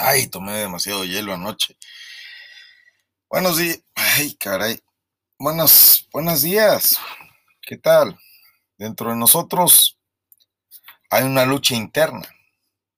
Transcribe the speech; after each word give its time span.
Ay, 0.00 0.28
tomé 0.28 0.52
demasiado 0.52 1.04
hielo 1.04 1.34
anoche. 1.34 1.76
Buenos 3.28 3.58
días. 3.58 3.82
Ay, 3.96 4.32
caray. 4.36 4.80
Buenos, 5.40 6.08
buenos 6.12 6.42
días. 6.42 6.96
¿Qué 7.60 7.76
tal? 7.76 8.16
Dentro 8.76 9.10
de 9.10 9.16
nosotros 9.16 9.98
hay 11.10 11.24
una 11.24 11.44
lucha 11.44 11.74
interna 11.74 12.28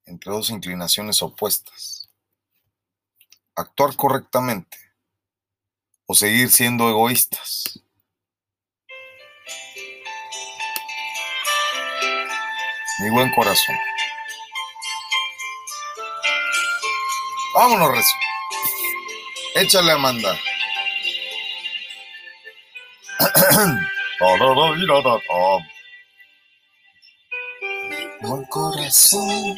entre 0.05 0.31
dos 0.31 0.51
inclinaciones 0.51 1.23
opuestas. 1.23 2.11
Actuar 3.57 3.97
correctamente 3.97 4.77
o 6.05 6.15
seguir 6.15 6.51
siendo 6.51 6.91
egoístas. 6.91 7.81
Mi 12.99 13.11
buen 13.11 13.33
corazón. 13.33 13.77
Vámonos, 17.55 17.91
Rezo. 17.91 18.17
Échale, 19.57 19.93
Amanda. 19.93 20.39
Buen 28.21 28.45
corazón, 28.45 29.57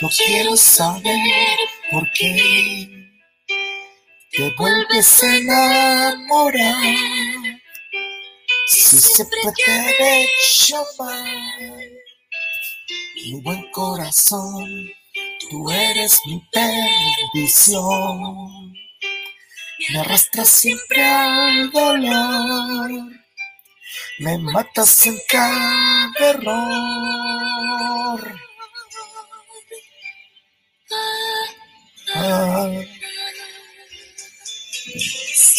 yo 0.00 0.08
quiero 0.16 0.56
saber 0.56 1.58
por 1.90 2.10
qué 2.12 2.88
te 4.30 4.50
vuelves 4.56 5.22
a 5.22 5.36
enamorar. 5.36 6.82
Si 8.68 8.98
siempre 8.98 9.38
te 9.56 9.72
he 9.72 10.24
hecho 10.24 10.82
mal, 10.98 11.90
mi 13.16 13.40
buen 13.42 13.70
corazón 13.72 14.90
Tú 15.50 15.70
eres 15.70 16.20
mi 16.26 16.42
perdición. 16.52 18.72
Me 19.90 20.00
arrastras 20.00 20.48
siempre 20.48 21.02
al 21.02 21.70
dolor. 21.70 22.90
Me 24.18 24.38
matas 24.38 25.06
en 25.06 25.16
cada 25.28 26.10
error. 26.20 27.28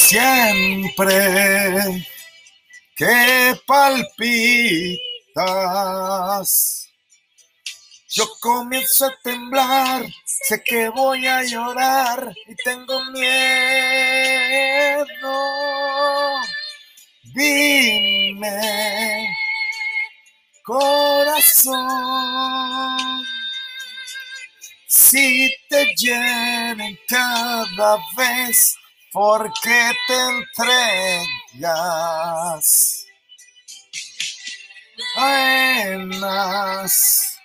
siempre 0.09 1.13
que 2.95 3.55
palpitas 3.67 4.89
yo 8.11 8.27
comienzo 8.39 9.05
a 9.05 9.15
temblar, 9.21 10.03
sé 10.25 10.63
que 10.63 10.89
voy 10.89 11.27
a 11.27 11.43
llorar 11.43 12.33
y 12.47 12.55
tengo 12.55 13.05
miedo. 13.11 13.29
Dime, 17.35 19.29
corazón, 20.63 21.77
si 24.87 25.55
te 25.69 25.85
llenen 25.95 26.97
cada 27.07 27.99
vez, 28.17 28.75
¿por 29.11 29.53
qué 29.61 29.91
te 30.07 30.15
entregas? 31.59 33.05
Buenas 35.15 37.38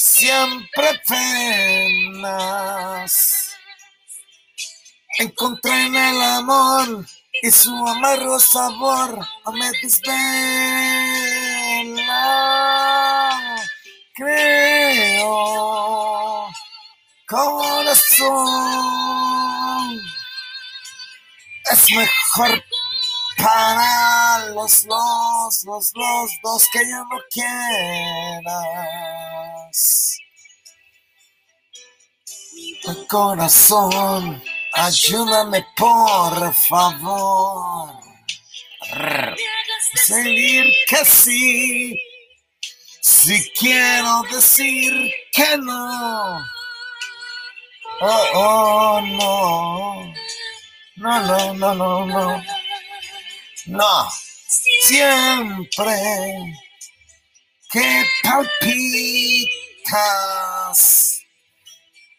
siempre 0.00 0.88
penas. 1.06 2.32
Encontré 5.18 5.86
en 5.86 5.94
el 5.94 6.22
amor 6.22 7.04
y 7.42 7.50
su 7.50 7.70
amargo 7.86 8.38
sabor 8.40 9.18
me 9.52 9.70
desvela. 9.82 10.16
Creo, 14.14 15.26
corazón, 17.26 18.30
es 21.72 21.90
mejor 21.90 22.64
para 23.36 24.46
los 24.54 24.84
los, 24.84 25.64
los, 25.64 25.92
los 25.94 26.30
dos 26.42 26.66
que 26.72 26.80
yo 26.80 27.04
no 27.04 27.18
corazón, 33.10 34.42
ayúdame 34.74 35.66
por 35.76 36.54
favor. 36.54 37.90
Seguir 39.94 40.72
que 40.88 41.04
sí, 41.04 41.96
si 43.00 43.50
quiero 43.52 44.22
decir 44.30 45.12
que 45.32 45.56
no. 45.58 46.38
Oh, 48.02 48.26
oh, 48.34 49.00
no. 49.02 50.14
No, 50.96 51.20
no, 51.20 51.54
no, 51.54 51.74
no, 51.74 52.06
no. 52.06 52.42
No, 53.66 54.10
siempre 54.82 55.92
que 57.70 58.04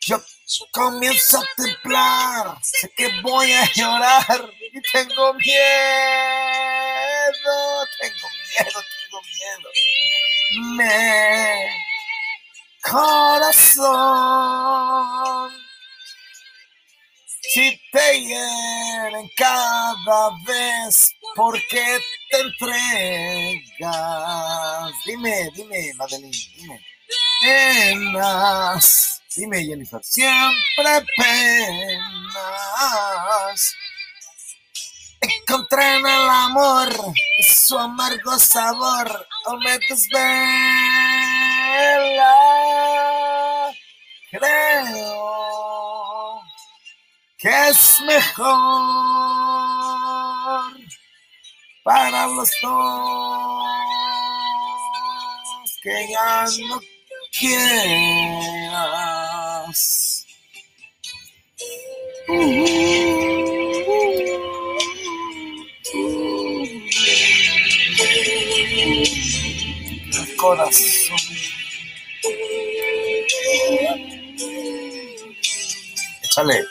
yo 0.08 0.18
comienzo 0.72 1.38
a 1.38 1.46
templar, 1.56 2.58
sé 2.62 2.92
que 2.96 3.09
voy 3.22 3.54
a 3.54 3.66
llorar 3.74 4.52
y 4.59 4.82
tengo 4.92 5.34
miedo, 5.34 5.58
tengo 8.00 8.28
miedo, 8.50 8.80
tengo 9.09 9.22
miedo. 9.22 9.70
Me 10.76 11.70
corazón 12.82 14.32
si 17.53 17.80
te 17.92 18.20
hieren 18.22 19.30
cada 19.36 20.30
vez, 20.46 21.14
¿por 21.36 21.59
qué 21.68 22.00
te 22.30 22.40
entregas? 22.40 23.92
Dime, 25.06 25.50
dime, 25.53 25.94
Madeline, 25.96 26.32
dime. 26.56 26.80
Penas, 27.41 29.22
dime, 29.35 29.66
Jennifer. 29.66 30.00
Siempre 30.03 31.06
penas. 31.18 32.41
Encontré 35.19 35.96
en 35.96 36.06
el 36.06 36.29
amor 36.29 36.90
su 37.44 37.78
amargo 37.78 38.38
sabor, 38.38 39.28
o 39.47 39.57
me 39.57 39.79
desvela. 39.90 40.22
Creo 44.31 45.22
que 47.38 47.69
es 47.69 48.02
mejor 48.02 48.52
para 51.84 52.28
los 52.28 52.52
dos 52.62 53.66
que 55.84 56.08
ya 56.12 56.46
no 56.68 57.01
quieras. 57.41 59.18
El 70.13 70.35
corazón. 70.38 71.19
Échale 76.23 76.64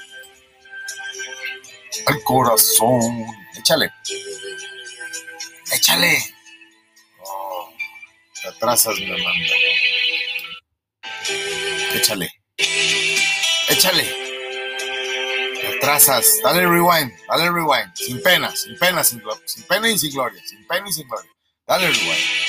al 2.06 2.22
corazón. 2.22 3.26
Échale. 3.58 3.92
Échale. 5.72 6.18
Oh, 7.22 7.68
te 8.40 8.48
atrasas, 8.48 8.98
mi 8.98 9.06
Amanda. 9.06 9.54
Échale. 11.94 12.30
Échale. 13.68 14.04
Te 15.60 15.66
atrasas. 15.76 16.40
Dale 16.42 16.66
rewind. 16.66 17.12
Dale 17.28 17.50
rewind. 17.50 17.94
Sin 17.94 18.22
pena, 18.22 18.54
sin 18.54 18.78
pena, 18.78 19.02
sin, 19.02 19.22
sin 19.46 19.64
pena 19.64 19.88
y 19.88 19.98
sin 19.98 20.12
gloria. 20.12 20.40
Sin 20.46 20.66
pena 20.66 20.88
y 20.88 20.92
sin 20.92 21.08
gloria. 21.08 21.30
Dale 21.66 21.86
rewind. 21.88 22.40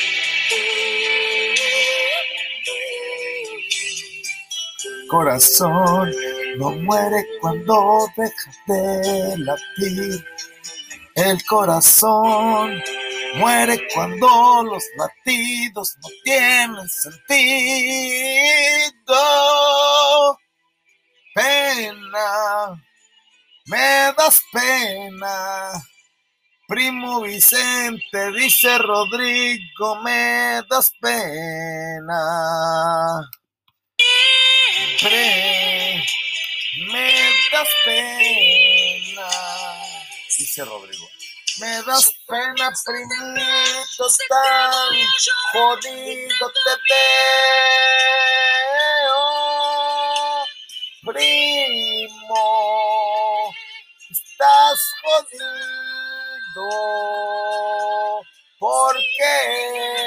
Corazón 5.10 6.12
no 6.58 6.72
muere 6.72 7.26
cuando 7.42 8.08
deja 8.16 8.52
de 8.68 9.38
latir. 9.40 10.26
El 11.16 11.44
corazón 11.46 12.82
muere 13.36 13.88
cuando 13.94 14.64
los 14.64 14.84
latidos 14.98 15.96
no 16.02 16.10
tienen 16.24 16.90
sentido. 16.90 17.28
pena, 21.34 22.84
me 23.66 24.14
das 24.18 24.42
pena. 24.52 25.72
Primo 26.68 27.22
Vicente, 27.22 28.32
dice 28.32 28.78
Rodrigo, 28.78 29.96
me 30.04 30.62
das 30.70 30.92
pena. 31.02 32.22
me 36.94 37.14
das 37.52 37.70
pena, 37.84 39.28
dice 40.38 40.64
Rodrigo. 40.64 41.11
Me 41.60 41.82
das 41.84 42.10
pena, 42.28 42.72
primito, 42.86 44.08
tan 44.30 44.94
jodido 45.52 46.50
te 46.50 46.76
veo. 46.90 49.22
Primo, 51.04 52.46
estás 54.10 54.80
jodido 55.04 56.70
porque 58.58 59.34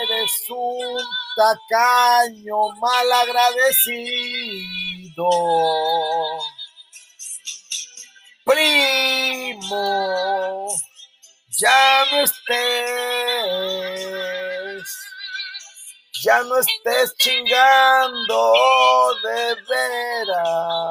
eres 0.02 0.35
un 0.49 1.05
tacaño 1.37 2.70
mal 2.81 3.12
agradecido. 3.12 5.29
Primo, 8.44 9.85
ya 11.59 12.05
no 12.11 12.23
estés, 12.23 12.55
ya 16.25 16.43
no 16.43 16.56
estés 16.59 17.15
chingando 17.19 18.53
de 19.23 19.55
veras. 19.69 20.89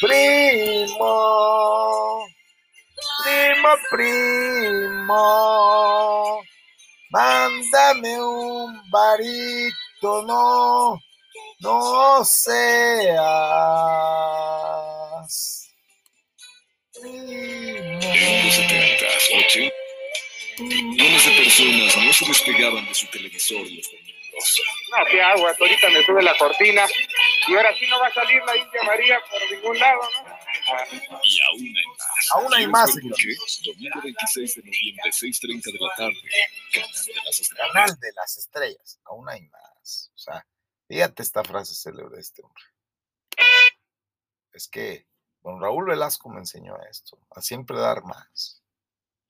Primo, 0.00 1.14
primo, 3.24 3.68
primo, 3.90 5.24
mándame 7.10 8.22
un 8.22 8.90
varito, 8.90 10.22
no, 10.22 10.98
no 11.60 12.24
seas 12.24 13.20
en 17.02 18.00
los 18.44 18.54
70, 18.54 19.06
80, 19.46 19.74
millones 20.58 21.24
de 21.24 21.36
personas 21.36 21.96
no 21.96 22.12
se 22.12 22.26
despegaban 22.26 22.86
de 22.86 22.94
su 22.94 23.06
televisor 23.06 23.60
los 23.60 23.90
domingos. 23.90 24.10
No, 24.90 25.04
qué 25.10 25.22
agua, 25.22 25.54
ahorita 25.58 25.90
me 25.90 26.04
sube 26.04 26.22
la 26.22 26.36
cortina 26.38 26.86
y 27.46 27.54
ahora 27.54 27.74
sí 27.78 27.86
no 27.86 28.00
va 28.00 28.06
a 28.06 28.14
salir 28.14 28.42
la 28.44 28.56
India 28.56 28.82
María 28.84 29.20
por 29.30 29.52
ningún 29.52 29.78
lado, 29.78 30.00
¿no? 30.00 30.40
Y 31.22 31.40
aún 31.40 31.76
hay 31.76 31.86
más. 31.86 32.30
Aún 32.34 32.54
hay 32.54 32.66
más, 32.66 32.92
señor. 32.92 33.16
Domingo 33.64 34.00
26 34.02 34.54
de 34.56 34.62
noviembre, 34.62 35.10
6.30 35.10 35.72
de 35.72 35.78
la 35.78 35.94
tarde, 35.96 36.16
Canal 36.72 37.06
de 37.06 37.14
las 37.24 37.40
Estrellas. 37.40 37.72
Canal 37.72 37.98
de 38.00 38.12
las 38.14 38.36
Estrellas. 38.36 39.00
Aún 39.04 39.28
hay 39.28 39.42
más. 39.42 40.10
O 40.14 40.18
sea, 40.18 40.46
fíjate 40.88 41.22
esta 41.22 41.44
frase 41.44 41.74
célebre 41.74 42.16
de 42.16 42.20
este 42.20 42.42
hombre. 42.42 42.64
Es 44.52 44.68
que 44.68 45.06
Don 45.42 45.60
Raúl 45.60 45.86
Velasco 45.86 46.28
me 46.28 46.40
enseñó 46.40 46.76
esto, 46.90 47.18
a 47.30 47.40
siempre 47.40 47.78
dar 47.78 48.04
más. 48.04 48.62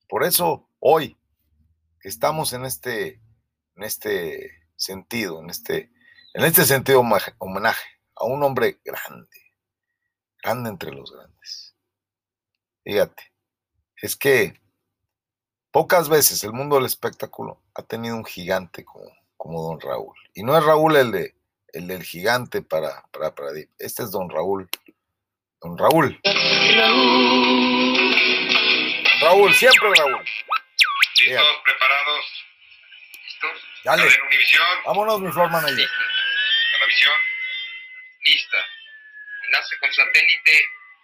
Por 0.07 0.23
eso 0.23 0.67
hoy 0.79 1.17
que 1.99 2.09
estamos 2.09 2.53
en 2.53 2.65
este, 2.65 3.21
en 3.75 3.83
este 3.83 4.51
sentido, 4.75 5.39
en 5.41 5.49
este, 5.49 5.91
en 6.33 6.43
este 6.43 6.65
sentido 6.65 7.01
homenaje 7.37 7.89
a 8.15 8.25
un 8.25 8.43
hombre 8.43 8.79
grande, 8.83 9.53
grande 10.41 10.69
entre 10.69 10.91
los 10.91 11.11
grandes. 11.11 11.75
Fíjate, 12.83 13.31
es 14.01 14.15
que 14.15 14.59
pocas 15.71 16.09
veces 16.09 16.43
el 16.43 16.53
mundo 16.53 16.75
del 16.75 16.85
espectáculo 16.85 17.61
ha 17.73 17.83
tenido 17.83 18.15
un 18.15 18.25
gigante 18.25 18.83
como, 18.83 19.05
como 19.37 19.61
Don 19.61 19.79
Raúl. 19.79 20.15
Y 20.33 20.43
no 20.43 20.57
es 20.57 20.63
Raúl 20.63 20.95
el, 20.95 21.11
de, 21.11 21.35
el 21.73 21.87
del 21.87 22.03
gigante 22.03 22.61
para, 22.61 23.05
para, 23.11 23.33
para, 23.33 23.51
este 23.77 24.03
es 24.03 24.11
Don 24.11 24.29
Raúl 24.29 24.69
Don 25.61 25.77
Raúl. 25.77 26.19
Raúl, 29.21 29.53
siempre 29.53 29.89
Raúl. 29.95 30.25
¿Listos? 31.17 31.61
¿Preparados? 31.63 32.45
¿Listos? 33.23 33.61
Dale. 33.83 34.03
Univisión. 34.27 34.67
Vámonos, 34.85 35.21
mi 35.21 35.27
la 35.27 36.85
visión. 36.87 37.13
Lista. 38.25 38.57
Enlace 39.45 39.77
con 39.79 39.93
satélite. 39.93 40.51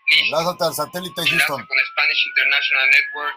Listo. 0.10 0.26
Enlázate 0.26 0.64
al 0.64 0.74
satélite 0.74 1.22
Houston. 1.22 1.62
Enlace 1.62 1.68
con 1.68 1.78
Spanish 1.92 2.26
International 2.26 2.90
Network. 2.90 3.36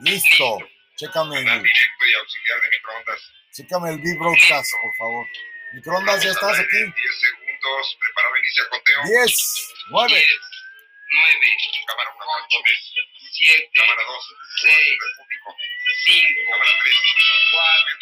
Listo. 0.00 0.58
Chécame 0.96 1.38
el, 1.38 1.44
directo 1.44 2.06
y 2.06 2.14
auxiliar 2.14 2.60
de 2.60 2.68
microondas. 2.70 3.32
chécame 3.52 3.90
el 3.90 3.98
B-Broadcast, 3.98 4.72
por 4.82 4.94
favor. 4.96 5.26
Microondas, 5.72 6.24
ya 6.24 6.30
estás 6.30 6.58
aquí. 6.58 6.76
10 6.76 6.92
segundos. 6.92 7.98
Preparado, 8.00 8.36
inicia 8.36 8.68
conteo. 8.68 9.02
10, 9.04 9.74
9, 9.90 10.14
10, 10.14 10.47
9, 11.10 11.56
cámara 11.86 12.10
1, 12.14 12.24
8, 12.26 12.62
7, 13.32 13.70
cámara 13.74 14.02
2, 14.04 14.34
6, 14.60 14.76
Repúblico, 15.00 15.56
5, 16.04 16.40
cámara 16.50 16.72
3, 16.82 17.00
4, 17.52 17.96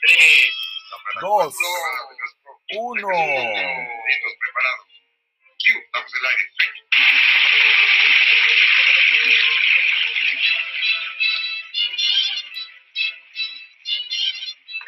3, 0.00 0.50
cámara 0.90 1.20
2, 1.20 1.54
4, 1.54 2.60
1. 2.76 3.08
Listos, 3.08 4.32
preparados. 4.40 4.86
Q, 5.64 5.66
damos 5.92 6.14
el 6.14 6.26
aire. 6.26 6.44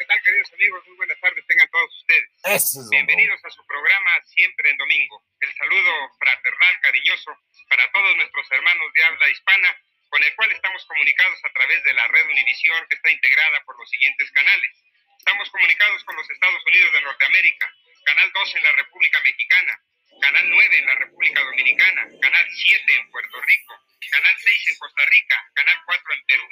¿Qué 0.07 0.13
tal, 0.13 0.23
queridos 0.23 0.53
amigos? 0.53 0.87
Muy 0.87 0.95
buenas 0.95 1.19
tardes, 1.19 1.45
tengan 1.47 1.67
todos 1.67 1.91
ustedes. 1.99 2.29
Es. 2.47 2.79
Bienvenidos 2.89 3.43
a 3.43 3.49
su 3.49 3.59
programa 3.67 4.11
Siempre 4.23 4.71
en 4.71 4.77
Domingo. 4.77 5.21
El 5.41 5.53
saludo 5.53 5.91
fraternal, 6.17 6.79
cariñoso 6.79 7.35
para 7.67 7.91
todos 7.91 8.15
nuestros 8.15 8.49
hermanos 8.49 8.93
de 8.93 9.03
habla 9.03 9.27
hispana, 9.27 9.75
con 10.07 10.23
el 10.23 10.33
cual 10.35 10.49
estamos 10.53 10.85
comunicados 10.85 11.43
a 11.43 11.51
través 11.51 11.83
de 11.83 11.93
la 11.93 12.07
red 12.07 12.23
Univisión, 12.23 12.87
que 12.87 12.95
está 12.95 13.11
integrada 13.11 13.61
por 13.65 13.77
los 13.77 13.89
siguientes 13.89 14.31
canales. 14.31 14.71
Estamos 15.19 15.49
comunicados 15.49 16.01
con 16.05 16.15
los 16.15 16.29
Estados 16.29 16.65
Unidos 16.65 16.93
de 16.93 17.01
Norteamérica, 17.01 17.73
Canal 18.05 18.31
2 18.31 18.55
en 18.55 18.63
la 18.63 18.71
República 18.71 19.19
Mexicana, 19.19 19.81
Canal 20.21 20.49
9 20.49 20.77
en 20.77 20.85
la 20.85 20.95
República 20.95 21.41
Dominicana, 21.41 22.07
Canal 22.21 22.47
7 22.49 22.95
en 22.95 23.11
Puerto 23.11 23.41
Rico, 23.41 23.75
Canal 24.09 24.35
6 24.39 24.69
en 24.69 24.77
Costa 24.77 25.03
Rica, 25.03 25.51
Canal 25.53 25.77
4 25.85 26.13
en 26.13 26.25
Perú, 26.27 26.47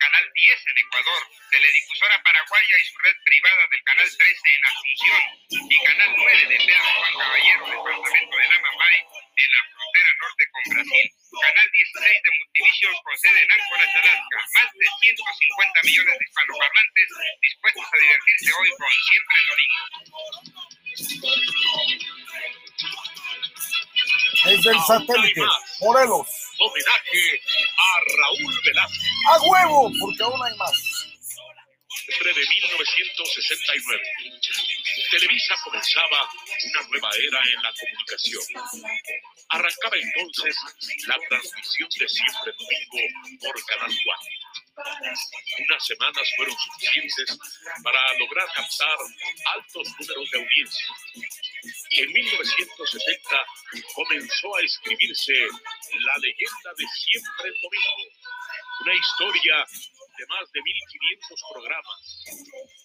Canal 0.00 0.24
10 0.32 0.66
en 0.66 0.78
Ecuador, 0.78 1.22
Teledifusora 1.50 2.22
Paraguaya 2.22 2.76
y 2.80 2.84
su 2.88 2.98
red 3.04 3.16
privada 3.24 3.64
del 3.70 3.84
Canal 3.84 4.08
13 4.08 4.54
en 4.56 4.64
Asunción 4.64 5.22
y 5.68 5.76
Canal 5.84 6.10
9 6.16 6.46
de 6.48 6.56
Pedro 6.56 6.88
Juan 6.96 7.14
Caballero, 7.20 7.66
departamento 7.68 8.36
de 8.36 8.48
Namambay, 8.48 8.96
en 9.40 9.50
la 9.56 9.62
frontera 9.72 10.10
norte 10.20 10.44
con 10.52 10.62
Brasil. 10.74 11.06
Canal 11.30 11.68
16 11.70 12.22
de 12.24 12.30
Multivision 12.36 12.94
con 13.04 13.16
sede 13.16 13.40
en 13.40 13.50
Anchorage, 13.50 13.96
Alaska. 14.00 14.38
Más 14.54 14.68
de 14.74 14.86
150 15.00 15.80
millones 15.84 16.14
de 16.18 16.24
hispanoparlantes 16.24 17.08
dispuestos 17.40 17.84
a 17.86 17.96
divertirse 17.96 18.50
hoy 18.52 18.70
con 18.76 18.90
Siempre 19.08 19.34
en 19.40 19.46
Domingo. 19.50 19.84
Desde 24.44 24.70
el 24.70 24.80
satélite, 24.80 25.42
Morelos. 25.80 26.28
Homenaje 26.60 27.40
a 27.76 27.90
Raúl 28.20 28.54
Velasco. 28.64 29.04
¡A 29.28 29.40
huevo! 29.40 29.90
Porque 30.00 30.22
aún 30.22 30.42
hay 30.44 30.56
más. 30.56 30.89
De 31.90 32.46
1969. 32.48 34.02
Televisa 35.10 35.54
comenzaba 35.64 36.30
una 36.64 36.82
nueva 36.88 37.10
era 37.16 37.40
en 37.42 37.62
la 37.62 37.72
comunicación. 37.72 38.42
Arrancaba 39.48 39.96
entonces 39.96 40.56
la 41.08 41.18
transmisión 41.28 41.88
de 41.98 42.08
Siempre 42.08 42.52
Domingo 42.58 43.38
por 43.40 43.64
Canal 43.66 43.92
4. 44.04 44.28
Unas 45.58 45.86
semanas 45.86 46.30
fueron 46.36 46.56
suficientes 46.56 47.38
para 47.82 48.14
lograr 48.18 48.46
captar 48.54 48.98
altos 49.56 49.88
números 49.98 50.30
de 50.30 50.38
audiencia. 50.38 50.86
En 51.90 52.12
1970 52.12 53.46
comenzó 53.94 54.56
a 54.56 54.62
escribirse 54.62 55.32
la 55.32 56.16
leyenda 56.18 56.70
de 56.76 56.86
Siempre 56.86 57.50
Domingo, 57.60 58.04
una 58.80 58.94
historia 58.94 59.66
de 60.20 60.26
más 60.28 60.52
de 60.52 60.60
1.500 60.60 61.32
programas, 61.48 62.00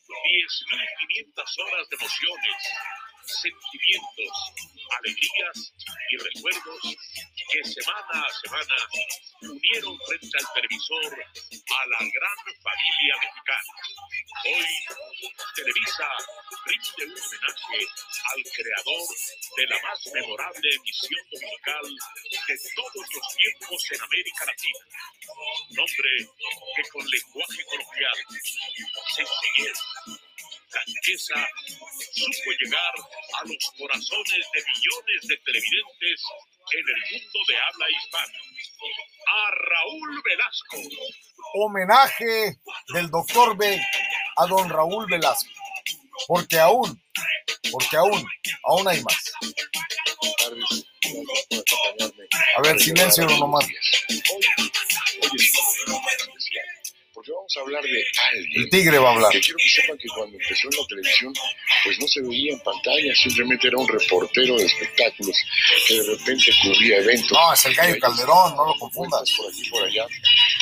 10.500 0.07 1.43
horas 1.67 1.89
de 1.89 1.95
emociones, 1.99 2.59
sentimientos, 3.27 4.31
alegrías 5.03 5.57
y 6.11 6.15
recuerdos 6.15 6.79
que 7.51 7.63
semana 7.63 8.25
a 8.25 8.31
semana 8.41 8.75
unieron 9.41 9.97
frente 10.07 10.37
al 10.37 10.47
televisor 10.53 11.13
a 11.13 11.87
la 11.87 11.99
gran 11.99 12.39
familia 12.61 13.15
mexicana. 13.21 13.73
Hoy, 14.45 14.65
Televisa 15.55 16.09
rinde 16.65 17.05
un 17.05 17.21
homenaje 17.21 17.79
al 18.33 18.41
creador 18.51 19.07
de 19.57 19.67
la 19.67 19.81
más 19.81 19.99
memorable 20.13 20.69
emisión 20.75 21.25
dominical 21.31 21.85
de 22.47 22.55
todos 22.75 23.05
los 23.13 23.35
tiempos 23.35 23.91
en 23.91 24.01
América 24.01 24.45
Latina. 24.45 24.85
Nombre 25.69 26.11
que 26.75 26.89
con 26.89 27.05
lenguaje 27.05 27.65
coloquial, 27.65 28.17
sencillez, 29.15 29.77
franqueza, 30.69 31.47
supo 32.13 32.51
llegar 32.59 32.93
a 33.33 33.45
los 33.45 33.71
corazones 33.77 34.45
de 34.53 34.63
millones 34.65 35.27
de 35.27 35.37
televidentes 35.37 36.21
en 36.73 36.79
el 36.79 37.21
mundo 37.21 37.39
de 37.47 37.55
habla 37.57 37.85
hispana. 37.89 38.39
A 39.27 39.51
Raúl 39.51 40.21
Velasco. 40.23 40.77
Homenaje 41.53 42.59
del 42.93 43.09
doctor 43.09 43.55
B 43.57 43.81
a 44.37 44.45
don 44.47 44.69
Raúl 44.69 45.05
Velasco. 45.09 45.49
Porque 46.27 46.59
aún, 46.59 47.01
porque 47.71 47.97
aún, 47.97 48.25
aún 48.63 48.87
hay 48.87 49.03
más. 49.03 49.31
A 52.57 52.61
ver, 52.61 52.79
silencio 52.79 53.25
nomás. 53.25 53.65
Vamos 57.27 57.57
a 57.57 57.61
hablar 57.61 57.83
de 57.83 58.05
alguien. 58.31 58.61
El 58.61 58.69
tigre 58.69 58.99
va 58.99 59.09
a 59.09 59.13
hablar. 59.13 59.31
Que 59.31 59.39
quiero 59.39 59.57
que 59.57 59.69
sepan 59.69 59.97
que 59.97 60.07
cuando 60.09 60.37
empezó 60.37 60.67
en 60.69 60.77
la 60.79 60.87
televisión, 60.87 61.33
pues 61.83 61.99
no 61.99 62.07
se 62.07 62.21
veía 62.21 62.53
en 62.53 62.59
pantalla, 62.59 63.15
simplemente 63.15 63.67
era 63.67 63.77
un 63.77 63.87
reportero 63.87 64.57
de 64.57 64.65
espectáculos 64.65 65.35
que 65.87 65.95
de 65.95 66.03
repente 66.03 66.51
cubría 66.61 66.97
eventos. 66.97 67.31
No, 67.31 67.53
es 67.53 67.65
el 67.65 67.73
gallo 67.73 67.99
Calderón, 67.99 68.55
no 68.55 68.65
lo 68.67 68.75
confundas. 68.75 69.31
Por 69.37 69.49
aquí, 69.49 69.69
por 69.69 69.83
allá. 69.83 70.05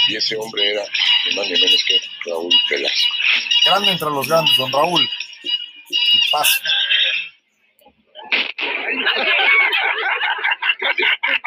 Y 0.07 0.15
ese 0.15 0.37
hombre 0.37 0.71
era 0.71 0.83
ni 1.27 1.35
más 1.35 1.47
ni 1.47 1.59
menos 1.59 1.83
que 1.85 1.99
Raúl 2.25 2.53
Velasco. 2.69 3.15
Grande 3.65 3.91
entre 3.91 4.09
los 4.09 4.27
grandes, 4.27 4.55
don 4.57 4.71
Raúl. 4.71 5.09
Y 5.89 6.29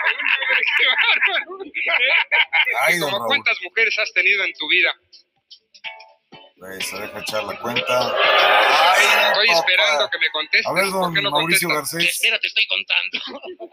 paso. 0.07 1.33
Ay, 2.87 2.99
don 2.99 3.11
¿Cómo 3.11 3.19
Raúl. 3.19 3.29
cuántas 3.29 3.61
mujeres 3.63 3.99
has 3.99 4.13
tenido 4.13 4.45
en 4.45 4.53
tu 4.55 4.69
vida? 4.69 4.95
Pues, 6.59 6.87
se 6.87 6.99
deja 6.99 7.21
echar 7.21 7.45
la 7.45 7.59
cuenta. 7.59 8.15
Ay, 8.95 9.05
Estoy 9.29 9.47
papá. 9.49 9.59
esperando 9.61 10.09
que 10.11 10.19
me 10.19 10.31
contestes. 10.31 10.67
A 10.67 10.73
ver, 10.73 10.85
¿Por 10.85 10.93
don 10.93 11.15
no 11.23 11.31
Mauricio 11.31 11.69
contestas? 11.69 11.93
Garcés. 12.01 12.15
Espera, 12.17 12.39
te 12.41 12.47
estoy 12.47 12.67
contando. 12.67 13.19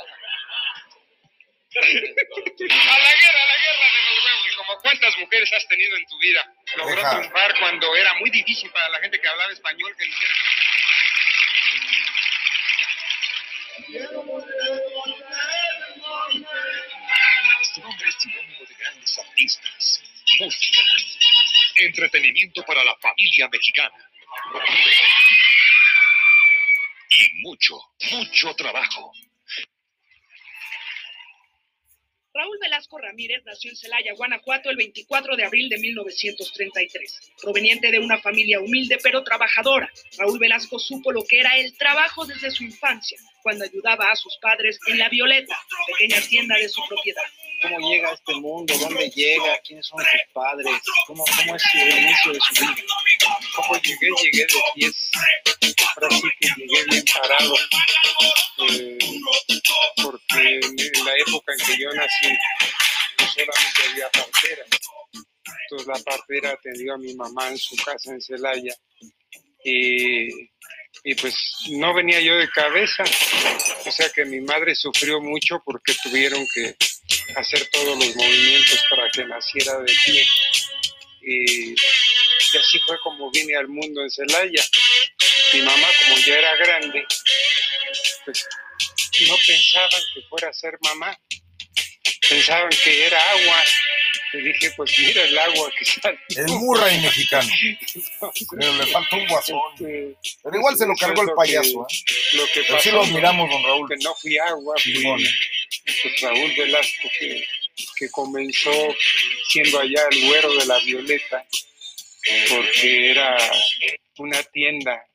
a 1.74 3.00
la 3.00 3.13
guerra, 3.16 3.42
a 3.42 3.46
la 3.48 3.58
guerra 3.58 3.88
de 3.88 4.02
los 4.16 4.25
huevos. 4.25 4.56
¿Cómo 4.58 4.78
cuántas 4.82 5.18
mujeres 5.18 5.52
has 5.54 5.68
tenido 5.68 5.96
en 5.98 6.06
tu 6.06 6.18
vida? 6.20 6.46
Logró 6.75 6.96
Deja. 6.96 7.10
triunfar 7.20 7.60
cuando 7.60 7.96
era 7.96 8.13
muy 8.16 8.30
difícil 8.30 8.70
para 8.72 8.90
la 8.90 9.00
gente 9.00 9.20
que 9.20 9.28
hablaba 9.28 9.52
español 9.52 9.96
que 9.98 10.04
dijera. 10.06 10.34
Este 13.94 14.16
artistas, 19.17 20.03
música, 20.39 20.82
entretenimiento 21.75 22.63
para 22.63 22.84
la 22.84 22.96
familia 22.98 23.48
mexicana. 23.50 23.96
Y 27.10 27.41
mucho, 27.41 27.75
mucho 28.12 28.53
trabajo. 28.55 29.13
Raúl 32.36 32.58
Velasco 32.60 32.98
Ramírez 32.98 33.44
nació 33.46 33.70
en 33.70 33.78
Celaya, 33.78 34.13
Guanajuato, 34.16 34.72
el 34.72 34.75
24 34.75 35.36
de 35.36 35.46
abril 35.46 35.70
de 35.70 35.78
1933. 35.78 37.32
Proveniente 37.40 37.92
de 37.92 38.00
una 38.00 38.20
familia 38.20 38.60
humilde 38.60 38.98
pero 39.04 39.24
trabajadora, 39.24 39.88
Raúl 40.18 40.40
Velasco 40.40 40.80
supo 40.80 41.12
lo 41.12 41.24
que 41.24 41.42
era 41.42 41.56
el 41.58 41.78
trabajo 41.78 42.25
desde 42.25 42.50
su 42.50 42.63
infancia, 42.63 43.20
cuando 43.44 43.66
ayudaba 43.66 44.12
a 44.12 44.16
sus 44.16 44.36
padres 44.42 44.80
en 44.88 44.98
La 44.98 45.10
Violeta, 45.10 45.56
pequeña 45.86 46.20
tienda 46.22 46.58
de 46.58 46.70
su 46.70 46.82
propiedad. 46.88 47.22
cómo 47.62 47.88
llega 47.88 48.10
a 48.10 48.13
este 48.13 48.34
mundo, 48.34 48.74
dónde 48.80 49.10
llega, 49.12 49.60
quiénes 49.60 49.86
son 49.86 50.00
sus 50.00 50.34
padres, 50.34 50.74
cómo, 51.06 51.24
es 51.25 51.63
el 51.75 52.04
inicio 52.04 52.34
de 52.34 52.40
su 52.40 52.66
vida. 52.66 52.75
¿Cómo 53.55 53.75
llegué? 53.81 54.10
Llegué 54.24 54.45
de 54.45 54.48
pies. 54.75 54.95
Ahora 55.95 56.10
sí 56.15 56.29
que 56.39 56.48
llegué 56.57 56.83
bien 56.89 57.05
parado. 57.13 57.55
eh, 58.69 58.98
porque 60.03 60.60
en 60.60 61.05
la 61.05 61.12
época 61.27 61.53
en 61.57 61.65
que 61.65 61.77
yo 61.81 61.89
nací, 61.93 62.27
pues 63.17 63.29
solamente 63.31 63.81
había 63.91 64.10
parteras. 64.10 64.67
Entonces 65.63 65.88
la 65.88 66.00
partera 66.03 66.50
atendió 66.51 66.93
a 66.93 66.98
mi 66.98 67.13
mamá 67.15 67.50
en 67.50 67.57
su 67.57 67.75
casa 67.77 68.12
en 68.12 68.22
Celaya. 68.22 68.75
Y, 69.63 70.29
y 71.03 71.15
pues 71.15 71.36
no 71.72 71.93
venía 71.93 72.19
yo 72.22 72.36
de 72.36 72.50
cabeza. 72.50 73.03
O 73.86 73.91
sea 73.91 74.10
que 74.10 74.25
mi 74.25 74.41
madre 74.41 74.75
sufrió 74.75 75.22
mucho 75.22 75.62
porque 75.65 75.93
tuvieron 76.03 76.45
que 76.53 76.75
hacer 77.36 77.67
todos 77.72 77.98
los 77.98 78.15
movimientos 78.15 78.83
para 78.89 79.10
que 79.12 79.25
naciera 79.25 79.79
de 79.79 79.93
pie. 80.05 80.25
Y, 81.25 81.72
y 81.72 82.58
así 82.58 82.80
fue 82.86 82.98
como 83.03 83.32
vine 83.32 83.56
al 83.56 83.68
mundo 83.68 84.01
en 84.01 84.10
Celaya. 84.10 84.63
Mi 85.53 85.62
mamá, 85.62 85.88
como 86.03 86.18
ya 86.20 86.38
era 86.38 86.56
grande, 86.58 87.06
pues 88.25 88.48
no 89.27 89.36
pensaban 89.46 90.01
que 90.13 90.22
fuera 90.30 90.50
a 90.50 90.53
ser 90.53 90.77
mamá. 90.82 91.18
Pensaban 92.30 92.70
que 92.84 93.06
era 93.06 93.32
agua. 93.32 93.63
Y 94.34 94.38
dije, 94.42 94.72
pues 94.75 94.92
mira 94.98 95.24
el 95.24 95.38
agua 95.38 95.72
que 95.77 95.86
sale. 95.86 96.20
El 96.30 96.48
Murray 96.48 97.00
mexicano. 97.01 97.50
Pero 98.58 98.74
le 98.74 98.88
falta 98.88 99.15
un 99.15 99.27
guasón. 99.27 99.60
Pero 99.77 100.58
igual 100.58 100.75
se 100.75 100.88
lo 100.88 100.96
cargó 100.96 101.22
el 101.22 101.34
payaso, 101.36 101.86
¿eh? 101.88 101.96
Lo 102.34 102.46
que 102.48 102.63
Pero 102.68 102.80
sí 102.80 102.89
pasó, 102.89 102.92
lo 102.92 103.03
admiramos, 103.03 103.50
don 103.50 103.63
Raúl. 103.63 103.88
que 103.88 103.96
no 104.03 104.15
fui 104.15 104.38
agua, 104.39 104.75
fui 104.82 105.03
pues, 105.03 106.22
Raúl 106.22 106.53
Velasco, 106.58 107.10
que, 107.20 107.46
que 107.96 108.10
comenzó 108.10 108.72
siendo 109.50 109.80
allá 109.80 110.01
el 110.12 110.27
güero 110.27 110.53
de 110.53 110.65
la 110.65 110.80
Violeta, 110.80 111.46
porque 112.50 113.12
era 113.12 113.38
una 114.18 114.42
tienda, 114.44 115.06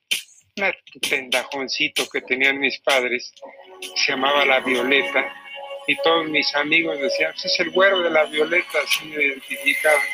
un 0.57 1.01
tendajoncito 1.01 2.09
que 2.09 2.21
tenían 2.21 2.59
mis 2.59 2.79
padres, 2.81 3.33
se 3.97 4.13
llamaba 4.13 4.45
La 4.45 4.61
Violeta, 4.61 5.33
y 5.87 5.97
todos 6.03 6.29
mis 6.29 6.55
amigos 6.55 6.99
decían, 7.01 7.33
"Pues 7.33 7.47
es 7.47 7.61
el 7.61 7.71
güero 7.71 8.01
de 8.01 8.11
la 8.11 8.25
Violeta, 8.25 8.79
así 8.85 9.07
me 9.07 9.25
identificaban, 9.25 10.07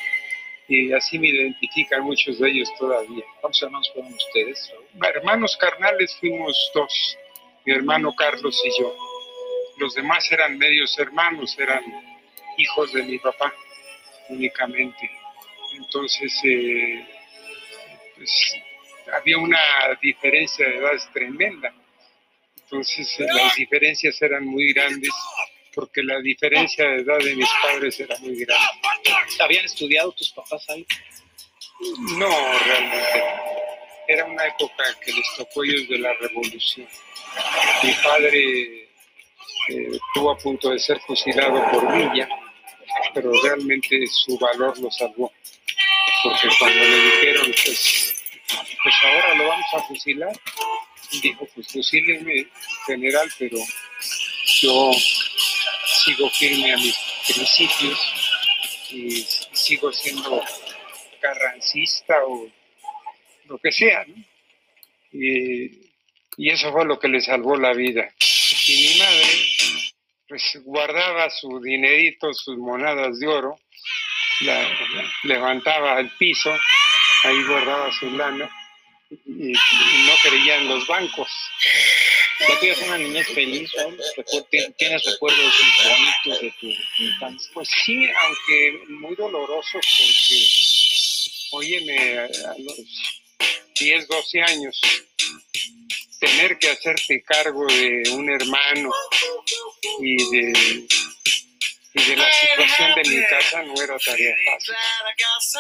y 0.69 0.93
así 0.93 1.19
me 1.19 1.29
identifican 1.29 2.03
muchos 2.03 2.39
de 2.39 2.51
ellos 2.51 2.69
todavía. 2.79 3.25
¿Cuántos 3.41 3.63
hermanos 3.63 3.91
fueron 3.93 4.15
ustedes? 4.15 4.73
Hermanos 5.03 5.57
carnales 5.57 6.17
fuimos 6.21 6.57
dos, 6.75 7.19
mi 7.65 7.75
hermano 7.75 8.15
Carlos 8.15 8.63
y 8.65 8.81
yo. 8.81 8.95
Los 9.79 9.95
demás 9.95 10.31
eran 10.31 10.57
medios 10.57 10.97
hermanos, 10.99 11.59
eran 11.59 11.83
hijos 12.57 12.93
de 12.93 13.03
mi 13.03 13.19
papá 13.19 13.53
únicamente. 14.29 15.11
Entonces, 15.75 16.33
eh, 16.45 17.07
pues, 18.17 18.57
había 19.13 19.39
una 19.39 19.59
diferencia 20.01 20.67
de 20.67 20.77
edades 20.77 21.09
tremenda. 21.13 21.73
Entonces, 22.63 23.21
eh, 23.21 23.27
las 23.33 23.55
diferencias 23.57 24.21
eran 24.23 24.45
muy 24.45 24.73
grandes 24.73 25.13
porque 25.75 26.03
la 26.03 26.21
diferencia 26.21 26.89
de 26.89 27.03
edad 27.03 27.19
de 27.19 27.35
mis 27.35 27.49
padres 27.63 27.99
era 27.99 28.17
muy 28.19 28.37
grande. 28.37 28.65
¿Habían 29.41 29.65
estudiado 29.65 30.13
tus 30.13 30.31
papás 30.31 30.65
ahí? 30.71 30.87
No, 32.17 32.31
realmente. 32.65 33.25
Era 34.07 34.25
una 34.27 34.47
época 34.47 34.85
que 35.05 35.13
les 35.13 35.27
tocó 35.37 35.65
ellos 35.65 35.89
de 35.89 35.99
la 35.99 36.13
revolución. 36.15 36.87
Mi 37.83 37.93
padre 38.03 38.85
eh, 39.69 39.91
estuvo 39.93 40.31
a 40.31 40.37
punto 40.37 40.71
de 40.71 40.79
ser 40.79 41.01
fusilado 41.01 41.71
por 41.71 41.93
Villa, 41.97 42.29
pero 43.13 43.33
realmente 43.43 44.07
su 44.07 44.39
valor 44.39 44.79
lo 44.79 44.91
salvó. 44.91 45.33
Porque 46.23 46.49
cuando 46.59 46.81
le 46.81 47.03
dijeron, 47.05 47.47
pues, 47.47 48.15
pues 48.83 48.95
ahora 49.05 49.35
lo 49.35 49.49
vamos 49.49 49.67
a 49.75 49.83
fusilar, 49.83 50.33
dijo, 51.23 51.47
pues 51.55 51.69
fusílenme, 51.69 52.47
general, 52.87 53.29
pero 53.39 53.59
yo 54.61 54.93
sigo 56.05 56.31
firme 56.31 56.73
a 56.73 56.77
mis 56.77 56.97
principios 57.27 57.99
y 58.91 59.27
sigo 59.53 59.93
siendo 59.93 60.43
carrancista 61.21 62.15
o 62.27 62.49
lo 63.47 63.59
que 63.59 63.73
sea. 63.73 64.05
Y, 65.13 65.65
y 66.37 66.51
eso 66.51 66.73
fue 66.73 66.85
lo 66.85 66.99
que 66.99 67.09
le 67.09 67.21
salvó 67.21 67.57
la 67.57 67.73
vida. 67.73 68.09
Y 68.67 68.89
mi 68.89 68.99
madre, 68.99 69.44
pues 70.35 70.65
guardaba 70.65 71.31
su 71.31 71.61
dinerito, 71.61 72.35
sus 72.35 72.59
monedas 72.59 73.21
de 73.21 73.29
oro, 73.29 73.57
la, 74.41 74.69
levantaba 75.23 75.93
al 75.93 76.11
piso, 76.17 76.53
ahí 77.23 77.41
guardaba 77.45 77.93
su 77.93 78.11
lana 78.11 78.51
y, 79.11 79.53
no 79.53 80.13
creía 80.25 80.57
en 80.57 80.67
los 80.71 80.89
bancos. 80.89 81.29
¿Ya 82.41 82.59
tuvieras 82.59 82.83
una 82.83 82.99
niñez 82.99 83.29
feliz, 83.29 83.71
¿Tienes 84.77 85.05
recuerdos 85.05 85.55
bonitos 85.85 86.41
de 86.41 86.55
tu 86.59 86.67
infancia? 87.05 87.51
Pues 87.55 87.69
sí, 87.85 88.05
aunque 88.25 88.83
muy 88.89 89.15
dolorosos 89.15 89.87
porque, 89.99 90.47
óyeme, 91.53 92.19
a 92.19 92.55
los 92.59 92.81
10, 93.79 94.09
12 94.09 94.43
años, 94.43 94.81
tener 96.25 96.59
que 96.59 96.71
hacerte 96.71 97.23
cargo 97.23 97.67
de 97.67 98.03
un 98.13 98.31
hermano 98.31 98.91
y 100.01 100.17
de, 100.31 100.87
y 101.95 102.03
de 102.03 102.17
la 102.17 102.33
situación 102.33 102.95
de 102.95 103.11
mi 103.11 103.27
casa 103.27 103.63
no 103.63 103.75
era 103.83 103.99
tarea 103.99 104.35
fácil. 104.47 104.75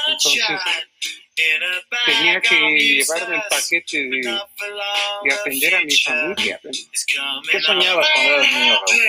Entonces, 0.09 0.61
tenía 2.07 2.41
que 2.41 2.57
llevarme 2.57 3.37
el 3.37 3.43
paquete 3.49 3.99
de, 3.99 4.21
de 5.25 5.35
atender 5.35 5.75
a 5.75 5.81
mi 5.83 5.97
familia. 5.97 6.61
¿Qué 7.51 7.61
soñabas 7.61 8.09
cuando 8.15 8.35
eras 8.35 8.53
niño, 8.53 8.75
Raúl? 8.75 9.01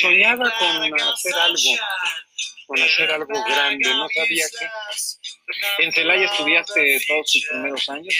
Soñaba 0.00 0.58
con 0.58 1.00
hacer 1.00 1.34
algo, 1.34 1.78
con 2.66 2.82
hacer 2.82 3.10
algo 3.12 3.44
grande, 3.44 3.88
no 3.88 4.08
sabía 4.14 4.46
qué. 4.58 4.66
En 5.78 5.92
Celaya 5.92 6.26
estudiaste 6.26 7.00
todos 7.08 7.32
tus 7.32 7.46
primeros 7.48 7.88
años. 7.88 8.14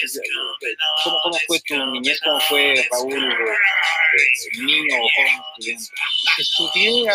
¿Cómo, 1.04 1.16
cómo 1.24 1.38
fue 1.46 1.60
tu 1.60 1.74
niñez? 1.92 2.20
¿Cómo 2.24 2.40
fue 2.40 2.88
Raúl, 2.90 3.32
eh, 3.32 4.58
niño 4.58 4.96
o 4.96 5.08
joven 5.14 5.34
estudiante? 5.58 5.92
Estudié 6.38 7.08
a- 7.10 7.14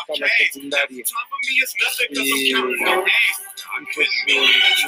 hasta 0.00 0.14
la 0.18 0.28
secundaria 0.38 1.04
y, 2.10 2.52
pues 3.94 4.08
me 4.26 4.34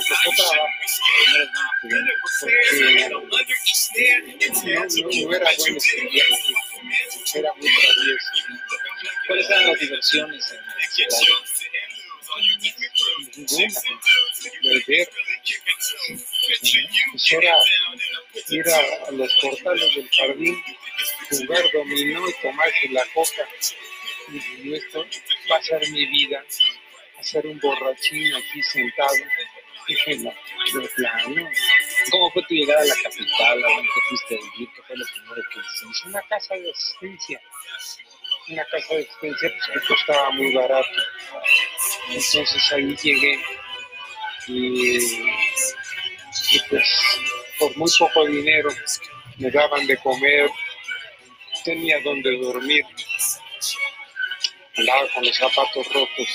tocó 0.08 0.30
trabajo 0.36 0.66
porque 1.80 1.94
no 5.22 5.30
era 5.30 5.48
buen 5.58 5.78
estudiante, 5.78 7.38
era 7.38 7.52
muy 7.54 7.68
travieso. 7.68 8.32
¿Cuáles 9.28 9.46
eran 9.50 9.66
las 9.68 9.78
diversiones 9.80 10.52
en 10.52 10.90
Celaya? 10.90 11.36
Pues 17.10 17.32
era 17.32 17.56
ir 18.48 18.64
a, 18.68 19.10
los 19.10 19.34
portales 19.40 19.94
del 19.94 20.10
jardín, 20.10 20.62
jugar 21.30 21.64
dominó 21.72 22.28
y 22.28 22.32
tomarse 22.40 22.88
la 22.90 23.04
coca. 23.14 23.48
Y 24.62 24.74
esto 24.74 25.06
va 25.50 25.56
a 25.56 25.62
ser 25.62 25.90
mi 25.90 26.06
vida, 26.06 26.42
hacer 27.18 27.46
un 27.46 27.58
borrachín 27.60 28.34
aquí 28.34 28.62
sentado. 28.62 29.16
Dije, 29.88 30.16
no, 30.18 30.30
de 30.30 30.88
plano. 30.88 31.48
¿Cómo 32.10 32.30
fue 32.30 32.42
tu 32.44 32.54
llegada 32.54 32.80
a 32.82 32.84
la 32.84 32.94
capital? 33.02 33.64
¿A 33.64 33.68
dónde 33.68 33.88
te 33.94 34.00
fuiste 34.08 34.34
a 34.34 34.38
vivir? 34.38 34.68
¿Qué 34.74 34.82
fue 34.82 34.96
lo 34.96 35.04
primero 35.06 35.42
que 35.52 35.60
hiciste? 35.60 35.86
Es 35.90 36.04
una 36.04 36.22
casa 36.22 36.54
de 36.54 36.70
asistencia. 36.70 37.40
Una 38.48 38.64
casa 38.64 38.94
de 38.94 39.02
asistencia 39.02 39.50
pues, 39.50 39.80
que 39.80 39.88
costaba 39.88 40.30
muy 40.30 40.54
barato. 40.54 41.00
Entonces 42.14 42.72
ahí 42.72 42.94
llegué 43.02 43.40
y, 44.46 44.96
y 44.98 46.60
pues 46.68 46.88
por 47.58 47.76
muy 47.76 47.90
poco 47.98 48.26
dinero 48.26 48.68
me 49.38 49.50
daban 49.50 49.86
de 49.86 49.96
comer, 49.96 50.50
tenía 51.64 52.00
donde 52.02 52.36
dormir, 52.36 52.84
andaba 54.76 55.08
con 55.14 55.24
los 55.24 55.36
zapatos 55.36 55.86
rotos 55.92 56.28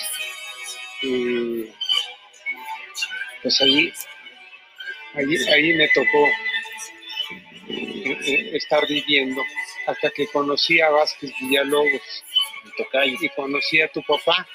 y 1.03 1.65
pues 3.43 3.61
ahí, 3.61 3.93
ahí, 5.13 5.37
ahí 5.53 5.73
me 5.73 5.87
tocó 5.89 6.27
eh, 7.69 8.17
eh, 8.25 8.49
estar 8.53 8.87
viviendo 8.87 9.43
hasta 9.85 10.09
que 10.09 10.27
conocí 10.27 10.81
a 10.81 10.89
Vázquez 10.89 11.31
Villalobos 11.39 12.23
y 13.21 13.29
conocí 13.29 13.81
a 13.81 13.87
tu 13.89 14.01
papá 14.03 14.47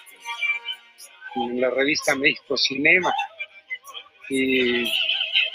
en 1.37 1.61
la 1.61 1.71
revista 1.71 2.15
México 2.15 2.57
Cinema. 2.57 3.13
Y 4.29 4.85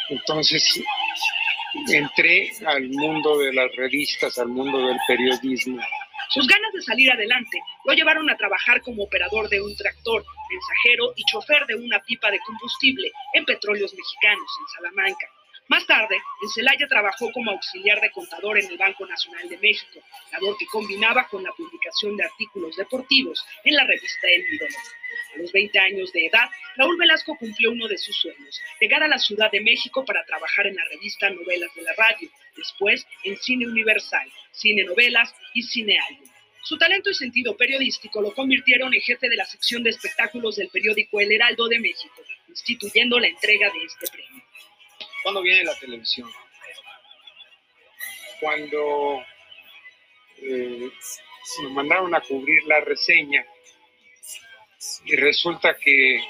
entonces 0.09 0.83
entré 1.91 2.51
al 2.65 2.89
mundo 2.89 3.39
de 3.39 3.53
las 3.53 3.75
revistas, 3.75 4.37
al 4.37 4.49
mundo 4.49 4.77
del 4.87 4.97
periodismo. 5.07 5.81
Sus 6.29 6.47
ganas 6.47 6.73
de 6.73 6.81
salir 6.81 7.11
adelante 7.11 7.59
lo 7.85 7.93
llevaron 7.93 8.29
a 8.29 8.35
trabajar 8.35 8.81
como 8.81 9.03
operador 9.03 9.47
de 9.49 9.61
un 9.61 9.75
tractor, 9.75 10.25
mensajero 10.49 11.13
y 11.15 11.23
chofer 11.23 11.65
de 11.65 11.75
una 11.75 11.99
pipa 12.01 12.29
de 12.29 12.39
combustible 12.39 13.11
en 13.33 13.45
Petróleos 13.45 13.93
Mexicanos, 13.93 14.49
en 14.59 14.67
Salamanca. 14.75 15.27
Más 15.69 15.85
tarde, 15.85 16.15
en 16.41 16.49
Celaya 16.49 16.87
trabajó 16.87 17.29
como 17.33 17.51
auxiliar 17.51 17.99
de 17.99 18.11
contador 18.11 18.57
en 18.57 18.67
el 18.67 18.77
Banco 18.77 19.05
Nacional 19.05 19.49
de 19.49 19.57
México, 19.57 19.99
labor 20.31 20.57
que 20.57 20.65
combinaba 20.65 21.27
con 21.27 21.43
la 21.43 21.51
publicación 21.51 22.15
de 22.15 22.23
artículos 22.23 22.77
deportivos 22.77 23.45
en 23.65 23.75
la 23.75 23.83
revista 23.83 24.27
El 24.29 24.45
Ídolo. 24.53 24.77
A 25.35 25.39
los 25.39 25.51
20 25.51 25.77
años 25.79 26.13
de 26.13 26.27
edad, 26.27 26.49
Raúl 26.77 26.97
Velasco 26.97 27.35
cumplió 27.37 27.71
uno 27.71 27.89
de 27.89 27.97
sus 27.97 28.15
sueños, 28.15 28.61
llegar 28.79 29.03
a 29.03 29.09
la 29.09 29.19
Ciudad 29.19 29.51
de 29.51 29.59
México 29.59 30.05
para 30.05 30.23
trabajar 30.23 30.67
en 30.67 30.75
la 30.75 30.85
revista 30.85 31.29
Novelas 31.29 31.73
de 31.75 31.81
la 31.81 31.93
Radio, 31.97 32.29
después 32.55 33.05
en 33.25 33.37
Cine 33.37 33.67
Universal, 33.67 34.31
Cine 34.51 34.85
Novelas 34.85 35.35
y 35.53 35.63
Cine 35.63 35.99
Álbum. 35.99 36.29
Su 36.63 36.77
talento 36.77 37.09
y 37.09 37.13
sentido 37.13 37.57
periodístico 37.57 38.21
lo 38.21 38.33
convirtieron 38.33 38.93
en 38.93 39.01
jefe 39.01 39.27
de 39.27 39.35
la 39.35 39.45
sección 39.45 39.83
de 39.83 39.89
espectáculos 39.89 40.55
del 40.55 40.69
periódico 40.69 41.19
El 41.19 41.33
Heraldo 41.33 41.67
de 41.67 41.79
México, 41.79 42.21
instituyendo 42.47 43.19
la 43.19 43.27
entrega 43.27 43.69
de 43.69 43.83
este 43.83 44.07
premio. 44.07 44.36
¿Cuándo 45.27 45.41
viene 45.41 45.65
la 45.65 45.75
televisión? 45.77 46.31
Cuando 48.39 49.21
eh, 50.37 50.89
me 51.63 51.69
mandaron 51.71 52.15
a 52.15 52.21
cubrir 52.21 52.63
la 52.63 52.79
reseña 52.79 53.45
y 55.03 55.17
resulta 55.17 55.75
que, 55.83 56.21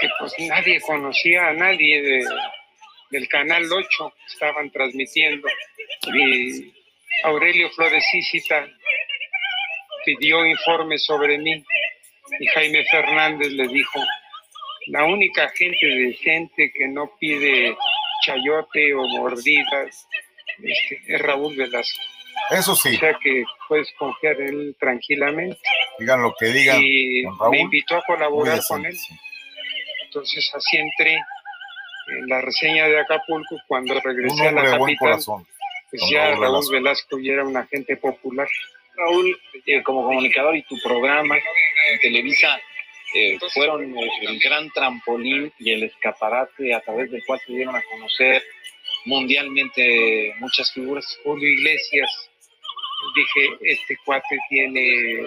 que 0.00 0.08
pues 0.18 0.34
nadie 0.40 0.80
conocía 0.80 1.46
a 1.46 1.52
nadie 1.52 2.02
de- 2.02 2.26
del 3.10 3.28
canal 3.28 3.62
8, 3.72 4.12
estaban 4.26 4.72
transmitiendo 4.72 5.46
y 6.14 6.74
Aurelio 7.22 7.70
Flores 7.70 8.04
Ícita 8.12 8.66
pidió 10.04 10.44
informes 10.44 11.04
sobre 11.04 11.38
mí 11.38 11.64
y 12.40 12.46
Jaime 12.48 12.84
Fernández 12.90 13.52
le 13.52 13.68
dijo, 13.68 14.00
la 14.88 15.04
única 15.04 15.48
gente 15.50 15.86
decente 15.86 16.72
que 16.72 16.88
no 16.88 17.10
pide 17.18 17.76
chayote 18.26 18.94
o 18.94 19.06
mordidas 19.08 20.06
este, 20.62 21.00
es 21.08 21.20
Raúl 21.22 21.56
Velasco. 21.56 22.00
Eso 22.50 22.74
sí, 22.74 22.96
O 22.96 22.98
sea 22.98 23.16
que 23.22 23.44
puedes 23.68 23.90
confiar 23.98 24.40
en 24.40 24.48
él 24.48 24.76
tranquilamente. 24.78 25.58
digan 25.98 26.22
lo 26.22 26.34
que 26.38 26.46
digan. 26.46 26.80
Y 26.82 27.24
Raúl, 27.24 27.50
me 27.50 27.60
invitó 27.60 27.96
a 27.96 28.02
colaborar 28.06 28.60
con 28.68 28.84
él. 28.84 28.96
sí. 28.96 29.14
Entonces 30.04 30.50
así 30.54 30.76
entré 30.76 31.14
en 31.14 32.28
la 32.28 32.40
reseña 32.40 32.86
de 32.88 33.00
Acapulco. 33.00 33.56
Cuando 33.66 33.94
Un 33.94 34.00
regresé 34.02 34.48
a 34.48 34.52
la 34.52 34.62
de 34.62 34.68
buen 34.78 34.94
capital, 34.94 34.98
corazón. 34.98 35.46
pues 35.90 36.00
don 36.02 36.10
ya 36.10 36.30
Raúl 36.30 36.40
Raúl 36.40 36.52
Velasco. 36.54 36.72
Velasco 36.72 37.18
ya 37.20 37.32
era 37.32 37.44
un 37.44 37.56
agente 37.56 37.96
popular. 37.96 38.48
Raúl, 38.96 39.40
eh, 39.66 39.82
como 39.82 40.04
comunicador 40.04 40.54
y 40.56 40.62
tu 40.64 40.76
programa 40.84 41.36
en 41.36 41.98
Televisa 42.00 42.60
eh, 43.14 43.38
fueron 43.52 43.94
el 43.96 44.38
gran 44.40 44.70
trampolín 44.70 45.52
y 45.58 45.72
el 45.72 45.84
escaparate 45.84 46.74
a 46.74 46.80
través 46.80 47.10
del 47.10 47.24
cual 47.24 47.40
se 47.46 47.52
dieron 47.52 47.76
a 47.76 47.82
conocer 47.90 48.42
mundialmente 49.06 50.34
muchas 50.38 50.72
figuras. 50.72 51.18
Julio 51.22 51.48
Iglesias, 51.48 52.30
dije, 53.14 53.56
este 53.72 53.96
cuate 54.04 54.36
tiene 54.48 55.26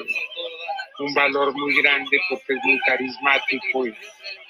un 1.00 1.14
valor 1.14 1.54
muy 1.54 1.76
grande 1.82 2.20
porque 2.30 2.54
es 2.54 2.60
muy 2.64 2.80
carismático 2.80 3.88
y 3.88 3.94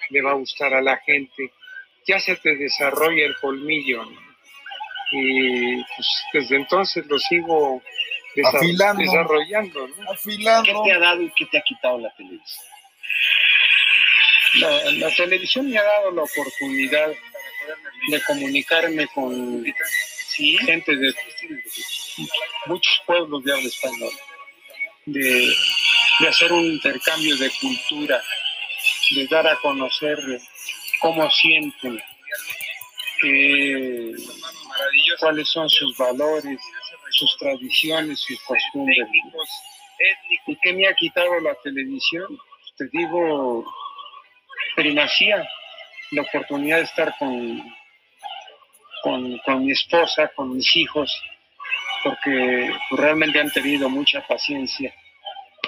le 0.10 0.22
va 0.22 0.32
a 0.32 0.36
gustar 0.36 0.74
a 0.74 0.82
la 0.82 0.98
gente. 0.98 1.52
Ya 2.08 2.20
se 2.20 2.36
te 2.38 2.56
desarrolla 2.56 3.26
el 3.26 3.36
colmillo. 3.42 4.04
¿no? 4.06 4.28
Y 5.12 5.76
pues, 5.84 6.08
desde 6.34 6.56
entonces 6.56 7.06
lo 7.08 7.20
sigo 7.20 7.82
desa- 8.36 8.58
Afilando. 8.58 9.02
desarrollando. 9.04 9.88
¿no? 9.90 9.96
¿Qué 9.96 10.04
Afilando. 10.14 10.84
te 10.84 10.92
ha 10.94 11.00
dado 11.00 11.22
y 11.22 11.32
qué 11.36 11.46
te 11.48 11.58
ha 11.58 11.62
quitado 11.62 12.00
la 12.00 12.10
televisión? 12.16 12.66
La, 14.56 15.12
televisión 15.16 15.70
me 15.70 15.78
ha 15.78 15.84
dado 15.84 16.12
la 16.12 16.24
oportunidad 16.24 17.12
de 18.10 18.22
comunicarme 18.24 19.08
con 19.08 19.66
gente 20.66 20.96
de 20.96 21.14
muchos 22.68 23.02
pueblos 23.06 23.44
de 23.44 23.52
habla 23.52 23.68
española, 23.68 24.18
de, 25.06 25.54
de 26.20 26.28
hacer 26.28 26.52
un 26.52 26.66
intercambio 26.66 27.36
de 27.38 27.52
cultura, 27.60 28.22
de 29.16 29.28
dar 29.28 29.48
a 29.48 29.56
conocer 29.58 30.18
cómo 31.00 31.30
sienten, 31.32 32.02
eh, 33.24 34.12
cuáles 35.20 35.50
son 35.50 35.70
sus 35.70 35.98
valores, 35.98 36.60
sus 37.12 37.38
tradiciones, 37.38 38.20
sus 38.20 38.40
costumbres. 38.44 39.08
¿Y 40.48 40.56
qué 40.62 40.74
me 40.74 40.88
ha 40.88 40.94
quitado 40.94 41.40
la 41.40 41.56
televisión? 41.64 42.38
Te 42.78 42.88
digo, 42.92 43.66
primacía, 44.78 45.44
la 46.12 46.22
oportunidad 46.22 46.78
de 46.78 46.84
estar 46.84 47.16
con, 47.18 47.64
con, 49.02 49.38
con 49.40 49.66
mi 49.66 49.72
esposa, 49.72 50.32
con 50.36 50.56
mis 50.56 50.76
hijos, 50.78 51.12
porque 52.04 52.72
realmente 52.92 53.40
han 53.40 53.52
tenido 53.52 53.90
mucha 53.90 54.22
paciencia 54.22 54.94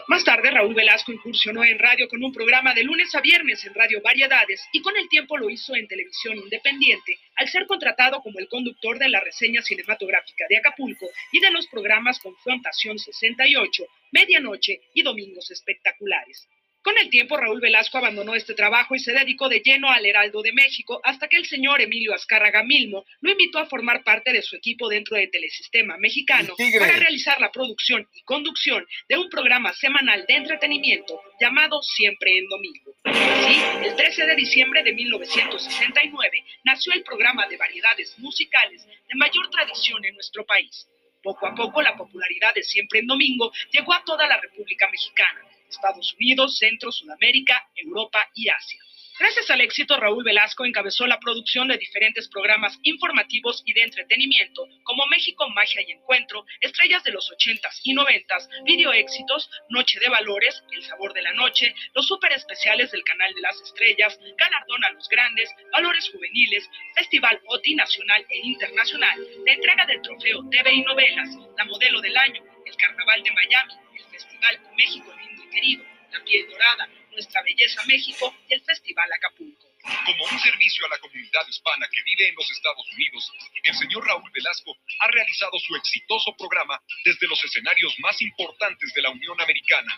Más 0.07 0.23
tarde, 0.23 0.51
Raúl 0.51 0.75
Velasco 0.75 1.11
incursionó 1.11 1.63
en 1.63 1.79
radio 1.79 2.07
con 2.07 2.23
un 2.23 2.31
programa 2.31 2.75
de 2.75 2.83
lunes 2.83 3.13
a 3.15 3.21
viernes 3.21 3.65
en 3.65 3.73
Radio 3.73 3.99
Variedades 4.03 4.61
y 4.71 4.81
con 4.81 4.95
el 4.95 5.09
tiempo 5.09 5.37
lo 5.37 5.49
hizo 5.49 5.75
en 5.75 5.87
televisión 5.87 6.37
independiente 6.37 7.17
al 7.35 7.49
ser 7.49 7.65
contratado 7.65 8.21
como 8.21 8.37
el 8.37 8.47
conductor 8.47 8.99
de 8.99 9.09
la 9.09 9.21
reseña 9.21 9.63
cinematográfica 9.63 10.45
de 10.47 10.57
Acapulco 10.57 11.07
y 11.31 11.39
de 11.39 11.49
los 11.49 11.67
programas 11.67 12.19
Confrontación 12.19 12.99
68, 12.99 13.83
Medianoche 14.11 14.81
y 14.93 15.01
Domingos 15.01 15.49
Espectaculares. 15.49 16.47
Con 16.89 16.97
el 16.97 17.11
tiempo, 17.11 17.37
Raúl 17.37 17.61
Velasco 17.61 17.99
abandonó 17.99 18.33
este 18.33 18.55
trabajo 18.55 18.95
y 18.95 18.99
se 18.99 19.13
dedicó 19.13 19.47
de 19.47 19.59
lleno 19.59 19.91
al 19.91 20.03
Heraldo 20.03 20.41
de 20.41 20.53
México 20.53 20.99
hasta 21.03 21.27
que 21.27 21.37
el 21.37 21.45
señor 21.45 21.81
Emilio 21.81 22.15
Azcárraga 22.15 22.63
Milmo 22.63 23.05
lo 23.21 23.29
invitó 23.29 23.59
a 23.59 23.67
formar 23.67 24.03
parte 24.03 24.33
de 24.33 24.41
su 24.41 24.55
equipo 24.55 24.89
dentro 24.89 25.15
de 25.15 25.27
Telesistema 25.27 25.97
Mexicano 25.99 26.55
para 26.79 26.95
realizar 26.97 27.39
la 27.39 27.51
producción 27.51 28.07
y 28.15 28.23
conducción 28.23 28.87
de 29.07 29.19
un 29.19 29.29
programa 29.29 29.71
semanal 29.73 30.25
de 30.27 30.33
entretenimiento 30.33 31.21
llamado 31.39 31.79
Siempre 31.83 32.39
en 32.39 32.47
Domingo. 32.47 32.95
Así, 33.03 33.61
el 33.85 33.95
13 33.95 34.25
de 34.25 34.35
diciembre 34.35 34.81
de 34.81 34.91
1969 34.91 36.43
nació 36.63 36.93
el 36.93 37.03
programa 37.03 37.45
de 37.45 37.57
variedades 37.57 38.17
musicales 38.17 38.87
de 38.87 39.15
mayor 39.15 39.47
tradición 39.51 40.03
en 40.05 40.15
nuestro 40.15 40.43
país. 40.43 40.87
Poco 41.21 41.45
a 41.45 41.53
poco, 41.53 41.83
la 41.83 41.95
popularidad 41.95 42.55
de 42.55 42.63
Siempre 42.63 43.01
en 43.01 43.05
Domingo 43.05 43.51
llegó 43.69 43.93
a 43.93 44.03
toda 44.03 44.27
la 44.27 44.41
República 44.41 44.89
Mexicana 44.89 45.48
Estados 45.69 46.13
Unidos, 46.15 46.57
Centro, 46.57 46.91
Sudamérica, 46.91 47.69
Europa 47.75 48.19
y 48.35 48.49
Asia. 48.49 48.81
Gracias 49.19 49.49
al 49.49 49.59
éxito, 49.59 49.97
Raúl 49.97 50.23
Velasco 50.23 50.63
encabezó 50.63 51.05
la 51.05 51.19
producción 51.19 51.67
de 51.67 51.77
diferentes 51.77 52.29
programas 52.29 52.79
informativos 52.83 53.61
y 53.65 53.73
de 53.73 53.81
entretenimiento, 53.81 54.65
como 54.83 55.05
México, 55.07 55.49
Magia 55.49 55.81
y 55.85 55.91
Encuentro, 55.91 56.45
Estrellas 56.61 57.03
de 57.03 57.11
los 57.11 57.29
80s 57.29 57.81
y 57.83 57.93
90s, 57.93 58.63
Video 58.63 58.93
Éxitos, 58.93 59.49
Noche 59.67 59.99
de 59.99 60.07
Valores, 60.07 60.63
El 60.71 60.83
Sabor 60.83 61.11
de 61.11 61.21
la 61.21 61.33
Noche, 61.33 61.75
los 61.93 62.07
super 62.07 62.31
especiales 62.31 62.91
del 62.91 63.03
Canal 63.03 63.33
de 63.33 63.41
las 63.41 63.61
Estrellas, 63.61 64.17
Galardón 64.37 64.85
a 64.85 64.91
los 64.91 65.09
Grandes, 65.09 65.53
Valores 65.73 66.09
Juveniles, 66.13 66.69
Festival 66.95 67.41
OTI 67.47 67.75
Nacional 67.75 68.25
e 68.29 68.37
Internacional, 68.37 69.19
la 69.45 69.51
entrega 69.51 69.85
del 69.85 70.01
Trofeo 70.01 70.47
TV 70.49 70.75
y 70.75 70.81
Novelas, 70.83 71.29
la 71.57 71.65
Modelo 71.65 71.99
del 71.99 72.15
Año, 72.15 72.41
el 72.65 72.75
Carnaval 72.77 73.21
de 73.21 73.31
Miami, 73.33 73.73
el 73.97 74.05
Festival 74.11 74.59
México 74.77 75.13
Lindo 75.19 75.43
y 75.43 75.49
Querido, 75.49 75.83
la 76.13 76.23
Piel 76.23 76.47
Dorada, 76.49 76.87
nuestra 77.11 77.41
belleza 77.43 77.83
México 77.85 78.33
y 78.47 78.53
el 78.53 78.61
Festival 78.61 79.11
Acapulco. 79.13 79.67
Como 80.05 80.23
un 80.25 80.39
servicio 80.39 80.85
a 80.85 80.89
la 80.89 80.97
comunidad 80.99 81.47
hispana 81.47 81.87
que 81.91 82.01
vive 82.03 82.29
en 82.29 82.35
los 82.35 82.49
Estados 82.51 82.85
Unidos, 82.93 83.31
el 83.63 83.75
señor 83.75 84.05
Raúl 84.05 84.29
Velasco 84.31 84.75
ha 84.99 85.07
realizado 85.07 85.57
su 85.59 85.75
exitoso 85.75 86.35
programa 86.37 86.81
desde 87.05 87.27
los 87.27 87.43
escenarios 87.43 87.95
más 87.99 88.21
importantes 88.21 88.93
de 88.93 89.01
la 89.01 89.09
Unión 89.09 89.39
Americana, 89.39 89.97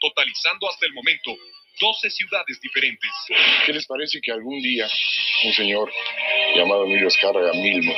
totalizando 0.00 0.70
hasta 0.70 0.86
el 0.86 0.92
momento 0.92 1.36
12 1.80 2.10
ciudades 2.10 2.60
diferentes. 2.60 3.10
¿Qué 3.66 3.72
les 3.72 3.86
parece 3.86 4.20
que 4.20 4.32
algún 4.32 4.60
día 4.60 4.88
un 5.44 5.52
señor 5.52 5.92
llamado 6.54 6.84
Emilio 6.84 7.08
Escárraga 7.08 7.52
Milmo, 7.52 7.94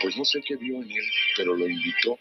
pues 0.00 0.16
no 0.16 0.24
sé 0.24 0.40
qué 0.46 0.56
vio 0.56 0.76
en 0.76 0.90
él, 0.90 1.12
pero 1.36 1.54
lo 1.54 1.68
invitó 1.68 2.18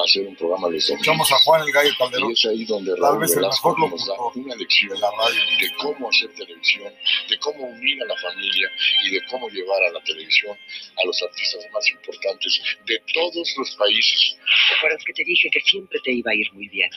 a 0.00 0.04
hacer 0.04 0.26
un 0.26 0.36
programa 0.36 0.68
de. 0.68 0.78
Escuchamos 0.78 1.30
a 1.32 1.36
Juan 1.38 1.62
el 1.62 1.72
Gallo 1.72 1.90
Calderón. 1.98 2.30
Y 2.30 2.32
es 2.32 2.44
ahí 2.46 2.64
donde 2.64 2.94
Tal 2.96 3.18
vez 3.18 3.30
el 3.30 3.36
Velasco 3.36 3.74
mejor 3.74 3.90
nos 3.90 4.06
da 4.06 4.14
una 4.34 4.54
lección 4.56 4.90
de 4.90 4.98
la 4.98 5.10
radio. 5.10 5.40
de 5.60 5.74
cómo 5.76 6.08
hacer 6.08 6.34
televisión, 6.34 6.92
de 7.28 7.38
cómo 7.38 7.64
unir 7.64 8.02
a 8.02 8.06
la 8.06 8.16
familia 8.16 8.70
y 9.04 9.10
de 9.10 9.20
cómo 9.30 9.48
llevar 9.48 9.82
a 9.84 9.92
la 9.92 10.00
televisión 10.04 10.56
a 10.96 11.06
los 11.06 11.22
artistas 11.22 11.66
más 11.72 11.88
importantes 11.90 12.62
de 12.86 13.02
todos 13.12 13.54
los 13.56 13.76
países. 13.76 14.36
¿Te 14.68 14.74
acuerdas 14.76 15.02
que 15.04 15.12
te 15.12 15.24
dije 15.24 15.48
que 15.50 15.60
siempre 15.60 15.98
te 16.02 16.12
iba 16.12 16.30
a 16.30 16.34
ir 16.34 16.52
muy 16.52 16.68
bien? 16.68 16.90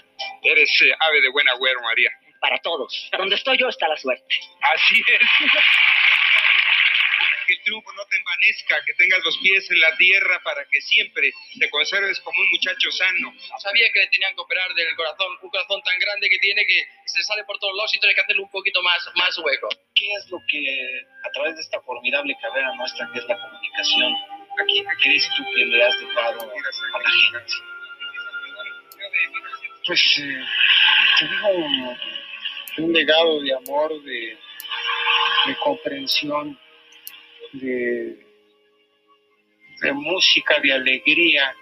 Eres 0.44 0.70
eh, 0.82 0.92
ave 1.00 1.22
de 1.22 1.30
buen 1.30 1.48
agüero, 1.50 1.82
María. 1.82 2.10
Para 2.40 2.60
todos. 2.60 3.10
Donde 3.18 3.36
estoy 3.36 3.58
yo 3.58 3.68
está 3.68 3.88
la 3.88 3.98
suerte. 3.98 4.36
Así 4.62 5.02
es. 5.08 5.22
Que 7.48 7.54
el 7.54 7.64
triunfo 7.64 7.94
no 7.94 8.04
te 8.06 8.18
envanezca, 8.18 8.84
que 8.86 8.94
tengas 8.96 9.24
los 9.24 9.38
pies 9.38 9.72
en 9.72 9.80
la 9.80 9.96
tierra 9.96 10.42
para 10.44 10.66
que 10.70 10.82
siempre 10.82 11.32
te 11.58 11.70
conserves 11.70 12.20
como 12.20 12.42
un 12.42 12.50
muchacho 12.50 12.92
sano. 12.92 13.34
Sabía 13.60 13.88
que 13.94 14.00
le 14.02 14.08
tenían 14.08 14.36
que 14.36 14.42
operar 14.42 14.74
del 14.74 14.96
corazón, 14.96 15.32
un 15.42 15.50
corazón 15.50 15.82
tan 15.84 15.98
grande 16.00 16.30
que 16.30 16.40
tiene 16.40 16.66
que 16.66 16.84
se 17.06 17.24
sale 17.24 17.46
por 17.46 17.58
todos 17.60 17.76
lados 17.76 17.94
y 17.96 18.00
tiene 18.00 18.16
que 18.16 18.22
hacerlo 18.22 18.44
un 18.44 18.52
poquito 18.52 18.84
más, 18.84 19.00
más 19.16 19.38
hueco. 19.40 19.70
¿Qué 19.96 20.12
es 20.14 20.30
lo 20.30 20.40
que, 20.48 21.06
a 21.24 21.32
través 21.32 21.56
de 21.56 21.62
esta 21.62 21.82
formidable 21.82 22.36
carrera 22.42 22.76
nuestra 22.76 23.10
que 23.14 23.20
es 23.20 23.26
la 23.28 23.40
comunicación, 23.40 24.14
aquí, 24.62 24.84
qué 24.84 25.04
crees 25.04 25.30
tú 25.38 25.44
que 25.56 25.66
le 25.66 25.84
has 25.84 26.00
dejado 26.00 26.42
a 26.42 27.00
la 27.00 27.10
gente? 27.10 27.54
Pues 29.86 30.02
eh, 30.20 30.46
te 31.20 31.28
digo 31.28 31.48
un, 31.50 31.98
un 32.80 32.94
legado 32.94 33.42
de 33.42 33.54
amor, 33.54 34.04
de, 34.04 34.38
de 35.46 35.56
comprensión, 35.64 36.60
de, 37.54 38.26
de 39.82 39.94
música, 39.94 40.60
de 40.62 40.74
alegría, 40.74 41.56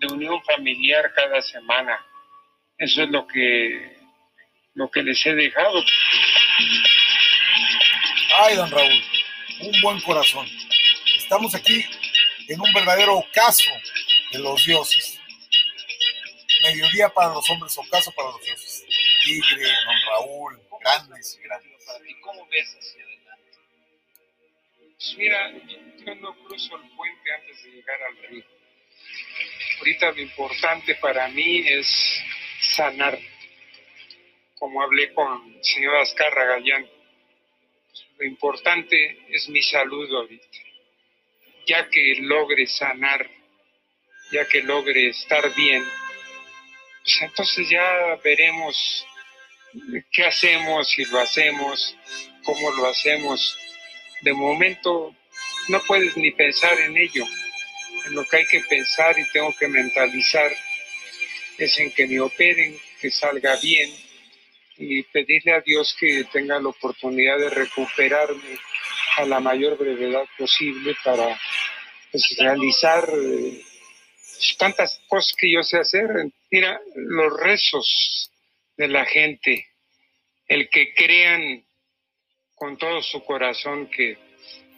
de 0.00 0.06
unión 0.08 0.42
familiar 0.44 1.12
cada 1.14 1.40
semana. 1.42 2.04
Eso 2.78 3.02
es 3.02 3.10
lo 3.10 3.26
que, 3.26 3.96
lo 4.74 4.90
que 4.90 5.02
les 5.02 5.24
he 5.26 5.34
dejado. 5.34 5.82
Ay, 8.38 8.56
don 8.56 8.70
Raúl, 8.70 9.02
un 9.60 9.80
buen 9.80 10.00
corazón. 10.00 10.46
Estamos 11.16 11.54
aquí 11.54 11.84
en 12.48 12.60
un 12.60 12.72
verdadero 12.72 13.16
ocaso 13.16 13.70
de 14.32 14.38
los 14.38 14.64
dioses. 14.64 15.18
Mediodía 16.62 17.08
para 17.08 17.32
los 17.32 17.48
hombres, 17.50 17.76
ocaso 17.78 18.12
para 18.12 18.30
los 18.30 18.42
dioses. 18.42 18.84
Tigre, 19.24 19.62
don 19.62 19.96
Raúl, 20.10 20.60
grandes 20.80 21.38
y 21.38 21.42
grandes. 21.42 21.72
¿Y 22.08 22.20
cómo 22.20 22.46
ves 22.48 22.76
hacia 22.78 23.02
adelante? 23.02 23.15
Mira, 25.16 25.52
yo 26.04 26.14
no 26.16 26.34
cruzo 26.44 26.76
el 26.76 26.90
puente 26.90 27.32
antes 27.32 27.62
de 27.64 27.70
llegar 27.70 28.02
al 28.02 28.16
río. 28.28 28.44
Ahorita 29.78 30.12
lo 30.12 30.20
importante 30.20 30.94
para 30.96 31.28
mí 31.28 31.66
es 31.66 32.22
sanar. 32.74 33.18
Como 34.58 34.82
hablé 34.82 35.12
con 35.12 35.54
el 35.54 35.64
señor 35.64 35.96
Azcarra 35.96 36.44
Gallán, 36.46 36.88
lo 38.18 38.24
importante 38.24 39.18
es 39.28 39.48
mi 39.48 39.62
salud 39.62 40.10
ahorita. 40.14 40.58
Ya 41.66 41.88
que 41.90 42.16
logre 42.20 42.66
sanar, 42.66 43.28
ya 44.32 44.46
que 44.48 44.62
logre 44.62 45.08
estar 45.08 45.54
bien, 45.54 45.84
pues 47.02 47.22
entonces 47.22 47.68
ya 47.68 48.16
veremos 48.24 49.06
qué 50.10 50.24
hacemos, 50.24 50.88
si 50.88 51.04
lo 51.04 51.20
hacemos, 51.20 51.96
cómo 52.44 52.70
lo 52.72 52.86
hacemos. 52.86 53.56
De 54.22 54.32
momento 54.32 55.14
no 55.68 55.80
puedes 55.86 56.16
ni 56.16 56.30
pensar 56.32 56.78
en 56.80 56.96
ello. 56.96 57.24
En 58.06 58.14
lo 58.14 58.24
que 58.24 58.38
hay 58.38 58.46
que 58.46 58.60
pensar 58.60 59.18
y 59.18 59.28
tengo 59.32 59.54
que 59.58 59.68
mentalizar 59.68 60.50
es 61.58 61.78
en 61.78 61.90
que 61.92 62.06
me 62.06 62.20
operen, 62.20 62.78
que 63.00 63.10
salga 63.10 63.56
bien 63.60 63.90
y 64.78 65.02
pedirle 65.04 65.52
a 65.52 65.60
Dios 65.60 65.96
que 65.98 66.24
tenga 66.32 66.60
la 66.60 66.68
oportunidad 66.68 67.38
de 67.38 67.50
recuperarme 67.50 68.58
a 69.16 69.24
la 69.24 69.40
mayor 69.40 69.78
brevedad 69.78 70.24
posible 70.36 70.94
para 71.02 71.38
pues, 72.12 72.36
realizar 72.38 73.08
eh, 73.08 73.62
tantas 74.58 75.00
cosas 75.08 75.34
que 75.36 75.50
yo 75.50 75.62
sé 75.62 75.78
hacer. 75.78 76.08
Mira, 76.50 76.78
los 76.94 77.40
rezos 77.40 78.30
de 78.76 78.88
la 78.88 79.06
gente, 79.06 79.66
el 80.48 80.68
que 80.68 80.92
crean 80.94 81.65
con 82.56 82.76
todo 82.76 83.02
su 83.02 83.22
corazón 83.22 83.88
que 83.88 84.18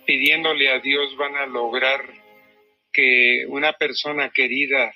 pidiéndole 0.05 0.71
a 0.71 0.81
Dios 0.81 1.17
van 1.17 1.37
a 1.37 1.47
lograr 1.47 2.05
que 2.93 3.47
una 3.49 3.73
persona 3.73 4.31
querida 4.31 4.93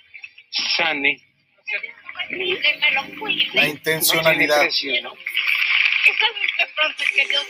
sane. 0.51 1.16
me 2.29 2.90
lo 2.92 3.21
cuide. 3.21 3.47
La 3.55 3.68
intencionalidad. 3.68 4.68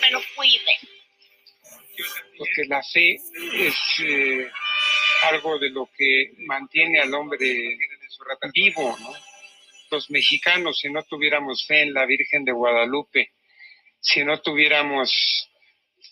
me 0.00 0.10
lo 0.10 0.22
cuide. 0.36 0.78
Porque 2.38 2.64
la 2.68 2.82
fe 2.82 3.14
es 3.14 4.00
eh, 4.04 4.50
algo 5.22 5.58
de 5.58 5.70
lo 5.70 5.88
que 5.96 6.32
mantiene 6.46 7.00
al 7.00 7.14
hombre 7.14 7.78
vivo, 8.52 8.96
¿no? 9.00 9.12
Los 9.90 10.10
mexicanos, 10.10 10.78
si 10.78 10.90
no 10.90 11.02
tuviéramos 11.04 11.66
fe 11.66 11.82
en 11.82 11.94
la 11.94 12.06
Virgen 12.06 12.44
de 12.44 12.52
Guadalupe, 12.52 13.32
si 14.02 14.24
no 14.24 14.40
tuviéramos 14.40 15.48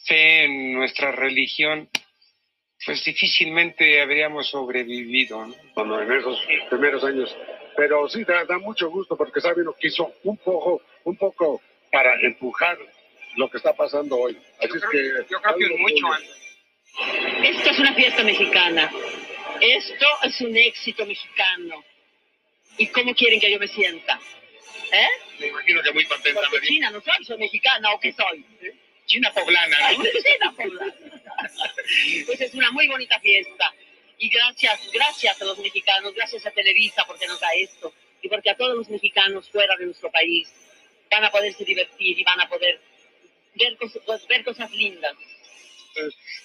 fe 0.07 0.45
en 0.45 0.73
nuestra 0.73 1.13
religión, 1.13 1.91
pues 2.87 3.05
difícilmente 3.05 4.01
habríamos 4.01 4.49
sobrevivido, 4.49 5.45
¿no? 5.47 5.55
cuando 5.75 6.01
en 6.01 6.11
esos 6.13 6.41
primeros 6.71 7.05
años. 7.05 7.37
Pero 7.77 8.09
sí 8.09 8.25
da, 8.25 8.45
da 8.45 8.59
mucho 8.59 8.89
gusto 8.91 9.17
porque 9.17 9.41
Sabino 9.41 9.75
quiso 9.75 10.15
un 10.25 10.39
poco, 10.39 10.81
un 11.05 11.17
poco 11.17 11.61
para 11.93 12.19
empujar 12.21 12.79
lo 13.37 13.51
que 13.51 13.59
está 13.59 13.75
pasando 13.75 14.17
hoy. 14.17 14.39
Así 14.59 14.77
es 14.77 14.85
que 14.91 14.99
Yo 15.31 15.41
creo 15.41 15.57
que 15.57 15.77
mucho. 15.77 16.07
bien. 16.07 17.55
Esto 17.57 17.71
es 17.71 17.79
una 17.79 17.95
fiesta 17.95 18.23
mexicana. 18.23 18.91
Esto 19.61 20.07
es 20.25 20.41
un 20.41 20.57
éxito 20.57 21.05
mexicano. 21.07 21.85
¿Y 22.79 22.87
cómo 22.89 23.15
quieren 23.15 23.41
que 23.41 23.51
yo 23.51 23.59
me 23.59 23.69
sienta? 23.69 24.19
¿Eh? 24.93 25.09
Me 25.39 25.47
imagino 25.49 25.83
que 25.83 25.93
muy 25.93 26.05
contenta, 26.07 26.41
Porque 26.51 26.67
china 26.67 26.91
no 26.91 27.01
soy, 27.01 27.25
soy 27.25 27.39
mexicana, 27.39 27.93
¿o 27.95 28.01
qué 28.01 28.13
soy? 28.13 28.45
China 29.07 29.33
poblana, 29.33 29.77
¿no? 29.93 30.05
China 30.05 30.55
poblana. 30.57 30.95
Pues 32.27 32.41
es 32.41 32.55
una 32.55 32.71
muy 32.71 32.87
bonita 32.89 33.19
fiesta. 33.21 33.73
Y 34.19 34.29
gracias, 34.29 34.91
gracias 34.93 35.41
a 35.41 35.45
los 35.47 35.59
mexicanos, 35.59 36.15
gracias 36.15 36.45
a 36.47 36.51
Televisa 36.51 37.05
porque 37.07 37.27
nos 37.27 37.41
da 37.41 37.49
esto. 37.55 37.93
Y 38.23 38.29
porque 38.29 38.51
a 38.51 38.57
todos 38.57 38.77
los 38.77 38.89
mexicanos 38.91 39.49
fuera 39.51 39.75
de 39.77 39.87
nuestro 39.87 40.11
país 40.11 40.49
van 41.11 41.25
a 41.25 41.31
poderse 41.31 41.65
divertir 41.65 42.19
y 42.19 42.23
van 42.23 42.41
a 42.41 42.49
poder 42.49 42.79
ver, 43.55 43.77
cos- 43.79 44.01
pues, 44.05 44.27
ver 44.29 44.45
cosas 44.45 44.71
lindas. 44.73 45.15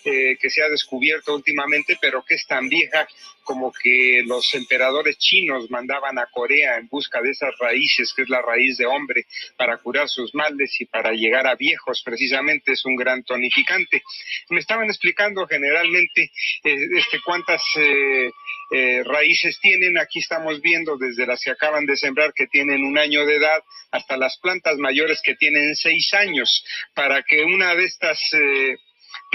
Eh, 0.05 0.37
que 0.39 0.49
se 0.49 0.61
ha 0.61 0.69
descubierto 0.69 1.33
últimamente, 1.33 1.97
pero 1.99 2.23
que 2.23 2.35
es 2.35 2.45
tan 2.45 2.69
vieja 2.69 3.07
como 3.45 3.71
que 3.71 4.23
los 4.25 4.53
emperadores 4.55 5.17
chinos 5.17 5.69
mandaban 5.69 6.17
a 6.17 6.25
Corea 6.25 6.77
en 6.77 6.87
busca 6.87 7.21
de 7.21 7.29
esas 7.29 7.55
raíces, 7.59 8.11
que 8.13 8.23
es 8.23 8.29
la 8.29 8.41
raíz 8.41 8.77
de 8.77 8.87
hombre, 8.87 9.25
para 9.55 9.77
curar 9.77 10.09
sus 10.09 10.33
males 10.33 10.75
y 10.81 10.85
para 10.85 11.11
llegar 11.13 11.47
a 11.47 11.55
viejos, 11.55 12.01
precisamente 12.03 12.73
es 12.73 12.83
un 12.85 12.95
gran 12.95 13.23
tonificante. 13.23 14.01
Me 14.49 14.59
estaban 14.59 14.87
explicando 14.87 15.45
generalmente 15.47 16.31
eh, 16.63 16.75
este, 16.97 17.21
cuántas 17.23 17.61
eh, 17.79 19.03
raíces 19.05 19.59
tienen. 19.61 19.99
Aquí 19.99 20.19
estamos 20.19 20.59
viendo 20.59 20.97
desde 20.97 21.27
las 21.27 21.39
que 21.41 21.51
acaban 21.51 21.85
de 21.85 21.97
sembrar 21.97 22.33
que 22.33 22.47
tienen 22.47 22.83
un 22.83 22.97
año 22.97 23.25
de 23.27 23.35
edad 23.35 23.63
hasta 23.91 24.17
las 24.17 24.39
plantas 24.39 24.77
mayores 24.77 25.21
que 25.23 25.35
tienen 25.35 25.75
seis 25.75 26.11
años, 26.15 26.65
para 26.95 27.21
que 27.21 27.43
una 27.43 27.75
de 27.75 27.85
estas 27.85 28.19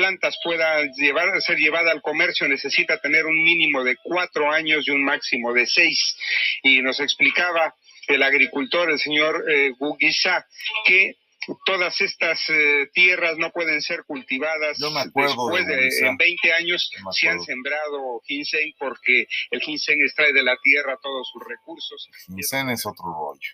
plantas 0.00 0.38
pueda 0.42 0.82
llevar, 0.96 1.42
ser 1.42 1.58
llevada 1.58 1.92
al 1.92 2.00
comercio 2.00 2.48
necesita 2.48 2.98
tener 3.02 3.26
un 3.26 3.36
mínimo 3.36 3.84
de 3.84 3.96
cuatro 4.02 4.50
años 4.50 4.88
y 4.88 4.90
un 4.92 5.04
máximo 5.04 5.52
de 5.52 5.66
seis. 5.66 6.16
Y 6.62 6.80
nos 6.80 7.00
explicaba 7.00 7.74
el 8.08 8.22
agricultor, 8.22 8.90
el 8.90 8.98
señor 8.98 9.44
eh, 9.50 9.72
Guguisa, 9.78 10.46
que 10.86 11.16
todas 11.66 12.00
estas 12.00 12.40
eh, 12.48 12.88
tierras 12.94 13.36
no 13.36 13.50
pueden 13.50 13.82
ser 13.82 14.04
cultivadas 14.04 14.78
de 14.78 14.88
después 15.14 15.66
de, 15.66 15.88
en 16.06 16.16
20 16.16 16.52
años 16.54 16.90
se 17.12 17.28
han 17.28 17.40
sembrado 17.40 18.20
ginseng 18.24 18.72
porque 18.78 19.26
el 19.50 19.60
ginseng 19.60 20.00
extrae 20.02 20.32
de 20.32 20.42
la 20.42 20.56
tierra 20.62 20.98
todos 21.02 21.28
sus 21.30 21.42
recursos. 21.46 22.08
Ginseng 22.26 22.70
es 22.70 22.86
otro 22.86 23.04
rollo. 23.04 23.50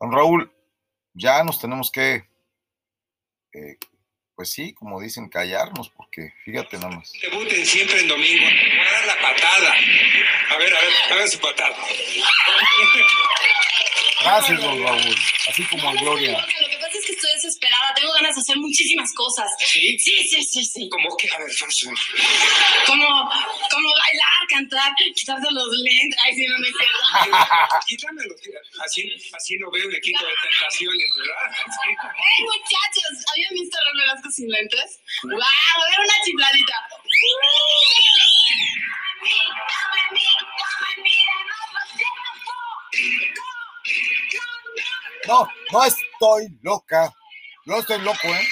Don 0.00 0.10
Raúl, 0.10 0.52
ya 1.12 1.44
nos 1.44 1.60
tenemos 1.60 1.92
que, 1.92 2.24
eh, 3.52 3.78
pues 4.34 4.50
sí, 4.50 4.74
como 4.74 5.00
dicen, 5.00 5.28
callarnos, 5.28 5.90
porque 5.90 6.32
fíjate 6.44 6.76
nada 6.76 6.96
más. 6.96 7.12
Debuten 7.20 7.64
siempre 7.64 8.00
en 8.00 8.08
domingo. 8.08 8.44
Dar 8.44 9.06
la 9.06 9.22
patada. 9.22 9.74
A 10.50 10.56
ver, 10.56 10.74
a 10.74 10.80
ver, 10.80 10.92
hagan 11.12 11.30
su 11.30 11.38
patada. 11.38 11.76
Gracias, 14.22 14.60
don 14.60 14.82
Raúl. 14.82 15.16
Así 15.48 15.64
como 15.64 15.88
a 15.88 15.92
Gloria. 15.94 16.32
Lo 16.32 16.68
que 16.68 16.76
pasa 16.78 16.98
es 16.98 17.06
que 17.06 17.12
estoy 17.12 17.30
desesperada, 17.34 17.83
tengo 17.94 18.12
ganas 18.12 18.34
de 18.34 18.40
hacer 18.40 18.56
muchísimas 18.56 19.12
cosas. 19.14 19.50
¿Sí? 19.58 19.98
Sí, 19.98 20.28
sí, 20.28 20.42
sí, 20.42 20.64
sí. 20.64 20.88
¿Cómo 20.88 21.16
que? 21.16 21.30
A 21.30 21.38
ver, 21.38 21.48
ver. 21.48 21.98
Como, 22.86 23.06
como 23.70 23.88
bailar, 23.88 24.40
cantar, 24.48 24.92
quitarse 25.14 25.50
los 25.50 25.68
lentes. 25.82 26.18
Ay, 26.24 26.34
sí, 26.34 26.46
no 26.46 26.58
me 26.58 26.70
quiero. 26.70 27.34
Quítamelo. 27.86 28.34
Así, 28.84 29.12
así 29.32 29.56
no 29.58 29.70
veo 29.70 29.88
el 29.88 29.94
equipo 29.96 30.24
de 30.24 30.32
tentaciones, 30.42 31.08
¿verdad? 31.16 32.14
¡Ey, 32.38 32.44
muchachos! 32.44 33.24
¿Habían 33.32 33.54
visto 33.54 33.78
a 33.78 34.00
Velasco 34.00 34.30
sin 34.30 34.48
lentes? 34.50 35.00
¡Wow! 35.22 35.32
A 35.34 35.90
ver, 35.90 36.00
una 36.00 36.14
chifladita. 36.24 36.74
No, 45.26 45.48
no 45.72 45.84
estoy 45.84 46.48
loca. 46.62 47.12
Yo 47.66 47.78
estoy 47.78 47.98
loco, 48.00 48.28
¿eh? 48.28 48.46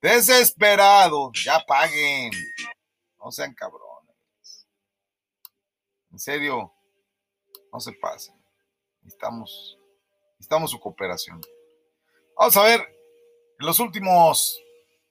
Desesperado, 0.00 1.32
ya 1.34 1.58
paguen. 1.66 2.30
No 3.18 3.32
sean 3.32 3.52
cabrones. 3.54 4.68
En 6.12 6.18
serio, 6.20 6.72
no 7.72 7.80
se 7.80 7.92
pasen. 7.92 8.34
Necesitamos, 9.02 9.77
necesitamos 10.48 10.70
su 10.70 10.80
cooperación. 10.80 11.40
Vamos 12.38 12.56
a 12.56 12.62
ver, 12.62 12.80
en 13.60 13.66
los 13.66 13.78
últimos 13.80 14.58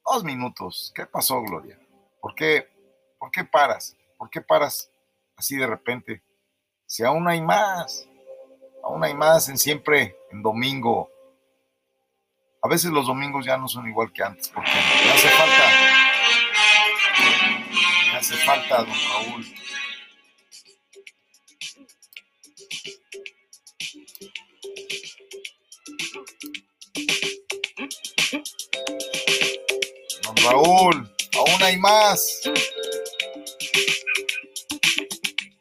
dos 0.03 0.23
minutos, 0.23 0.91
¿qué 0.95 1.05
pasó, 1.05 1.41
Gloria? 1.43 1.79
¿Por 2.19 2.33
qué, 2.33 2.67
por 3.19 3.29
qué 3.29 3.43
paras? 3.43 3.95
¿Por 4.17 4.31
qué 4.31 4.41
paras 4.41 4.89
así 5.35 5.55
de 5.55 5.67
repente? 5.67 6.23
Si 6.87 7.03
aún 7.03 7.27
hay 7.27 7.39
más, 7.41 8.07
aún 8.83 9.03
hay 9.03 9.13
más 9.13 9.47
en 9.49 9.59
siempre, 9.59 10.17
en 10.31 10.41
domingo. 10.41 11.07
A 12.63 12.67
veces 12.67 12.89
los 12.89 13.05
domingos 13.05 13.45
ya 13.45 13.57
no 13.57 13.67
son 13.67 13.87
igual 13.87 14.11
que 14.11 14.23
antes, 14.23 14.49
porque 14.49 14.71
me 14.71 15.11
hace 15.11 15.29
falta, 15.29 15.69
me 18.11 18.17
hace 18.17 18.35
falta, 18.37 18.77
don 18.77 18.87
Raúl. 18.87 19.45
Raúl, 30.49 31.13
aún 31.35 31.63
hay 31.63 31.77
más. 31.77 32.41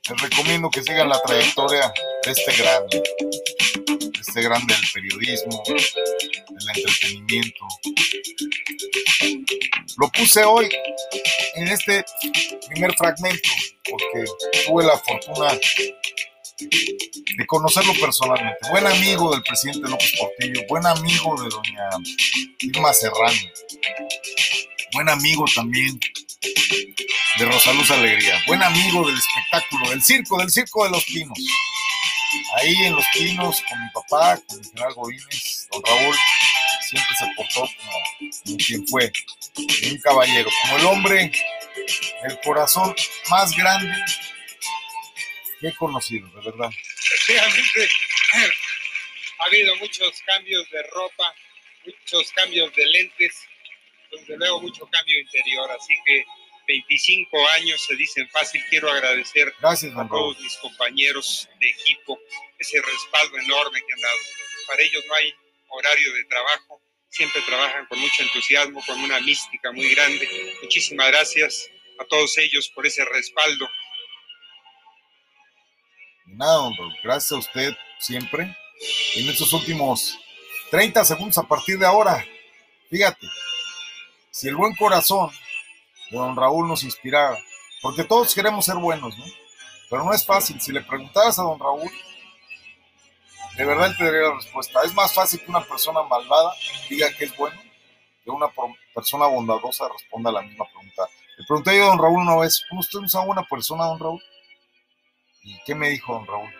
Les 0.08 0.22
recomiendo 0.22 0.70
que 0.70 0.82
sigan 0.82 1.08
la 1.08 1.20
trayectoria 1.22 1.92
de 2.24 2.30
este 2.30 2.56
grande, 2.56 3.02
de 3.88 4.20
este 4.20 4.42
grande 4.42 4.74
del 4.74 4.84
periodismo, 4.94 5.62
del 5.66 6.68
entretenimiento. 6.76 7.66
Lo 9.98 10.08
puse 10.12 10.44
hoy 10.44 10.68
en 11.56 11.68
este 11.68 12.04
primer 12.68 12.94
fragmento 12.96 13.48
porque 13.90 14.24
tuve 14.66 14.84
la 14.84 14.98
fortuna 14.98 15.58
de 16.58 17.46
conocerlo 17.46 17.92
personalmente. 18.00 18.58
Buen 18.70 18.86
amigo 18.86 19.32
del 19.32 19.42
presidente 19.42 19.88
López 19.88 20.12
Portillo, 20.18 20.60
buen 20.68 20.86
amigo 20.86 21.34
de 21.42 21.48
doña 21.48 21.90
Irma 22.60 22.92
Serrano, 22.92 23.40
buen 24.92 25.08
amigo 25.08 25.44
también 25.54 25.98
de 27.38 27.44
Rosaluz 27.44 27.90
Alegría, 27.90 28.42
buen 28.46 28.62
amigo 28.62 29.06
del 29.06 29.16
espectáculo, 29.16 29.90
del 29.90 30.02
circo, 30.02 30.38
del 30.38 30.50
circo 30.50 30.84
de 30.84 30.90
los 30.90 31.04
pinos. 31.04 31.38
Ahí 32.56 32.74
en 32.84 32.94
los 32.94 33.04
pinos 33.14 33.62
con 33.68 33.82
mi 33.82 33.90
papá, 33.90 34.40
con 34.46 34.58
mi 34.58 34.64
general 34.64 34.94
Godínez, 34.94 35.68
don 35.70 35.82
Raúl, 35.84 36.16
siempre 36.88 37.16
se 37.16 37.26
portó 37.36 37.60
como, 37.60 38.58
quien 38.58 38.86
fue, 38.88 39.12
un 39.90 39.98
caballero, 39.98 40.50
como 40.62 40.78
el 40.78 40.86
hombre 40.86 41.32
del 42.22 42.40
corazón 42.42 42.94
más 43.30 43.56
grande 43.56 43.94
que 45.60 45.68
he 45.68 45.74
conocido, 45.74 46.28
de 46.28 46.50
verdad. 46.50 46.70
Efectivamente, 46.98 47.88
ha 49.38 49.44
habido 49.46 49.76
muchos 49.76 50.20
cambios 50.26 50.68
de 50.70 50.82
ropa, 50.84 51.34
muchos 51.84 52.32
cambios 52.32 52.74
de 52.74 52.86
lentes, 52.86 53.45
desde 54.18 54.36
luego 54.36 54.62
mucho 54.62 54.86
cambio 54.86 55.20
interior, 55.20 55.70
así 55.70 55.94
que 56.04 56.24
25 56.66 57.48
años 57.60 57.80
se 57.86 57.96
dicen 57.96 58.28
fácil. 58.30 58.62
Quiero 58.68 58.90
agradecer 58.90 59.54
Gracias, 59.60 59.96
a 59.96 60.08
todos 60.08 60.38
mis 60.40 60.56
compañeros 60.56 61.48
de 61.60 61.68
equipo 61.68 62.18
ese 62.58 62.80
respaldo 62.80 63.38
enorme 63.38 63.80
que 63.86 63.92
han 63.92 64.00
dado. 64.00 64.18
Para 64.66 64.82
ellos 64.82 65.04
no 65.06 65.14
hay 65.14 65.34
horario 65.68 66.12
de 66.14 66.24
trabajo, 66.24 66.80
siempre 67.08 67.40
trabajan 67.42 67.86
con 67.86 67.98
mucho 67.98 68.22
entusiasmo, 68.22 68.82
con 68.86 69.00
una 69.00 69.20
mística 69.20 69.72
muy 69.72 69.88
grande. 69.94 70.28
Muchísimas 70.62 71.08
gracias 71.08 71.68
a 71.98 72.04
todos 72.04 72.36
ellos 72.38 72.68
por 72.74 72.86
ese 72.86 73.04
respaldo. 73.04 73.68
Nada. 76.26 76.70
Gracias 77.02 77.32
a 77.32 77.36
usted 77.36 77.74
siempre. 78.00 78.56
En 79.14 79.28
estos 79.28 79.52
últimos 79.52 80.18
30 80.70 81.04
segundos 81.04 81.38
a 81.38 81.44
partir 81.44 81.78
de 81.78 81.86
ahora, 81.86 82.26
fíjate, 82.90 83.26
si 84.36 84.48
el 84.48 84.56
buen 84.56 84.74
corazón 84.76 85.30
de 86.10 86.18
don 86.18 86.36
Raúl 86.36 86.68
nos 86.68 86.84
inspirara, 86.84 87.38
porque 87.80 88.04
todos 88.04 88.34
queremos 88.34 88.66
ser 88.66 88.76
buenos, 88.76 89.16
¿no? 89.16 89.24
Pero 89.88 90.04
no 90.04 90.12
es 90.12 90.26
fácil. 90.26 90.60
Si 90.60 90.72
le 90.72 90.82
preguntaras 90.82 91.38
a 91.38 91.42
don 91.42 91.58
Raúl, 91.58 91.90
de 93.56 93.64
verdad 93.64 93.86
él 93.86 93.96
te 93.96 94.04
daría 94.04 94.28
la 94.28 94.34
respuesta. 94.34 94.82
Es 94.84 94.92
más 94.92 95.14
fácil 95.14 95.40
que 95.40 95.50
una 95.50 95.62
persona 95.62 96.02
malvada 96.02 96.52
diga 96.90 97.08
que 97.16 97.24
es 97.24 97.34
bueno 97.34 97.58
que 98.22 98.30
una 98.30 98.48
persona 98.94 99.26
bondadosa 99.26 99.88
responda 99.88 100.28
a 100.28 100.34
la 100.34 100.42
misma 100.42 100.66
pregunta. 100.66 101.08
Le 101.38 101.46
pregunté 101.46 101.78
yo 101.78 101.84
a 101.84 101.86
don 101.86 101.98
Raúl 101.98 102.20
una 102.20 102.36
vez, 102.36 102.62
¿usted 102.72 102.98
es 103.04 103.14
una 103.14 103.24
buena 103.24 103.42
persona, 103.44 103.86
don 103.86 103.98
Raúl? 103.98 104.22
¿Y 105.44 105.58
qué 105.64 105.74
me 105.74 105.88
dijo 105.88 106.12
don 106.12 106.26
Raúl? 106.26 106.52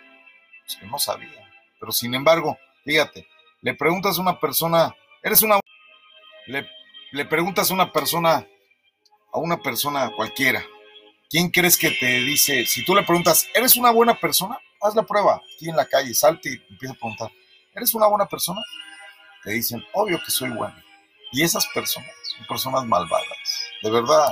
Pues 0.65 0.77
que 0.77 0.87
no 0.87 0.99
sabía. 0.99 1.47
Pero 1.79 1.93
sin 1.93 2.15
embargo, 2.15 2.57
fíjate, 2.87 3.29
le 3.61 3.75
preguntas 3.75 4.17
a 4.17 4.23
una 4.23 4.41
persona, 4.41 4.97
eres 5.23 5.43
una... 5.43 5.61
Le, 6.47 6.67
le 7.13 7.25
preguntas 7.25 7.71
a 7.71 7.75
una 7.75 7.93
persona, 7.93 8.47
a 9.33 9.39
una 9.39 9.59
persona 9.59 10.11
cualquiera, 10.15 10.65
¿quién 11.31 11.51
crees 11.51 11.77
que 11.77 11.91
te 11.91 12.21
dice, 12.21 12.67
si 12.67 12.85
tú 12.85 12.95
le 12.95 13.03
preguntas, 13.03 13.47
¿eres 13.55 13.77
una 13.77 13.91
buena 13.91 14.19
persona? 14.19 14.59
Haz 14.81 14.95
la 14.95 15.03
prueba 15.03 15.41
aquí 15.55 15.69
en 15.69 15.77
la 15.77 15.87
calle, 15.87 16.15
salte 16.15 16.51
y 16.51 16.63
empieza 16.71 16.95
a 16.95 16.99
preguntar, 16.99 17.31
¿eres 17.75 17.95
una 17.95 18.07
buena 18.07 18.27
persona? 18.27 18.61
Te 19.43 19.53
dicen, 19.53 19.85
obvio 19.93 20.21
que 20.25 20.31
soy 20.31 20.51
bueno. 20.51 20.75
Y 21.33 21.43
esas 21.43 21.67
personas 21.69 22.11
son 22.37 22.47
personas 22.47 22.85
malvadas, 22.85 23.71
de 23.83 23.91
verdad. 23.91 24.29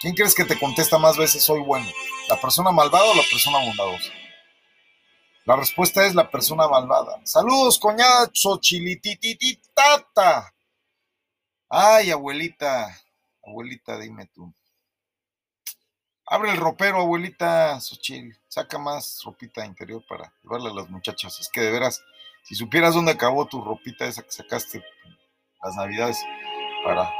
¿Quién 0.00 0.14
crees 0.14 0.34
que 0.34 0.44
te 0.44 0.58
contesta 0.58 0.98
más 0.98 1.16
veces 1.16 1.44
soy 1.44 1.60
bueno? 1.60 1.86
¿La 2.28 2.40
persona 2.40 2.72
malvada 2.72 3.04
o 3.04 3.14
la 3.14 3.22
persona 3.30 3.58
bondadosa? 3.58 4.12
La 5.44 5.56
respuesta 5.56 6.06
es 6.06 6.14
la 6.14 6.30
persona 6.30 6.68
malvada. 6.68 7.20
Saludos, 7.24 7.78
coñada 7.78 8.30
Xochilitititata. 8.32 10.54
Ay, 11.74 12.10
abuelita, 12.10 12.94
abuelita, 13.42 13.98
dime 13.98 14.26
tú. 14.26 14.52
Abre 16.26 16.50
el 16.50 16.58
ropero, 16.58 16.98
abuelita 16.98 17.80
Xochil. 17.80 18.38
Saca 18.46 18.76
más 18.76 19.22
ropita 19.24 19.64
interior 19.64 20.04
para 20.06 20.34
llevarle 20.42 20.68
a 20.68 20.74
las 20.74 20.90
muchachas. 20.90 21.40
Es 21.40 21.48
que 21.48 21.62
de 21.62 21.70
veras, 21.70 22.04
si 22.42 22.54
supieras 22.56 22.92
dónde 22.92 23.12
acabó 23.12 23.46
tu 23.46 23.64
ropita 23.64 24.04
esa 24.04 24.22
que 24.22 24.30
sacaste 24.30 24.84
las 25.64 25.74
navidades 25.76 26.18
para 26.84 27.10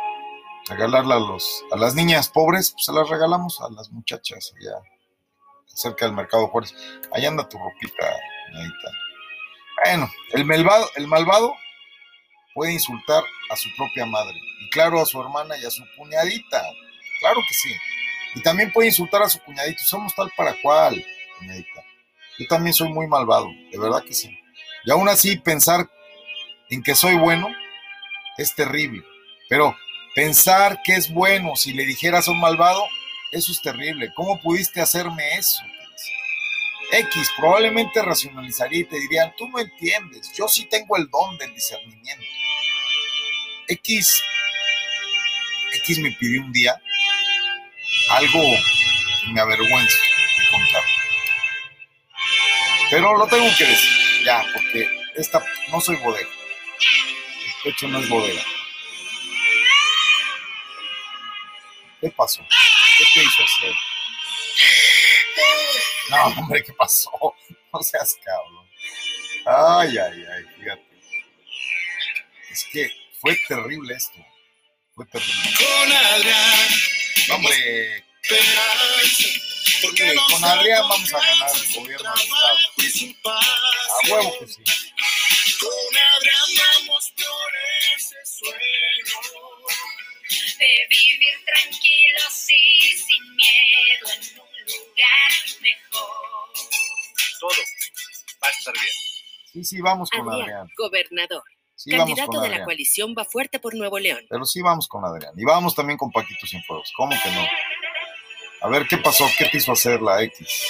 regalarla 0.69 1.15
a, 1.15 1.21
los, 1.21 1.65
a 1.73 1.79
las 1.79 1.95
niñas 1.95 2.29
pobres, 2.29 2.73
pues 2.73 2.85
se 2.85 2.93
las 2.93 3.09
regalamos 3.09 3.59
a 3.63 3.71
las 3.71 3.91
muchachas 3.91 4.53
allá 4.61 4.83
cerca 5.65 6.05
del 6.05 6.15
mercado 6.15 6.49
Juárez. 6.49 6.75
Ahí 7.11 7.25
anda 7.25 7.49
tu 7.49 7.57
ropita, 7.57 8.07
señorita. 8.49 8.91
Bueno, 9.83 10.11
el 10.33 10.45
malvado, 10.45 10.91
el 10.97 11.07
malvado 11.07 11.55
puede 12.55 12.73
insultar 12.73 13.23
a 13.51 13.57
su 13.57 13.69
propia 13.77 14.07
madre. 14.07 14.39
Y 14.61 14.71
claro, 14.71 15.01
a 15.01 15.07
su 15.07 15.21
hermana 15.21 15.57
y 15.59 15.65
a 15.65 15.71
su 15.71 15.85
cuñadita. 15.97 16.63
Claro 17.21 17.41
que 17.49 17.55
sí. 17.55 17.75
Y 18.35 18.43
también 18.43 18.73
puede 18.73 18.89
insultar 18.89 19.23
a 19.23 19.29
su 19.29 19.41
cuñadito. 19.41 19.83
Somos 19.85 20.15
tal 20.15 20.31
para 20.37 20.55
cual, 20.63 21.05
cuñadita. 21.39 21.85
Yo 22.39 22.47
también 22.47 22.75
soy 22.75 22.89
muy 22.89 23.07
malvado, 23.07 23.49
de 23.71 23.79
verdad 23.79 24.03
que 24.05 24.15
sí. 24.15 24.39
Y 24.85 24.91
aún 24.91 25.09
así, 25.09 25.37
pensar 25.39 25.89
en 26.71 26.83
que 26.83 26.95
soy 26.95 27.17
bueno 27.17 27.49
es 28.39 28.55
terrible. 28.55 29.03
Pero 29.49 29.77
pensar 30.15 30.81
que 30.83 30.95
es 30.95 31.13
bueno 31.13 31.57
si 31.57 31.73
le 31.73 31.85
dijeras 31.85 32.29
a 32.29 32.33
malvado, 32.33 32.83
eso 33.33 33.53
es 33.53 33.61
terrible. 33.61 34.13
¿Cómo 34.15 34.41
pudiste 34.41 34.81
hacerme 34.81 35.35
eso? 35.37 35.63
X 36.93 37.31
probablemente 37.39 38.03
racionalizaría 38.03 38.81
y 38.81 38.85
te 38.85 39.01
dirían, 39.01 39.35
tú 39.37 39.49
no 39.49 39.59
entiendes, 39.59 40.31
yo 40.37 40.47
sí 40.47 40.67
tengo 40.67 40.97
el 40.99 41.09
don 41.09 41.39
del 41.39 41.55
discernimiento. 41.55 42.25
X, 43.69 44.23
X 45.75 45.99
me 45.99 46.11
pidió 46.13 46.43
un 46.43 46.53
día 46.53 46.81
algo 48.11 48.41
que 48.41 49.33
me 49.33 49.41
avergüenza 49.41 49.99
de 50.39 50.49
contar. 50.51 50.83
Pero 52.91 53.17
lo 53.17 53.27
tengo 53.27 53.49
que 53.57 53.65
decir, 53.65 54.25
ya, 54.25 54.45
porque 54.53 54.89
esta 55.15 55.45
no 55.71 55.81
soy 55.81 55.97
bodega. 55.97 56.29
De 57.65 57.71
hecho, 57.71 57.89
no 57.89 58.01
es 58.01 58.09
bodega. 58.09 58.43
¿Qué 62.01 62.11
pasó? 62.11 62.45
¿Qué 62.99 63.05
te 63.15 63.25
hizo 63.25 63.43
hacer? 63.45 63.75
No, 66.11 66.27
hombre, 66.41 66.63
¿qué 66.65 66.73
pasó? 66.73 67.11
No 67.73 67.81
seas 67.83 68.19
cabrón. 68.25 68.69
Ay, 69.47 69.97
ay, 69.97 70.25
ay, 70.31 70.45
fíjate. 70.57 70.83
Es 72.51 72.65
que 72.71 73.02
fue 73.23 73.39
terrible 73.49 73.95
esto. 73.95 74.19
Fue 74.95 75.07
terrible. 75.07 75.51
Con 75.57 75.93
Adrián. 75.93 76.69
Hombre. 77.31 78.05
Porque 79.81 80.15
con 80.29 80.45
Adrián 80.45 80.83
vamos 80.89 81.15
a 81.15 81.19
ganar 81.19 81.51
el 81.55 81.75
gobierno 81.75 82.13
del 82.77 82.87
Estado. 82.87 83.39
A 83.39 84.11
huevo 84.11 84.39
que 84.41 84.47
sí. 84.49 84.63
Con 85.61 85.99
Adrián 85.99 86.49
vamos 86.59 87.13
por 87.17 87.53
ese 87.97 88.17
sueño 88.27 89.21
de 90.59 90.87
vivir 90.91 91.35
tranquilos 91.47 92.47
y 92.49 92.97
sin 92.97 93.37
miedo 93.37 94.07
en 94.15 94.41
un 94.41 94.65
lugar 94.67 95.33
mejor. 95.61 96.53
Todo 97.39 97.63
va 98.43 98.49
a 98.49 98.51
estar 98.51 98.75
bien. 98.75 98.87
Sí, 99.53 99.65
sí, 99.65 99.81
vamos 99.81 100.11
con 100.11 100.29
Adrián, 100.29 100.43
Adrián. 100.43 100.69
gobernador. 100.77 101.45
Sí, 101.83 101.91
Candidato 101.91 102.41
de 102.41 102.49
la 102.49 102.63
coalición 102.63 103.13
va 103.19 103.25
fuerte 103.25 103.59
por 103.59 103.75
Nuevo 103.75 103.99
León. 103.99 104.25
Pero 104.29 104.45
sí 104.45 104.63
vamos 104.63 104.87
con 104.87 105.05
Adrián. 105.05 105.33
Y 105.37 105.45
vamos 105.45 105.75
también 105.75 105.99
con 105.99 106.13
Paquito 106.13 106.47
Sin 106.47 106.63
Fuegos. 106.63 106.93
¿Cómo 106.97 107.11
que 107.11 107.29
no? 107.33 107.45
A 108.61 108.69
ver, 108.69 108.87
¿qué 108.87 108.99
pasó? 108.99 109.27
¿Qué 109.37 109.47
te 109.47 109.57
hizo 109.57 109.73
hacer 109.73 110.01
la 110.01 110.23
X? 110.23 110.65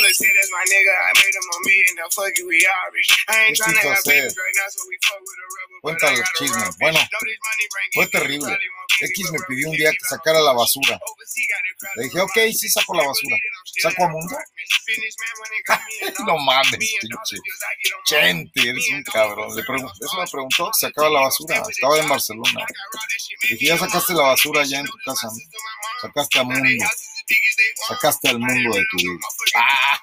The 0.00 0.08
shit 0.08 0.36
is 0.40 0.50
my 0.50 0.64
nigga. 0.72 0.94
I 0.94 1.12
made 1.20 1.34
him 1.36 1.46
on 1.52 1.60
me 1.68 1.76
and 1.88 1.96
the 2.00 2.06
fuck 2.14 2.32
you, 2.38 2.48
we 2.48 2.64
Irish. 2.64 3.10
I 3.28 3.36
ain't 3.44 3.56
¿Qué 3.56 3.62
tryna 3.62 3.80
quiso 3.80 3.90
have 3.92 4.04
babies 4.04 4.36
right 4.36 4.56
now, 4.56 4.68
so 4.72 4.80
we 4.88 4.96
fuck 5.04 5.20
with 5.20 5.36
a 5.36 5.48
rebel. 5.52 5.80
Cuenta 5.82 6.10
los 6.10 6.28
chismes. 6.38 6.78
Bueno, 6.78 7.00
fue 7.92 8.06
terrible. 8.08 8.56
X 9.00 9.32
me 9.32 9.38
pidió 9.48 9.70
un 9.70 9.76
día 9.76 9.90
que 9.90 10.04
sacara 10.08 10.40
la 10.40 10.52
basura. 10.52 10.98
Le 11.96 12.04
dije, 12.04 12.20
ok, 12.20 12.36
sí 12.56 12.68
saco 12.68 12.94
la 12.94 13.06
basura. 13.06 13.36
¿Saco 13.82 14.04
a 14.04 14.08
mundo? 14.08 14.36
no 16.26 16.38
mames, 16.38 16.76
pinche. 16.78 17.36
Chente, 18.04 18.68
eres 18.68 18.90
un 18.92 19.02
cabrón. 19.02 19.54
Le 19.54 19.62
eso 19.62 20.16
me 20.18 20.26
preguntó, 20.30 20.70
que 20.70 20.86
sacaba 20.86 21.10
la 21.10 21.20
basura. 21.20 21.62
Estaba 21.68 21.98
en 21.98 22.08
Barcelona. 22.08 22.66
Le 23.42 23.48
dije, 23.48 23.66
ya 23.66 23.78
sacaste 23.78 24.12
la 24.14 24.22
basura 24.22 24.62
allá 24.62 24.80
en 24.80 24.86
tu 24.86 24.98
casa. 25.04 25.28
Sacaste 26.00 26.38
a 26.38 26.44
mundo. 26.44 26.84
Sacaste 27.88 28.28
al 28.28 28.38
mundo 28.38 28.76
de 28.76 28.84
tu 28.90 28.96
vida. 28.96 29.18
Ah, 29.54 30.00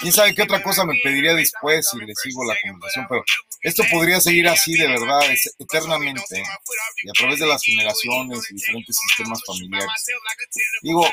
quién 0.00 0.12
sabe 0.12 0.34
qué 0.34 0.42
otra 0.42 0.62
cosa 0.62 0.84
me 0.84 0.98
pediría 1.02 1.34
después 1.34 1.88
si 1.88 1.98
le 1.98 2.14
sigo 2.14 2.44
la 2.44 2.56
conversación, 2.62 3.06
pero 3.08 3.24
esto 3.62 3.82
podría 3.90 4.20
seguir 4.20 4.48
así 4.48 4.74
de 4.74 4.88
verdad, 4.88 5.20
eternamente, 5.58 6.42
y 7.02 7.08
a 7.08 7.12
través 7.12 7.38
de 7.38 7.46
las 7.46 7.62
generaciones 7.62 8.50
y 8.50 8.54
diferentes 8.54 8.96
sistemas 8.96 9.40
familiares. 9.46 9.88
Digo, 10.82 11.08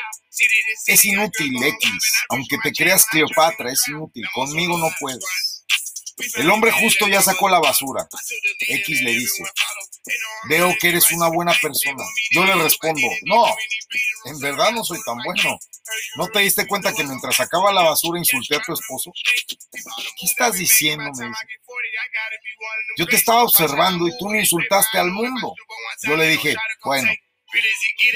es 0.88 1.06
inútil, 1.06 1.63
X, 1.63 1.91
aunque 2.30 2.58
te 2.63 2.71
creas 2.71 3.06
Cleopatra, 3.06 3.71
es 3.71 3.88
inútil, 3.88 4.25
conmigo 4.34 4.77
no 4.77 4.89
puedes. 4.99 5.61
El 6.36 6.50
hombre 6.50 6.72
justo 6.72 7.08
ya 7.08 7.22
sacó 7.22 7.50
la 7.50 7.60
basura. 7.60 8.08
X 8.60 9.02
le 9.02 9.12
dice, 9.12 9.44
veo 10.50 10.74
que 10.80 10.90
eres 10.90 11.12
una 11.12 11.28
buena 11.30 11.54
persona. 11.62 12.04
Yo 12.32 12.46
le 12.46 12.56
respondo, 12.56 13.08
no, 13.24 13.46
en 14.26 14.40
verdad 14.40 14.72
no 14.72 14.84
soy 14.84 15.00
tan 15.04 15.18
bueno. 15.24 15.58
¿No 16.16 16.28
te 16.28 16.40
diste 16.40 16.68
cuenta 16.68 16.94
que 16.94 17.04
mientras 17.04 17.36
sacaba 17.36 17.74
la 17.74 17.84
basura 17.84 18.20
insulté 18.20 18.56
a 18.56 18.62
tu 18.62 18.74
esposo? 18.74 19.12
¿Qué 19.72 20.26
estás 20.26 20.56
diciendo? 20.56 21.04
Me 21.04 21.28
dice. 21.28 21.38
Yo 22.98 23.06
te 23.06 23.16
estaba 23.16 23.44
observando 23.44 24.08
y 24.08 24.18
tú 24.18 24.30
me 24.30 24.40
insultaste 24.40 24.98
al 24.98 25.12
mundo. 25.12 25.54
Yo 26.04 26.16
le 26.16 26.28
dije, 26.30 26.56
bueno, 26.84 27.12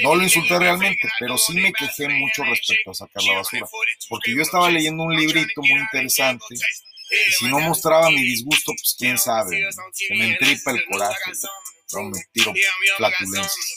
no 0.02 0.14
lo 0.14 0.22
insulté 0.22 0.58
realmente, 0.58 1.08
pero 1.18 1.36
sí 1.36 1.54
me 1.54 1.72
quejé 1.72 2.08
mucho 2.08 2.44
respecto 2.44 2.90
a 2.90 2.94
sacar 2.94 3.22
la 3.22 3.36
basura, 3.38 3.66
porque 4.08 4.34
yo 4.34 4.42
estaba 4.42 4.70
leyendo 4.70 5.02
un 5.02 5.14
librito 5.14 5.60
muy 5.60 5.78
interesante 5.80 6.56
y 7.10 7.32
si 7.32 7.48
no 7.48 7.60
mostraba 7.60 8.10
mi 8.10 8.22
disgusto, 8.22 8.72
pues 8.72 8.94
quién 8.98 9.18
sabe, 9.18 9.58
se 9.92 10.14
me 10.14 10.32
entripa 10.32 10.72
el 10.72 10.84
coraje, 10.84 11.32
yo 11.88 12.02
me 12.02 12.18
tiro 12.32 12.52
flatulencias. 12.96 13.76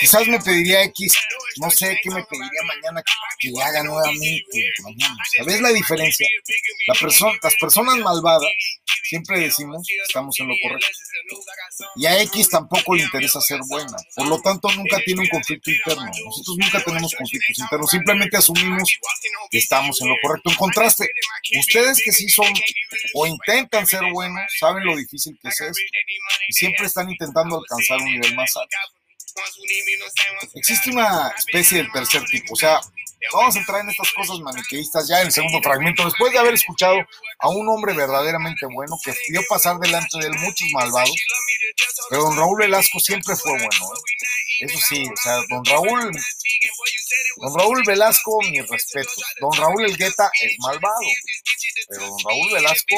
Quizás 0.00 0.26
me 0.26 0.40
pediría 0.40 0.82
X, 0.84 1.12
no 1.58 1.70
sé 1.70 1.98
qué 2.02 2.10
me 2.10 2.24
pediría 2.24 2.62
mañana 2.66 3.02
que 3.38 3.48
le 3.48 3.62
haga 3.62 3.82
nuevamente. 3.82 4.72
Mañana. 4.82 5.16
¿Sabes 5.36 5.60
la 5.60 5.72
diferencia? 5.72 6.28
La 6.88 6.94
persona, 6.94 7.38
las 7.42 7.54
personas 7.60 7.96
malvadas 7.98 8.42
siempre 9.04 9.38
decimos 9.38 9.86
que 9.86 9.96
estamos 10.06 10.38
en 10.40 10.48
lo 10.48 10.54
correcto. 10.62 10.86
Y 11.96 12.06
a 12.06 12.20
X 12.22 12.48
tampoco 12.48 12.94
le 12.94 13.02
interesa 13.02 13.40
ser 13.40 13.60
buena. 13.68 13.96
Por 14.16 14.26
lo 14.26 14.40
tanto, 14.40 14.68
nunca 14.72 14.98
tiene 15.04 15.22
un 15.22 15.28
conflicto 15.28 15.70
interno. 15.70 16.10
Nosotros 16.24 16.56
nunca 16.58 16.82
tenemos 16.82 17.14
conflictos 17.14 17.58
internos. 17.58 17.90
Simplemente 17.90 18.36
asumimos 18.36 18.98
que 19.50 19.58
estamos 19.58 20.00
en 20.00 20.08
lo 20.08 20.14
correcto. 20.22 20.50
En 20.50 20.56
contraste, 20.56 21.08
ustedes 21.58 22.02
que 22.04 22.12
sí 22.12 22.28
son 22.28 22.52
o 23.14 23.26
intentan 23.26 23.86
ser 23.86 24.02
buenos, 24.12 24.42
saben 24.58 24.84
lo 24.84 24.96
difícil 24.96 25.38
que 25.40 25.48
es 25.48 25.60
esto. 25.60 25.82
Y 26.48 26.52
siempre 26.64 26.86
están 26.86 27.10
intentando 27.10 27.58
alcanzar 27.58 27.98
un 27.98 28.12
nivel 28.12 28.34
más 28.34 28.56
alto. 28.56 28.76
Existe 30.54 30.90
una 30.90 31.32
especie 31.36 31.82
de 31.82 31.90
tercer 31.90 32.24
tipo, 32.26 32.54
o 32.54 32.56
sea, 32.56 32.80
vamos 33.32 33.56
a 33.56 33.58
entrar 33.58 33.80
en 33.80 33.90
estas 33.90 34.12
cosas 34.12 34.38
maniqueístas 34.40 35.08
ya 35.08 35.20
en 35.20 35.26
el 35.26 35.32
segundo 35.32 35.60
fragmento, 35.62 36.04
después 36.04 36.32
de 36.32 36.38
haber 36.38 36.54
escuchado 36.54 36.96
a 37.40 37.48
un 37.48 37.68
hombre 37.68 37.94
verdaderamente 37.94 38.66
bueno 38.66 38.96
que 39.04 39.14
vio 39.30 39.42
pasar 39.48 39.78
delante 39.78 40.18
de 40.18 40.26
él 40.26 40.34
muchos 40.38 40.68
malvados, 40.72 41.16
pero 42.10 42.22
don 42.24 42.36
Raúl 42.36 42.58
Velasco 42.58 43.00
siempre 43.00 43.34
fue 43.36 43.52
bueno, 43.52 43.68
¿eh? 43.68 44.66
eso 44.66 44.78
sí, 44.88 45.04
o 45.12 45.16
sea, 45.16 45.36
don 45.48 45.64
Raúl, 45.64 46.12
don 47.36 47.58
Raúl 47.58 47.82
Velasco, 47.86 48.40
mis 48.42 48.68
respetos, 48.68 49.24
don 49.40 49.52
Raúl 49.52 49.84
Elgueta 49.84 50.30
es 50.40 50.52
malvado, 50.58 50.94
pero 51.88 52.06
don 52.06 52.18
Raúl 52.24 52.52
Velasco, 52.52 52.96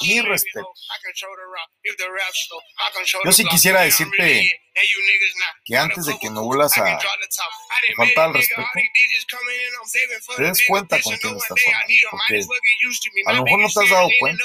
mis 0.00 0.24
respetos. 0.24 0.88
Yo 3.24 3.32
sí 3.32 3.44
quisiera 3.44 3.82
decirte 3.82 4.60
que 5.64 5.76
antes 5.76 6.06
de 6.06 6.18
que 6.18 6.30
me 6.30 6.40
vuelvas 6.40 6.76
a 6.78 6.98
faltar 7.96 8.24
al 8.26 8.34
respeto, 8.34 8.62
te 10.36 10.42
des 10.42 10.64
cuenta 10.66 11.00
con 11.02 11.16
quién 11.16 11.36
estás 11.36 11.58
hablando, 11.66 11.94
porque 12.10 12.46
a 13.26 13.32
lo 13.34 13.44
mejor 13.44 13.60
no 13.60 13.68
te 13.68 13.80
has 13.84 13.90
dado 13.90 14.08
cuenta. 14.18 14.44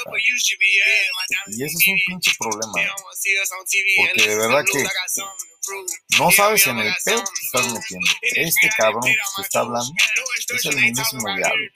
Y 1.46 1.64
ese 1.64 1.76
es 1.76 1.88
un 1.88 1.98
pinche 2.06 2.32
problema, 2.38 2.94
porque 3.96 4.28
de 4.28 4.36
verdad 4.36 4.64
que 4.64 4.84
no 6.18 6.30
sabes 6.30 6.66
en 6.66 6.78
el 6.78 6.94
pedo 7.04 7.24
que 7.24 7.46
estás 7.46 7.72
metiendo. 7.72 8.10
Este 8.22 8.68
cabrón 8.76 9.02
que 9.04 9.42
está 9.42 9.60
hablando 9.60 9.92
es 10.54 10.64
el 10.66 10.76
mismísimo 10.76 11.34
diablo. 11.36 11.68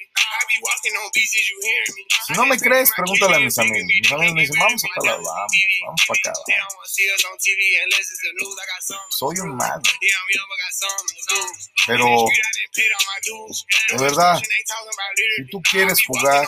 Si 2.26 2.32
no 2.34 2.47
me 2.47 2.59
crees, 2.59 2.90
pregúntale 2.97 3.36
a 3.36 3.40
mis 3.40 3.59
amigos. 3.59 3.84
Mis 4.01 4.12
amigos 4.12 4.34
me 4.34 4.40
dicen, 4.43 4.59
vamos 4.59 4.84
a 4.84 4.88
tal 4.95 5.05
vamos, 5.22 5.53
vamos 5.84 6.03
para 6.09 6.18
acá. 6.20 6.32
Vamos. 6.49 6.74
Soy 9.11 9.38
un 9.40 9.57
mago. 9.57 9.82
Pero, 11.86 12.07
de 13.99 14.05
verdad, 14.05 14.40
si 15.36 15.47
tú 15.51 15.61
quieres 15.70 15.99
jugar, 16.07 16.47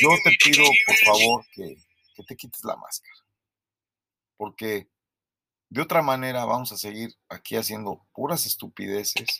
yo 0.00 0.10
te 0.24 0.30
pido, 0.44 0.64
por 0.86 0.96
favor, 1.04 1.44
que, 1.54 1.76
que 2.16 2.22
te 2.24 2.36
quites 2.36 2.64
la 2.64 2.76
máscara. 2.76 3.14
Porque 4.40 4.88
de 5.68 5.82
otra 5.82 6.00
manera 6.00 6.46
vamos 6.46 6.72
a 6.72 6.78
seguir 6.78 7.14
aquí 7.28 7.56
haciendo 7.56 8.06
puras 8.14 8.46
estupideces. 8.46 9.38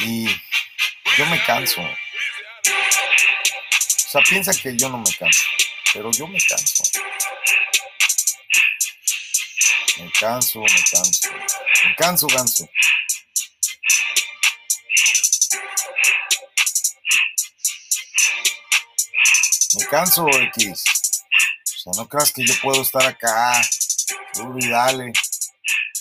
Y 0.00 0.26
yo 1.16 1.24
me 1.26 1.40
canso. 1.44 1.80
O 1.80 1.86
sea, 4.10 4.22
piensa 4.28 4.50
que 4.60 4.76
yo 4.76 4.88
no 4.88 4.98
me 4.98 5.14
canso, 5.16 5.44
pero 5.94 6.10
yo 6.10 6.26
me 6.26 6.40
canso. 6.40 6.82
Me 9.98 10.10
canso, 10.18 10.58
me 10.62 10.66
canso. 10.66 11.30
Me 11.84 11.94
canso, 11.94 12.26
ganso. 12.26 12.68
Me 19.78 19.86
canso, 19.86 20.26
X. 20.28 21.01
Sea, 21.82 21.92
no 21.96 22.08
creas 22.08 22.30
que 22.30 22.46
yo 22.46 22.54
puedo 22.62 22.80
estar 22.80 23.04
acá, 23.04 23.60
y 24.56 24.68
dale. 24.68 25.12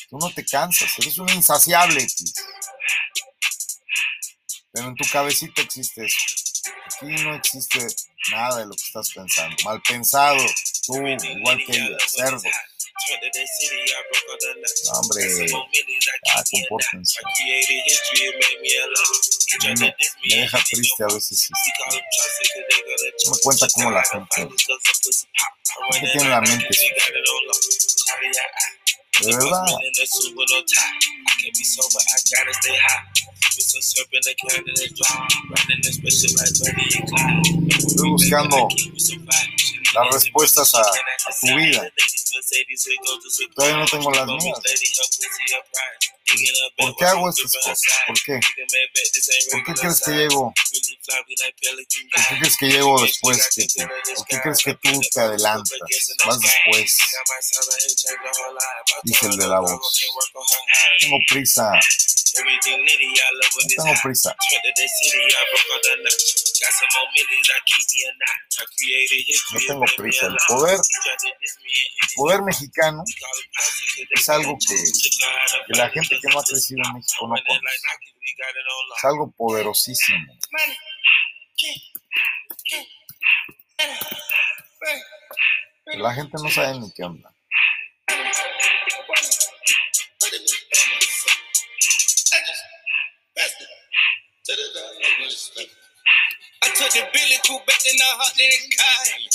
Tú 0.09 0.19
no 0.19 0.31
te 0.31 0.45
cansas, 0.45 0.91
eres 0.99 1.17
un 1.17 1.27
insaciable, 1.29 2.03
X. 2.03 2.35
Pero 4.71 4.89
en 4.89 4.95
tu 4.95 5.03
cabecita 5.11 5.63
existe 5.63 6.05
eso. 6.05 6.19
Aquí 6.85 7.23
no 7.23 7.33
existe 7.33 7.79
nada 8.31 8.59
de 8.59 8.65
lo 8.67 8.75
que 8.75 8.83
estás 8.83 9.11
pensando. 9.11 9.55
Mal 9.65 9.81
pensado, 9.81 10.45
tú, 10.85 10.97
igual 10.97 11.57
que 11.65 11.71
ella, 11.71 11.97
cerdo. 12.07 12.43
Hombre, 14.93 15.23
ah, 16.33 16.43
compórtense. 16.51 17.19
Me, 19.63 19.95
me 20.29 20.35
deja 20.41 20.63
triste 20.63 21.03
a 21.03 21.07
veces. 21.13 21.49
No 23.25 23.31
me 23.31 23.37
cuenta 23.43 23.67
cómo 23.73 23.91
la 23.91 24.03
gente, 24.03 24.47
que 25.99 26.07
tiene 26.11 26.29
la 26.29 26.41
mente. 26.41 26.67
De 29.21 29.33
verdad. 29.35 29.65
Estoy 37.77 38.09
buscando 38.09 38.67
las 39.93 40.13
respuestas 40.13 40.73
a, 40.75 40.81
a 40.81 41.33
tu 41.39 41.55
vida. 41.55 41.91
Todavía 43.55 43.77
no 43.77 43.85
tengo 43.85 44.11
las 44.11 44.27
mías. 44.27 44.59
¿Por 46.77 46.95
qué 46.95 47.05
hago 47.05 47.29
estas 47.29 47.51
cosas? 47.53 47.81
¿Por 48.07 48.23
qué? 48.23 48.39
¿Por 49.51 49.63
qué 49.63 49.73
crees 49.73 50.01
que 50.01 50.11
llego? 50.11 50.53
¿Por 50.53 52.27
qué 52.29 52.37
crees 52.39 52.57
que 52.57 52.65
llego 52.67 53.01
después 53.01 53.49
que 53.55 53.67
tú? 53.67 53.87
¿Por 54.15 54.25
qué 54.27 54.41
crees 54.41 54.63
que 54.63 54.73
tú 54.75 55.01
te 55.11 55.19
adelantas? 55.19 55.77
Vas 56.25 56.39
después. 56.39 56.97
Dice 59.03 59.25
el 59.27 59.37
de 59.37 59.47
la 59.47 59.59
voz. 59.59 60.01
Tengo 60.99 61.17
prisa. 61.27 61.71
No 61.73 61.79
tengo 63.83 63.95
prisa. 64.03 64.35
No 69.53 69.59
tengo 69.67 69.85
prisa. 69.97 70.27
El 70.27 70.37
poder, 70.47 70.79
el 70.79 72.09
poder 72.15 72.41
mexicano 72.43 73.03
es 74.09 74.29
algo 74.29 74.57
que, 74.57 74.75
que 75.67 75.77
la 75.77 75.89
gente 75.89 76.19
que 76.19 76.27
no 76.29 76.39
ha 76.39 76.43
crecido 76.43 76.81
en 76.85 76.93
México 76.93 77.27
no 77.27 77.35
conoce. 77.35 77.65
Es 78.97 79.05
algo 79.05 79.31
poderosísimo. 79.31 80.33
La 85.85 86.13
gente 86.13 86.37
no 86.41 86.49
sabe 86.49 86.79
ni 86.79 86.91
qué 86.93 87.03
onda. 87.03 87.33
I 96.63 96.69
took 96.77 96.93
the 96.93 97.01
Billy 97.09 97.37
Cool 97.47 97.57
back 97.65 97.81
in 97.89 97.95
the 97.97 98.09
hot 98.21 98.37
and 98.37 98.69
kind. 98.77 99.25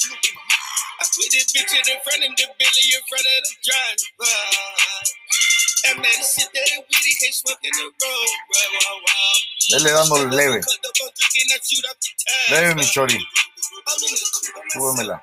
I 1.01 1.05
put 1.11 1.27
the 1.27 1.43
bitch 1.43 1.75
in 1.75 1.99
front 2.07 2.23
of 2.23 2.33
the 2.39 2.47
Billy 2.55 2.85
in 2.95 3.03
front 3.11 3.27
of 3.27 3.39
the 3.43 3.53
driver. 3.67 4.31
And 5.91 5.99
man, 6.03 6.21
sit 6.23 6.47
there 6.55 6.79
with 6.79 6.87
it, 6.89 7.17
can't 7.19 7.35
smoke 7.35 7.59
in 7.63 7.71
the 7.75 7.87
road. 7.91 8.31
Dele 9.71 9.91
dándole 9.91 10.31
leve. 10.31 10.61
Leve, 12.51 12.75
mi 12.75 12.85
chori. 12.87 13.19
Súbemela. 14.73 15.21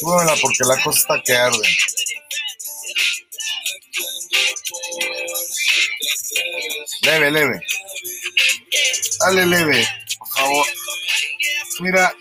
Súbemela 0.00 0.36
porque 0.42 0.64
la 0.64 0.82
cosa 0.82 0.98
está 0.98 1.22
que 1.22 1.32
arde. 1.34 1.68
Leve, 7.02 7.30
leve. 7.30 7.60
Dale 9.20 9.46
leve, 9.46 9.88
por 10.18 10.28
favor. 10.28 10.66
Mira, 11.80 12.14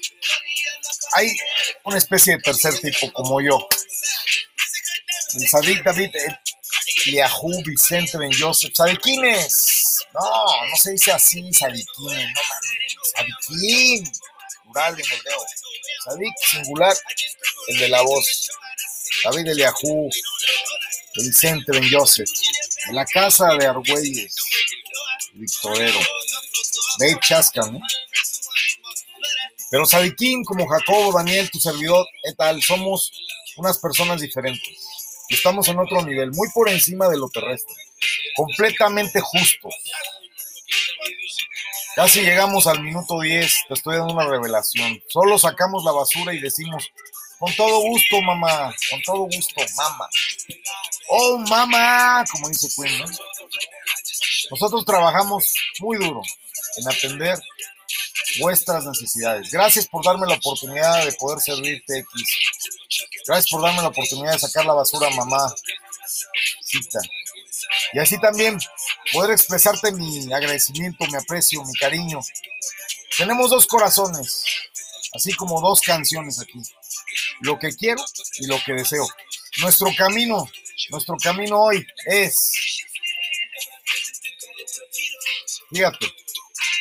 hay 1.14 1.36
una 1.84 1.98
especie 1.98 2.36
de 2.38 2.42
tercer 2.42 2.80
tipo 2.80 3.12
como 3.14 3.42
yo. 3.42 3.68
El 5.36 5.48
Sadik 5.48 5.84
David 5.84 6.12
Yahoo 7.06 7.64
Vicente 7.64 8.18
Ben 8.18 8.32
Joseph. 8.38 8.74
Sadiquines. 8.74 10.06
No, 10.14 10.68
no 10.68 10.76
se 10.76 10.92
dice 10.92 11.12
así, 11.12 11.54
Sadiquines. 11.54 11.88
No 11.96 12.42
mames. 12.44 12.96
Sadiquín. 13.16 14.12
Plural 14.64 14.94
en 14.94 15.00
el. 15.00 15.22
Sadik 16.06 16.34
singular, 16.50 16.98
el 17.68 17.80
de 17.80 17.90
la 17.90 18.02
voz. 18.02 18.50
David 19.24 19.48
Eliahu, 19.48 20.10
Vicente 21.24 21.72
Ben 21.72 21.90
Joseph. 21.92 22.30
La 22.92 23.06
casa 23.06 23.56
de 23.56 23.66
Argüelles. 23.66 24.36
Victorero. 25.34 26.00
Dave 27.00 27.20
Chasca, 27.22 27.62
¿no? 27.70 27.80
Pero 29.70 29.86
Sadiquín, 29.86 30.44
como 30.44 30.68
Jacobo, 30.68 31.12
Daniel, 31.12 31.50
tu 31.52 31.60
servidor, 31.60 32.06
¿qué 32.24 32.34
tal? 32.34 32.62
Somos 32.64 33.12
unas 33.58 33.78
personas 33.80 34.22
diferentes. 34.22 34.62
Estamos 35.30 35.68
en 35.68 35.80
otro 35.80 36.02
nivel, 36.04 36.32
muy 36.32 36.48
por 36.54 36.70
encima 36.70 37.10
de 37.10 37.18
lo 37.18 37.30
terrestre. 37.30 37.76
Completamente 38.36 39.20
justos. 39.20 39.74
Casi 41.96 42.22
llegamos 42.22 42.68
al 42.68 42.82
minuto 42.82 43.20
10, 43.20 43.52
te 43.68 43.74
estoy 43.74 43.98
dando 43.98 44.14
una 44.14 44.28
revelación. 44.28 45.02
Solo 45.08 45.38
sacamos 45.38 45.84
la 45.84 45.92
basura 45.92 46.34
y 46.34 46.40
decimos, 46.40 46.92
con 47.40 47.56
todo 47.56 47.82
gusto, 47.82 48.22
mamá, 48.22 48.74
con 48.90 49.02
todo 49.02 49.20
gusto, 49.26 49.62
mamá. 49.76 50.10
Oh, 51.10 51.38
mamá, 51.38 52.26
como 52.32 52.50
dice 52.50 52.68
Queen, 52.76 53.00
¿no? 53.00 53.06
Nosotros 54.52 54.86
trabajamos 54.86 55.54
muy 55.80 55.98
duro 55.98 56.22
en 56.78 56.88
atender 56.88 57.40
vuestras 58.40 58.86
necesidades. 58.86 59.52
Gracias 59.52 59.88
por 59.88 60.04
darme 60.04 60.28
la 60.28 60.36
oportunidad 60.36 61.06
de 61.06 61.12
poder 61.14 61.40
servirte 61.40 62.00
X. 62.00 62.24
Gracias 63.26 63.50
por 63.50 63.62
darme 63.62 63.82
la 63.82 63.90
oportunidad 63.90 64.34
de 64.34 64.40
sacar 64.40 64.66
la 64.66 64.74
basura, 64.74 65.10
mamá. 65.12 65.54
Cita. 66.64 67.00
Y 67.94 68.00
así 68.00 68.20
también 68.20 68.58
poder 69.14 69.32
expresarte 69.32 69.92
mi 69.92 70.32
agradecimiento, 70.32 71.06
mi 71.06 71.16
aprecio, 71.16 71.64
mi 71.64 71.74
cariño. 71.74 72.20
Tenemos 73.18 73.50
dos 73.50 73.66
corazones, 73.66 74.46
así 75.14 75.34
como 75.34 75.60
dos 75.62 75.82
canciones 75.82 76.40
aquí. 76.40 76.62
Lo 77.42 77.60
que 77.60 77.76
quiero 77.76 78.04
y 78.40 78.48
lo 78.48 78.58
que 78.66 78.74
deseo. 78.74 79.06
Nuestro 79.62 79.90
camino, 79.98 80.48
nuestro 80.90 81.16
camino 81.22 81.60
hoy 81.60 81.86
es, 82.06 82.86
fíjate, 85.70 86.06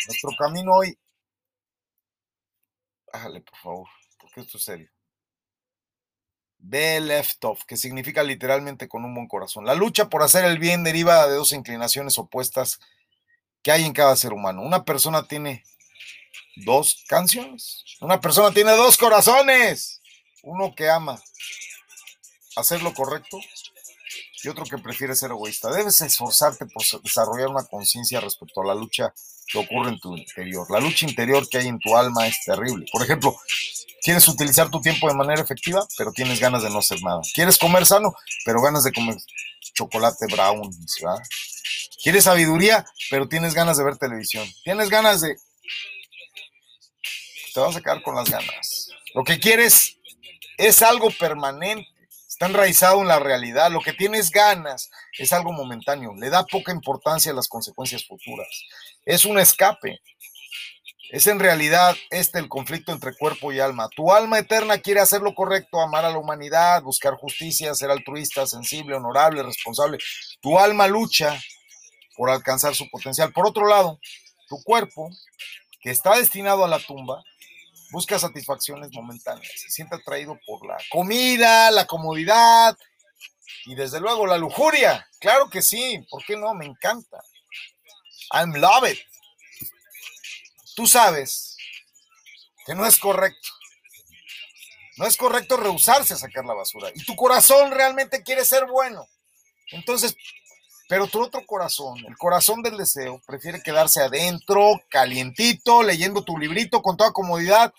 nuestro 0.06 0.30
camino 0.38 0.74
hoy, 0.74 0.98
bájale 3.12 3.40
por 3.40 3.58
favor, 3.58 3.88
porque 4.18 4.40
esto 4.40 4.58
es 4.58 4.64
serio. 4.64 4.90
Be 6.58 7.00
left 7.00 7.44
off, 7.44 7.64
que 7.64 7.76
significa 7.76 8.22
literalmente 8.22 8.88
con 8.88 9.04
un 9.04 9.14
buen 9.14 9.28
corazón. 9.28 9.64
La 9.64 9.74
lucha 9.74 10.08
por 10.08 10.22
hacer 10.22 10.44
el 10.44 10.58
bien 10.58 10.84
deriva 10.84 11.26
de 11.26 11.34
dos 11.34 11.52
inclinaciones 11.52 12.18
opuestas 12.18 12.80
que 13.62 13.70
hay 13.72 13.84
en 13.84 13.92
cada 13.92 14.16
ser 14.16 14.32
humano. 14.32 14.62
Una 14.62 14.84
persona 14.84 15.28
tiene 15.28 15.64
dos 16.56 17.04
canciones. 17.08 17.84
Una 18.00 18.20
persona 18.20 18.52
tiene 18.52 18.72
dos 18.72 18.96
corazones. 18.96 20.00
Uno 20.42 20.74
que 20.74 20.88
ama 20.88 21.20
hacer 22.56 22.82
lo 22.82 22.94
correcto 22.94 23.38
y 24.42 24.48
otro 24.48 24.64
que 24.64 24.78
prefiere 24.78 25.14
ser 25.14 25.30
egoísta. 25.30 25.70
Debes 25.70 26.00
esforzarte 26.00 26.66
por 26.66 26.84
desarrollar 27.02 27.48
una 27.48 27.64
conciencia 27.64 28.20
respecto 28.20 28.62
a 28.62 28.66
la 28.66 28.74
lucha 28.74 29.12
que 29.46 29.58
ocurre 29.58 29.90
en 29.90 30.00
tu 30.00 30.16
interior. 30.16 30.66
La 30.70 30.80
lucha 30.80 31.06
interior 31.06 31.48
que 31.48 31.58
hay 31.58 31.68
en 31.68 31.78
tu 31.78 31.96
alma 31.96 32.26
es 32.26 32.36
terrible. 32.44 32.86
Por 32.92 33.02
ejemplo, 33.02 33.36
quieres 34.02 34.26
utilizar 34.28 34.70
tu 34.70 34.80
tiempo 34.80 35.08
de 35.08 35.14
manera 35.14 35.42
efectiva, 35.42 35.86
pero 35.96 36.12
tienes 36.12 36.40
ganas 36.40 36.62
de 36.62 36.70
no 36.70 36.78
hacer 36.78 37.02
nada. 37.02 37.20
Quieres 37.34 37.58
comer 37.58 37.86
sano, 37.86 38.14
pero 38.44 38.62
ganas 38.62 38.84
de 38.84 38.92
comer 38.92 39.16
chocolate 39.74 40.26
brown. 40.26 40.70
¿verdad? 41.00 41.22
Quieres 42.02 42.24
sabiduría, 42.24 42.86
pero 43.10 43.28
tienes 43.28 43.54
ganas 43.54 43.76
de 43.76 43.84
ver 43.84 43.96
televisión. 43.96 44.48
Tienes 44.64 44.88
ganas 44.90 45.20
de... 45.20 45.36
Te 47.52 47.60
vas 47.60 47.74
a 47.74 47.80
quedar 47.80 48.02
con 48.02 48.14
las 48.14 48.30
ganas. 48.30 48.90
Lo 49.14 49.24
que 49.24 49.40
quieres 49.40 49.95
es 50.56 50.82
algo 50.82 51.10
permanente. 51.10 51.88
Está 52.28 52.46
enraizado 52.46 53.00
en 53.00 53.08
la 53.08 53.18
realidad. 53.18 53.70
Lo 53.70 53.80
que 53.80 53.92
tienes 53.92 54.30
ganas 54.30 54.90
es 55.18 55.32
algo 55.32 55.52
momentáneo. 55.52 56.14
Le 56.14 56.28
da 56.28 56.44
poca 56.44 56.72
importancia 56.72 57.32
a 57.32 57.34
las 57.34 57.48
consecuencias 57.48 58.04
futuras. 58.06 58.48
Es 59.04 59.24
un 59.24 59.38
escape. 59.38 60.00
Es 61.10 61.28
en 61.28 61.38
realidad 61.38 61.96
este 62.10 62.40
el 62.40 62.48
conflicto 62.48 62.92
entre 62.92 63.16
cuerpo 63.16 63.52
y 63.52 63.60
alma. 63.60 63.88
Tu 63.94 64.12
alma 64.12 64.38
eterna 64.38 64.78
quiere 64.78 65.00
hacer 65.00 65.22
lo 65.22 65.34
correcto, 65.34 65.80
amar 65.80 66.04
a 66.04 66.10
la 66.10 66.18
humanidad, 66.18 66.82
buscar 66.82 67.14
justicia, 67.14 67.74
ser 67.74 67.90
altruista, 67.90 68.46
sensible, 68.46 68.96
honorable, 68.96 69.42
responsable. 69.42 69.98
Tu 70.40 70.58
alma 70.58 70.88
lucha 70.88 71.38
por 72.16 72.28
alcanzar 72.28 72.74
su 72.74 72.90
potencial. 72.90 73.32
Por 73.32 73.46
otro 73.46 73.68
lado, 73.68 74.00
tu 74.48 74.60
cuerpo, 74.62 75.08
que 75.80 75.90
está 75.90 76.18
destinado 76.18 76.64
a 76.64 76.68
la 76.68 76.80
tumba, 76.80 77.22
busca 77.90 78.18
satisfacciones 78.18 78.90
momentáneas, 78.92 79.52
se 79.56 79.70
siente 79.70 79.96
atraído 79.96 80.38
por 80.46 80.66
la 80.66 80.76
comida, 80.90 81.70
la 81.70 81.86
comodidad 81.86 82.76
y 83.66 83.74
desde 83.74 84.00
luego 84.00 84.26
la 84.26 84.38
lujuria. 84.38 85.08
Claro 85.20 85.48
que 85.50 85.62
sí, 85.62 86.04
¿por 86.10 86.24
qué 86.24 86.36
no? 86.36 86.54
Me 86.54 86.66
encanta. 86.66 87.22
I'm 88.32 88.54
love 88.54 88.90
it. 88.90 88.98
Tú 90.74 90.86
sabes 90.86 91.56
que 92.66 92.74
no 92.74 92.84
es 92.86 92.98
correcto. 92.98 93.48
No 94.98 95.06
es 95.06 95.16
correcto 95.16 95.56
rehusarse 95.56 96.14
a 96.14 96.16
sacar 96.16 96.44
la 96.44 96.54
basura. 96.54 96.90
Y 96.94 97.04
tu 97.04 97.14
corazón 97.16 97.70
realmente 97.70 98.22
quiere 98.22 98.44
ser 98.44 98.66
bueno. 98.66 99.06
Entonces, 99.72 100.16
pero 100.88 101.06
tu 101.06 101.22
otro 101.22 101.44
corazón, 101.46 101.98
el 102.06 102.16
corazón 102.16 102.62
del 102.62 102.76
deseo, 102.76 103.20
prefiere 103.26 103.62
quedarse 103.62 104.00
adentro, 104.00 104.80
calientito, 104.88 105.82
leyendo 105.82 106.22
tu 106.22 106.38
librito 106.38 106.82
con 106.82 106.96
toda 106.96 107.12
comodidad, 107.12 107.74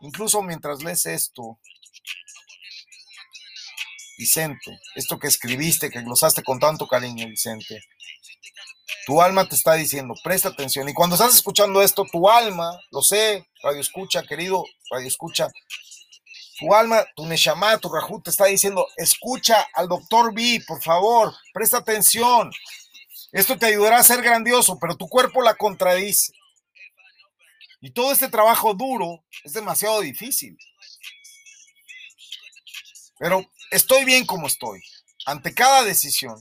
incluso 0.00 0.42
mientras 0.42 0.82
lees 0.82 1.06
esto. 1.06 1.58
Vicente, 4.18 4.78
esto 4.94 5.18
que 5.18 5.26
escribiste, 5.26 5.90
que 5.90 6.02
glosaste 6.02 6.42
con 6.42 6.58
tanto 6.58 6.86
cariño, 6.86 7.26
Vicente. 7.26 7.82
Tu 9.06 9.20
alma 9.20 9.48
te 9.48 9.54
está 9.54 9.74
diciendo, 9.74 10.14
presta 10.24 10.48
atención. 10.48 10.88
Y 10.88 10.94
cuando 10.94 11.16
estás 11.16 11.34
escuchando 11.34 11.82
esto, 11.82 12.04
tu 12.10 12.28
alma, 12.28 12.80
lo 12.90 13.02
sé, 13.02 13.46
radio 13.62 13.80
escucha, 13.80 14.22
querido 14.22 14.64
radio 14.90 15.06
escucha, 15.06 15.48
tu 16.58 16.74
alma, 16.74 17.04
tu 17.14 17.26
Neshama, 17.26 17.78
tu 17.78 17.88
Rajú 17.88 18.20
te 18.22 18.30
está 18.30 18.46
diciendo, 18.46 18.86
escucha 18.96 19.66
al 19.74 19.88
doctor 19.88 20.34
B, 20.34 20.62
por 20.66 20.82
favor, 20.82 21.34
presta 21.52 21.78
atención. 21.78 22.50
Esto 23.32 23.58
te 23.58 23.66
ayudará 23.66 23.98
a 23.98 24.04
ser 24.04 24.22
grandioso, 24.22 24.78
pero 24.78 24.96
tu 24.96 25.08
cuerpo 25.08 25.42
la 25.42 25.54
contradice. 25.54 26.32
Y 27.80 27.90
todo 27.90 28.12
este 28.12 28.28
trabajo 28.28 28.74
duro 28.74 29.24
es 29.44 29.52
demasiado 29.52 30.00
difícil. 30.00 30.56
Pero 33.18 33.44
estoy 33.70 34.04
bien 34.04 34.24
como 34.24 34.46
estoy. 34.46 34.82
Ante 35.26 35.54
cada 35.54 35.84
decisión, 35.84 36.40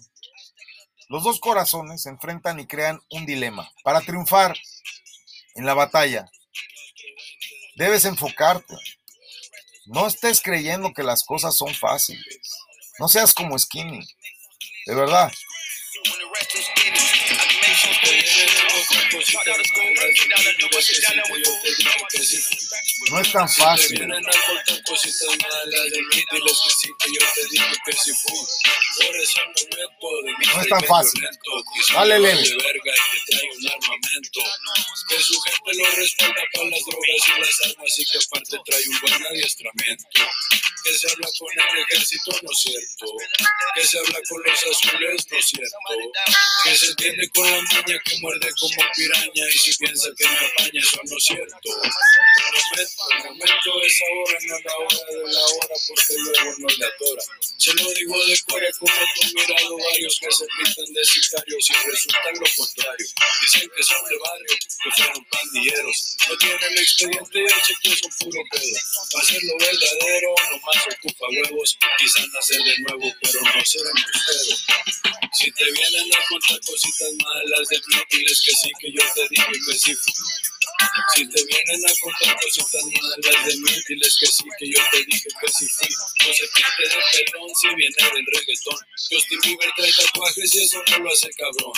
los 1.09 1.23
dos 1.23 1.39
corazones 1.39 2.03
se 2.03 2.09
enfrentan 2.09 2.59
y 2.59 2.67
crean 2.67 3.01
un 3.11 3.25
dilema. 3.25 3.69
Para 3.83 4.01
triunfar 4.01 4.57
en 5.55 5.65
la 5.65 5.73
batalla, 5.73 6.29
debes 7.75 8.05
enfocarte. 8.05 8.75
No 9.85 10.07
estés 10.07 10.41
creyendo 10.41 10.93
que 10.93 11.03
las 11.03 11.23
cosas 11.23 11.55
son 11.55 11.73
fáciles. 11.73 12.55
No 12.99 13.07
seas 13.07 13.33
como 13.33 13.57
Skinny. 13.57 14.05
De 14.87 14.95
verdad. 14.95 15.31
No 23.11 23.19
es 23.19 23.31
tan 23.31 23.49
fácil. 23.49 24.07
No 24.07 24.17
es 30.61 30.69
tan 30.69 30.83
fácil. 30.83 31.27
Dale, 31.93 32.19
leve. 32.19 32.43
Que 35.07 35.19
su 35.21 35.39
gente 35.41 35.71
lo 35.75 35.91
respalda 35.91 36.41
para 36.53 36.69
las 36.69 36.79
drogas 36.85 37.27
y 37.27 37.39
las 37.39 37.61
armas 37.65 37.99
y 37.99 38.05
que 38.05 38.17
aparte 38.17 38.57
trae 38.65 38.83
un 38.89 38.99
buen 39.01 39.25
adiestramiento. 39.27 40.05
Que 40.83 40.93
se 40.93 41.11
habla 41.11 41.27
con 41.39 41.49
el 41.51 41.83
ejército, 41.83 42.31
no 42.43 42.51
es 42.51 42.59
cierto. 42.59 43.05
Que 43.75 43.87
se 43.87 43.97
habla 43.97 44.19
con 44.29 44.43
los 44.43 44.59
azules, 44.59 45.27
no 45.31 45.37
es 45.37 45.45
cierto. 45.45 45.77
Que 46.63 46.75
se 46.77 46.85
entiende 46.87 47.29
con 47.29 47.51
la 47.51 47.61
maña 47.61 47.99
que 48.05 48.19
muerde 48.19 48.49
como 48.59 48.75
piraña 49.15 49.49
y 49.53 49.57
si 49.57 49.73
piensa 49.77 50.09
que 50.17 50.27
me 50.27 50.35
apaña, 50.35 50.81
eso 50.81 50.99
no 51.03 51.17
es 51.17 51.23
cierto. 51.23 51.69
El 52.75 53.23
momento 53.23 53.81
es 53.83 54.01
ahora, 54.01 54.37
no 54.43 54.59
la 54.59 54.75
hora 54.77 54.99
de 55.09 55.33
la 55.33 55.43
hora, 55.45 55.75
porque 55.87 56.13
luego 56.17 56.55
no 56.59 56.67
le 56.67 56.85
atora. 56.85 57.23
Se 57.57 57.73
lo 57.73 57.89
digo 57.93 58.25
de 58.25 58.39
cora 58.47 58.67
como 58.79 58.93
tú 58.93 59.21
mirado 59.33 59.77
varios 59.77 60.19
que 60.19 60.31
se 60.31 60.45
pintan 60.45 60.93
de 60.93 61.05
sicarios 61.05 61.69
y 61.69 61.89
resultan 61.89 62.33
lo 62.35 62.47
contrario. 62.55 63.07
Dicen 63.41 63.69
que 63.75 63.83
son 63.83 64.05
de 64.09 64.17
barrio, 64.17 64.55
que 64.83 64.91
fueron 64.91 65.25
pandilleros. 65.25 66.17
No 66.27 66.37
tienen 66.37 66.77
expediente 66.77 67.39
y 67.39 67.43
el 67.43 67.61
cheque 67.61 67.97
son 67.97 68.11
puro 68.19 68.41
pedo. 68.51 68.77
Para 69.11 69.25
ser 69.25 69.43
lo 69.43 69.57
verdadero, 69.57 70.35
nomás 70.51 70.87
ocupa 70.93 71.25
huevos. 71.29 71.77
Quizás 71.97 72.27
nacer 72.29 72.61
de 72.63 72.77
nuevo, 72.79 73.13
pero 73.21 73.41
no 73.41 73.65
ser 73.65 73.81
embustero. 73.87 74.55
Si 75.33 75.51
te 75.51 75.65
vienen 75.71 76.13
a 76.13 76.27
contar 76.29 76.59
cositas 76.65 77.09
malas 77.23 77.67
de 77.67 77.77
mí, 77.87 77.97
diles 78.11 78.41
que 78.41 78.51
sí, 78.51 78.71
que 78.79 78.91
yo 78.91 79.01
te 79.13 79.27
digo 79.29 79.47
que 79.51 79.77
sí 79.77 79.95
fui. 79.95 80.13
Si 81.13 81.29
te 81.29 81.43
vienen 81.45 81.85
a 81.85 81.93
contar 82.01 82.35
cositas 82.41 82.83
malas 82.83 83.45
de 83.45 83.57
mí, 83.57 83.71
diles 83.87 84.17
que 84.19 84.27
sí, 84.27 84.43
que 84.59 84.69
yo 84.69 84.79
te 84.91 84.97
dije 85.05 85.27
que 85.41 85.51
sí 85.51 85.67
fui. 85.67 85.89
No 86.25 86.33
se 86.33 86.47
pinte 86.47 86.83
de 86.83 87.23
pelón 87.25 87.49
si 87.55 87.67
viene 87.75 87.95
del 87.95 88.25
reggaetón. 88.25 88.79
Justin 89.09 89.39
Bieber 89.43 89.71
trae 89.75 89.91
tatuajes 89.91 90.55
y 90.55 90.63
eso 90.63 90.83
no 90.91 90.99
lo 90.99 91.11
hace 91.11 91.29
cabrón. 91.31 91.73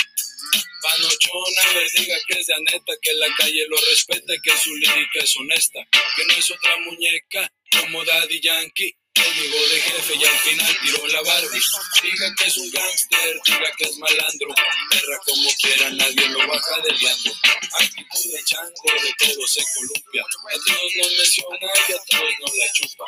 Panochona, 0.81 1.61
a 1.69 1.73
ver, 1.73 1.91
diga 1.97 2.15
que 2.27 2.39
es 2.39 2.47
de 2.47 2.53
neta, 2.61 2.93
que 3.01 3.13
la 3.15 3.27
calle 3.35 3.67
lo 3.67 3.77
respeta, 3.89 4.33
que 4.41 4.57
su 4.57 4.75
lírica 4.75 5.19
es 5.19 5.35
honesta, 5.37 5.79
que 6.15 6.25
no 6.25 6.33
es 6.33 6.51
otra 6.51 6.77
muñeca 6.79 7.51
como 7.81 8.05
Daddy 8.05 8.41
Yankee. 8.41 8.95
Llegó 9.17 9.67
de 9.67 9.81
jefe 9.81 10.13
y 10.15 10.25
al 10.25 10.39
final 10.39 10.77
tiró 10.79 11.07
la 11.07 11.21
Barbie. 11.23 11.61
Diga 12.03 12.35
que 12.37 12.47
es 12.47 12.57
un 12.57 12.69
gángster, 12.69 13.41
diga 13.45 13.71
que 13.77 13.85
es 13.85 13.97
malandro. 13.97 14.49
Perra 14.91 15.19
como 15.25 15.49
quiera, 15.59 15.89
nadie 15.89 16.29
lo 16.29 16.47
baja 16.47 16.81
del 16.81 16.97
diablo. 16.99 17.31
Actitud 17.79 18.31
de 18.31 18.43
chango, 18.45 18.93
de 19.01 19.13
todo 19.17 19.47
se 19.47 19.63
columpia. 19.73 20.21
A 20.21 20.57
todos 20.65 20.91
nos 20.97 21.11
menciona 21.17 21.57
y 21.89 21.93
a 21.93 21.99
todos 22.05 22.33
nos 22.41 22.57
la 22.57 22.71
chupa. 22.73 23.05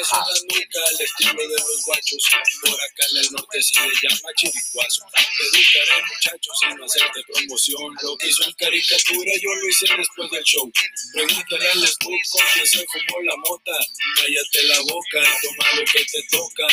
Eso 0.00 0.16
en 0.16 0.28
la 0.28 0.60
nuca, 0.60 0.80
al 0.90 1.00
estilo 1.00 1.42
de 1.42 1.56
los 1.56 1.84
guachos. 1.86 2.24
Por 2.60 2.74
acá 2.74 3.04
en 3.10 3.16
el 3.16 3.32
norte 3.32 3.62
se 3.62 3.80
le 3.80 3.92
llama 4.02 4.28
chiricuazo. 4.36 5.02
Te 5.14 5.44
educaré 5.56 6.04
muchachos 6.04 6.54
sin 6.60 6.84
hacerte 6.84 7.24
promoción. 7.32 7.96
Lo 8.02 8.16
que 8.18 8.28
hizo 8.28 8.44
en 8.44 8.52
caricatura 8.54 9.32
yo 9.40 9.54
lo 9.54 9.68
hice 9.68 9.86
después 9.96 10.30
del 10.30 10.44
show. 10.44 10.70
Pregúntale 11.14 11.70
al 11.70 11.88
Snoop 11.88 12.20
con 12.30 12.44
que 12.54 12.66
se 12.66 12.86
fumó 12.86 13.22
la 13.22 13.36
mota. 13.36 13.72
Cállate 14.16 14.62
la 14.64 14.80
boca 14.80 15.29
toma 15.42 15.66
lo 15.76 15.84
que 15.84 16.04
te 16.04 16.22
toca. 16.30 16.66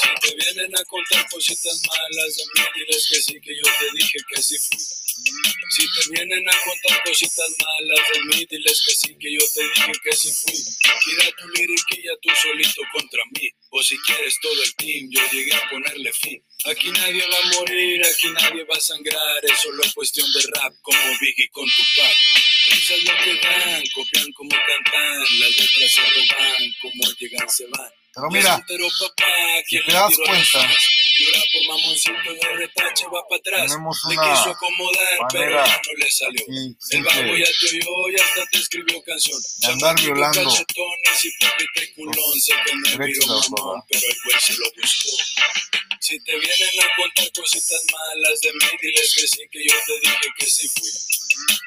Si 0.00 0.28
te 0.28 0.34
vienen 0.36 0.72
a 0.76 0.84
contar 0.84 1.28
cositas 1.28 1.80
malas 1.88 2.36
de 2.36 2.44
mí, 2.54 2.66
diles 2.74 3.06
que 3.08 3.20
sí, 3.22 3.40
que 3.40 3.54
yo 3.56 3.68
te 3.78 3.86
dije 3.96 4.18
que 4.28 4.42
sí 4.42 4.56
fui. 4.58 4.78
Si 4.78 5.82
te 5.82 6.10
vienen 6.10 6.48
a 6.48 6.56
contar 6.64 7.02
cositas 7.04 7.50
malas 7.62 8.08
de 8.12 8.24
mí, 8.24 8.46
diles 8.50 8.82
que 8.84 8.94
sí, 8.94 9.16
que 9.18 9.32
yo 9.32 9.44
te 9.54 9.62
dije 9.62 9.92
que 10.02 10.16
sí 10.16 10.32
fui. 10.32 10.54
Tira 11.04 11.30
tu 11.38 11.48
liriquilla 11.48 12.12
tú 12.22 12.30
solito 12.42 12.82
contra 12.92 13.22
mí. 13.32 13.50
O 13.76 13.82
si 13.82 13.98
quieres 14.06 14.38
todo 14.40 14.62
el 14.62 14.72
team, 14.76 15.10
yo 15.10 15.20
llegué 15.32 15.52
a 15.52 15.68
ponerle 15.68 16.12
fin. 16.12 16.40
Aquí 16.66 16.92
nadie 16.92 17.24
va 17.26 17.38
a 17.38 17.58
morir, 17.58 18.00
aquí 18.06 18.28
nadie 18.30 18.62
va 18.62 18.76
a 18.76 18.80
sangrar. 18.80 19.44
Es 19.44 19.60
solo 19.62 19.82
cuestión 19.92 20.30
de 20.32 20.40
rap, 20.54 20.72
como 20.80 21.18
Biggie 21.20 21.48
con 21.50 21.64
Tupac. 21.64 22.16
Risas 22.70 23.02
lo 23.02 23.16
que 23.24 23.34
dan, 23.40 23.82
copian 23.92 24.32
como 24.34 24.50
cantan. 24.50 25.20
Las 25.40 25.56
letras 25.58 25.90
se 25.90 26.02
roban, 26.02 26.74
como 26.80 27.12
llegan 27.18 27.50
se 27.50 27.66
van. 27.66 28.03
Pero 28.14 28.30
mira, 28.30 28.56
si 29.66 29.80
te 29.80 29.92
das 29.92 30.16
cuenta, 30.24 30.70
tenemos 33.66 34.04
una 34.04 34.22
quiso 34.22 34.50
acomodar, 34.50 35.18
pero 35.32 35.44
manera 35.44 35.66
ya 35.66 35.76
no 35.76 35.92
le 35.98 36.10
salió. 36.10 36.44
aquí 36.44 36.76
El 36.90 37.02
bajo 37.04 37.16
simple 37.16 37.38
ya 37.38 37.46
te 37.60 37.66
oyó 37.66 38.10
y 38.10 38.14
hasta 38.20 38.46
te 38.50 38.58
escribió 38.58 39.02
canción. 39.02 39.40
de 39.58 39.66
andar 39.66 39.96
violando 40.00 40.50
derechos 42.98 43.26
de 43.26 43.32
viró 43.32 43.34
autor. 43.34 43.60
mamón, 43.60 43.82
pero 43.88 44.02
el 44.08 44.16
güey 44.24 44.40
se 44.40 44.52
lo 44.54 44.66
buscó. 44.80 45.10
Si 46.00 46.20
te 46.20 46.32
vienen 46.32 46.80
a 46.82 46.96
contar 46.96 47.32
cositas 47.32 47.82
malas 47.90 48.40
de 48.40 48.52
mí, 48.52 48.66
diles 48.80 49.14
que 49.14 49.26
sí, 49.26 49.48
que 49.50 49.64
yo 49.64 49.74
te 49.86 50.00
dije 50.00 50.28
que 50.38 50.46
sí 50.46 50.68
fui. 50.68 50.90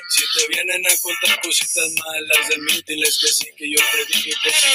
Si 0.10 0.24
te 0.34 0.48
vienen 0.48 0.86
a 0.86 0.98
contar 1.02 1.42
cositas 1.42 1.92
malas 2.06 2.50
de 2.50 2.58
mí, 2.58 2.82
diles 2.88 3.18
que 3.20 3.28
sí, 3.28 3.46
que 3.58 3.70
yo 3.70 3.80
te 3.92 4.06
dije 4.06 4.32
que 4.44 4.50
sí. 4.50 4.68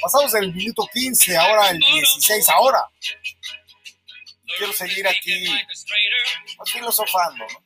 Pasamos 0.00 0.32
del 0.32 0.52
minuto 0.54 0.88
15, 0.92 1.36
ahora 1.36 1.70
el 1.70 1.78
16, 1.78 2.48
ahora. 2.48 2.88
Quiero 4.56 4.72
seguir 4.72 5.06
aquí 5.06 5.46
filosofando. 6.72 7.44
¿no? 7.44 7.62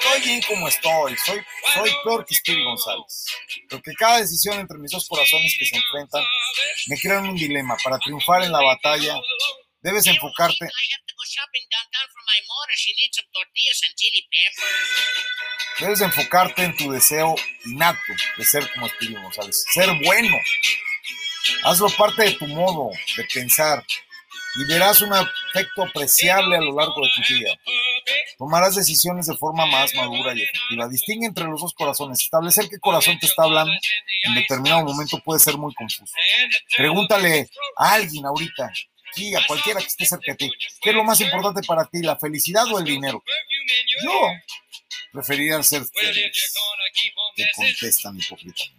Estoy 0.00 0.20
bien 0.22 0.42
como 0.42 0.68
estoy, 0.68 1.16
soy, 1.24 1.40
soy 1.74 1.90
peor 2.04 2.24
que 2.26 2.34
Steve 2.34 2.62
González. 2.62 3.26
Porque 3.68 3.92
cada 3.94 4.20
decisión 4.20 4.58
entre 4.58 4.78
mis 4.78 4.90
dos 4.90 5.06
corazones 5.08 5.54
que 5.58 5.66
se 5.66 5.76
enfrentan 5.76 6.24
me 6.88 6.98
crean 6.98 7.28
un 7.28 7.36
dilema. 7.36 7.76
Para 7.82 7.98
triunfar 7.98 8.42
en 8.44 8.52
la 8.52 8.62
batalla, 8.62 9.14
debes 9.80 10.06
enfocarte 10.06 10.68
Debes 15.80 16.00
enfocarte 16.00 16.64
en 16.64 16.76
tu 16.76 16.90
deseo 16.90 17.36
innato 17.64 18.00
de 18.36 18.44
ser 18.44 18.70
como 18.72 18.88
Steve 18.88 19.20
González, 19.20 19.64
ser 19.72 19.88
bueno. 20.04 20.36
Hazlo 21.62 21.88
parte 21.90 22.22
de 22.22 22.32
tu 22.32 22.46
modo 22.48 22.90
de 23.16 23.24
pensar 23.24 23.84
y 24.56 24.64
verás 24.64 25.00
un 25.02 25.12
efecto 25.14 25.84
apreciable 25.84 26.56
a 26.56 26.60
lo 26.60 26.74
largo 26.74 27.02
de 27.02 27.10
tu 27.14 27.34
vida. 27.34 27.50
Tomarás 28.38 28.74
decisiones 28.74 29.26
de 29.26 29.36
forma 29.36 29.66
más 29.66 29.94
madura 29.94 30.34
y 30.34 30.42
efectiva. 30.42 30.88
Distingue 30.88 31.26
entre 31.26 31.44
los 31.44 31.60
dos 31.60 31.74
corazones. 31.74 32.20
Establecer 32.22 32.68
qué 32.68 32.78
corazón 32.78 33.18
te 33.18 33.26
está 33.26 33.44
hablando 33.44 33.72
en 34.22 34.34
determinado 34.34 34.84
momento 34.84 35.20
puede 35.20 35.40
ser 35.40 35.56
muy 35.56 35.74
confuso. 35.74 36.12
Pregúntale 36.76 37.48
a 37.76 37.92
alguien 37.94 38.24
ahorita, 38.26 38.70
aquí, 39.10 39.34
a 39.34 39.46
cualquiera 39.46 39.80
que 39.80 39.86
esté 39.86 40.06
cerca 40.06 40.32
de 40.32 40.36
ti, 40.36 40.50
¿qué 40.80 40.90
es 40.90 40.96
lo 40.96 41.04
más 41.04 41.20
importante 41.20 41.60
para 41.66 41.84
ti, 41.84 42.02
la 42.02 42.16
felicidad 42.16 42.64
o 42.72 42.78
el 42.78 42.84
dinero? 42.84 43.22
Yo 44.04 44.30
preferiría 45.12 45.62
ser 45.62 45.82
feliz. 45.84 46.54
Te 47.36 47.50
contestan 47.54 48.18
hipócritamente. 48.18 48.77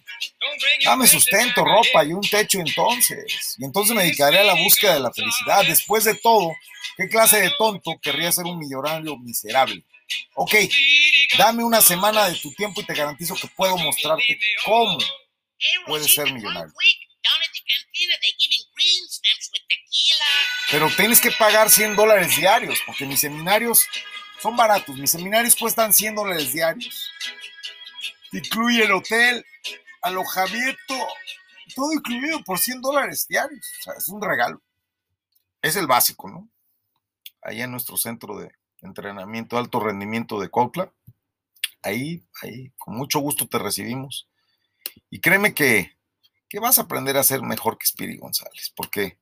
Dame 0.83 1.07
sustento, 1.07 1.63
ropa 1.63 2.03
y 2.05 2.13
un 2.13 2.21
techo 2.21 2.59
entonces. 2.59 3.55
Y 3.57 3.65
entonces 3.65 3.95
me 3.95 4.03
dedicaré 4.03 4.39
a 4.39 4.43
la 4.43 4.55
búsqueda 4.55 4.95
de 4.95 4.99
la 4.99 5.11
felicidad. 5.11 5.65
Después 5.65 6.03
de 6.03 6.15
todo, 6.15 6.51
¿qué 6.97 7.07
clase 7.07 7.41
de 7.41 7.51
tonto 7.57 7.99
querría 8.01 8.31
ser 8.31 8.45
un 8.45 8.57
millonario 8.59 9.17
miserable? 9.17 9.83
Ok, 10.33 10.55
dame 11.37 11.63
una 11.63 11.81
semana 11.81 12.29
de 12.29 12.35
tu 12.39 12.51
tiempo 12.53 12.81
y 12.81 12.85
te 12.85 12.93
garantizo 12.93 13.35
que 13.35 13.47
puedo 13.47 13.77
mostrarte 13.77 14.39
cómo 14.65 14.97
puedes 15.85 16.13
ser 16.13 16.31
millonario. 16.31 16.73
Pero 20.71 20.89
tienes 20.95 21.19
que 21.19 21.31
pagar 21.31 21.69
100 21.69 21.95
dólares 21.95 22.35
diarios, 22.35 22.79
porque 22.85 23.05
mis 23.05 23.19
seminarios 23.19 23.85
son 24.41 24.55
baratos. 24.55 24.97
Mis 24.97 25.11
seminarios 25.11 25.55
cuestan 25.55 25.93
100 25.93 26.15
dólares 26.15 26.53
diarios. 26.53 27.11
Incluye 28.31 28.83
el 28.83 28.91
hotel, 28.91 29.45
alojamiento, 30.01 30.95
todo 31.75 31.93
incluido 31.93 32.41
por 32.43 32.59
100 32.59 32.81
dólares 32.81 33.27
diarios. 33.27 33.65
O 33.79 33.83
sea, 33.83 33.93
es 33.97 34.07
un 34.09 34.21
regalo. 34.21 34.61
Es 35.61 35.75
el 35.75 35.87
básico, 35.87 36.29
¿no? 36.29 36.49
Allá 37.41 37.65
en 37.65 37.71
nuestro 37.71 37.97
centro 37.97 38.37
de 38.37 38.51
entrenamiento 38.81 39.55
de 39.55 39.61
alto 39.61 39.79
rendimiento 39.79 40.39
de 40.39 40.49
Cuautla. 40.49 40.91
Ahí, 41.81 42.23
ahí, 42.41 42.71
con 42.77 42.95
mucho 42.95 43.19
gusto 43.19 43.47
te 43.47 43.59
recibimos. 43.59 44.27
Y 45.09 45.19
créeme 45.19 45.53
que, 45.53 45.97
que 46.49 46.59
vas 46.59 46.79
a 46.79 46.83
aprender 46.83 47.17
a 47.17 47.23
ser 47.23 47.41
mejor 47.41 47.77
que 47.77 47.85
Spiri 47.85 48.17
González, 48.17 48.71
porque 48.75 49.17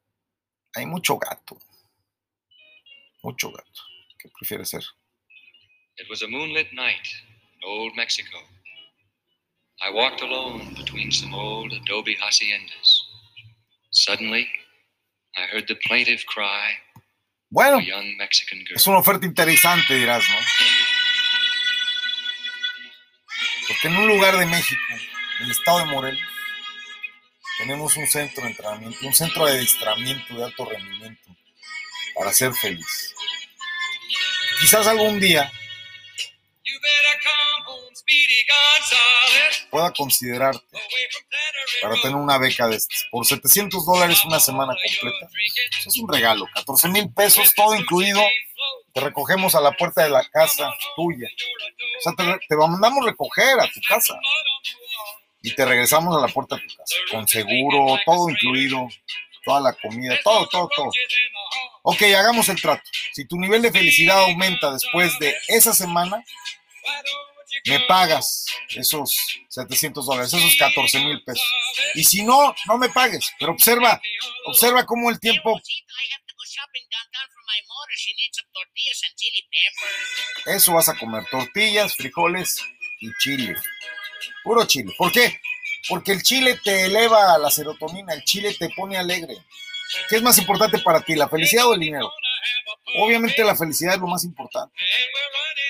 hay 0.74 0.86
mucho 0.86 1.18
gato. 1.18 1.60
Mucho 3.24 3.52
gato. 3.52 3.82
¿Qué 4.18 4.30
prefieres 4.30 4.70
ser? 4.70 4.84
It 5.98 6.10
was 6.10 6.22
a 6.22 6.28
moonlit 6.28 6.72
night 6.74 7.08
in 7.56 7.64
old 7.64 7.96
Mexico. 7.96 8.38
I 9.82 9.92
walked 9.94 10.22
alone 10.22 10.74
between 10.76 11.12
some 11.12 11.34
old 11.34 11.72
adobe 11.74 12.16
haciendas. 12.16 13.04
Suddenly, 13.92 14.48
I 15.38 15.42
heard 15.52 15.68
the 15.68 15.76
plaintive 15.88 16.26
cry 16.26 16.72
Bueno, 17.50 17.78
of 17.78 17.84
a 17.84 17.86
young 17.86 18.18
Mexican 18.18 18.60
girl. 18.66 18.76
es 18.76 18.88
una 18.88 18.98
oferta 19.00 19.26
interesante, 19.26 19.96
dirás, 19.96 20.24
¿no? 20.30 20.36
Porque 23.68 23.88
en 23.88 23.98
un 23.98 24.08
lugar 24.08 24.38
de 24.38 24.46
México, 24.46 24.82
en 25.40 25.46
el 25.46 25.52
estado 25.52 25.80
de 25.80 25.86
Morelos, 25.86 26.22
tenemos 27.60 27.96
un 27.98 28.08
centro 28.08 28.44
de 28.44 28.50
entrenamiento, 28.52 29.06
un 29.06 29.14
centro 29.14 29.46
de 29.46 29.54
adiestramiento 29.54 30.36
de 30.36 30.44
alto 30.44 30.66
rendimiento 30.66 31.36
para 32.16 32.32
ser 32.34 32.54
feliz. 32.54 33.14
Quizás 34.60 34.88
algún 34.88 35.20
día 35.20 35.52
pueda 39.70 39.92
considerarte 39.92 40.66
para 41.82 41.96
tener 42.02 42.16
una 42.16 42.38
beca 42.38 42.68
de 42.68 42.78
estas. 42.78 43.06
Por 43.12 43.26
700 43.26 43.86
dólares 43.86 44.24
una 44.26 44.40
semana 44.40 44.74
completa. 44.74 45.28
Eso 45.80 45.90
es 45.90 45.98
un 45.98 46.12
regalo. 46.12 46.48
14 46.54 46.90
mil 46.90 47.12
pesos, 47.14 47.54
todo 47.56 47.76
incluido. 47.76 48.22
Te 48.94 49.02
recogemos 49.02 49.54
a 49.56 49.62
la 49.62 49.72
puerta 49.74 50.04
de 50.04 50.10
la 50.10 50.24
casa 50.30 50.74
tuya. 50.96 51.28
O 52.00 52.02
sea, 52.02 52.14
te, 52.14 52.40
te 52.48 52.56
mandamos 52.56 53.06
recoger 53.06 53.60
a 53.60 53.70
tu 53.72 53.80
casa. 53.88 54.20
Y 55.42 55.54
te 55.54 55.66
regresamos 55.66 56.18
a 56.18 56.26
la 56.26 56.34
puerta 56.34 56.56
de 56.56 56.62
tu 56.62 56.76
casa. 56.76 56.96
Con 57.12 57.28
seguro, 57.28 58.00
todo 58.06 58.30
incluido. 58.30 58.88
Toda 59.46 59.62
la 59.62 59.74
comida, 59.74 60.20
todo, 60.24 60.46
todo, 60.48 60.70
todo. 60.76 60.92
Ok, 61.84 62.02
hagamos 62.02 62.50
el 62.50 62.62
trato. 62.62 62.84
Si 63.14 63.26
tu 63.26 63.38
nivel 63.38 63.62
de 63.62 63.72
felicidad 63.72 64.20
aumenta 64.20 64.74
después 64.74 65.18
de 65.20 65.34
esa 65.48 65.74
semana, 65.74 66.22
me 67.68 67.80
pagas 67.82 68.46
esos 68.70 69.16
700 69.50 70.06
dólares, 70.06 70.34
esos 70.34 70.56
14 70.56 71.00
mil 71.00 71.24
pesos. 71.24 71.46
Y 71.96 72.04
si 72.04 72.24
no, 72.24 72.56
no 72.68 72.78
me 72.78 72.90
pagues. 72.90 73.32
Pero 73.40 73.52
observa, 73.52 74.02
observa 74.46 74.86
cómo 74.86 75.10
el 75.10 75.20
tiempo... 75.20 75.60
Eso 80.46 80.74
vas 80.74 80.90
a 80.90 80.98
comer, 80.98 81.26
tortillas, 81.30 81.96
frijoles 81.96 82.62
y 83.00 83.10
chile. 83.20 83.56
Puro 84.44 84.66
chile. 84.66 84.94
¿Por 84.98 85.12
qué? 85.12 85.40
Porque 85.90 86.12
el 86.12 86.24
chile 86.24 86.60
te 86.64 86.86
eleva 86.86 87.38
la 87.38 87.50
serotonina, 87.50 88.14
el 88.14 88.24
chile 88.24 88.56
te 88.58 88.70
pone 88.70 88.98
alegre. 88.98 89.38
¿Qué 90.10 90.18
es 90.18 90.22
más 90.22 90.38
importante 90.38 90.80
para 90.80 91.02
ti, 91.02 91.16
la 91.16 91.30
felicidad 91.30 91.68
o 91.68 91.74
el 91.74 91.80
dinero? 91.80 92.12
Obviamente 93.00 93.44
la 93.44 93.56
felicidad 93.56 93.96
es 93.96 94.00
lo 94.00 94.08
más 94.08 94.24
importante. 94.24 94.74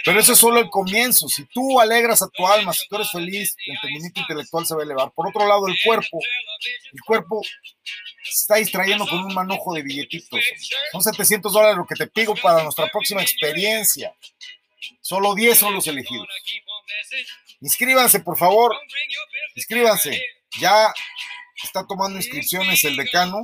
Pero 0.05 0.19
eso 0.19 0.33
es 0.33 0.39
solo 0.39 0.59
el 0.59 0.69
comienzo. 0.69 1.27
Si 1.27 1.45
tú 1.45 1.79
alegras 1.79 2.21
a 2.21 2.29
tu 2.29 2.47
alma, 2.47 2.71
si 2.73 2.87
tú 2.87 2.95
eres 2.95 3.11
feliz, 3.11 3.55
tu 3.55 3.71
entendimiento 3.71 4.21
intelectual 4.21 4.65
se 4.65 4.73
va 4.73 4.81
a 4.81 4.85
elevar. 4.85 5.11
Por 5.11 5.27
otro 5.27 5.45
lado, 5.45 5.67
el 5.67 5.77
cuerpo, 5.83 6.19
el 6.93 7.01
cuerpo 7.01 7.41
está 8.23 8.55
distrayendo 8.55 9.05
con 9.07 9.19
un 9.25 9.33
manojo 9.33 9.73
de 9.73 9.81
billetitos. 9.81 10.39
Son 10.91 11.01
700 11.01 11.51
dólares 11.51 11.77
lo 11.77 11.85
que 11.85 11.95
te 11.95 12.07
pido 12.07 12.35
para 12.35 12.63
nuestra 12.63 12.87
próxima 12.87 13.21
experiencia. 13.21 14.13
Solo 15.01 15.35
10 15.35 15.57
son 15.57 15.73
los 15.73 15.87
elegidos. 15.87 16.27
Inscríbanse, 17.61 18.19
por 18.19 18.37
favor. 18.37 18.77
Inscríbanse. 19.55 20.23
Ya 20.59 20.93
está 21.63 21.85
tomando 21.85 22.17
inscripciones 22.17 22.83
el 22.85 22.95
decano. 22.95 23.41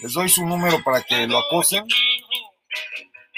Les 0.00 0.12
doy 0.12 0.28
su 0.28 0.44
número 0.46 0.82
para 0.82 1.02
que 1.02 1.26
lo 1.26 1.38
acosen 1.38 1.84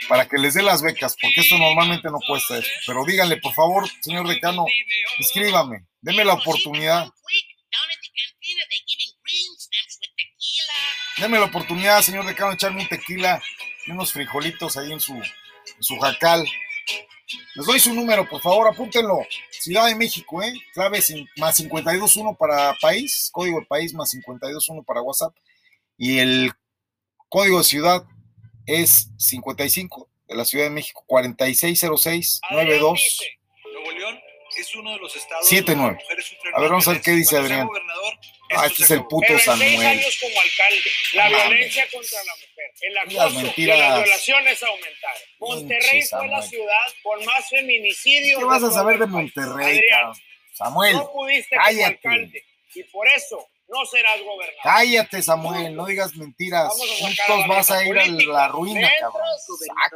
para 0.09 0.29
que 0.29 0.39
les 0.39 0.55
dé 0.55 0.63
las 0.63 0.83
becas, 0.83 1.17
porque 1.21 1.41
esto 1.41 1.59
normalmente 1.59 2.09
no 2.11 2.19
cuesta 2.27 2.59
esto. 2.59 2.71
Pero 2.87 3.05
díganle, 3.05 3.39
por 3.39 3.55
favor, 3.55 3.89
señor 4.01 4.29
decano, 4.29 4.65
inscríbame, 5.19 5.87
deme 6.01 6.25
la 6.25 6.35
oportunidad. 6.35 7.09
Deme 11.19 11.39
la 11.39 11.47
oportunidad, 11.47 12.03
señor 12.03 12.27
decano, 12.27 12.51
de 12.51 12.57
echarme 12.57 12.83
un 12.83 12.89
tequila 12.89 13.43
y 13.87 13.91
unos 13.91 14.13
frijolitos 14.13 14.77
ahí 14.77 14.93
en 14.93 15.01
su, 15.01 15.15
en 15.15 15.83
su 15.83 15.99
jacal. 15.99 16.47
Les 17.55 17.67
doy 17.67 17.81
su 17.81 17.93
número, 17.95 18.29
por 18.29 18.41
favor, 18.41 18.69
apúntenlo. 18.69 19.27
Ciudad 19.51 19.87
de 19.87 19.95
México, 19.95 20.43
¿eh? 20.43 20.53
Clave 20.75 21.01
más 21.37 21.57
521 21.57 22.37
para 22.37 22.75
país, 22.81 23.31
código 23.33 23.61
de 23.61 23.67
país 23.67 23.95
más 23.95 24.11
521 24.11 24.83
para 24.85 25.01
WhatsApp. 25.01 25.35
Y 25.99 26.19
el 26.19 26.53
código 27.29 27.59
de 27.59 27.65
ciudad 27.65 28.05
es 28.67 29.09
55 29.19 30.09
de 30.29 30.35
la 30.35 30.45
Ciudad 30.45 30.65
de 30.65 30.71
México, 30.71 31.05
4606-92. 31.09 32.41
Nuevo 33.73 33.91
León 33.93 34.21
es 34.59 34.75
uno 34.75 34.93
de 34.93 34.99
los 34.99 35.15
estados 35.15 35.47
79. 35.49 35.99
A 36.55 36.61
ver, 36.61 36.71
vamos 36.71 36.89
a 36.89 36.93
ver 36.93 37.01
qué 37.03 37.13
dice 37.13 37.37
Adrián. 37.37 37.69
Ah, 38.57 38.67
este 38.67 38.85
es 38.85 38.91
el 38.93 39.01
puto 39.07 39.27
Pero 39.27 39.35
en 39.35 39.41
Samuel. 39.45 39.69
seis 39.71 39.81
años 39.85 40.19
como 40.21 40.41
alcalde, 40.41 40.91
la 41.15 41.25
No 41.25 41.31
mames. 41.37 41.49
violencia 41.51 41.87
contra 41.93 42.19
la 42.25 42.33
mujer, 42.35 42.73
el 42.81 42.95
Las 42.95 43.05
acoso 43.05 43.41
y 43.41 43.43
mentiras. 43.43 43.79
las 43.79 44.03
violaciones 44.05 44.63
aumentaron. 44.63 45.23
Monterrey 45.41 46.03
fue 46.03 46.29
la 46.29 46.43
ciudad 46.43 46.87
con 47.03 47.25
más 47.25 47.49
feminicidios. 47.49 48.39
¿Qué 48.39 48.45
vas 48.45 48.63
a 48.63 48.71
saber 48.71 48.99
de. 49.01 49.07
Monterrey, 49.07 49.79
Adrián? 49.79 50.13
Samuel, 50.53 50.93
no 50.97 51.13
pudiste 51.13 51.57
como 51.57 51.67
cállate. 51.67 51.85
alcalde 52.09 52.45
y 52.75 52.83
por 52.85 53.09
eso 53.09 53.49
no 53.69 53.85
serás 53.85 54.21
gobernador. 54.23 54.61
Cállate, 54.63 55.23
Samuel, 55.23 55.75
no 55.75 55.87
digas 55.87 56.15
mentiras. 56.17 56.73
Juntos 57.01 57.49
vas 57.49 57.71
a 57.71 57.85
ir 57.85 57.99
a 57.99 58.07
la 58.07 58.49
ruina, 58.49 58.89
cabrón. 59.01 59.23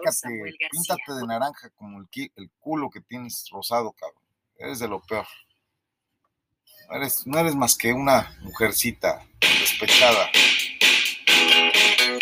Sácate, 0.02 0.54
píntate 0.70 1.12
de 1.20 1.26
naranja 1.26 1.70
como 1.70 2.00
el, 2.00 2.08
el 2.36 2.50
culo 2.58 2.90
que 2.90 3.00
tienes 3.00 3.46
rosado, 3.50 3.92
cabrón. 3.92 4.22
Eres 4.58 4.78
de 4.78 4.88
lo 4.88 5.00
peor. 5.00 5.26
No 6.88 6.96
eres, 6.96 7.26
no 7.26 7.38
eres 7.38 7.54
más 7.54 7.76
que 7.76 7.92
una 7.92 8.36
mujercita 8.42 9.24
despechada. 9.40 10.30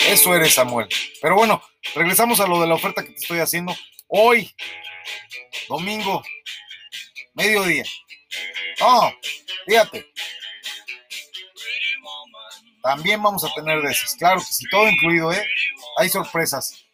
Eso 0.06 0.34
eres, 0.34 0.54
Samuel. 0.54 0.88
Pero 1.20 1.34
bueno, 1.36 1.62
regresamos 1.94 2.40
a 2.40 2.46
lo 2.46 2.60
de 2.60 2.66
la 2.66 2.74
oferta 2.74 3.02
que 3.02 3.10
te 3.10 3.20
estoy 3.20 3.38
haciendo. 3.40 3.74
Hoy, 4.06 4.54
domingo, 5.68 6.22
mediodía. 7.34 7.84
No, 8.80 9.12
fíjate. 9.66 10.06
También 12.88 13.22
vamos 13.22 13.44
a 13.44 13.52
tener 13.54 13.80
de 13.82 13.90
esas. 13.90 14.14
Claro 14.14 14.40
que 14.40 14.46
sí, 14.46 14.64
todo 14.70 14.88
incluido, 14.88 15.30
¿eh? 15.30 15.46
Hay 15.98 16.08
sorpresas. 16.08 16.86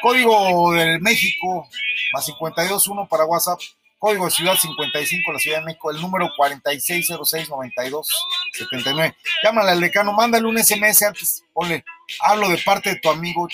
Código 0.00 0.72
del 0.72 0.98
México, 1.02 1.68
más 2.14 2.24
521 2.24 3.06
para 3.06 3.26
WhatsApp. 3.26 3.60
Código 3.98 4.24
de 4.24 4.30
Ciudad 4.30 4.56
55, 4.56 5.30
la 5.30 5.38
Ciudad 5.38 5.58
de 5.58 5.66
México, 5.66 5.90
el 5.90 6.00
número 6.00 6.30
46069279. 6.38 9.14
Llámale 9.44 9.72
al 9.72 9.80
decano, 9.80 10.14
mándale 10.14 10.46
un 10.46 10.56
SMS 10.56 11.02
antes, 11.02 11.44
ponle, 11.52 11.84
hablo 12.20 12.48
de 12.48 12.56
parte 12.56 12.88
de 12.88 12.96
tu 12.96 13.10
amigo, 13.10 13.46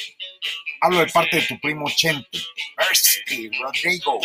hablo 0.80 1.00
de 1.00 1.06
parte 1.06 1.38
de 1.38 1.42
tu 1.46 1.58
primo 1.58 1.90
Chente. 1.90 2.38
Mercy, 2.76 3.50
Rodrigo. 3.60 4.20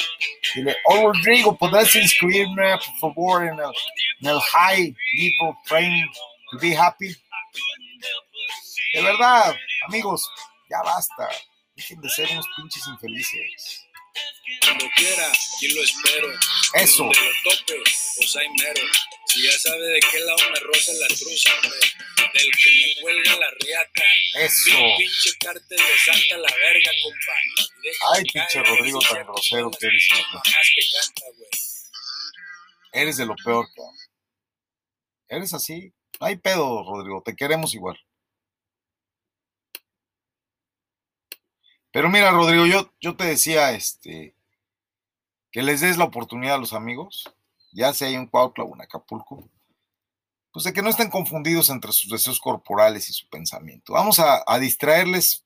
Dile, 0.53 0.77
oh 0.85 1.11
Rodrigo, 1.11 1.57
¿podrás 1.57 1.95
inscribirme, 1.95 2.77
por 2.77 2.99
favor, 2.99 3.45
en 3.45 3.55
el, 3.55 3.71
en 4.21 4.29
el 4.29 4.39
high 4.39 4.95
level 5.15 5.55
frame 5.65 6.07
to 6.51 6.59
be 6.59 6.77
happy? 6.77 7.17
De 8.93 9.01
verdad, 9.01 9.55
amigos, 9.87 10.29
ya 10.69 10.81
basta. 10.83 11.29
Dejen 11.75 11.99
de 12.01 12.09
ser 12.09 12.29
unos 12.31 12.45
pinches 12.55 12.85
infelices. 12.87 13.87
Cuando 14.61 14.85
quiera, 14.95 15.27
aquí 15.27 15.69
lo 15.69 15.81
espero. 15.81 16.29
Eso. 16.75 17.03
Donde 17.03 17.19
lo 17.19 17.51
tope, 17.51 17.81
pues 18.17 18.35
ahí 18.35 18.47
mero. 18.59 18.87
Si 19.27 19.43
ya 19.43 19.51
sabe 19.57 19.81
de 19.81 19.99
qué 19.99 20.19
lado 20.19 20.37
me 20.51 20.59
roza 20.59 20.91
la 20.93 21.07
cruz, 21.07 21.43
hombre. 21.55 21.79
Del 22.33 22.51
que 22.51 22.71
me 22.71 23.01
cuelga 23.01 23.37
la 23.37 23.49
riata. 23.59 24.03
Eso. 24.35 24.69
Mi 24.71 24.97
pinche 24.97 25.37
cártel 25.39 25.77
de 25.77 25.99
Santa 26.05 26.37
la 26.37 26.55
verga, 26.55 26.91
compa. 27.01 27.33
Deja 27.81 28.05
Ay, 28.13 28.23
pinche 28.25 28.63
Rodrigo 28.63 28.99
tan 28.99 29.23
grosero 29.23 29.71
que 29.71 29.87
eres. 29.87 30.07
Eres 32.91 33.17
de 33.17 33.25
lo 33.25 33.35
peor, 33.43 33.67
cabrón. 33.73 33.95
Eres 35.27 35.53
así. 35.53 35.91
Hay 36.23 36.37
pedo, 36.37 36.83
Rodrigo. 36.83 37.21
Te 37.21 37.35
queremos 37.35 37.73
igual. 37.73 37.97
Pero 41.91 42.09
mira, 42.09 42.31
Rodrigo, 42.31 42.65
yo, 42.65 42.91
yo 42.99 43.15
te 43.15 43.25
decía 43.25 43.71
este, 43.71 44.35
que 45.51 45.61
les 45.61 45.81
des 45.81 45.97
la 45.97 46.05
oportunidad 46.05 46.55
a 46.55 46.57
los 46.57 46.73
amigos, 46.73 47.31
ya 47.71 47.93
sea 47.93 48.09
en 48.09 48.25
Cuautla 48.25 48.63
o 48.63 48.73
en 48.73 48.81
Acapulco, 48.81 49.47
pues 50.51 50.65
de 50.65 50.73
que 50.73 50.81
no 50.81 50.89
estén 50.89 51.09
confundidos 51.09 51.69
entre 51.69 51.91
sus 51.91 52.09
deseos 52.09 52.39
corporales 52.39 53.09
y 53.09 53.13
su 53.13 53.27
pensamiento. 53.29 53.93
Vamos 53.93 54.19
a, 54.19 54.43
a 54.47 54.59
distraerles 54.59 55.45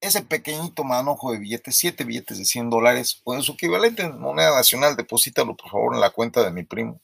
ese 0.00 0.22
pequeñito 0.22 0.84
manojo 0.84 1.32
de 1.32 1.38
billetes, 1.38 1.78
siete 1.78 2.04
billetes 2.04 2.36
de 2.38 2.44
100 2.44 2.70
dólares, 2.70 3.22
o 3.24 3.34
en 3.34 3.42
su 3.42 3.52
equivalente 3.52 4.02
en 4.02 4.20
moneda 4.20 4.54
nacional, 4.54 4.96
deposítalo 4.96 5.56
por 5.56 5.70
favor 5.70 5.94
en 5.94 6.00
la 6.00 6.10
cuenta 6.10 6.42
de 6.44 6.50
mi 6.50 6.64
primo, 6.64 7.00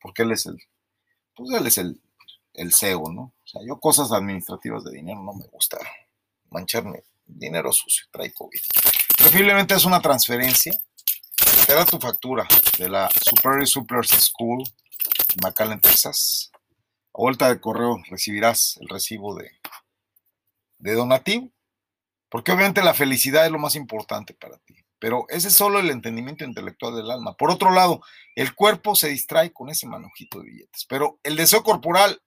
porque 0.00 0.22
él 0.22 0.32
es 0.32 0.46
el, 0.46 0.62
pues 1.34 1.50
él 1.50 1.66
es 1.66 1.78
el, 1.78 2.00
el 2.54 2.72
CEO, 2.72 3.12
¿no? 3.12 3.22
O 3.22 3.46
sea, 3.46 3.62
yo 3.66 3.78
cosas 3.78 4.12
administrativas 4.12 4.84
de 4.84 4.92
dinero 4.92 5.22
no 5.22 5.32
me 5.34 5.46
gusta 5.46 5.78
mancharme 6.50 7.04
dinero 7.26 7.72
sucio, 7.72 8.06
trae 8.10 8.32
COVID. 8.32 8.60
Preferiblemente 9.16 9.74
es 9.74 9.84
una 9.84 10.00
transferencia, 10.00 10.72
te 11.66 11.74
da 11.74 11.84
tu 11.84 11.98
factura 11.98 12.46
de 12.78 12.88
la 12.88 13.08
Superior 13.10 13.66
Suppliers 13.66 14.10
School 14.10 14.62
en 14.62 15.40
McAllen, 15.42 15.80
Texas. 15.80 16.50
A 17.12 17.20
vuelta 17.20 17.48
de 17.48 17.60
correo 17.60 17.98
recibirás 18.08 18.78
el 18.80 18.88
recibo 18.88 19.34
de, 19.34 19.50
de 20.78 20.94
donativo, 20.94 21.50
porque 22.28 22.52
obviamente 22.52 22.82
la 22.82 22.94
felicidad 22.94 23.46
es 23.46 23.52
lo 23.52 23.58
más 23.58 23.76
importante 23.76 24.34
para 24.34 24.58
ti. 24.58 24.74
Pero 24.98 25.24
ese 25.28 25.48
es 25.48 25.54
solo 25.54 25.80
el 25.80 25.90
entendimiento 25.90 26.44
intelectual 26.44 26.94
del 26.94 27.10
alma. 27.10 27.34
Por 27.34 27.50
otro 27.50 27.70
lado, 27.72 28.02
el 28.36 28.54
cuerpo 28.54 28.94
se 28.94 29.08
distrae 29.08 29.52
con 29.52 29.70
ese 29.70 29.86
manojito 29.86 30.40
de 30.40 30.50
billetes, 30.50 30.84
pero 30.86 31.18
el 31.22 31.36
deseo 31.36 31.62
corporal 31.62 32.20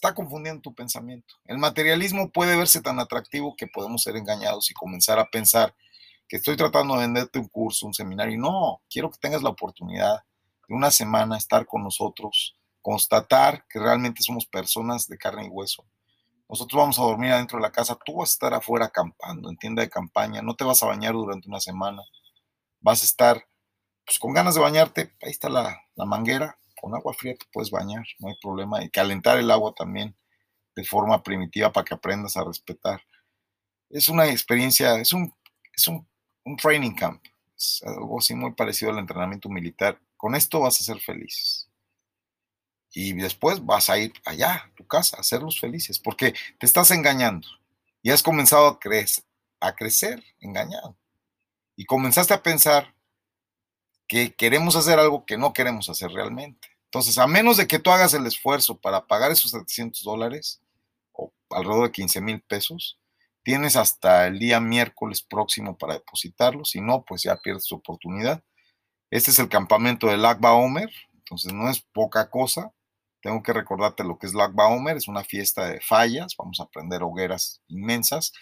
está 0.00 0.14
confundiendo 0.14 0.62
tu 0.62 0.74
pensamiento. 0.74 1.34
El 1.44 1.58
materialismo 1.58 2.30
puede 2.30 2.56
verse 2.56 2.80
tan 2.80 2.98
atractivo 2.98 3.54
que 3.54 3.66
podemos 3.66 4.02
ser 4.02 4.16
engañados 4.16 4.70
y 4.70 4.74
comenzar 4.74 5.18
a 5.18 5.28
pensar 5.28 5.74
que 6.26 6.36
estoy 6.36 6.56
tratando 6.56 6.94
de 6.94 7.00
venderte 7.00 7.38
un 7.38 7.48
curso, 7.48 7.86
un 7.86 7.92
seminario. 7.92 8.38
No, 8.38 8.80
quiero 8.88 9.10
que 9.10 9.18
tengas 9.18 9.42
la 9.42 9.50
oportunidad 9.50 10.24
de 10.66 10.74
una 10.74 10.90
semana 10.90 11.36
estar 11.36 11.66
con 11.66 11.82
nosotros, 11.82 12.56
constatar 12.80 13.66
que 13.68 13.78
realmente 13.78 14.22
somos 14.22 14.46
personas 14.46 15.06
de 15.06 15.18
carne 15.18 15.44
y 15.44 15.48
hueso. 15.48 15.84
Nosotros 16.48 16.80
vamos 16.80 16.98
a 16.98 17.02
dormir 17.02 17.32
adentro 17.32 17.58
de 17.58 17.62
la 17.62 17.70
casa, 17.70 17.98
tú 18.02 18.16
vas 18.16 18.30
a 18.30 18.32
estar 18.32 18.54
afuera 18.54 18.86
acampando, 18.86 19.50
en 19.50 19.58
tienda 19.58 19.82
de 19.82 19.90
campaña, 19.90 20.40
no 20.40 20.54
te 20.54 20.64
vas 20.64 20.82
a 20.82 20.86
bañar 20.86 21.12
durante 21.12 21.46
una 21.46 21.60
semana, 21.60 22.02
vas 22.80 23.02
a 23.02 23.04
estar 23.04 23.46
pues, 24.06 24.18
con 24.18 24.32
ganas 24.32 24.54
de 24.54 24.62
bañarte, 24.62 25.14
ahí 25.22 25.30
está 25.30 25.50
la, 25.50 25.78
la 25.94 26.06
manguera, 26.06 26.56
con 26.80 26.94
agua 26.94 27.12
fría 27.12 27.34
te 27.34 27.46
puedes 27.52 27.70
bañar, 27.70 28.04
no 28.18 28.28
hay 28.28 28.34
problema, 28.40 28.82
y 28.82 28.90
calentar 28.90 29.38
el 29.38 29.50
agua 29.50 29.74
también 29.76 30.16
de 30.74 30.84
forma 30.84 31.22
primitiva 31.22 31.72
para 31.72 31.84
que 31.84 31.94
aprendas 31.94 32.36
a 32.36 32.44
respetar. 32.44 33.02
Es 33.90 34.08
una 34.08 34.28
experiencia, 34.28 34.98
es 34.98 35.12
un, 35.12 35.34
es 35.74 35.88
un, 35.88 36.06
training 36.56 36.94
camp, 36.94 37.22
es 37.56 37.82
algo 37.84 38.18
así 38.18 38.34
muy 38.34 38.52
parecido 38.54 38.90
al 38.90 38.98
entrenamiento 38.98 39.48
militar. 39.48 40.00
Con 40.16 40.34
esto 40.34 40.60
vas 40.60 40.80
a 40.80 40.84
ser 40.84 41.00
feliz. 41.00 41.68
Y 42.92 43.12
después 43.12 43.64
vas 43.64 43.88
a 43.88 43.98
ir 43.98 44.12
allá, 44.24 44.72
tu 44.74 44.84
casa, 44.86 45.16
a 45.16 45.20
hacerlos 45.20 45.60
felices, 45.60 45.98
porque 45.98 46.34
te 46.58 46.66
estás 46.66 46.90
engañando 46.90 47.46
y 48.02 48.10
has 48.10 48.22
comenzado 48.22 48.66
a, 48.66 48.78
a 49.60 49.76
crecer 49.76 50.24
engañado. 50.40 50.96
Y 51.76 51.84
comenzaste 51.84 52.34
a 52.34 52.42
pensar 52.42 52.94
que 54.10 54.34
queremos 54.34 54.74
hacer 54.74 54.98
algo 54.98 55.24
que 55.24 55.38
no 55.38 55.52
queremos 55.52 55.88
hacer 55.88 56.10
realmente. 56.10 56.68
Entonces, 56.86 57.16
a 57.16 57.28
menos 57.28 57.56
de 57.56 57.68
que 57.68 57.78
tú 57.78 57.92
hagas 57.92 58.12
el 58.12 58.26
esfuerzo 58.26 58.80
para 58.80 59.06
pagar 59.06 59.30
esos 59.30 59.52
700 59.52 60.02
dólares, 60.02 60.60
o 61.12 61.32
alrededor 61.50 61.84
de 61.86 61.92
15 61.92 62.20
mil 62.20 62.40
pesos. 62.40 62.98
Tienes 63.44 63.76
hasta 63.76 64.26
el 64.26 64.40
día 64.40 64.58
miércoles 64.58 65.22
próximo 65.22 65.78
para 65.78 65.94
depositarlo. 65.94 66.64
Si 66.64 66.80
no, 66.80 67.04
pues 67.04 67.22
ya 67.22 67.36
pierdes 67.36 67.66
tu 67.66 67.76
oportunidad. 67.76 68.42
Este 69.12 69.30
es 69.30 69.38
el 69.38 69.48
campamento 69.48 70.08
del 70.08 70.24
Agba 70.24 70.54
Omer, 70.54 70.90
entonces 71.14 71.52
no 71.52 71.70
es 71.70 71.80
poca 71.80 72.30
cosa. 72.30 72.72
Tengo 73.22 73.44
que 73.44 73.52
recordarte 73.52 74.02
lo 74.02 74.18
que 74.18 74.26
es 74.26 74.34
Lag 74.34 74.58
Omer, 74.58 74.96
es 74.96 75.06
una 75.06 75.22
fiesta 75.22 75.66
de 75.66 75.80
fallas, 75.80 76.34
vamos 76.36 76.58
a 76.58 76.66
prender 76.66 77.04
hogueras 77.04 77.62
inmensas. 77.68 78.32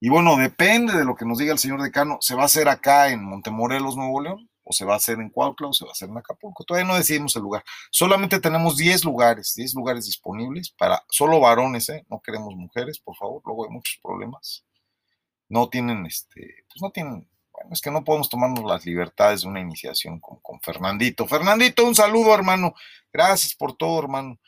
Y 0.00 0.08
bueno, 0.08 0.36
depende 0.36 0.92
de 0.96 1.04
lo 1.04 1.16
que 1.16 1.24
nos 1.24 1.38
diga 1.38 1.52
el 1.52 1.58
señor 1.58 1.82
decano, 1.82 2.18
¿se 2.20 2.36
va 2.36 2.42
a 2.42 2.46
hacer 2.46 2.68
acá 2.68 3.08
en 3.08 3.24
Montemorelos, 3.24 3.96
Nuevo 3.96 4.20
León? 4.20 4.50
¿O 4.64 4.72
se 4.72 4.84
va 4.84 4.94
a 4.94 4.96
hacer 4.96 5.20
en 5.20 5.30
Cuautla 5.30 5.68
o 5.68 5.72
se 5.72 5.84
va 5.84 5.90
a 5.90 5.92
hacer 5.92 6.08
en 6.08 6.16
Acapulco? 6.16 6.64
Todavía 6.64 6.88
no 6.88 6.96
decidimos 6.96 7.36
el 7.36 7.42
lugar. 7.42 7.64
Solamente 7.90 8.40
tenemos 8.40 8.76
10 8.76 9.04
lugares, 9.04 9.54
10 9.54 9.74
lugares 9.74 10.06
disponibles 10.06 10.70
para 10.70 11.04
solo 11.10 11.38
varones, 11.40 11.88
¿eh? 11.90 12.04
No 12.08 12.20
queremos 12.20 12.54
mujeres, 12.56 12.98
por 12.98 13.16
favor, 13.16 13.42
luego 13.44 13.64
hay 13.64 13.70
muchos 13.70 13.98
problemas. 14.02 14.64
No 15.48 15.68
tienen, 15.68 16.06
este, 16.06 16.64
pues 16.68 16.80
no 16.82 16.90
tienen 16.90 17.28
bueno, 17.54 17.70
es 17.72 17.80
que 17.80 17.90
no 17.90 18.02
podemos 18.02 18.28
tomarnos 18.28 18.64
las 18.64 18.84
libertades 18.84 19.42
de 19.42 19.48
una 19.48 19.60
iniciación 19.60 20.18
con, 20.18 20.40
con, 20.40 20.60
Fernandito. 20.60 21.26
Fernandito, 21.26 21.86
un 21.86 21.94
saludo, 21.94 22.34
hermano. 22.34 22.74
Gracias 23.12 23.54
por 23.54 23.76
todo, 23.76 24.00
hermano. 24.00 24.40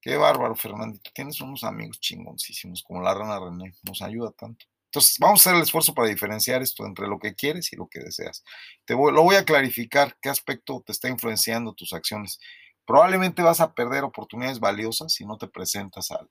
Qué 0.00 0.16
bárbaro, 0.16 0.56
Fernandito. 0.56 1.10
Tienes 1.14 1.40
unos 1.42 1.64
amigos 1.64 2.00
chingoncísimos, 2.00 2.82
como 2.82 3.02
la 3.02 3.12
rana 3.12 3.38
René. 3.38 3.74
Nos 3.82 4.00
ayuda 4.00 4.30
tanto. 4.30 4.64
Entonces, 4.90 5.18
vamos 5.20 5.46
a 5.46 5.50
hacer 5.50 5.56
el 5.56 5.62
esfuerzo 5.62 5.94
para 5.94 6.08
diferenciar 6.08 6.62
esto 6.62 6.84
entre 6.84 7.06
lo 7.06 7.20
que 7.20 7.36
quieres 7.36 7.72
y 7.72 7.76
lo 7.76 7.86
que 7.86 8.00
deseas. 8.00 8.42
Te 8.84 8.94
voy, 8.94 9.12
lo 9.12 9.22
voy 9.22 9.36
a 9.36 9.44
clarificar, 9.44 10.16
qué 10.20 10.28
aspecto 10.28 10.82
te 10.84 10.90
está 10.90 11.08
influenciando 11.08 11.74
tus 11.74 11.92
acciones. 11.92 12.40
Probablemente 12.84 13.42
vas 13.42 13.60
a 13.60 13.72
perder 13.72 14.02
oportunidades 14.02 14.58
valiosas 14.58 15.12
si 15.12 15.24
no 15.24 15.38
te 15.38 15.46
presentas 15.46 16.10
al, 16.10 16.28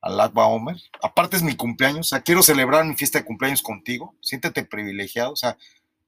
al 0.00 0.30
Homer. 0.32 0.76
Aparte 1.02 1.36
es 1.36 1.42
mi 1.42 1.56
cumpleaños, 1.56 2.06
o 2.06 2.10
sea, 2.10 2.20
quiero 2.20 2.44
celebrar 2.44 2.84
mi 2.84 2.94
fiesta 2.94 3.18
de 3.18 3.24
cumpleaños 3.24 3.62
contigo. 3.62 4.14
Siéntete 4.22 4.64
privilegiado, 4.64 5.32
o 5.32 5.36
sea, 5.36 5.58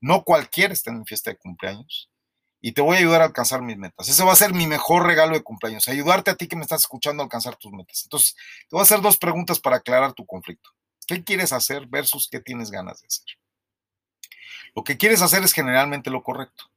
no 0.00 0.22
cualquiera 0.22 0.72
está 0.72 0.92
en 0.92 1.00
mi 1.00 1.04
fiesta 1.04 1.30
de 1.30 1.38
cumpleaños. 1.38 2.08
Y 2.60 2.70
te 2.70 2.82
voy 2.82 2.96
a 2.96 3.00
ayudar 3.00 3.22
a 3.22 3.24
alcanzar 3.24 3.62
mis 3.62 3.78
metas. 3.78 4.08
Ese 4.08 4.22
va 4.22 4.32
a 4.32 4.36
ser 4.36 4.52
mi 4.54 4.68
mejor 4.68 5.06
regalo 5.06 5.34
de 5.34 5.42
cumpleaños, 5.42 5.88
ayudarte 5.88 6.30
a 6.30 6.36
ti 6.36 6.46
que 6.46 6.54
me 6.54 6.62
estás 6.62 6.82
escuchando 6.82 7.20
a 7.22 7.24
alcanzar 7.24 7.56
tus 7.56 7.72
metas. 7.72 8.02
Entonces, 8.04 8.36
te 8.36 8.76
voy 8.76 8.80
a 8.80 8.82
hacer 8.82 9.00
dos 9.00 9.16
preguntas 9.16 9.58
para 9.58 9.78
aclarar 9.78 10.12
tu 10.12 10.24
conflicto. 10.24 10.70
¿Qué 11.10 11.24
quieres 11.24 11.52
hacer 11.52 11.88
versus 11.88 12.28
qué 12.30 12.38
tienes 12.38 12.70
ganas 12.70 13.00
de 13.00 13.08
hacer? 13.08 13.26
Lo 14.76 14.84
que 14.84 14.96
quieres 14.96 15.22
hacer 15.22 15.42
es 15.42 15.52
generalmente 15.52 16.08
lo 16.08 16.22
correcto, 16.22 16.70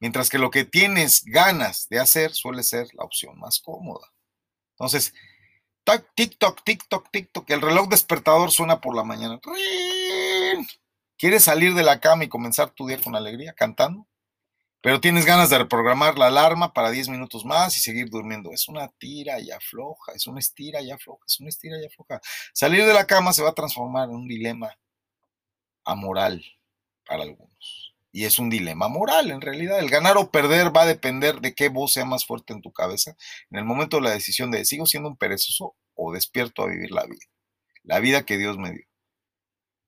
mientras 0.00 0.28
que 0.28 0.38
lo 0.38 0.50
que 0.50 0.64
tienes 0.64 1.24
ganas 1.24 1.88
de 1.88 2.00
hacer 2.00 2.34
suele 2.34 2.64
ser 2.64 2.88
la 2.94 3.04
opción 3.04 3.38
más 3.38 3.60
cómoda. 3.60 4.12
Entonces, 4.72 5.14
TikTok, 6.16 6.64
TikTok, 6.64 7.10
TikTok, 7.12 7.48
el 7.48 7.62
reloj 7.62 7.88
despertador 7.88 8.50
suena 8.50 8.80
por 8.80 8.96
la 8.96 9.04
mañana. 9.04 9.40
¿Quieres 11.16 11.44
salir 11.44 11.72
de 11.74 11.84
la 11.84 12.00
cama 12.00 12.24
y 12.24 12.28
comenzar 12.28 12.70
tu 12.70 12.88
día 12.88 13.00
con 13.00 13.14
alegría 13.14 13.52
cantando? 13.52 14.08
Pero 14.86 15.00
tienes 15.00 15.26
ganas 15.26 15.50
de 15.50 15.58
reprogramar 15.58 16.16
la 16.16 16.28
alarma 16.28 16.72
para 16.72 16.92
10 16.92 17.08
minutos 17.08 17.44
más 17.44 17.76
y 17.76 17.80
seguir 17.80 18.08
durmiendo. 18.08 18.52
Es 18.52 18.68
una 18.68 18.86
tira 18.86 19.40
y 19.40 19.50
afloja, 19.50 20.12
es 20.12 20.28
una 20.28 20.38
estira 20.38 20.80
y 20.80 20.92
afloja, 20.92 21.24
es 21.26 21.40
una 21.40 21.48
estira 21.48 21.76
y 21.82 21.86
afloja. 21.86 22.20
Salir 22.54 22.86
de 22.86 22.94
la 22.94 23.04
cama 23.04 23.32
se 23.32 23.42
va 23.42 23.48
a 23.48 23.54
transformar 23.54 24.08
en 24.08 24.14
un 24.14 24.28
dilema 24.28 24.78
amoral 25.84 26.44
para 27.04 27.24
algunos. 27.24 27.96
Y 28.12 28.26
es 28.26 28.38
un 28.38 28.48
dilema 28.48 28.86
moral, 28.86 29.32
en 29.32 29.40
realidad. 29.40 29.80
El 29.80 29.90
ganar 29.90 30.18
o 30.18 30.30
perder 30.30 30.66
va 30.68 30.82
a 30.82 30.86
depender 30.86 31.40
de 31.40 31.52
qué 31.52 31.68
voz 31.68 31.94
sea 31.94 32.04
más 32.04 32.24
fuerte 32.24 32.52
en 32.52 32.62
tu 32.62 32.72
cabeza 32.72 33.16
en 33.50 33.58
el 33.58 33.64
momento 33.64 33.96
de 33.96 34.04
la 34.04 34.10
decisión 34.10 34.52
de 34.52 34.64
sigo 34.64 34.86
siendo 34.86 35.08
un 35.08 35.16
perezoso 35.16 35.74
o 35.94 36.12
despierto 36.12 36.62
a 36.62 36.68
vivir 36.68 36.92
la 36.92 37.06
vida. 37.06 37.26
La 37.82 37.98
vida 37.98 38.24
que 38.24 38.38
Dios 38.38 38.56
me 38.56 38.70
dio. 38.70 38.86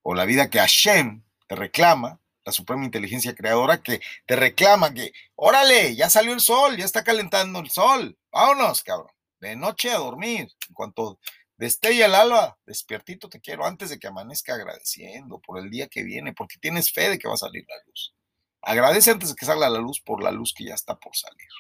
O 0.03 0.17
la 0.17 0.25
vida 0.25 0.51
que 0.51 0.59
Hashem 0.59 1.23
te 1.47 1.55
reclama, 1.55 2.21
la 2.49 2.53
suprema 2.53 2.87
inteligencia 2.87 3.35
creadora 3.35 3.83
que 3.83 4.01
te 4.25 4.35
reclama 4.35 4.95
que, 4.95 5.13
órale, 5.35 5.95
ya 5.95 6.09
salió 6.09 6.33
el 6.33 6.41
sol, 6.41 6.79
ya 6.79 6.87
está 6.87 7.05
calentando 7.05 7.59
el 7.59 7.69
sol. 7.69 8.17
Vámonos, 8.33 8.83
cabrón. 8.83 9.13
De 9.39 9.55
noche 9.55 9.91
a 9.91 9.99
dormir. 9.99 10.49
En 10.67 10.75
cuanto 10.75 11.21
destella 11.59 12.07
el 12.07 12.15
alba, 12.15 12.59
despiertito 12.65 13.29
te 13.29 13.43
quiero 13.43 13.67
antes 13.67 13.91
de 13.91 13.99
que 13.99 14.07
amanezca 14.07 14.55
agradeciendo 14.55 15.41
por 15.41 15.59
el 15.59 15.69
día 15.69 15.89
que 15.89 16.03
viene, 16.05 16.33
porque 16.33 16.57
tienes 16.59 16.91
fe 16.91 17.11
de 17.11 17.19
que 17.19 17.29
va 17.29 17.35
a 17.35 17.37
salir 17.37 17.67
la 17.69 17.75
luz. 17.87 18.15
Agradece 18.63 19.11
antes 19.11 19.29
de 19.29 19.35
que 19.35 19.45
salga 19.45 19.69
la 19.69 19.79
luz 19.79 20.01
por 20.01 20.23
la 20.23 20.31
luz 20.31 20.55
que 20.57 20.65
ya 20.65 20.75
está 20.75 20.99
por 20.99 21.15
salir. 21.15 21.51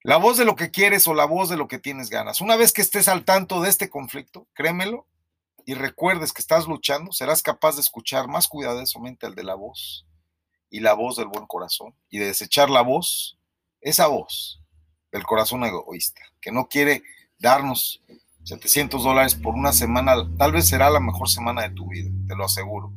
La 0.00 0.16
voz 0.16 0.38
de 0.38 0.46
lo 0.46 0.56
que 0.56 0.70
quieres 0.70 1.06
o 1.06 1.12
la 1.12 1.26
voz 1.26 1.50
de 1.50 1.58
lo 1.58 1.68
que 1.68 1.78
tienes 1.78 2.08
ganas. 2.08 2.40
Una 2.40 2.56
vez 2.56 2.72
que 2.72 2.80
estés 2.80 3.08
al 3.08 3.26
tanto 3.26 3.60
de 3.60 3.68
este 3.68 3.90
conflicto, 3.90 4.48
créemelo, 4.54 5.06
y 5.66 5.74
recuerdes 5.74 6.32
que 6.32 6.42
estás 6.42 6.66
luchando, 6.66 7.12
serás 7.12 7.42
capaz 7.42 7.76
de 7.76 7.80
escuchar 7.80 8.28
más 8.28 8.48
cuidadosamente 8.48 9.26
el 9.26 9.34
de 9.34 9.44
la 9.44 9.54
voz 9.54 10.06
y 10.70 10.80
la 10.80 10.94
voz 10.94 11.16
del 11.16 11.28
buen 11.28 11.46
corazón 11.46 11.94
y 12.10 12.18
de 12.18 12.26
desechar 12.26 12.70
la 12.70 12.82
voz, 12.82 13.38
esa 13.80 14.06
voz 14.06 14.60
del 15.12 15.24
corazón 15.24 15.64
egoísta, 15.64 16.20
que 16.40 16.52
no 16.52 16.68
quiere 16.68 17.02
darnos 17.38 18.02
700 18.44 19.02
dólares 19.02 19.34
por 19.34 19.54
una 19.54 19.72
semana, 19.72 20.14
tal 20.36 20.52
vez 20.52 20.68
será 20.68 20.90
la 20.90 21.00
mejor 21.00 21.28
semana 21.28 21.62
de 21.62 21.70
tu 21.70 21.88
vida, 21.88 22.10
te 22.28 22.36
lo 22.36 22.44
aseguro. 22.44 22.92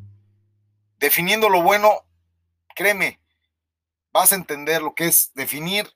Definiendo 0.99 1.49
lo 1.49 1.61
bueno, 1.61 1.91
créeme, 2.75 3.19
vas 4.11 4.31
a 4.31 4.35
entender 4.35 4.81
lo 4.81 4.93
que 4.93 5.05
es 5.05 5.31
definir 5.35 5.87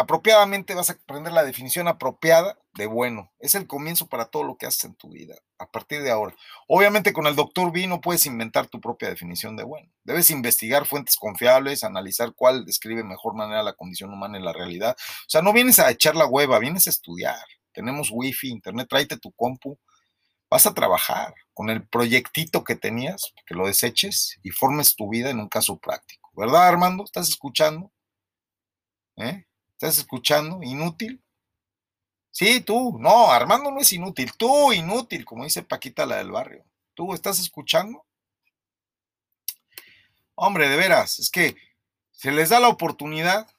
apropiadamente, 0.00 0.74
vas 0.74 0.88
a 0.88 0.94
aprender 0.94 1.32
la 1.32 1.44
definición 1.44 1.86
apropiada 1.86 2.58
de 2.74 2.86
bueno. 2.86 3.30
Es 3.38 3.54
el 3.54 3.66
comienzo 3.66 4.08
para 4.08 4.24
todo 4.26 4.44
lo 4.44 4.56
que 4.56 4.66
haces 4.66 4.84
en 4.84 4.94
tu 4.94 5.10
vida, 5.10 5.36
a 5.58 5.70
partir 5.70 6.02
de 6.02 6.10
ahora. 6.10 6.34
Obviamente 6.68 7.12
con 7.12 7.26
el 7.26 7.36
doctor 7.36 7.70
B 7.70 7.86
no 7.86 8.00
puedes 8.00 8.24
inventar 8.24 8.66
tu 8.66 8.80
propia 8.80 9.10
definición 9.10 9.56
de 9.56 9.64
bueno. 9.64 9.92
Debes 10.04 10.30
investigar 10.30 10.86
fuentes 10.86 11.16
confiables, 11.16 11.84
analizar 11.84 12.32
cuál 12.34 12.64
describe 12.64 13.04
mejor 13.04 13.34
manera 13.34 13.62
la 13.62 13.74
condición 13.74 14.10
humana 14.12 14.38
en 14.38 14.44
la 14.44 14.54
realidad. 14.54 14.96
O 14.98 15.28
sea, 15.28 15.42
no 15.42 15.52
vienes 15.52 15.78
a 15.78 15.90
echar 15.90 16.16
la 16.16 16.26
hueva, 16.26 16.58
vienes 16.58 16.86
a 16.86 16.90
estudiar. 16.90 17.44
Tenemos 17.72 18.08
wifi, 18.10 18.48
internet, 18.48 18.88
tráete 18.88 19.18
tu 19.18 19.32
compu. 19.32 19.78
Vas 20.48 20.66
a 20.66 20.74
trabajar 20.74 21.34
con 21.52 21.68
el 21.68 21.86
proyectito 21.86 22.64
que 22.64 22.74
tenías, 22.74 23.34
que 23.46 23.54
lo 23.54 23.66
deseches 23.66 24.38
y 24.42 24.50
formes 24.50 24.96
tu 24.96 25.10
vida 25.10 25.30
en 25.30 25.40
un 25.40 25.48
caso 25.48 25.78
práctico. 25.78 26.30
¿Verdad, 26.34 26.66
Armando? 26.66 27.04
¿Estás 27.04 27.28
escuchando? 27.28 27.92
¿Eh? 29.16 29.44
¿Estás 29.80 29.96
escuchando? 29.96 30.62
¿Inútil? 30.62 31.24
Sí, 32.30 32.60
tú. 32.60 32.98
No, 33.00 33.32
Armando 33.32 33.70
no 33.70 33.80
es 33.80 33.90
inútil. 33.94 34.30
Tú, 34.36 34.74
inútil, 34.74 35.24
como 35.24 35.44
dice 35.44 35.62
Paquita 35.62 36.04
la 36.04 36.16
del 36.16 36.30
barrio. 36.30 36.66
¿Tú 36.92 37.14
estás 37.14 37.40
escuchando? 37.40 38.04
Hombre, 40.34 40.68
de 40.68 40.76
veras, 40.76 41.18
es 41.18 41.30
que 41.30 41.56
se 42.10 42.30
les 42.30 42.50
da 42.50 42.60
la 42.60 42.68
oportunidad 42.68 43.50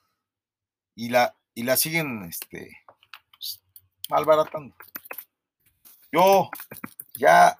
y 0.93 1.09
la, 1.09 1.35
y 1.55 1.63
la 1.63 1.75
siguen 1.75 2.21
este, 2.25 2.77
pues, 3.31 3.59
malbaratando. 4.07 4.75
Yo 6.11 6.51
ya 7.15 7.57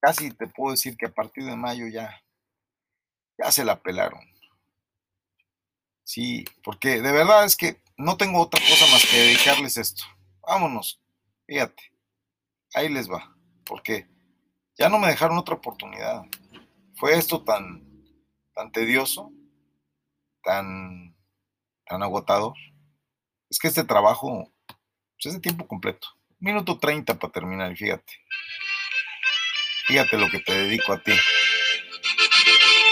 casi 0.00 0.32
te 0.32 0.48
puedo 0.48 0.72
decir 0.72 0.98
que 0.98 1.06
a 1.06 1.14
partir 1.14 1.46
de 1.46 1.56
mayo 1.56 1.86
ya, 1.86 2.22
ya 3.38 3.50
se 3.50 3.64
la 3.64 3.80
pelaron. 3.80 4.20
Sí, 6.10 6.44
porque 6.64 7.00
de 7.00 7.12
verdad 7.12 7.44
es 7.44 7.54
que 7.54 7.80
no 7.96 8.16
tengo 8.16 8.40
otra 8.40 8.60
cosa 8.60 8.84
más 8.90 9.06
que 9.06 9.16
dedicarles 9.16 9.76
esto. 9.76 10.02
Vámonos, 10.42 11.00
fíjate, 11.46 11.92
ahí 12.74 12.88
les 12.88 13.08
va, 13.08 13.32
porque 13.64 14.08
ya 14.76 14.88
no 14.88 14.98
me 14.98 15.06
dejaron 15.06 15.38
otra 15.38 15.54
oportunidad. 15.54 16.24
Fue 16.96 17.16
esto 17.16 17.44
tan, 17.44 17.86
tan 18.54 18.72
tedioso, 18.72 19.30
tan, 20.42 21.14
tan 21.86 22.02
agotador. 22.02 22.56
Es 23.48 23.60
que 23.60 23.68
este 23.68 23.84
trabajo 23.84 24.52
pues, 24.66 25.26
es 25.26 25.34
de 25.34 25.40
tiempo 25.40 25.68
completo. 25.68 26.08
Minuto 26.40 26.76
30 26.76 27.20
para 27.20 27.32
terminar, 27.32 27.70
y 27.70 27.76
fíjate. 27.76 28.12
Fíjate 29.86 30.18
lo 30.18 30.28
que 30.28 30.40
te 30.40 30.54
dedico 30.54 30.92
a 30.92 31.00
ti. 31.00 31.12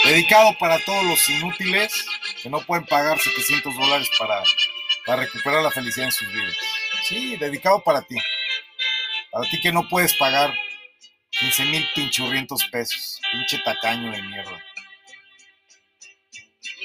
Dedicado 0.05 0.57
para 0.57 0.79
todos 0.85 1.03
los 1.03 1.27
inútiles 1.27 2.05
que 2.41 2.49
no 2.49 2.61
pueden 2.65 2.85
pagar 2.85 3.19
700 3.19 3.75
dólares 3.75 4.09
para, 4.17 4.43
para 5.05 5.23
recuperar 5.23 5.61
la 5.61 5.71
felicidad 5.71 6.05
en 6.05 6.11
sus 6.11 6.31
vidas. 6.31 6.55
Sí, 7.03 7.35
dedicado 7.37 7.83
para 7.83 8.01
ti. 8.01 8.15
Para 9.31 9.49
ti 9.49 9.59
que 9.61 9.71
no 9.71 9.87
puedes 9.87 10.15
pagar 10.15 10.53
15 11.31 11.65
mil 11.65 11.89
pinchurrientos 11.93 12.63
pesos. 12.71 13.19
Pinche 13.31 13.59
tacaño 13.59 14.11
de 14.11 14.21
mierda. 14.21 14.63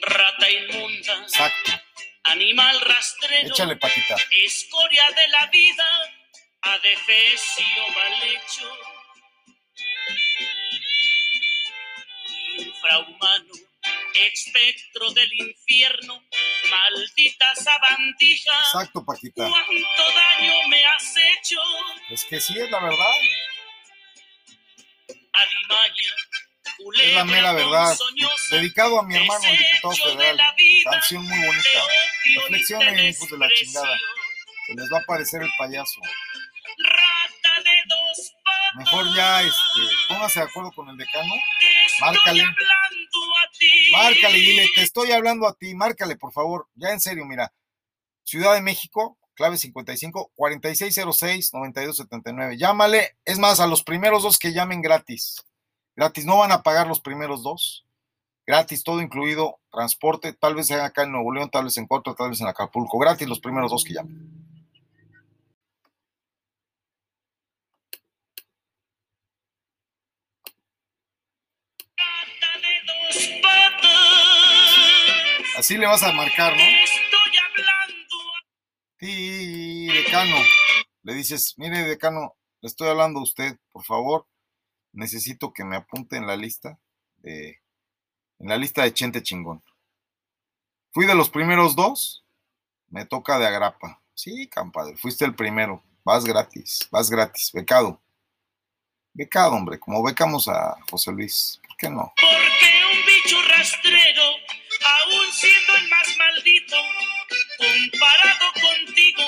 Rata 0.02 0.50
inmunda. 0.50 1.14
Exacto. 1.22 1.72
Animal 2.24 2.80
rastrero. 2.80 3.48
Échale, 3.48 3.76
Paquita. 3.76 4.16
Escoria 4.44 5.04
de 5.10 5.28
la 5.28 5.46
vida. 5.46 5.84
Adefesio 6.62 7.66
mal 7.94 8.22
hecho. 8.22 8.78
Infrahumano 12.58 13.73
espectro 14.14 15.10
del 15.12 15.32
infierno, 15.32 16.22
Maldita 16.70 17.54
sabandija. 17.54 18.58
Exacto, 18.60 19.04
Paquita. 19.04 19.48
Cuánto 19.48 20.02
daño 20.38 20.68
me 20.68 20.84
has 20.84 21.14
hecho. 21.16 21.60
Es 22.10 22.24
que 22.24 22.40
sí, 22.40 22.58
es 22.58 22.70
la 22.70 22.80
verdad. 22.80 23.14
Alimaña. 25.32 26.14
Es 27.02 27.14
la 27.14 27.24
mera 27.24 27.52
verdad. 27.52 27.96
Dedicado 28.50 29.00
a 29.00 29.02
mi 29.04 29.16
hermano, 29.16 29.44
el 29.44 29.58
diputado 29.58 29.94
federal. 29.94 30.40
Canción 30.84 31.24
muy 31.24 31.46
bonita. 31.46 31.68
Reflexionen, 32.36 32.98
hijos 33.08 33.30
de 33.30 33.38
la 33.38 33.48
chingada. 33.48 33.98
Se 34.66 34.74
les 34.74 34.92
va 34.92 34.98
a 34.98 35.00
aparecer 35.02 35.42
el 35.42 35.50
payaso. 35.58 36.00
Mejor 38.76 39.06
ya, 39.14 39.42
este, 39.42 39.80
póngase 40.08 40.40
de 40.40 40.46
acuerdo 40.46 40.72
con 40.72 40.88
el 40.88 40.96
decano. 40.96 41.32
Márcale. 42.00 42.44
Márcale, 43.92 44.38
dile, 44.38 44.66
te 44.74 44.82
estoy 44.82 45.12
hablando 45.12 45.46
a 45.46 45.54
ti. 45.54 45.74
Márcale, 45.74 46.16
por 46.16 46.32
favor. 46.32 46.68
Ya 46.74 46.90
en 46.90 47.00
serio, 47.00 47.24
mira. 47.24 47.52
Ciudad 48.24 48.54
de 48.54 48.62
México, 48.62 49.18
clave 49.34 49.58
55 49.58 50.32
4606 50.34 51.52
9279. 51.52 52.56
Llámale. 52.56 53.16
Es 53.24 53.38
más, 53.38 53.60
a 53.60 53.66
los 53.66 53.82
primeros 53.84 54.22
dos 54.22 54.38
que 54.38 54.52
llamen 54.52 54.82
gratis. 54.82 55.44
Gratis. 55.94 56.24
No 56.24 56.38
van 56.38 56.52
a 56.52 56.62
pagar 56.62 56.88
los 56.88 57.00
primeros 57.00 57.42
dos. 57.42 57.86
Gratis, 58.46 58.82
todo 58.82 59.00
incluido. 59.00 59.60
Transporte. 59.70 60.32
Tal 60.32 60.54
vez 60.54 60.66
sea 60.66 60.84
acá 60.84 61.04
en 61.04 61.12
Nuevo 61.12 61.32
León, 61.32 61.50
tal 61.50 61.64
vez 61.64 61.76
en 61.76 61.86
Cuatro, 61.86 62.14
tal 62.14 62.30
vez 62.30 62.40
en 62.40 62.48
Acapulco. 62.48 62.98
Gratis 62.98 63.28
los 63.28 63.40
primeros 63.40 63.70
dos 63.70 63.84
que 63.84 63.94
llamen. 63.94 64.53
Así 75.64 75.78
le 75.78 75.86
vas 75.86 76.02
a 76.02 76.12
marcar, 76.12 76.54
¿no? 76.54 76.62
Estoy 76.62 77.38
hablando 77.38 78.16
Sí, 79.00 79.86
decano. 79.86 80.36
Le 81.04 81.14
dices, 81.14 81.54
mire, 81.56 81.84
decano, 81.84 82.36
le 82.60 82.66
estoy 82.66 82.90
hablando 82.90 83.20
a 83.20 83.22
usted, 83.22 83.56
por 83.72 83.82
favor. 83.82 84.28
Necesito 84.92 85.54
que 85.54 85.64
me 85.64 85.76
apunte 85.76 86.18
en 86.18 86.26
la 86.26 86.36
lista 86.36 86.78
de, 87.16 87.62
en 88.40 88.48
la 88.50 88.58
lista 88.58 88.82
de 88.82 88.92
Chente 88.92 89.22
Chingón. 89.22 89.64
Fui 90.92 91.06
de 91.06 91.14
los 91.14 91.30
primeros 91.30 91.74
dos, 91.74 92.26
me 92.90 93.06
toca 93.06 93.38
de 93.38 93.46
agrapa. 93.46 94.02
Sí, 94.12 94.50
compadre, 94.50 94.98
fuiste 94.98 95.24
el 95.24 95.34
primero. 95.34 95.82
Vas 96.04 96.26
gratis, 96.26 96.86
vas 96.90 97.08
gratis, 97.08 97.50
becado. 97.54 98.02
Becado, 99.14 99.52
hombre, 99.52 99.80
como 99.80 100.04
becamos 100.04 100.46
a 100.46 100.76
José 100.90 101.10
Luis. 101.10 101.58
¿Por 101.66 101.76
qué 101.78 101.88
no? 101.88 102.12
Porque 102.16 102.82
un 102.92 103.06
bicho 103.06 103.36
rastrero, 103.48 104.33
siendo 105.44 105.74
el 105.76 105.88
más 105.88 106.16
maldito, 106.16 106.76
comparado 107.58 108.52
contigo, 108.54 109.22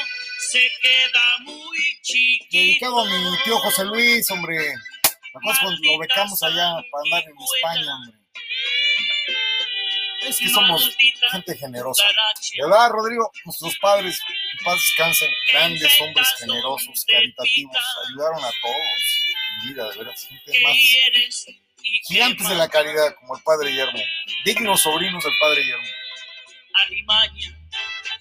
se 0.51 0.71
queda 0.81 1.39
muy 1.41 1.79
chiquito. 2.03 2.47
Dedicado 2.51 3.01
a 3.01 3.05
mi 3.05 3.39
tío 3.45 3.59
José 3.59 3.85
Luis, 3.85 4.31
hombre. 4.31 4.57
¿Te 5.03 5.39
acuerdas 5.39 5.59
cuando 5.61 5.81
lo 5.83 5.99
becamos 5.99 6.43
allá 6.43 6.73
para 6.91 7.03
andar 7.05 7.25
en 7.25 7.37
España, 7.37 7.95
hombre? 7.95 8.19
Es 10.23 10.39
que 10.39 10.49
somos 10.49 10.97
gente 11.31 11.57
generosa. 11.57 12.03
¿Verdad, 12.59 12.91
Rodrigo? 12.91 13.31
Nuestros 13.45 13.79
padres, 13.79 14.19
en 14.27 14.65
paz 14.65 14.75
descansen, 14.75 15.31
grandes 15.53 16.01
hombres 16.01 16.27
generosos, 16.39 17.05
caritativos, 17.07 17.77
ayudaron 18.09 18.45
a 18.45 18.51
todos. 18.63 19.23
Vida, 19.65 19.91
de 19.91 19.99
veras, 19.99 20.27
gente 20.29 20.61
más 20.63 20.77
gigantes 22.05 22.49
de 22.49 22.55
la 22.55 22.69
caridad, 22.69 23.15
como 23.21 23.37
el 23.37 23.43
padre 23.43 23.71
Guillermo. 23.71 24.01
Dignos 24.45 24.83
sobrinos 24.83 25.23
del 25.23 25.33
padre 25.39 25.63
Guillermo. 25.63 25.87
Alimaña, 26.85 27.59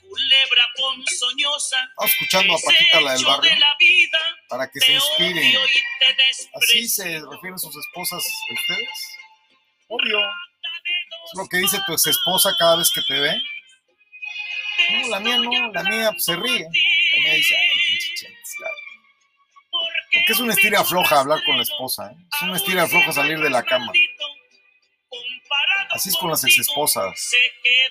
culebra 0.01 0.69
ponzoñosa, 0.75 1.77
Estamos 1.83 2.11
escuchando 2.11 2.55
a 2.55 2.59
Paquita, 2.59 3.01
la 3.01 3.13
del 3.13 3.25
barrio, 3.25 3.51
de 3.51 3.59
la 3.59 3.75
vida, 3.77 4.19
para 4.49 4.69
que 4.69 4.79
se 4.79 4.99
te 5.17 5.57
¿Así 6.53 6.87
se 6.87 7.03
refieren 7.03 7.59
sus 7.59 7.75
esposas 7.75 8.23
a 8.23 8.53
ustedes? 8.53 9.17
Obvio. 9.87 10.19
Es 10.19 11.37
lo 11.37 11.47
que 11.47 11.57
dice 11.57 11.79
tu 11.85 11.93
ex 11.93 12.07
esposa 12.07 12.55
cada 12.57 12.77
vez 12.77 12.91
que 12.93 13.01
te 13.01 13.19
ve. 13.19 13.35
No, 14.91 15.07
la 15.09 15.19
mía 15.19 15.37
no, 15.37 15.71
la 15.71 15.83
mía 15.83 16.11
pues, 16.11 16.23
se 16.23 16.35
ríe. 16.35 16.63
La 16.63 17.23
mía 17.23 17.33
dice, 17.33 17.55
ay, 17.55 17.69
pinche. 17.87 18.27
Porque 19.71 20.31
es 20.31 20.39
una 20.39 20.53
estira 20.53 20.83
floja 20.83 21.19
hablar 21.19 21.43
con 21.43 21.57
la 21.57 21.63
esposa, 21.63 22.11
¿eh? 22.11 22.15
Es 22.33 22.41
una 22.41 22.55
estira 22.55 22.87
floja 22.87 23.11
salir 23.11 23.39
de 23.39 23.49
la 23.49 23.63
cama. 23.63 23.91
Así 25.95 26.09
es 26.09 26.17
con 26.17 26.29
las 26.29 26.43
ex 26.43 26.57
esposas. 26.59 27.31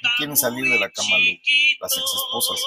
No 0.03 0.11
quieren 0.19 0.37
salir 0.37 0.65
de 0.65 0.79
la 0.79 0.91
cama, 0.91 1.17
Lu, 1.19 1.39
las 1.81 1.93
ex 1.93 2.05
esposas. 2.05 2.61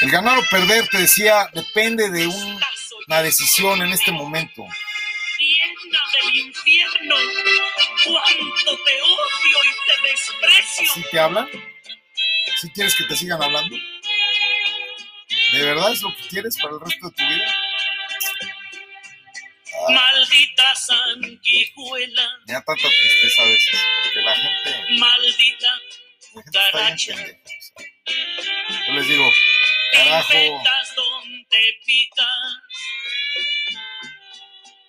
El 0.00 0.10
ganar 0.10 0.38
o 0.38 0.42
perder, 0.50 0.88
te 0.88 0.98
decía, 0.98 1.50
depende 1.52 2.08
de 2.10 2.26
un- 2.26 2.60
una 3.06 3.22
decisión 3.22 3.82
en 3.82 3.88
este 3.92 4.12
momento. 4.12 4.62
Del 4.62 6.52
te 8.76 9.02
odio 9.02 9.58
y 9.64 10.02
te 10.02 10.08
desprecio. 10.08 10.94
¿Sí 10.94 11.04
te 11.10 11.18
hablan? 11.18 11.48
¿Sí 12.60 12.70
quieres 12.70 12.94
que 12.96 13.04
te 13.04 13.16
sigan 13.16 13.42
hablando? 13.42 13.76
¿De 15.52 15.62
verdad 15.62 15.92
es 15.92 16.00
lo 16.02 16.14
que 16.16 16.28
quieres 16.28 16.56
para 16.62 16.74
el 16.74 16.80
resto 16.80 17.08
de 17.08 17.14
tu 17.14 17.22
vida? 17.28 17.54
Maldita 19.88 20.74
sanguijuela, 20.74 22.38
Me 22.46 22.52
da 22.52 22.62
tanta 22.62 22.88
tristeza 22.88 23.42
a 23.42 23.46
veces, 23.46 23.80
porque 24.02 24.20
la 24.22 24.34
gente, 24.36 24.94
maldita 24.98 25.80
cucaracha. 26.32 27.14
Yo 28.86 28.92
les 28.94 29.08
digo, 29.08 29.30
carajo, 29.92 30.62
donde 30.96 31.80
picas, 31.86 32.26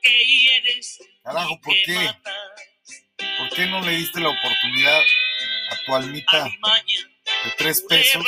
que 0.02 0.26
hieres 0.26 1.00
carajo, 1.24 1.60
¿por 1.62 1.76
qué? 1.86 1.94
matas. 1.94 2.36
¿Por 3.38 3.50
qué 3.50 3.66
no 3.68 3.82
le 3.82 3.92
diste 3.92 4.20
la 4.20 4.30
oportunidad 4.30 5.02
a 5.70 5.78
tu 5.86 5.96
almita 5.96 6.44
Alimaña, 6.44 7.11
de 7.44 7.52
tres 7.58 7.82
pesos 7.82 8.26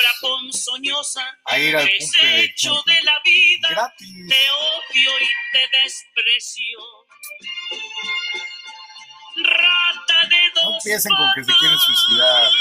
a 1.45 1.59
ir 1.59 1.76
al 1.76 1.89
cumple 1.89 2.28
de 2.28 2.47
de 2.47 3.01
la 3.03 3.20
vida, 3.24 3.68
Gratis. 3.70 4.09
te 4.30 4.51
odio 4.51 5.11
y 5.22 5.28
te 5.51 5.78
desprecio. 5.84 6.80
Rata 9.36 10.28
de 10.30 10.51
dos 10.55 10.64
No 10.64 10.78
empiecen 10.78 11.16
con 11.16 11.32
que 11.36 11.43
se 11.43 11.51
quieren 11.59 11.78
suicidar. 11.80 12.51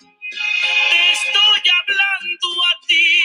Te 0.00 1.12
estoy 1.12 1.72
hablando 1.80 2.64
a 2.64 2.86
ti. 2.86 3.20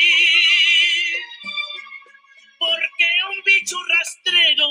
Porque 2.59 3.07
un 3.29 3.43
bicho 3.43 3.77
rastrero, 3.83 4.67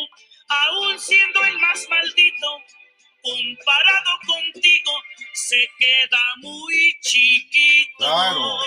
aún 0.49 0.99
siendo 0.99 1.45
el 1.45 1.59
más 1.59 1.87
maldito, 1.89 2.63
comparado 3.23 4.19
contigo, 4.27 4.93
se 5.33 5.69
queda 5.79 6.19
muy 6.39 6.99
chiquito. 7.01 7.99
Claro, 7.99 8.59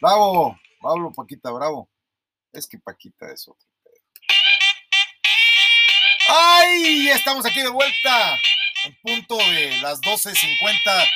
Bravo, 0.00 0.58
Pablo 0.80 1.12
Paquita, 1.12 1.52
bravo. 1.52 1.88
Es 2.52 2.66
que 2.66 2.76
Paquita 2.76 3.32
es 3.32 3.46
otro. 3.46 3.68
¡Ay! 6.28 7.08
Estamos 7.10 7.46
aquí 7.46 7.62
de 7.62 7.68
vuelta. 7.68 8.36
En 8.84 8.98
punto 9.00 9.36
de 9.36 9.78
las 9.80 10.00
12.50. 10.00 11.08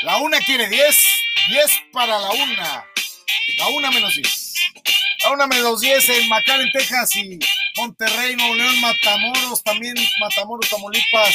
La 0.00 0.16
una 0.16 0.38
quiere 0.40 0.66
10. 0.68 1.06
10 1.50 1.82
para 1.92 2.18
la 2.18 2.30
una. 2.30 2.93
La 3.58 3.68
una 3.68 3.90
menos 3.90 4.14
10. 4.14 4.54
La 5.22 5.30
una 5.32 5.46
menos 5.46 5.80
10 5.80 6.08
en 6.08 6.28
McAllen, 6.28 6.70
Texas 6.72 7.14
y 7.16 7.38
Monterrey, 7.76 8.36
Nuevo 8.36 8.54
León, 8.54 8.80
Matamoros, 8.80 9.62
también 9.62 9.94
Matamoros, 10.20 10.68
Tamaulipas. 10.68 11.34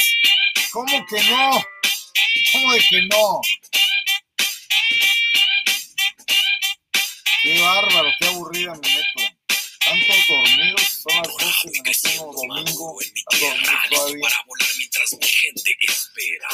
¿Cómo 0.72 1.06
que 1.06 1.22
no? 1.24 1.64
¿Cómo 2.52 2.72
de 2.72 2.80
que 2.88 3.02
no? 3.02 3.40
Qué 7.42 7.60
bárbaro, 7.60 8.08
qué 8.18 8.26
aburrida 8.26 8.72
me 8.72 8.88
meto. 8.88 9.36
Tantos 9.84 10.28
dormidos, 10.28 10.82
son 10.82 11.16
las 11.16 11.28
12 11.28 11.70
menos 11.82 12.02
uno 12.20 12.32
domingo. 12.32 13.00
Están 13.00 13.40
dormidos 13.40 13.74
todavía. 13.90 14.20
para 14.22 14.44
volar 14.46 14.68
mientras 14.76 15.12
mi 15.12 15.26
gente 15.26 15.76
espera. 15.80 16.48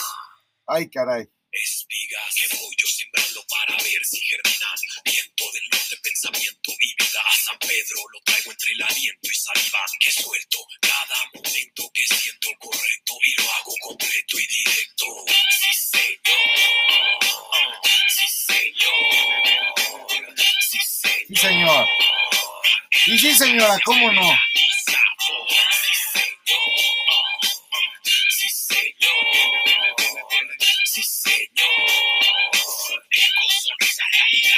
Ay, 0.68 0.88
caray. 0.88 1.26
Espigas 1.62 2.34
que 2.36 2.57
voy 2.57 2.74
yo 2.76 2.86
sembrando 2.86 3.46
para 3.48 3.82
ver 3.82 4.04
si 4.04 4.20
germinan. 4.20 4.78
Viento 5.04 5.44
del 5.52 5.62
norte, 5.72 5.96
pensamiento 6.02 6.72
y 6.78 6.94
vida 7.02 7.20
a 7.24 7.36
San 7.44 7.59
Pedro. 7.61 7.96
Lo 8.12 8.20
traigo 8.22 8.50
entre 8.50 8.72
el 8.72 8.82
aliento 8.82 9.30
y 9.30 9.34
saliva 9.34 9.80
que 10.00 10.11
suelto. 10.11 10.59
Cada 10.80 11.30
momento 11.34 11.90
que 11.94 12.07
siento 12.07 12.48
correcto 12.59 13.18
y 13.24 13.40
lo 13.40 13.52
hago 13.54 13.74
completo 13.80 14.38
y 14.38 14.46
directo. 14.46 15.07
Sí, 15.61 15.72
señor. 15.90 16.36
Sí, 18.16 18.26
señor. 18.28 19.00
Sí, 20.61 20.78
señor. 20.78 21.26
Sí, 21.28 21.36
señor. 21.36 21.86
Y 23.07 23.18
sí, 23.18 23.34
señora, 23.34 23.78
¿cómo 23.84 24.12
no? 24.12 24.36
Sí, 24.52 24.61
señor. 31.66 33.02
Ecos 33.10 33.54
son 33.64 33.76
esa 33.80 34.04
realidad 34.12 34.55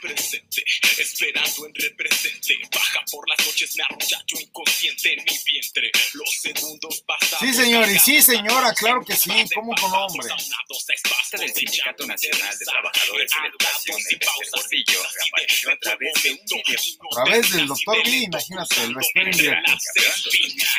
presente, 0.00 0.64
esperando 0.98 1.66
en 1.66 1.74
represente. 1.74 2.58
Baja 2.72 3.04
por 3.10 3.28
las 3.28 3.46
noches, 3.46 3.76
me 3.76 3.82
arrolla 3.84 4.22
yo 4.26 4.40
inconsciente 4.40 5.12
en 5.12 5.24
mi 5.24 5.38
vientre. 5.44 5.90
Los 6.14 6.30
segundos 6.42 7.02
pasan. 7.06 7.40
Sí, 7.40 7.54
señor, 7.54 7.88
y 7.90 7.98
sí, 7.98 8.22
señora, 8.22 8.72
claro 8.74 9.04
que 9.04 9.16
sí, 9.16 9.30
¿cómo 9.54 9.74
con 9.74 9.92
hombre? 9.92 10.28
Parte 10.28 11.38
del 11.38 11.52
Sindicato 11.52 12.06
Nacional 12.06 12.58
de 12.58 12.64
Trabajadores 12.64 13.30
en 13.36 13.44
Educación, 13.46 13.98
el 14.10 14.18
Dr. 14.18 14.46
Gordillo, 14.52 15.00
reapareció 15.14 15.70
a 15.70 15.76
través 15.78 16.22
de 16.22 16.30
un 16.32 16.38
video. 16.46 16.78
A 17.10 17.24
través 17.24 17.52
del 17.52 17.66
doctor 17.66 18.06
Lee, 18.06 18.24
imagínate, 18.24 18.82
el 18.82 18.94
vestido 18.94 19.26
en 19.26 19.32
2020, 19.32 20.78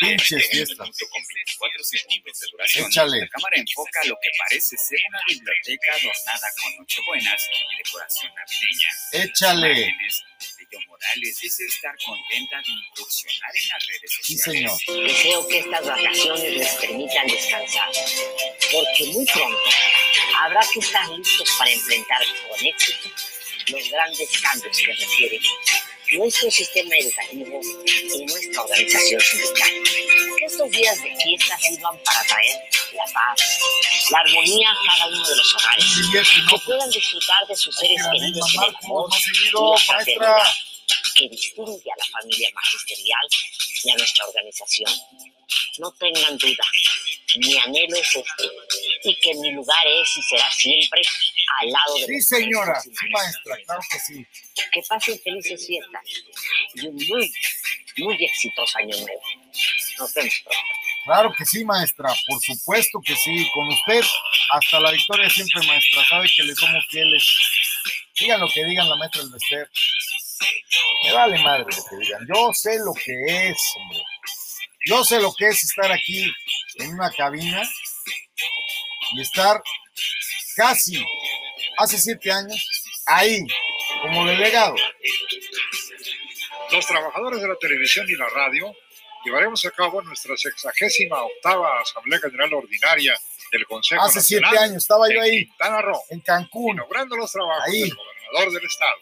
Pinches 0.00 0.48
fiestas. 0.48 0.78
minuto 0.78 1.06
con 1.10 1.22
24 1.34 1.84
segundos 1.84 2.40
de 2.40 2.46
duración. 2.50 2.86
Échale. 2.86 3.20
La 3.20 3.28
cámara 3.28 3.56
enfoca 3.56 4.04
lo 4.06 4.16
que 4.22 4.30
parece 4.38 4.76
ser 4.76 4.97
una 5.08 5.20
biblioteca 5.28 5.92
adornada 5.92 6.48
con 6.62 6.76
nochebuenas 6.76 7.42
y 7.72 7.76
decoración 7.84 8.32
navideña. 8.34 8.90
Échale. 9.12 9.74
De 9.74 10.66
Yo 10.70 10.78
Morales 10.86 11.38
dice 11.40 11.64
estar 11.64 11.94
contenta 12.04 12.56
de 12.58 12.70
incursionar 12.72 13.50
en 13.56 13.68
las 13.68 13.86
redes 13.86 14.10
Sí, 14.22 14.36
sociales. 14.36 14.78
señor. 14.84 15.08
Deseo 15.08 15.48
que 15.48 15.58
estas 15.58 15.86
vacaciones 15.86 16.52
les 16.52 16.74
permitan 16.74 17.26
descansar, 17.26 17.90
porque 18.72 19.04
muy 19.12 19.24
pronto 19.26 19.58
habrá 20.40 20.60
que 20.72 20.80
estar 20.80 21.08
listos 21.10 21.50
para 21.58 21.70
enfrentar 21.70 22.22
con 22.48 22.66
éxito 22.66 23.08
los 23.68 23.90
grandes 23.90 24.38
cambios 24.40 24.76
que 24.78 24.92
requiere 24.92 25.40
nuestro 26.12 26.50
sistema 26.50 26.96
educativo 26.96 27.60
y 27.84 28.24
nuestra 28.26 28.62
organización 28.62 29.20
sindical. 29.20 29.70
Que 30.38 30.44
estos 30.44 30.70
días 30.70 31.02
de 31.02 31.16
fiesta 31.16 31.58
sirvan 31.58 31.98
para 32.04 32.22
traer 32.24 32.56
la 32.94 33.04
paz, 33.12 33.60
la 34.10 34.18
armonía 34.18 34.70
a 34.70 34.76
cada 34.86 35.06
uno 35.08 35.28
de 35.28 35.36
los 35.36 35.54
hogares, 35.54 35.84
que 36.48 36.58
puedan 36.64 36.90
disfrutar 36.90 37.46
de 37.46 37.56
sus 37.56 37.76
seres 37.76 38.00
queridos 38.10 38.54
en 38.54 38.62
el 38.62 38.76
amor 38.84 39.10
y 39.12 39.72
la 39.72 39.78
fraternidad 39.78 40.42
que 41.14 41.28
distingue 41.28 41.90
a 41.90 41.98
la 41.98 42.20
familia 42.20 42.48
magisterial 42.54 43.28
y 43.84 43.90
a 43.90 43.96
nuestra 43.96 44.26
organización. 44.26 44.92
No 45.78 45.92
tengan 45.92 46.36
duda, 46.38 46.64
mi 47.38 47.58
anhelo 47.58 47.96
es 47.96 48.16
este, 48.16 48.44
y 49.04 49.14
que 49.20 49.34
mi 49.34 49.52
lugar 49.52 49.86
es 49.86 50.16
y 50.16 50.22
será 50.22 50.50
siempre 50.50 51.00
al 51.60 51.70
lado 51.70 51.94
de 51.98 52.06
Sí, 52.06 52.20
señora, 52.20 52.80
sí, 52.80 52.90
maestra, 53.10 53.56
claro 53.64 53.80
que 53.90 53.98
sí. 53.98 54.26
Que 54.72 54.82
pasen 54.88 55.18
felices 55.20 55.66
fiestas 55.66 56.02
y 56.74 56.86
un 56.86 56.94
muy, 56.94 57.32
muy 57.98 58.24
exitoso 58.24 58.78
año 58.78 58.96
nuevo. 58.96 59.22
Nos 59.98 60.14
vemos 60.14 60.34
pronto. 60.44 60.78
Claro 61.04 61.32
que 61.36 61.44
sí, 61.46 61.64
maestra, 61.64 62.14
por 62.26 62.40
supuesto 62.40 63.00
que 63.04 63.16
sí. 63.16 63.48
Con 63.54 63.66
usted, 63.68 64.04
hasta 64.52 64.80
la 64.80 64.90
victoria 64.90 65.30
siempre, 65.30 65.66
maestra. 65.66 66.04
Sabe 66.06 66.28
que 66.34 66.42
le 66.42 66.54
somos 66.54 66.86
fieles. 66.90 67.26
Digan 68.20 68.40
lo 68.40 68.48
que 68.48 68.64
digan 68.64 68.88
la 68.88 68.96
maestra 68.96 69.22
del 69.22 69.32
Bester. 69.32 69.70
Me 71.04 71.12
vale 71.12 71.38
madre 71.42 71.64
lo 71.64 71.84
que 71.84 71.96
digan. 71.96 72.26
Yo 72.28 72.52
sé 72.52 72.78
lo 72.84 72.92
que 72.92 73.48
es, 73.48 73.58
hombre. 73.76 74.04
Yo 74.88 75.04
sé 75.04 75.20
lo 75.20 75.34
que 75.34 75.48
es 75.48 75.62
estar 75.64 75.92
aquí 75.92 76.32
en 76.76 76.94
una 76.94 77.10
cabina 77.10 77.62
y 79.12 79.20
estar 79.20 79.60
casi 80.56 81.04
hace 81.76 81.98
siete 81.98 82.32
años 82.32 82.58
ahí, 83.04 83.44
como 84.00 84.24
delegado. 84.26 84.74
Los 86.70 86.86
trabajadores 86.86 87.42
de 87.42 87.48
la 87.48 87.56
televisión 87.56 88.06
y 88.08 88.16
la 88.16 88.30
radio 88.30 88.74
llevaremos 89.26 89.62
a 89.66 89.70
cabo 89.72 90.00
nuestra 90.00 90.34
sexagésima 90.38 91.22
octava 91.22 91.80
Asamblea 91.82 92.20
General 92.20 92.54
Ordinaria 92.54 93.14
del 93.52 93.66
Consejo 93.66 94.02
Hace 94.02 94.22
siete 94.22 94.56
años 94.58 94.76
estaba 94.76 95.06
yo 95.08 95.16
en 95.16 95.20
ahí, 95.22 95.44
Quintana 95.46 95.82
Roo, 95.82 96.02
en 96.08 96.20
Cancún. 96.20 96.72
inaugurando 96.76 97.14
los 97.14 97.30
trabajos 97.30 97.64
Ahí. 97.66 97.80
del 97.82 97.94
gobernador 97.94 98.52
del 98.54 98.64
estado. 98.64 98.96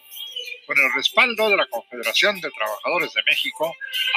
Con 0.67 0.77
el 0.77 0.93
respaldo 0.93 1.49
de 1.49 1.55
la 1.55 1.65
Confederación 1.67 2.41
de 2.41 2.51
Trabajadores 2.51 3.13
de 3.13 3.23
México, 3.23 3.73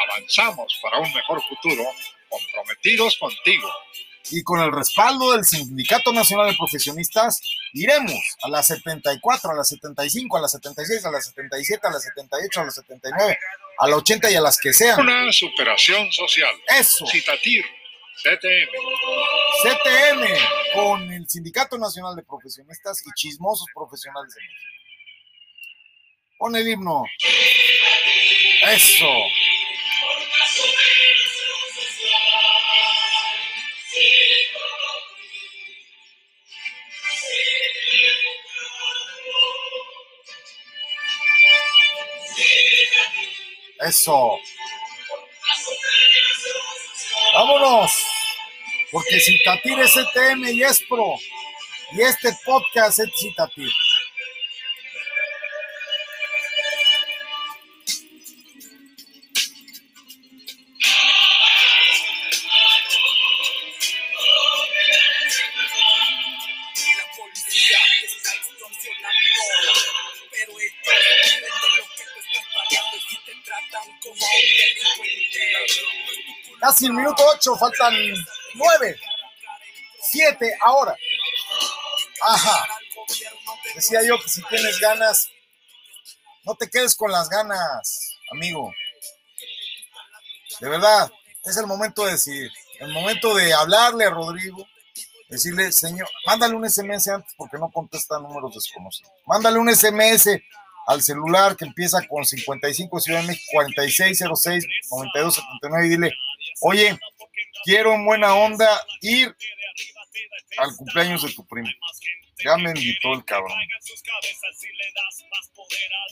avanzamos 0.09 0.81
para 0.83 0.99
un 0.99 1.13
mejor 1.15 1.41
futuro, 1.49 1.85
comprometidos 2.29 3.17
contigo. 3.19 3.69
y 4.33 4.43
con 4.43 4.61
el 4.61 4.71
respaldo 4.71 5.33
del 5.33 5.45
Sindicato 5.45 6.13
Nacional 6.13 6.51
de 6.51 6.57
Profesionistas, 6.57 7.41
iremos 7.73 8.21
a 8.43 8.49
las 8.49 8.67
74, 8.67 9.51
a 9.51 9.55
las 9.55 9.69
75, 9.69 10.37
a 10.37 10.41
las 10.41 10.53
76, 10.53 11.05
a 11.05 11.11
las 11.11 11.27
77, 11.27 11.87
a 11.87 11.91
las 11.91 12.03
78, 12.05 12.61
a 12.61 12.65
las 12.65 12.75
79, 12.75 13.39
a 13.79 13.89
las 13.89 13.97
80 13.97 14.31
y 14.31 14.35
a 14.35 14.41
las 14.41 14.59
que 14.59 14.73
sean. 14.73 15.01
Una 15.01 15.33
superación 15.33 16.13
social. 16.13 16.55
Eso. 16.79 17.07
Citatir, 17.07 17.65
CTM. 18.23 18.71
CTM 19.63 20.75
con 20.75 21.13
el 21.13 21.29
Sindicato 21.29 21.79
Nacional 21.79 22.15
de 22.15 22.23
Profesionistas 22.23 23.03
y 23.07 23.11
chismosos 23.15 23.67
profesionales 23.75 24.35
de 24.35 24.41
México. 24.43 24.80
Pon 26.41 26.57
el 26.57 26.67
himno. 26.67 27.05
Eso. 28.67 29.07
Eso. 43.81 44.39
Vámonos. 47.35 47.93
Porque 48.91 49.21
Citatir 49.21 49.79
es 49.79 49.93
CTM 49.93 50.49
y 50.55 50.63
es 50.63 50.81
pro. 50.89 51.17
Y 51.93 52.01
este 52.01 52.31
podcast 52.47 52.99
es 53.01 53.11
Citatir. 53.21 53.71
8, 77.41 77.57
faltan 77.57 77.95
9, 78.55 78.97
7 80.11 80.59
ahora. 80.63 80.95
Ajá. 82.23 82.69
Decía 83.75 84.01
yo 84.07 84.19
que 84.21 84.29
si 84.29 84.43
tienes 84.45 84.79
ganas, 84.79 85.31
no 86.45 86.55
te 86.55 86.69
quedes 86.69 86.95
con 86.95 87.11
las 87.11 87.29
ganas, 87.29 88.17
amigo. 88.31 88.73
De 90.61 90.69
verdad, 90.69 91.11
es 91.45 91.57
el 91.57 91.67
momento 91.67 92.05
de 92.05 92.13
decir, 92.13 92.51
el 92.81 92.93
momento 92.93 93.35
de 93.35 93.55
hablarle 93.55 94.05
a 94.05 94.11
Rodrigo, 94.11 94.67
decirle, 95.29 95.73
señor, 95.73 96.09
mándale 96.27 96.55
un 96.55 96.69
SMS 96.69 97.09
antes 97.09 97.33
porque 97.37 97.57
no 97.57 97.71
contesta 97.71 98.19
números 98.19 98.55
desconocidos. 98.55 99.13
Mándale 99.27 99.59
un 99.59 99.75
SMS 99.75 100.29
al 100.87 101.03
celular 101.03 101.57
que 101.57 101.65
empieza 101.65 102.07
con 102.07 102.25
55 102.25 103.01
Ciudad 103.01 103.21
de 103.23 103.29
México 103.29 103.51
4606 103.53 104.67
9279 104.91 105.87
y 105.87 105.89
dile, 105.89 106.13
oye, 106.61 106.99
quiero 107.65 107.95
en 107.95 108.05
buena 108.05 108.35
onda 108.35 108.69
ir 109.01 109.35
al 110.59 110.77
cumpleaños 110.77 111.23
de 111.23 111.33
tu 111.33 111.47
primo. 111.47 111.69
Ya 112.45 112.57
me 112.57 112.71
invitó 112.71 113.13
el 113.13 113.25
cabrón. 113.25 113.53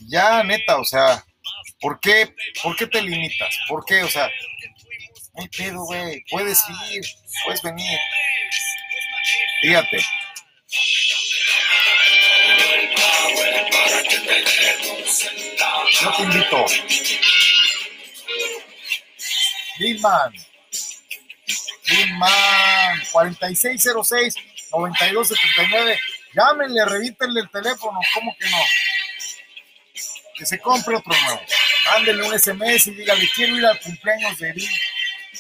Ya, 0.09 0.43
neta, 0.43 0.79
o 0.79 0.85
sea, 0.85 1.25
¿por 1.81 1.99
qué, 2.01 2.35
¿por 2.63 2.77
qué 2.77 2.87
te 2.87 3.03
limitas? 3.03 3.59
¿Por 3.69 3.85
qué? 3.85 4.03
O 4.03 4.09
sea, 4.09 4.31
no 5.35 5.43
hay 5.43 5.49
pedo, 5.49 5.85
güey. 5.85 6.23
Puedes 6.31 6.63
ir, 6.91 7.03
puedes 7.45 7.63
venir. 7.63 7.99
Fíjate. 9.63 10.05
Yo 16.01 16.13
te 16.17 16.23
invito. 16.23 16.67
Bigman. 19.79 20.48
Bigman. 21.89 23.03
4606-9279. 23.13 25.99
Llámenle, 26.35 26.85
revítenle 26.85 27.41
el 27.41 27.51
teléfono. 27.51 27.99
¿Cómo 28.15 28.37
que 28.39 28.49
no? 28.51 28.59
Que 30.35 30.47
se 30.47 30.59
compre 30.59 30.97
otro 30.97 31.13
nuevo. 31.21 31.41
Mándenle 31.87 32.29
un 32.29 32.39
SMS 32.39 32.89
y 32.89 32.91
dígale, 32.93 33.29
quiero 33.35 33.57
ir 33.57 33.65
al 33.67 33.81
cumpleaños 33.81 34.39
de 34.39 34.53
Bill. 34.53 34.71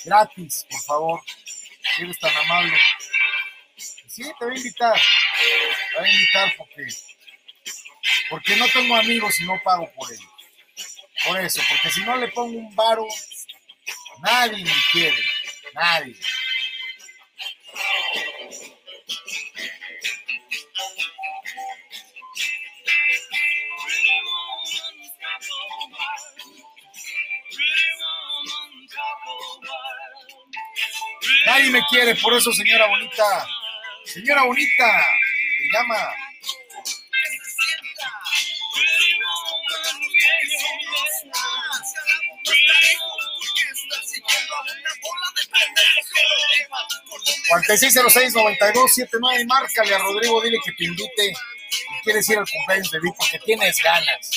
Gratis, 0.04 0.66
por 0.70 0.80
favor. 0.82 1.20
Si 1.94 2.02
eres 2.02 2.18
tan 2.18 2.36
amable. 2.36 2.76
Sí, 3.76 4.22
te 4.38 4.44
voy 4.44 4.54
a 4.54 4.58
invitar. 4.58 5.00
La 5.94 6.00
voy 6.00 6.08
a 6.08 6.12
invitar 6.12 6.54
porque, 6.56 6.86
porque 8.30 8.56
no 8.56 8.66
tengo 8.68 8.96
amigos 8.96 9.38
y 9.40 9.44
no 9.44 9.60
pago 9.62 9.90
por 9.94 10.10
ellos. 10.12 10.26
Por 11.24 11.40
eso, 11.40 11.60
porque 11.68 11.90
si 11.90 12.00
no 12.02 12.16
le 12.16 12.28
pongo 12.28 12.58
un 12.58 12.74
varo, 12.74 13.06
nadie 14.22 14.64
me 14.64 14.72
quiere. 14.92 15.16
Nadie. 15.74 16.16
Nadie 31.46 31.70
me 31.70 31.82
quiere, 31.88 32.14
por 32.16 32.34
eso, 32.34 32.52
señora 32.52 32.86
bonita. 32.86 33.46
Señora 34.04 34.44
bonita, 34.44 34.86
me 34.86 35.78
llama. 35.78 36.27
Nueve 49.20 49.44
márcale 49.46 49.94
a 49.94 49.98
Rodrigo, 49.98 50.42
dile 50.42 50.58
que 50.64 50.72
te 50.72 50.84
invite 50.84 51.28
y 51.28 52.02
quieres 52.04 52.28
ir 52.28 52.38
al 52.38 52.48
cumpleaños 52.48 52.90
de 52.90 53.00
porque 53.16 53.38
tienes 53.44 53.82
ganas 53.82 54.30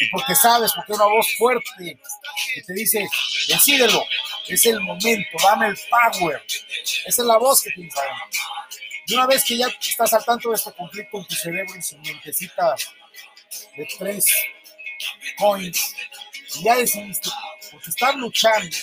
y 0.00 0.08
porque 0.08 0.34
sabes, 0.34 0.72
porque 0.74 0.92
una 0.92 1.06
voz 1.06 1.26
fuerte 1.36 1.98
que 2.54 2.62
te 2.62 2.72
dice, 2.72 3.08
decídelo, 3.48 4.04
es 4.48 4.66
el 4.66 4.80
momento, 4.80 5.38
dame 5.42 5.68
el 5.68 5.78
power. 5.90 6.42
Esa 7.06 7.22
es 7.22 7.26
la 7.26 7.38
voz 7.38 7.62
que 7.62 7.70
tienes 7.70 7.94
adentro. 7.96 8.40
Y 9.06 9.14
una 9.14 9.26
vez 9.26 9.44
que 9.44 9.56
ya 9.56 9.66
estás 9.66 10.12
al 10.14 10.24
tanto 10.24 10.50
de 10.50 10.56
este 10.56 10.72
conflicto 10.72 11.18
en 11.18 11.26
tu 11.26 11.34
cerebro, 11.34 11.74
en 11.74 11.82
su 11.82 11.98
mentecita 11.98 12.74
de 13.76 13.88
tres 13.98 14.32
coins, 15.36 15.94
y 16.54 16.64
ya 16.64 16.76
decidiste, 16.76 17.30
porque 17.70 17.90
estás 17.90 18.14
luchando, 18.16 18.76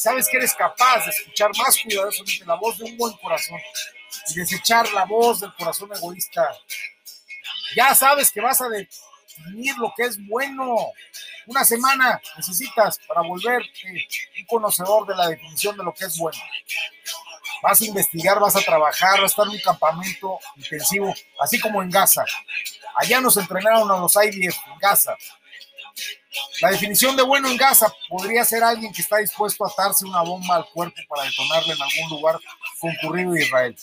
sabes 0.00 0.28
que 0.28 0.38
eres 0.38 0.54
capaz 0.54 1.04
de 1.04 1.10
escuchar 1.10 1.50
más 1.58 1.76
cuidadosamente 1.78 2.46
la 2.46 2.54
voz 2.54 2.78
de 2.78 2.84
un 2.84 2.96
buen 2.96 3.12
corazón 3.18 3.60
y 4.28 4.34
desechar 4.34 4.90
la 4.92 5.04
voz 5.04 5.40
del 5.40 5.52
corazón 5.54 5.90
egoísta, 5.94 6.48
ya 7.76 7.94
sabes 7.94 8.30
que 8.30 8.40
vas 8.40 8.60
a 8.62 8.68
definir 8.68 9.76
lo 9.76 9.92
que 9.94 10.04
es 10.04 10.26
bueno. 10.26 10.92
Una 11.46 11.64
semana 11.64 12.20
necesitas 12.36 12.98
para 13.06 13.20
volverte 13.20 14.06
un 14.38 14.46
conocedor 14.46 15.06
de 15.06 15.16
la 15.16 15.28
definición 15.28 15.76
de 15.76 15.84
lo 15.84 15.92
que 15.92 16.06
es 16.06 16.16
bueno. 16.16 16.38
Vas 17.62 17.80
a 17.82 17.84
investigar, 17.84 18.40
vas 18.40 18.56
a 18.56 18.60
trabajar, 18.60 19.20
vas 19.20 19.22
a 19.22 19.26
estar 19.26 19.46
en 19.46 19.52
un 19.52 19.60
campamento 19.60 20.38
intensivo, 20.56 21.14
así 21.40 21.60
como 21.60 21.82
en 21.82 21.90
Gaza. 21.90 22.24
Allá 22.96 23.20
nos 23.20 23.36
entrenaron 23.36 23.90
a 23.90 23.98
los 23.98 24.16
IDF 24.16 24.56
en 24.66 24.78
Gaza. 24.80 25.16
La 26.60 26.70
definición 26.70 27.16
de 27.16 27.22
bueno 27.22 27.48
en 27.48 27.56
Gaza 27.56 27.92
podría 28.08 28.44
ser 28.44 28.62
alguien 28.62 28.92
que 28.92 29.02
está 29.02 29.18
dispuesto 29.18 29.64
a 29.64 29.68
atarse 29.68 30.04
una 30.04 30.22
bomba 30.22 30.56
al 30.56 30.66
cuerpo 30.66 31.00
para 31.08 31.24
detonarla 31.24 31.74
en 31.74 31.82
algún 31.82 32.18
lugar 32.18 32.38
concurrido 32.78 33.32
de 33.32 33.42
Israel. 33.42 33.76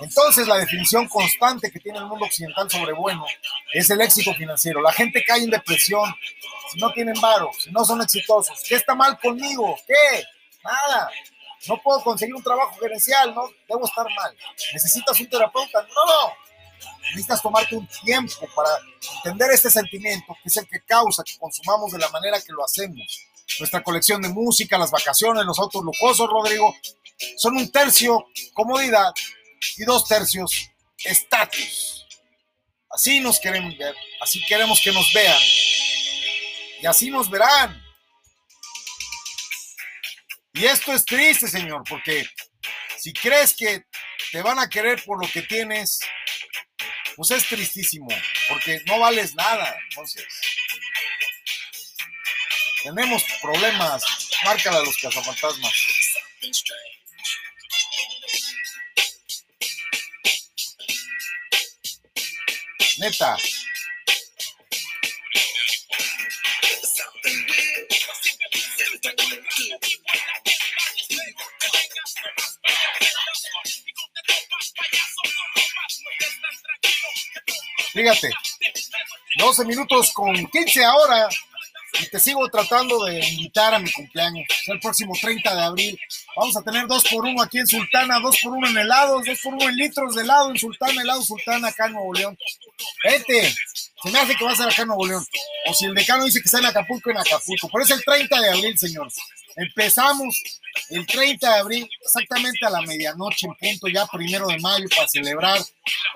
Entonces, 0.00 0.48
la 0.48 0.56
definición 0.56 1.08
constante 1.08 1.70
que 1.70 1.78
tiene 1.78 1.98
el 1.98 2.06
mundo 2.06 2.24
occidental 2.24 2.68
sobre 2.70 2.92
bueno 2.92 3.24
es 3.72 3.88
el 3.90 4.00
éxito 4.00 4.34
financiero. 4.34 4.80
La 4.80 4.92
gente 4.92 5.24
cae 5.24 5.44
en 5.44 5.50
depresión 5.50 6.14
si 6.72 6.78
no 6.80 6.92
tienen 6.92 7.20
varo, 7.20 7.50
si 7.58 7.70
no 7.70 7.84
son 7.84 8.02
exitosos. 8.02 8.60
¿Qué 8.68 8.74
está 8.74 8.94
mal 8.94 9.18
conmigo? 9.20 9.76
¿Qué? 9.86 10.24
Nada. 10.64 11.10
No 11.68 11.80
puedo 11.82 12.02
conseguir 12.02 12.34
un 12.34 12.42
trabajo 12.42 12.76
gerencial, 12.80 13.34
no 13.34 13.48
debo 13.68 13.86
estar 13.86 14.06
mal. 14.16 14.36
¿Necesitas 14.72 15.18
un 15.18 15.28
terapeuta? 15.28 15.82
No, 15.82 16.04
no. 16.06 16.34
Necesitas 17.10 17.42
tomarte 17.42 17.76
un 17.76 17.86
tiempo 18.04 18.48
para 18.54 18.68
entender 19.16 19.50
este 19.52 19.70
sentimiento 19.70 20.36
que 20.42 20.48
es 20.48 20.56
el 20.56 20.66
que 20.66 20.80
causa 20.80 21.22
que 21.22 21.38
consumamos 21.38 21.92
de 21.92 21.98
la 21.98 22.08
manera 22.08 22.40
que 22.40 22.52
lo 22.52 22.64
hacemos. 22.64 23.20
Nuestra 23.58 23.82
colección 23.82 24.20
de 24.22 24.28
música, 24.30 24.78
las 24.78 24.90
vacaciones, 24.90 25.44
los 25.44 25.58
autos 25.58 25.84
lujosos, 25.84 26.28
Rodrigo, 26.28 26.74
son 27.36 27.56
un 27.56 27.70
tercio 27.70 28.26
comodidad 28.52 29.12
y 29.76 29.84
dos 29.84 30.06
tercios 30.06 30.70
estatus. 31.04 32.06
Así 32.90 33.20
nos 33.20 33.38
queremos 33.38 33.76
ver, 33.76 33.94
así 34.20 34.44
queremos 34.46 34.80
que 34.82 34.92
nos 34.92 35.12
vean 35.12 35.42
y 36.80 36.86
así 36.86 37.10
nos 37.10 37.30
verán. 37.30 37.82
Y 40.52 40.66
esto 40.66 40.92
es 40.92 41.04
triste, 41.04 41.48
Señor, 41.48 41.82
porque 41.88 42.26
si 42.98 43.12
crees 43.12 43.54
que 43.54 43.84
te 44.30 44.42
van 44.42 44.58
a 44.58 44.68
querer 44.68 45.02
por 45.04 45.20
lo 45.20 45.30
que 45.30 45.42
tienes, 45.42 45.98
pues 47.16 47.30
es 47.30 47.46
tristísimo, 47.46 48.08
porque 48.48 48.82
no 48.86 48.98
vales 48.98 49.34
nada. 49.34 49.76
Entonces, 49.90 50.26
tenemos 52.82 53.24
problemas. 53.40 54.02
Márcala 54.44 54.78
a 54.78 54.82
los 54.82 54.96
cazafantasmas. 54.98 55.72
Neta. 62.98 63.36
Fíjate, 77.92 78.30
12 79.38 79.64
minutos 79.64 80.12
con 80.12 80.34
15 80.34 80.84
ahora 80.84 81.28
y 82.00 82.06
te 82.06 82.18
sigo 82.18 82.48
tratando 82.48 83.04
de 83.04 83.24
invitar 83.24 83.74
a 83.74 83.78
mi 83.78 83.90
cumpleaños. 83.92 84.46
el 84.66 84.80
próximo 84.80 85.14
30 85.20 85.54
de 85.54 85.62
abril. 85.62 86.00
Vamos 86.36 86.56
a 86.56 86.62
tener 86.62 86.86
dos 86.86 87.04
por 87.04 87.24
uno 87.24 87.42
aquí 87.42 87.58
en 87.58 87.66
Sultana, 87.66 88.18
dos 88.20 88.36
por 88.42 88.52
uno 88.52 88.68
en 88.68 88.78
helados, 88.78 89.24
dos 89.24 89.38
por 89.42 89.54
uno 89.54 89.68
en 89.68 89.76
litros 89.76 90.14
de 90.14 90.22
helado 90.22 90.50
en 90.50 90.58
Sultana, 90.58 91.02
helado 91.02 91.22
Sultana 91.22 91.68
acá 91.68 91.86
en 91.86 91.92
Nuevo 91.92 92.12
León. 92.12 92.38
Vete, 93.04 93.54
se 94.02 94.10
me 94.10 94.18
hace 94.18 94.34
que 94.34 94.44
va 94.44 94.52
a 94.52 94.56
ser 94.56 94.68
acá 94.68 94.82
en 94.82 94.88
Nuevo 94.88 95.06
León. 95.06 95.24
O 95.66 95.74
si 95.74 95.86
el 95.86 95.94
decano 95.94 96.24
dice 96.24 96.40
que 96.40 96.46
está 96.46 96.58
en 96.58 96.66
Acapulco, 96.66 97.10
en 97.10 97.18
Acapulco. 97.18 97.68
Pero 97.72 97.84
es 97.84 97.90
el 97.90 98.04
30 98.04 98.40
de 98.40 98.50
abril, 98.50 98.78
señor. 98.78 99.08
Empezamos 99.56 100.60
el 100.90 101.06
30 101.06 101.48
de 101.48 101.60
abril, 101.60 101.90
exactamente 102.00 102.66
a 102.66 102.70
la 102.70 102.82
medianoche, 102.82 103.46
en 103.46 103.54
punto 103.54 103.88
ya 103.88 104.06
primero 104.06 104.46
de 104.48 104.58
mayo, 104.58 104.86
para 104.94 105.08
celebrar 105.08 105.60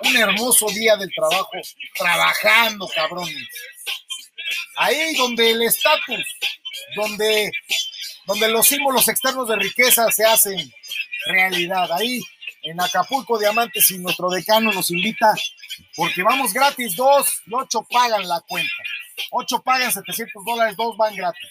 un 0.01 0.15
hermoso 0.15 0.67
día 0.69 0.95
del 0.97 1.11
trabajo, 1.13 1.51
trabajando, 1.97 2.87
cabrones. 2.93 3.47
Ahí 4.75 5.15
donde 5.15 5.51
el 5.51 5.61
estatus, 5.61 6.25
donde, 6.95 7.51
donde 8.25 8.47
los 8.49 8.67
símbolos 8.67 9.07
externos 9.07 9.47
de 9.47 9.55
riqueza 9.55 10.11
se 10.11 10.25
hacen 10.25 10.73
realidad. 11.27 11.91
Ahí 11.93 12.21
en 12.63 12.79
Acapulco 12.81 13.37
Diamantes 13.37 13.89
y 13.91 13.99
nuestro 13.99 14.29
decano 14.29 14.71
nos 14.71 14.91
invita 14.91 15.33
porque 15.95 16.23
vamos 16.23 16.53
gratis, 16.53 16.95
dos 16.95 17.41
y 17.45 17.53
ocho 17.53 17.85
pagan 17.89 18.27
la 18.27 18.41
cuenta. 18.41 18.73
Ocho 19.31 19.61
pagan 19.61 19.91
700 19.91 20.43
dólares, 20.45 20.75
dos 20.77 20.95
van 20.97 21.15
gratis. 21.15 21.49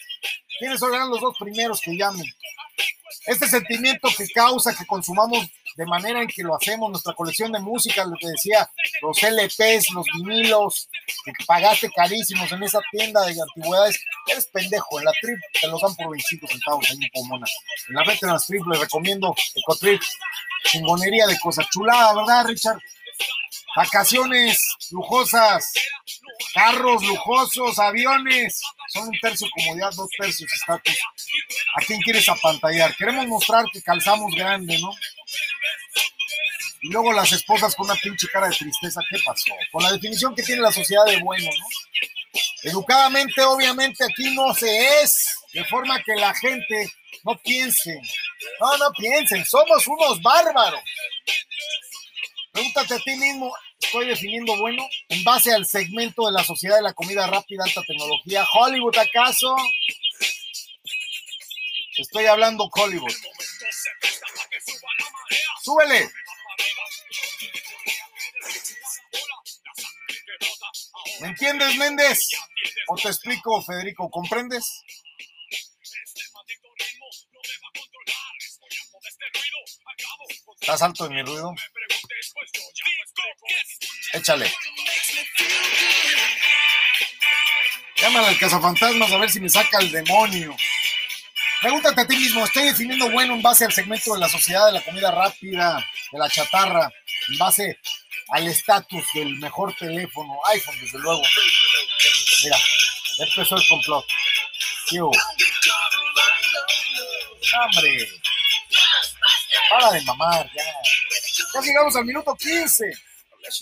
¿Quiénes 0.59 0.79
son 0.79 0.91
los 1.09 1.21
dos 1.21 1.35
primeros 1.39 1.79
que 1.81 1.95
llamen? 1.95 2.25
Este 3.25 3.47
sentimiento 3.47 4.09
que 4.15 4.27
causa 4.29 4.75
que 4.75 4.85
consumamos 4.85 5.47
de 5.75 5.85
manera 5.85 6.21
en 6.21 6.27
que 6.27 6.43
lo 6.43 6.55
hacemos, 6.55 6.89
nuestra 6.89 7.13
colección 7.13 7.51
de 7.51 7.59
música, 7.59 8.03
lo 8.03 8.15
que 8.19 8.27
decía, 8.27 8.69
los 9.01 9.17
LPs, 9.23 9.91
los 9.91 10.05
vinilos, 10.15 10.89
que 11.23 11.31
pagaste 11.45 11.89
carísimos 11.91 12.51
en 12.51 12.63
esa 12.63 12.79
tienda 12.91 13.25
de 13.25 13.35
antigüedades, 13.41 14.03
eres 14.27 14.47
pendejo, 14.47 14.99
en 14.99 15.05
la 15.05 15.11
trip 15.21 15.39
te 15.61 15.67
los 15.67 15.81
dan 15.81 15.95
por 15.95 16.09
25 16.11 16.47
centavos 16.47 16.85
ahí 16.89 16.97
en 17.01 17.09
Pomona. 17.13 17.47
En 17.87 17.95
la 17.95 18.03
Veterans 18.03 18.45
Trip 18.45 18.65
les 18.67 18.79
recomiendo 18.79 19.33
Ecotrip, 19.55 20.01
chingonería 20.65 21.27
de 21.27 21.39
cosas 21.39 21.65
chulada, 21.69 22.13
¿verdad, 22.13 22.45
Richard? 22.47 22.79
Vacaciones 23.75 24.75
lujosas, 24.91 25.71
carros 26.53 27.03
lujosos, 27.03 27.77
aviones, 27.79 28.61
son 28.89 29.09
un 29.09 29.19
tercio 29.21 29.47
comodidad, 29.55 29.91
dos 29.95 30.09
tercios 30.17 30.51
estatus. 30.51 30.97
¿A 31.75 31.85
quién 31.85 32.01
quieres 32.01 32.27
apantallar? 32.27 32.95
Queremos 32.95 33.27
mostrar 33.27 33.65
que 33.71 33.81
calzamos 33.81 34.33
grande, 34.35 34.79
¿no? 34.79 34.89
Y 36.81 36.91
luego 36.91 37.11
las 37.13 37.31
esposas 37.31 37.75
con 37.75 37.85
una 37.85 37.99
pinche 37.99 38.27
cara 38.29 38.47
de 38.47 38.55
tristeza, 38.55 39.01
¿qué 39.09 39.17
pasó? 39.25 39.53
Con 39.71 39.83
la 39.83 39.91
definición 39.91 40.33
que 40.33 40.43
tiene 40.43 40.61
la 40.61 40.71
sociedad 40.71 41.05
de 41.05 41.19
bueno, 41.19 41.45
¿no? 41.45 42.39
Educadamente, 42.63 43.41
obviamente, 43.41 44.03
aquí 44.03 44.33
no 44.35 44.53
se 44.53 45.01
es, 45.01 45.37
de 45.53 45.63
forma 45.65 46.01
que 46.03 46.15
la 46.15 46.33
gente 46.35 46.91
no 47.23 47.37
piense. 47.37 47.99
No, 48.59 48.77
no 48.77 48.91
piensen, 48.91 49.45
somos 49.45 49.85
unos 49.87 50.21
bárbaros. 50.21 50.81
Pregúntate 52.59 52.95
a 52.95 52.99
ti 52.99 53.15
mismo, 53.15 53.55
estoy 53.79 54.07
definiendo 54.07 54.57
bueno 54.57 54.85
en 55.07 55.23
base 55.23 55.53
al 55.53 55.65
segmento 55.65 56.25
de 56.25 56.33
la 56.33 56.43
sociedad 56.43 56.75
de 56.75 56.81
la 56.81 56.91
comida 56.91 57.25
rápida, 57.25 57.63
alta 57.63 57.81
tecnología, 57.87 58.45
Hollywood 58.53 58.97
acaso. 58.97 59.55
Estoy 61.95 62.25
hablando 62.25 62.69
Hollywood. 62.69 63.13
Súbele. 65.63 66.11
¿Me 71.21 71.27
entiendes, 71.29 71.77
Méndez? 71.77 72.27
O 72.89 72.95
te 72.97 73.07
explico, 73.07 73.61
Federico, 73.61 74.09
¿comprendes? 74.11 74.83
¿Estás 80.61 80.81
alto 80.81 81.07
de 81.07 81.15
mi 81.15 81.21
ruido? 81.23 81.53
Échale. 84.13 84.51
Llámale 87.97 88.27
al 88.27 88.37
cazafantasmas 88.37 89.11
a 89.11 89.17
ver 89.17 89.29
si 89.29 89.39
me 89.39 89.49
saca 89.49 89.79
el 89.79 89.91
demonio. 89.91 90.55
Pregúntate 91.61 92.01
a 92.01 92.07
ti 92.07 92.15
mismo, 92.15 92.45
¿estoy 92.45 92.63
definiendo 92.63 93.09
bueno 93.11 93.33
en 93.33 93.41
base 93.41 93.65
al 93.65 93.73
segmento 93.73 94.13
de 94.13 94.19
la 94.21 94.29
sociedad 94.29 94.67
de 94.67 94.73
la 94.73 94.81
comida 94.81 95.11
rápida, 95.11 95.85
de 96.11 96.17
la 96.17 96.29
chatarra, 96.29 96.89
en 97.27 97.37
base 97.37 97.77
al 98.29 98.47
estatus 98.47 99.03
del 99.13 99.35
mejor 99.39 99.75
teléfono, 99.75 100.39
iPhone, 100.53 100.79
desde 100.79 100.99
luego? 100.99 101.21
Mira, 102.43 102.57
empezó 103.17 103.57
el 103.57 103.67
complot. 103.67 104.05
¡Hombre! 107.61 108.21
Para 109.69 109.91
de 109.91 110.01
mamar, 110.01 110.49
ya. 110.55 110.63
Ya 111.53 111.61
llegamos 111.61 111.95
al 111.95 112.05
minuto 112.05 112.35
15. 112.35 112.91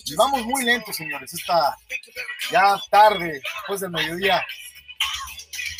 Y 0.05 0.15
vamos 0.15 0.43
muy 0.43 0.63
lento, 0.63 0.91
señores. 0.91 1.33
Esta 1.33 1.77
ya 2.51 2.79
tarde, 2.89 3.41
después 3.55 3.81
del 3.81 3.91
mediodía. 3.91 4.45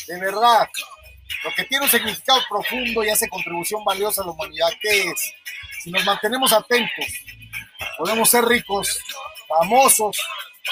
De 0.06 0.18
verdad, 0.20 0.68
lo 1.44 1.54
que 1.54 1.64
tiene 1.64 1.84
un 1.84 1.90
significado 1.90 2.40
profundo 2.48 3.04
y 3.04 3.10
hace 3.10 3.28
contribución 3.28 3.84
valiosa 3.84 4.22
a 4.22 4.26
la 4.26 4.32
humanidad, 4.32 4.70
¿qué 4.80 5.08
es? 5.10 5.32
Si 5.82 5.90
nos 5.90 6.04
mantenemos 6.04 6.52
atentos, 6.52 7.06
podemos 7.98 8.28
ser 8.28 8.44
ricos, 8.44 8.98
famosos, 9.46 10.18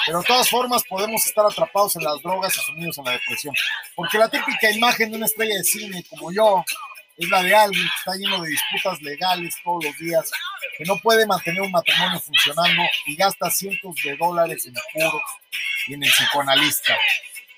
pero 0.05 0.19
de 0.19 0.25
todas 0.25 0.49
formas 0.49 0.83
podemos 0.83 1.25
estar 1.25 1.45
atrapados 1.45 1.95
en 1.95 2.03
las 2.03 2.21
drogas 2.21 2.55
y 2.55 2.61
sumidos 2.61 2.97
en 2.97 3.05
la 3.05 3.11
depresión. 3.11 3.55
Porque 3.95 4.17
la 4.17 4.29
típica 4.29 4.71
imagen 4.71 5.11
de 5.11 5.17
una 5.17 5.25
estrella 5.25 5.57
de 5.57 5.63
cine 5.63 6.03
como 6.09 6.31
yo 6.31 6.63
es 7.17 7.29
la 7.29 7.41
de 7.41 7.55
alguien 7.55 7.83
que 7.83 7.97
está 7.97 8.15
lleno 8.15 8.41
de 8.41 8.49
disputas 8.49 9.01
legales 9.01 9.55
todos 9.63 9.85
los 9.85 9.97
días, 9.97 10.29
que 10.77 10.85
no 10.85 10.97
puede 10.99 11.25
mantener 11.25 11.61
un 11.61 11.71
matrimonio 11.71 12.19
funcionando 12.19 12.83
y 13.07 13.15
gasta 13.15 13.49
cientos 13.49 13.95
de 14.03 14.15
dólares 14.17 14.65
en 14.67 14.75
puros 14.93 15.21
y 15.87 15.93
en 15.95 16.03
el 16.03 16.11
psicoanalista. 16.11 16.95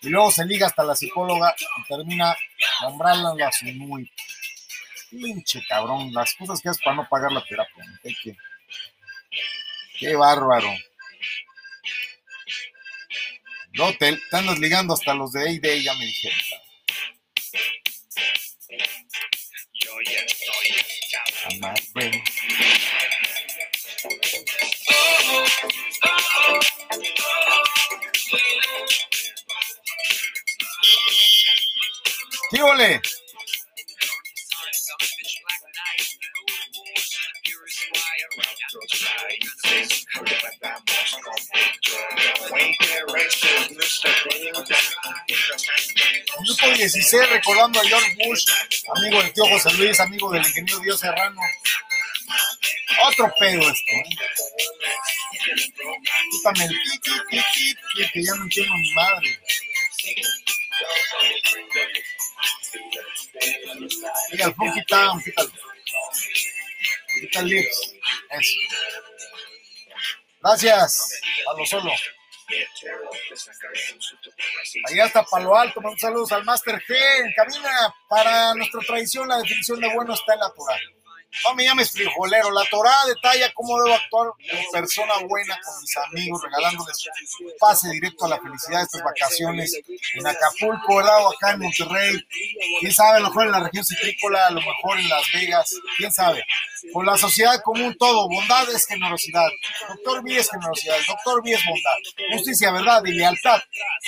Y 0.01 0.09
luego 0.09 0.31
se 0.31 0.45
liga 0.45 0.67
hasta 0.67 0.83
la 0.83 0.95
psicóloga 0.95 1.53
y 1.59 1.87
termina 1.87 2.35
nombrándola 2.81 3.49
a 3.49 3.51
su. 3.51 3.65
Pinche 5.09 5.61
cabrón, 5.67 6.13
las 6.13 6.33
cosas 6.35 6.61
que 6.61 6.69
haces 6.69 6.81
para 6.83 6.97
no 6.97 7.09
pagar 7.09 7.31
la 7.31 7.43
terapia. 7.43 7.83
¿Qué, 8.03 8.35
qué? 9.99 10.15
bárbaro. 10.15 10.69
No, 13.73 13.91
te, 13.97 14.15
te 14.15 14.37
andas 14.37 14.59
ligando 14.59 14.93
hasta 14.93 15.13
los 15.13 15.31
de 15.33 15.41
A-Day, 15.41 15.83
ya 15.83 15.93
me 15.95 16.05
dijeron. 16.05 16.39
oh 19.91 19.99
yes, 20.05 20.33
brain. 21.93 22.21
Minuto 46.39 46.73
16, 46.73 47.29
recordando 47.29 47.79
a 47.79 47.83
George 47.83 48.15
Bush, 48.15 48.45
amigo 48.95 49.21
del 49.21 49.33
tío 49.33 49.45
José 49.45 49.71
Luis, 49.73 49.99
amigo 49.99 50.31
del 50.31 50.43
ingeniero 50.47 50.79
Dios 50.79 50.99
Serrano. 50.99 51.39
Otro 53.05 53.31
pedo 53.39 53.61
esto. 53.61 53.91
¿eh? 53.91 54.03
Quítame 56.31 56.65
el 56.65 56.69
pi, 56.69 56.99
pi, 57.29 57.39
pi, 57.53 58.11
que 58.13 58.23
ya 58.23 58.33
no 58.33 58.43
entiendo 58.45 58.73
mi 58.73 58.93
madre. 58.93 59.39
Mira, 64.31 64.45
el 64.45 64.55
phone 64.55 64.73
quita, 64.73 65.11
quítalo. 65.23 65.51
Eso. 68.31 68.59
Gracias. 70.41 71.21
A 71.49 71.57
lo 71.57 71.65
solo. 71.65 71.91
Allá 74.89 75.05
está 75.05 75.23
Palo 75.23 75.55
Alto, 75.55 75.81
mando 75.81 75.99
saludos 75.99 76.31
al 76.31 76.43
Master 76.45 76.81
G 76.81 76.95
en 77.23 77.33
cabina. 77.33 77.93
Para 78.07 78.55
nuestra 78.55 78.81
tradición, 78.81 79.27
la 79.27 79.37
definición 79.37 79.79
de 79.79 79.93
bueno 79.93 80.13
está 80.13 80.33
en 80.33 80.39
la. 80.39 80.51
No 81.47 81.55
me 81.55 81.63
llames 81.63 81.91
frijolero, 81.91 82.51
la 82.51 82.65
Torah 82.69 83.05
detalla 83.07 83.51
cómo 83.53 83.77
debo 83.81 83.95
actuar 83.95 84.29
como 84.49 84.71
persona 84.71 85.13
buena 85.27 85.59
con 85.63 85.81
mis 85.81 85.97
amigos, 85.97 86.41
regalándoles 86.43 87.07
un 87.41 87.51
pase 87.59 87.89
directo 87.89 88.25
a 88.25 88.29
la 88.29 88.39
felicidad 88.39 88.79
de 88.79 88.83
estas 88.85 89.03
vacaciones 89.03 89.79
en 90.15 90.27
Acapulco, 90.27 90.95
¿verdad? 90.95 91.25
O 91.25 91.31
acá 91.31 91.51
en 91.51 91.59
Monterrey. 91.59 92.27
Quién 92.79 92.93
sabe, 92.93 93.17
a 93.17 93.19
lo 93.19 93.27
mejor 93.27 93.45
en 93.45 93.51
la 93.51 93.59
región 93.59 93.85
citrícola, 93.85 94.47
a 94.47 94.51
lo 94.51 94.61
mejor 94.61 94.99
en 94.99 95.09
Las 95.09 95.31
Vegas, 95.33 95.75
quién 95.97 96.11
sabe. 96.11 96.43
Con 96.91 97.05
la 97.05 97.17
sociedad 97.17 97.61
común 97.63 97.95
todo, 97.99 98.27
bondad 98.27 98.67
es 98.71 98.87
generosidad. 98.87 99.49
Doctor 99.87 100.23
B 100.23 100.35
es 100.35 100.49
generosidad, 100.49 100.97
doctor 101.07 101.43
B 101.43 101.51
es 101.51 101.63
bondad. 101.65 101.97
Justicia, 102.33 102.71
verdad 102.71 103.03
y 103.05 103.11
lealtad. 103.11 103.61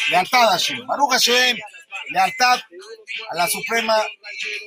Lealtad 0.09 0.47
a 0.47 0.51
Hashem. 0.51 0.87
Baruch 0.87 1.11
Hashem 1.11 1.57
lealtad 2.09 2.59
a 3.29 3.35
la 3.35 3.47
suprema 3.47 3.95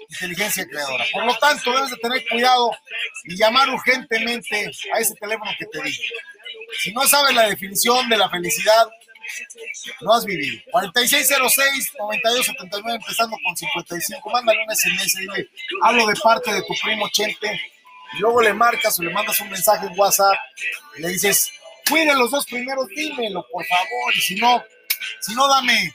inteligencia 0.09 0.67
creadora. 0.67 1.05
Por 1.13 1.25
lo 1.25 1.35
tanto, 1.37 1.73
debes 1.73 1.91
de 1.91 1.97
tener 1.97 2.27
cuidado 2.29 2.71
y 3.25 3.37
llamar 3.37 3.69
urgentemente 3.71 4.71
a 4.95 4.99
ese 4.99 5.15
teléfono 5.15 5.51
que 5.59 5.67
te 5.67 5.83
di. 5.83 5.99
Si 6.79 6.93
no 6.93 7.07
sabes 7.07 7.35
la 7.35 7.49
definición 7.49 8.09
de 8.09 8.17
la 8.17 8.29
felicidad, 8.29 8.89
no 10.01 10.15
has 10.15 10.25
vivido. 10.25 10.61
4606-9279, 10.73 12.95
empezando 12.95 13.37
con 13.45 13.57
55. 13.57 14.31
Mándale 14.31 14.65
un 14.67 14.75
SMS, 14.75 15.17
dile, 15.17 15.49
hablo 15.83 16.07
de 16.07 16.15
parte 16.23 16.53
de 16.53 16.63
tu 16.63 16.75
primo 16.83 17.09
Chente. 17.11 17.61
Y 18.15 18.19
luego 18.19 18.43
le 18.43 18.53
marcas 18.53 19.01
o 19.01 19.03
le 19.03 19.11
mandas 19.11 19.41
un 19.41 19.51
mensaje 19.51 19.87
en 19.87 19.99
WhatsApp 19.99 20.37
y 20.97 21.03
le 21.03 21.09
dices, 21.09 21.51
fui 21.85 22.05
de 22.05 22.15
los 22.15 22.31
dos 22.31 22.47
primeros, 22.47 22.87
dímelo, 22.89 23.45
por 23.51 23.67
favor. 23.67 24.15
Y 24.15 24.21
si 24.21 24.37
no, 24.37 24.63
si 25.21 25.35
no, 25.35 25.49
dame 25.49 25.93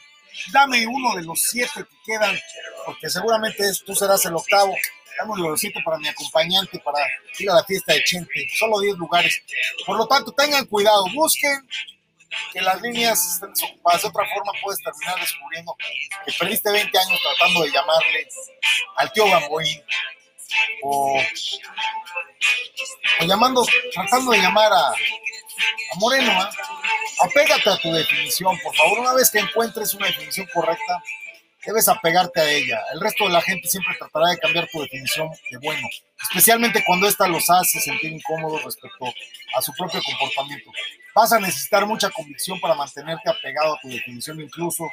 dame 0.52 0.86
uno 0.88 1.16
de 1.16 1.24
los 1.24 1.42
siete 1.42 1.86
que 1.90 2.14
quedan, 2.14 2.38
porque 2.86 3.10
seguramente 3.10 3.64
tú 3.86 3.96
serás 3.96 4.26
el 4.26 4.36
octavo. 4.36 4.76
Dame 5.18 5.42
los 5.42 5.60
siete 5.60 5.82
para 5.84 5.98
mi 5.98 6.08
acompañante, 6.08 6.80
para 6.80 7.00
ir 7.38 7.50
a 7.50 7.56
la 7.56 7.64
fiesta 7.64 7.94
de 7.94 8.04
Chente. 8.04 8.48
Solo 8.58 8.80
10 8.80 8.98
lugares. 8.98 9.42
Por 9.86 9.98
lo 9.98 10.08
tanto, 10.08 10.32
tengan 10.32 10.66
cuidado, 10.66 11.04
busquen 11.14 11.68
que 12.54 12.62
las 12.62 12.82
líneas 12.82 13.34
estén 13.34 13.54
desocupadas. 13.54 14.02
De 14.02 14.08
otra 14.08 14.26
forma, 14.34 14.52
puedes 14.64 14.82
terminar 14.82 15.20
descubriendo 15.20 15.76
que 16.26 16.32
perdiste 16.40 16.72
20 16.72 16.98
años 16.98 17.20
tratando 17.22 17.64
de 17.64 17.72
llamarle 17.72 18.28
al 18.96 19.12
tío 19.12 19.26
Gamboín 19.26 19.84
o, 20.84 21.22
o 23.20 23.26
llamando, 23.26 23.66
tratando 23.94 24.32
de 24.32 24.38
llamar 24.38 24.72
a, 24.72 24.94
a. 25.60 26.42
¿ah? 26.42 26.52
Apégate 27.22 27.70
a 27.70 27.78
tu 27.78 27.92
definición, 27.92 28.58
por 28.64 28.76
favor. 28.76 29.00
Una 29.00 29.14
vez 29.14 29.30
que 29.30 29.40
encuentres 29.40 29.94
una 29.94 30.08
definición 30.08 30.48
correcta, 30.54 31.04
debes 31.66 31.88
apegarte 31.88 32.40
a 32.40 32.50
ella. 32.50 32.80
El 32.94 33.02
resto 33.02 33.26
de 33.26 33.32
la 33.32 33.42
gente 33.42 33.68
siempre 33.68 33.96
tratará 33.98 34.30
de 34.30 34.38
cambiar 34.38 34.68
tu 34.72 34.82
definición 34.82 35.30
de 35.52 35.58
bueno, 35.58 35.88
especialmente 36.22 36.84
cuando 36.86 37.08
ésta 37.08 37.28
los 37.28 37.50
hace 37.50 37.80
sentir 37.80 38.14
incómodos 38.14 38.64
respecto 38.64 39.06
a 39.56 39.62
su 39.62 39.74
propio 39.74 40.02
comportamiento. 40.02 40.72
Vas 41.14 41.34
a 41.34 41.40
necesitar 41.40 41.86
mucha 41.86 42.10
convicción 42.10 42.60
para 42.60 42.76
mantenerte 42.76 43.30
apegado 43.30 43.76
a 43.76 43.80
tu 43.82 43.90
definición, 43.90 44.40
incluso 44.40 44.90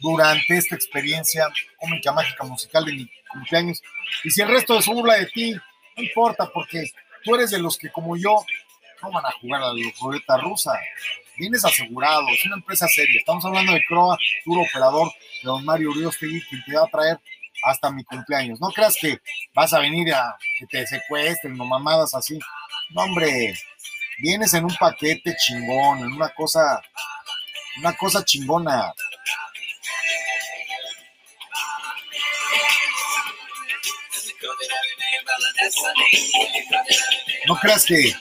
durante 0.00 0.56
esta 0.56 0.74
experiencia 0.74 1.48
cómica, 1.76 2.12
mágica, 2.12 2.44
musical 2.44 2.84
de 2.84 2.92
mi 2.92 3.10
cumpleaños. 3.30 3.82
Y 4.24 4.30
si 4.30 4.40
el 4.40 4.48
resto 4.48 4.80
se 4.80 4.92
burla 4.92 5.14
de 5.14 5.26
ti, 5.26 5.52
no 5.96 6.02
importa, 6.02 6.48
porque 6.52 6.90
tú 7.22 7.34
eres 7.34 7.50
de 7.50 7.58
los 7.58 7.76
que, 7.76 7.90
como 7.90 8.16
yo, 8.16 8.44
no 9.02 9.12
van 9.12 9.26
a 9.26 9.32
jugar 9.40 9.62
a 9.62 9.72
la 9.72 9.92
ruleta 10.00 10.36
rusa. 10.38 10.72
Vienes 11.36 11.64
asegurado, 11.64 12.28
es 12.28 12.44
una 12.46 12.56
empresa 12.56 12.88
seria. 12.88 13.18
Estamos 13.18 13.44
hablando 13.44 13.72
de 13.72 13.84
Croa, 13.86 14.18
duro 14.44 14.62
operador 14.62 15.08
de 15.42 15.46
don 15.46 15.64
Mario 15.64 15.90
Uriostegui, 15.90 16.42
quien 16.48 16.64
te 16.64 16.74
va 16.74 16.84
a 16.84 16.90
traer 16.90 17.20
hasta 17.62 17.90
mi 17.90 18.04
cumpleaños. 18.04 18.60
No 18.60 18.70
creas 18.70 18.96
que 19.00 19.20
vas 19.54 19.72
a 19.72 19.80
venir 19.80 20.12
a 20.12 20.36
que 20.58 20.66
te 20.66 20.86
secuestren 20.86 21.60
o 21.60 21.64
mamadas 21.64 22.14
así. 22.14 22.38
No, 22.90 23.02
hombre, 23.02 23.54
vienes 24.20 24.54
en 24.54 24.64
un 24.64 24.74
paquete 24.76 25.36
chingón, 25.36 26.00
en 26.00 26.12
una 26.12 26.28
cosa, 26.30 26.80
una 27.78 27.92
cosa 27.94 28.24
chingona. 28.24 28.92
No 37.46 37.56
creas 37.56 37.84
que, 37.84 38.14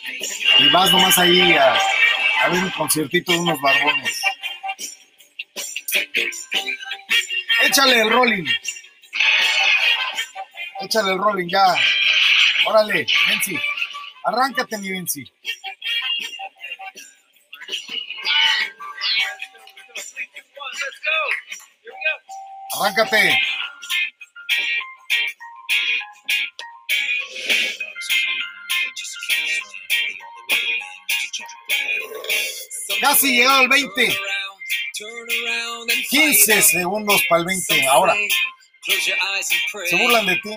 vas 0.72 0.92
nomás 0.92 1.18
ahí 1.18 1.54
a, 1.54 1.74
a 2.42 2.50
ver 2.50 2.64
un 2.64 2.72
conciertito 2.72 3.32
de 3.32 3.40
unos 3.40 3.60
barbones. 3.62 4.22
Échale 7.64 8.02
el 8.02 8.10
rolling. 8.10 8.46
Échale 10.82 11.12
el 11.12 11.18
rolling 11.18 11.48
ya. 11.48 11.76
Órale, 12.66 13.06
Benzi. 13.28 13.60
Arráncate, 14.24 14.78
mi 14.78 14.92
Benzi. 14.92 15.24
Arráncate. 22.80 23.40
Casi 33.02 33.38
llegado 33.38 33.60
al 33.60 33.70
20. 33.70 34.18
15 36.10 36.62
segundos 36.62 37.22
para 37.30 37.42
el 37.42 37.46
20. 37.46 37.88
Ahora, 37.88 38.16
se 39.86 39.96
burlan 39.96 40.26
de 40.26 40.36
ti. 40.38 40.56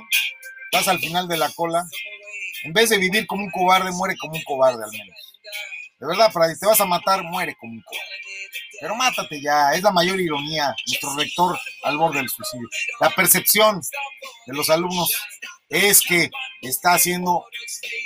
Vas 0.73 0.89
al 0.89 0.99
final 0.99 1.29
de 1.29 1.37
la 1.37 1.51
cola. 1.51 1.85
En 2.65 2.73
vez 2.73 2.91
de 2.91 2.99
vivir 2.99 3.27
como 3.27 3.45
un 3.45 3.51
cobarde, 3.51 3.91
muere 3.93 4.17
como 4.17 4.35
un 4.35 4.43
cobarde 4.45 4.85
al 4.85 4.91
menos. 4.91 5.39
De 5.99 6.07
verdad, 6.07 6.33
para 6.33 6.55
te 6.55 6.67
vas 6.67 6.81
a 6.81 6.87
matar, 6.87 7.23
muere 7.25 7.57
como 7.57 7.73
un 7.73 7.83
cobarde. 7.83 8.21
Pero 8.81 8.95
mátate 8.95 9.41
ya, 9.43 9.73
es 9.75 9.83
la 9.83 9.91
mayor 9.91 10.19
ironía. 10.21 10.75
Nuestro 10.87 11.15
rector 11.17 11.59
al 11.83 11.99
borde 11.99 12.19
del 12.19 12.29
suicidio. 12.29 12.69
La 13.01 13.11
percepción 13.11 13.81
de 14.47 14.55
los 14.55 14.71
alumnos 14.71 15.15
es 15.71 16.01
que 16.01 16.31
está 16.63 16.95
haciendo 16.95 17.47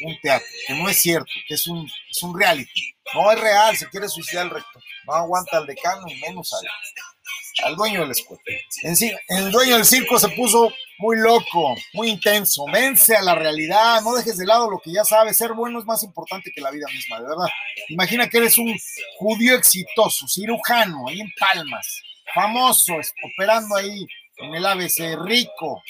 un 0.04 0.20
teatro, 0.20 0.46
que 0.66 0.74
no 0.74 0.88
es 0.88 0.98
cierto, 0.98 1.30
que 1.48 1.54
es 1.54 1.66
un, 1.66 1.90
es 2.10 2.22
un 2.22 2.38
reality. 2.38 2.94
No 3.14 3.30
es 3.32 3.40
real, 3.40 3.76
se 3.76 3.88
quiere 3.88 4.08
suicidar 4.08 4.46
el 4.46 4.50
rector. 4.50 4.82
No 5.06 5.14
aguanta 5.14 5.56
al 5.56 5.66
decano 5.66 6.06
y 6.08 6.14
menos 6.20 6.52
al, 6.52 7.66
al 7.66 7.76
dueño 7.76 8.00
de 8.00 8.06
la 8.06 8.12
escuela. 8.12 8.42
En 8.82 9.38
el 9.38 9.50
dueño 9.50 9.76
del 9.76 9.84
circo 9.84 10.18
se 10.18 10.28
puso 10.30 10.72
muy 10.98 11.16
loco, 11.18 11.74
muy 11.92 12.08
intenso. 12.08 12.64
Vence 12.72 13.16
a 13.16 13.22
la 13.22 13.34
realidad, 13.34 14.00
no 14.02 14.14
dejes 14.14 14.36
de 14.36 14.46
lado 14.46 14.70
lo 14.70 14.78
que 14.78 14.92
ya 14.92 15.04
sabes. 15.04 15.36
Ser 15.36 15.52
bueno 15.52 15.78
es 15.78 15.84
más 15.84 16.02
importante 16.02 16.50
que 16.54 16.60
la 16.60 16.70
vida 16.70 16.86
misma, 16.92 17.20
de 17.20 17.28
verdad. 17.28 17.48
Imagina 17.88 18.28
que 18.28 18.38
eres 18.38 18.58
un 18.58 18.74
judío 19.18 19.56
exitoso, 19.56 20.26
cirujano, 20.28 21.08
ahí 21.08 21.20
en 21.20 21.32
Palmas, 21.38 22.02
famoso, 22.34 22.94
operando 23.22 23.76
ahí 23.76 24.06
en 24.38 24.54
el 24.54 24.66
ABC, 24.66 25.16
rico. 25.24 25.82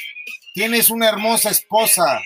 Tienes 0.55 0.89
una 0.89 1.09
hermosa 1.09 1.51
esposa, 1.51 2.23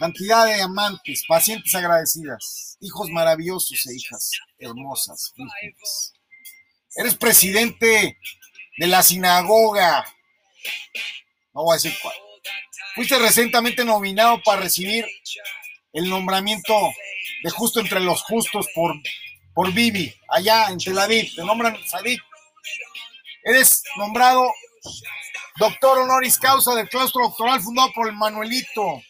cantidad 0.00 0.46
de 0.46 0.60
amantes, 0.62 1.22
pacientes 1.28 1.72
agradecidas, 1.76 2.76
hijos 2.80 3.08
maravillosos 3.08 3.86
e 3.86 3.94
hijas 3.94 4.32
hermosas. 4.58 5.32
Eres 6.96 7.14
presidente 7.14 8.18
de 8.76 8.86
la 8.88 9.00
sinagoga. 9.04 10.04
No 11.54 11.62
voy 11.62 11.74
a 11.74 11.76
decir 11.76 11.94
cuál. 12.02 12.16
Fuiste 12.96 13.16
recientemente 13.16 13.84
nominado 13.84 14.42
para 14.42 14.62
recibir 14.62 15.06
el 15.92 16.08
nombramiento 16.08 16.74
de 17.44 17.50
justo 17.50 17.78
entre 17.78 18.00
los 18.00 18.24
justos 18.24 18.66
por, 18.74 18.92
por 19.54 19.72
Bibi, 19.72 20.12
allá 20.28 20.66
en 20.68 20.78
Tel 20.78 20.98
Aviv. 20.98 21.32
Te 21.32 21.44
nombran 21.44 21.78
Sadik. 21.86 22.20
Eres 23.44 23.84
nombrado 23.96 24.52
doctor 25.62 25.96
honoris 25.96 26.40
causa 26.40 26.74
del 26.74 26.88
claustro 26.88 27.22
doctoral 27.22 27.60
fundado 27.60 27.92
por 27.94 28.08
el 28.08 28.16
Manuelito. 28.16 29.00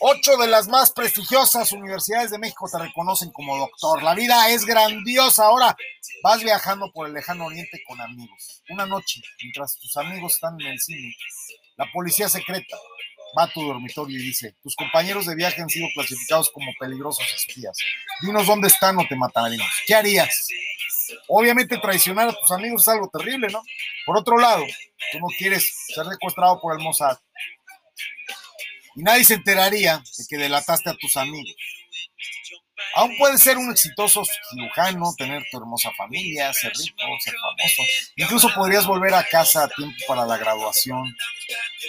Ocho 0.00 0.38
de 0.38 0.46
las 0.46 0.68
más 0.68 0.90
prestigiosas 0.90 1.70
universidades 1.72 2.30
de 2.30 2.38
México 2.38 2.66
te 2.72 2.78
reconocen 2.78 3.30
como 3.30 3.58
doctor. 3.58 4.02
La 4.02 4.14
vida 4.14 4.48
es 4.48 4.64
grandiosa. 4.64 5.44
Ahora 5.44 5.76
vas 6.22 6.42
viajando 6.42 6.90
por 6.92 7.08
el 7.08 7.12
lejano 7.12 7.44
oriente 7.44 7.82
con 7.86 8.00
amigos. 8.00 8.62
Una 8.70 8.86
noche, 8.86 9.20
mientras 9.42 9.78
tus 9.78 9.94
amigos 9.98 10.32
están 10.32 10.58
en 10.62 10.68
el 10.68 10.80
cine, 10.80 11.14
la 11.76 11.92
policía 11.92 12.30
secreta 12.30 12.78
va 13.38 13.42
a 13.44 13.52
tu 13.52 13.62
dormitorio 13.66 14.18
y 14.18 14.22
dice, 14.22 14.54
tus 14.62 14.74
compañeros 14.76 15.26
de 15.26 15.34
viaje 15.34 15.60
han 15.60 15.68
sido 15.68 15.88
clasificados 15.94 16.50
como 16.50 16.72
peligrosos 16.80 17.26
espías. 17.34 17.76
Dinos 18.22 18.46
dónde 18.46 18.68
están 18.68 18.96
o 18.96 19.06
te 19.06 19.14
mataremos. 19.14 19.68
¿Qué 19.86 19.94
harías? 19.94 20.48
Obviamente 21.28 21.78
traicionar 21.78 22.28
a 22.28 22.32
tus 22.32 22.50
amigos 22.50 22.82
es 22.82 22.88
algo 22.88 23.10
terrible, 23.12 23.48
¿no? 23.48 23.62
Por 24.04 24.16
otro 24.16 24.38
lado, 24.38 24.64
tú 25.12 25.18
no 25.18 25.26
quieres 25.38 25.70
ser 25.94 26.06
secuestrado 26.06 26.60
por 26.60 26.76
el 26.76 26.82
Mossad. 26.82 27.18
Y 28.94 29.02
nadie 29.02 29.24
se 29.24 29.34
enteraría 29.34 29.98
de 29.98 30.24
que 30.28 30.36
delataste 30.36 30.90
a 30.90 30.96
tus 30.96 31.16
amigos. 31.16 31.54
Aún 32.96 33.14
puedes 33.18 33.42
ser 33.42 33.58
un 33.58 33.70
exitoso 33.70 34.22
cirujano, 34.50 35.14
tener 35.18 35.42
tu 35.50 35.58
hermosa 35.58 35.90
familia, 35.98 36.50
ser 36.54 36.72
rico, 36.72 37.02
ser 37.22 37.34
famoso. 37.34 37.82
Incluso 38.16 38.48
podrías 38.54 38.86
volver 38.86 39.12
a 39.12 39.22
casa 39.22 39.64
a 39.64 39.68
tiempo 39.68 39.96
para 40.08 40.24
la 40.24 40.38
graduación. 40.38 41.14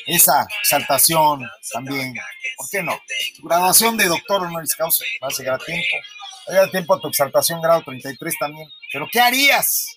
Esa 0.05 0.45
exaltación 0.61 1.49
también. 1.71 2.13
¿Por 2.57 2.69
qué 2.69 2.84
no? 2.84 2.99
Tu 3.38 3.47
graduación 3.47 3.95
de 3.95 4.05
doctor 4.05 4.41
honoris 4.43 4.75
causa 4.75 5.05
va 5.23 5.29
a 5.29 5.31
llegar 5.31 5.55
a 5.55 5.65
tiempo. 5.65 5.95
Va 5.95 6.49
a 6.49 6.51
llegar 6.51 6.67
a 6.67 6.71
tiempo 6.71 6.93
a 6.93 6.99
tu 6.99 7.07
exaltación 7.07 7.61
grado 7.61 7.84
33 7.84 8.35
también. 8.38 8.69
Pero 8.91 9.07
¿qué 9.09 9.21
harías? 9.21 9.88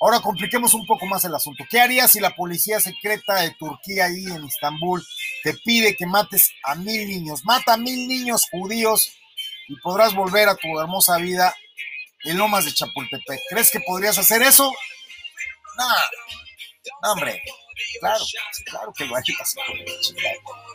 Ahora 0.00 0.20
compliquemos 0.20 0.74
un 0.74 0.86
poco 0.86 1.06
más 1.06 1.24
el 1.24 1.34
asunto. 1.34 1.64
¿Qué 1.68 1.80
harías 1.80 2.12
si 2.12 2.20
la 2.20 2.36
policía 2.36 2.78
secreta 2.78 3.40
de 3.40 3.50
Turquía 3.58 4.04
ahí 4.04 4.26
en 4.26 4.44
Estambul 4.44 5.04
te 5.42 5.54
pide 5.54 5.96
que 5.96 6.06
mates 6.06 6.52
a 6.62 6.76
mil 6.76 7.08
niños? 7.08 7.44
Mata 7.44 7.72
a 7.72 7.76
mil 7.76 8.06
niños 8.06 8.44
judíos 8.52 9.10
y 9.68 9.76
podrás 9.80 10.14
volver 10.14 10.48
a 10.48 10.56
tu 10.56 10.80
hermosa 10.80 11.16
vida 11.18 11.54
en 12.24 12.38
Lomas 12.38 12.64
de 12.64 12.72
Chapultepec. 12.72 13.40
¿Crees 13.50 13.70
que 13.70 13.80
podrías 13.80 14.18
hacer 14.18 14.42
eso? 14.42 14.72
No, 15.76 15.88
no 17.02 17.12
hombre. 17.12 17.42
Claro, 18.00 18.24
claro 18.66 18.92
que 18.92 19.04
lo 19.04 19.16
harías. 19.16 19.54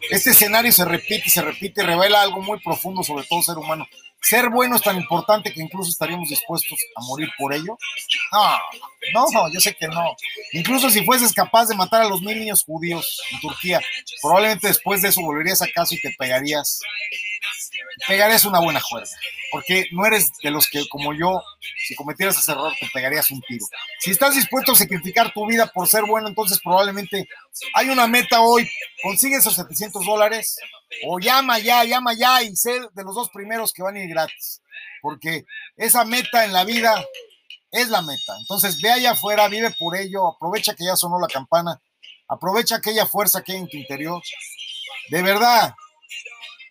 Este 0.10 0.32
escenario 0.32 0.72
se 0.72 0.86
repite 0.86 1.24
y 1.26 1.30
se 1.30 1.41
repite 1.41 1.82
y 1.82 1.86
revela 1.86 2.22
algo 2.22 2.41
muy 2.41 2.60
profundo 2.60 3.03
sobre 3.03 3.26
todo 3.26 3.41
ser 3.41 3.57
humano. 3.57 3.88
Ser 4.22 4.50
bueno 4.50 4.76
es 4.76 4.82
tan 4.82 4.98
importante 4.98 5.52
que 5.52 5.62
incluso 5.62 5.90
estaríamos 5.90 6.28
dispuestos 6.30 6.78
a 6.96 7.02
morir 7.06 7.30
por 7.38 7.54
ello. 7.54 7.78
No, 9.14 9.26
no, 9.32 9.52
yo 9.52 9.60
sé 9.60 9.74
que 9.76 9.88
no. 9.88 10.16
Incluso 10.52 10.90
si 10.90 11.06
fueses 11.06 11.34
capaz 11.34 11.68
de 11.68 11.76
matar 11.76 12.02
a 12.02 12.10
los 12.10 12.22
mil 12.22 12.38
niños 12.38 12.64
judíos 12.66 13.22
en 13.32 13.40
Turquía, 13.40 13.82
probablemente 14.22 14.68
después 14.68 15.02
de 15.02 15.10
eso 15.10 15.22
volverías 15.22 15.62
a 15.62 15.68
casa 15.74 15.96
y 15.96 16.02
te 16.02 16.14
pegarías. 16.18 16.80
Pegarías 18.08 18.46
una 18.46 18.60
buena 18.60 18.82
juerga. 18.82 19.10
Porque 19.52 19.86
no 19.91 20.06
eres 20.06 20.32
de 20.44 20.52
los 20.52 20.70
que, 20.70 20.88
como 20.90 21.14
yo, 21.14 21.41
si 21.88 21.96
cometieras 21.96 22.38
ese 22.38 22.52
error, 22.52 22.74
te 22.80 22.88
pegarías 22.94 23.32
un 23.32 23.41
tiro. 23.41 23.66
Si 24.00 24.12
estás 24.12 24.36
dispuesto 24.36 24.74
a 24.74 24.76
sacrificar 24.76 25.34
tu 25.34 25.48
vida 25.48 25.66
por 25.68 25.88
ser 25.88 26.04
bueno, 26.04 26.28
entonces 26.28 26.60
probablemente 26.64 27.28
hay 27.74 27.90
una 27.90 28.06
meta 28.06 28.41
hoy. 28.41 28.70
Consigue 29.02 29.38
esos 29.38 29.56
700 29.56 30.06
dólares 30.06 30.60
o 31.07 31.20
llama 31.20 31.60
ya, 31.60 31.84
llama 31.84 32.14
ya 32.14 32.41
y 32.41 32.56
sé 32.56 32.80
de 32.94 33.03
los 33.03 33.16
dos 33.16 33.30
primeros 33.30 33.74
que 33.74 33.84
van 33.84 33.95
a 33.95 34.03
ir 34.03 34.10
gratis. 34.10 34.61
Porque 35.02 35.45
esa 35.76 36.03
meta 36.06 36.45
en 36.45 36.53
la 36.53 36.64
vida 36.64 37.03
es 37.72 37.90
la 37.90 38.02
meta. 38.02 38.38
Entonces 38.40 38.82
ve 38.82 38.91
allá 38.91 39.11
afuera, 39.11 39.48
vive 39.48 39.72
por 39.78 39.95
ello, 39.95 40.28
aprovecha 40.28 40.76
que 40.76 40.86
ya 40.86 40.95
sonó 40.95 41.20
la 41.20 41.28
campana, 41.28 41.82
aprovecha 42.28 42.78
aquella 42.78 43.06
fuerza 43.06 43.44
que 43.44 43.53
hay 43.53 43.60
en 43.60 43.70
tu 43.70 43.78
interior. 43.78 44.22
De 45.10 45.22
verdad, 45.22 45.74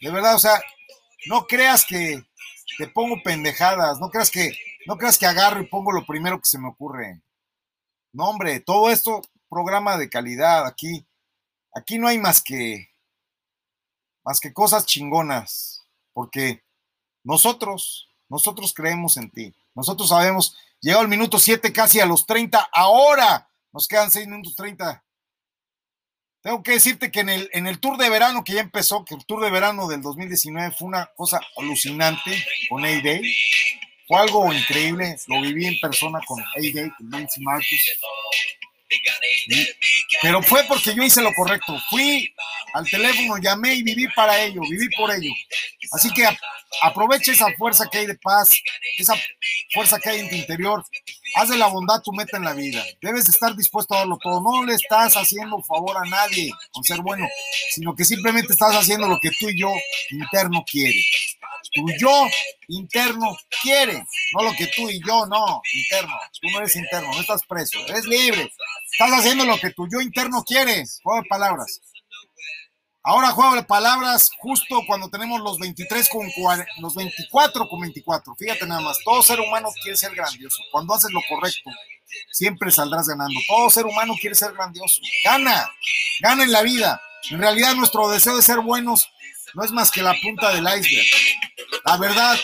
de 0.00 0.10
verdad, 0.10 0.34
o 0.34 0.38
sea, 0.38 0.60
no 1.26 1.46
creas 1.46 1.84
que 1.84 2.22
te 2.78 2.88
pongo 2.88 3.16
pendejadas, 3.22 3.98
no 3.98 4.10
creas 4.10 4.30
que, 4.30 4.52
no 4.86 4.96
creas 4.96 5.18
que 5.18 5.26
agarro 5.26 5.60
y 5.60 5.66
pongo 5.66 5.92
lo 5.92 6.06
primero 6.06 6.38
que 6.38 6.48
se 6.48 6.58
me 6.58 6.68
ocurre. 6.68 7.22
No, 8.12 8.24
hombre, 8.24 8.60
todo 8.60 8.90
esto, 8.90 9.22
programa 9.48 9.96
de 9.96 10.08
calidad, 10.08 10.66
aquí, 10.66 11.06
aquí 11.74 11.98
no 11.98 12.08
hay 12.08 12.18
más 12.18 12.42
que, 12.42 12.88
más 14.28 14.40
que 14.40 14.52
cosas 14.52 14.84
chingonas, 14.84 15.86
porque 16.12 16.62
nosotros, 17.24 18.10
nosotros 18.28 18.74
creemos 18.74 19.16
en 19.16 19.30
ti, 19.30 19.54
nosotros 19.74 20.10
sabemos, 20.10 20.54
llegado 20.82 21.02
el 21.02 21.08
minuto 21.08 21.38
7 21.38 21.72
casi 21.72 21.98
a 21.98 22.04
los 22.04 22.26
30, 22.26 22.68
ahora 22.74 23.48
nos 23.72 23.88
quedan 23.88 24.10
6 24.10 24.26
minutos 24.26 24.54
30. 24.54 25.02
Tengo 26.42 26.62
que 26.62 26.72
decirte 26.72 27.10
que 27.10 27.20
en 27.20 27.30
el, 27.30 27.48
en 27.54 27.66
el 27.66 27.80
tour 27.80 27.96
de 27.96 28.10
verano 28.10 28.44
que 28.44 28.52
ya 28.52 28.60
empezó, 28.60 29.02
que 29.02 29.14
el 29.14 29.24
tour 29.24 29.42
de 29.42 29.50
verano 29.50 29.88
del 29.88 30.02
2019 30.02 30.72
fue 30.72 30.88
una 30.88 31.06
cosa 31.16 31.40
alucinante 31.56 32.44
con 32.68 32.84
A-Day. 32.84 33.34
Fue 34.06 34.18
algo 34.18 34.52
increíble, 34.52 35.16
lo 35.26 35.40
viví 35.40 35.64
en 35.64 35.80
persona 35.80 36.20
con 36.26 36.38
A-Day, 36.38 36.90
con 36.98 37.08
Nancy 37.08 37.40
Marcus. 37.40 37.98
Pero 40.22 40.42
fue 40.42 40.64
porque 40.64 40.94
yo 40.94 41.02
hice 41.02 41.22
lo 41.22 41.32
correcto. 41.34 41.76
Fui 41.90 42.34
al 42.72 42.88
teléfono, 42.88 43.38
llamé 43.38 43.74
y 43.74 43.82
viví 43.82 44.08
para 44.14 44.40
ello, 44.40 44.60
viví 44.68 44.88
por 44.96 45.10
ello. 45.10 45.32
Así 45.92 46.12
que 46.12 46.26
aprovecha 46.82 47.32
esa 47.32 47.46
fuerza 47.56 47.88
que 47.90 47.98
hay 47.98 48.06
de 48.06 48.14
paz, 48.16 48.50
esa 48.98 49.14
fuerza 49.72 49.98
que 49.98 50.10
hay 50.10 50.20
en 50.20 50.28
tu 50.28 50.36
interior. 50.36 50.84
Haz 51.34 51.50
de 51.50 51.56
la 51.56 51.66
bondad 51.66 52.00
tu 52.02 52.12
meta 52.12 52.36
en 52.36 52.44
la 52.44 52.54
vida. 52.54 52.84
Debes 53.00 53.24
de 53.24 53.32
estar 53.32 53.54
dispuesto 53.54 53.94
a 53.94 53.98
darlo 53.98 54.18
todo. 54.22 54.40
No 54.40 54.64
le 54.64 54.74
estás 54.74 55.14
haciendo 55.16 55.62
favor 55.62 55.96
a 55.96 56.08
nadie 56.08 56.52
con 56.72 56.84
ser 56.84 57.00
bueno, 57.00 57.26
sino 57.70 57.94
que 57.94 58.04
simplemente 58.04 58.52
estás 58.52 58.74
haciendo 58.74 59.06
lo 59.08 59.18
que 59.20 59.30
tú 59.38 59.48
y 59.48 59.60
yo 59.60 59.72
interno 60.10 60.64
quiere. 60.70 61.02
Tu 61.72 61.84
yo 61.98 62.26
interno 62.68 63.36
quiere, 63.62 64.04
no 64.34 64.42
lo 64.42 64.52
que 64.52 64.66
tú 64.68 64.88
y 64.88 65.00
yo, 65.06 65.26
no, 65.26 65.60
interno. 65.74 66.14
Tú 66.40 66.48
no 66.50 66.58
eres 66.58 66.76
interno, 66.76 67.12
no 67.12 67.20
estás 67.20 67.42
preso, 67.46 67.78
eres 67.86 68.04
libre. 68.06 68.50
Estás 68.92 69.10
haciendo 69.12 69.44
lo 69.44 69.58
que 69.58 69.70
tu 69.70 69.86
yo 69.88 70.00
interno 70.00 70.42
quiere. 70.44 70.84
Juego 71.02 71.22
de 71.22 71.28
palabras. 71.28 71.80
Ahora 73.02 73.30
juego 73.30 73.54
de 73.54 73.62
palabras 73.62 74.30
justo 74.38 74.82
cuando 74.86 75.08
tenemos 75.08 75.40
los 75.40 75.58
23 75.58 76.08
con 76.10 76.30
40, 76.30 76.70
los 76.80 76.94
24 76.94 77.68
con 77.68 77.80
24. 77.80 78.34
Fíjate 78.36 78.66
nada 78.66 78.82
más, 78.82 78.98
todo 79.04 79.22
ser 79.22 79.40
humano 79.40 79.68
quiere 79.82 79.96
ser 79.96 80.14
grandioso. 80.14 80.58
Cuando 80.70 80.94
haces 80.94 81.10
lo 81.12 81.20
correcto, 81.28 81.70
siempre 82.32 82.70
saldrás 82.70 83.08
ganando. 83.08 83.40
Todo 83.46 83.70
ser 83.70 83.86
humano 83.86 84.14
quiere 84.20 84.34
ser 84.34 84.52
grandioso. 84.52 85.00
Gana, 85.24 85.70
gana 86.20 86.42
en 86.42 86.52
la 86.52 86.62
vida. 86.62 87.00
En 87.30 87.38
realidad 87.38 87.74
nuestro 87.74 88.08
deseo 88.10 88.36
de 88.36 88.42
ser 88.42 88.60
buenos 88.60 89.08
no 89.54 89.64
es 89.64 89.70
más 89.72 89.90
que 89.90 90.02
la 90.02 90.14
punta 90.22 90.52
del 90.54 90.64
iceberg. 90.64 91.06
La 91.84 91.96
verdad 91.96 92.38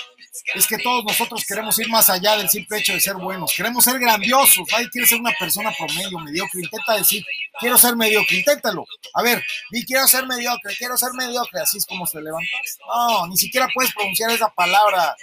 es 0.55 0.66
que 0.66 0.78
todos 0.78 1.05
nosotros 1.05 1.44
queremos 1.47 1.78
ir 1.78 1.89
más 1.89 2.10
allá 2.10 2.36
del 2.36 2.48
simple 2.48 2.78
hecho 2.78 2.93
de 2.93 3.01
ser 3.01 3.14
buenos. 3.14 3.52
Queremos 3.56 3.85
ser 3.85 3.98
grandiosos. 3.98 4.66
Nadie 4.70 4.90
quiere 4.90 5.06
ser 5.06 5.20
una 5.20 5.32
persona 5.39 5.72
promedio, 5.76 6.18
mediocre. 6.18 6.60
Intenta 6.62 6.94
decir, 6.94 7.24
quiero 7.59 7.78
ser 7.78 7.97
mediocre. 7.97 8.39
Inténtalo. 8.39 8.85
A 9.14 9.22
ver, 9.22 9.43
di 9.70 9.85
quiero 9.85 10.06
ser 10.06 10.26
mediocre, 10.26 10.74
quiero 10.76 10.97
ser 10.97 11.12
mediocre. 11.14 11.60
Así 11.60 11.78
es 11.78 11.86
como 11.86 12.06
se 12.06 12.20
levanta. 12.20 12.47
No, 12.86 13.26
ni 13.28 13.36
siquiera 13.36 13.68
puedes 13.72 13.94
pronunciar 13.94 14.31
esa 14.31 14.48
palabra. 14.51 15.16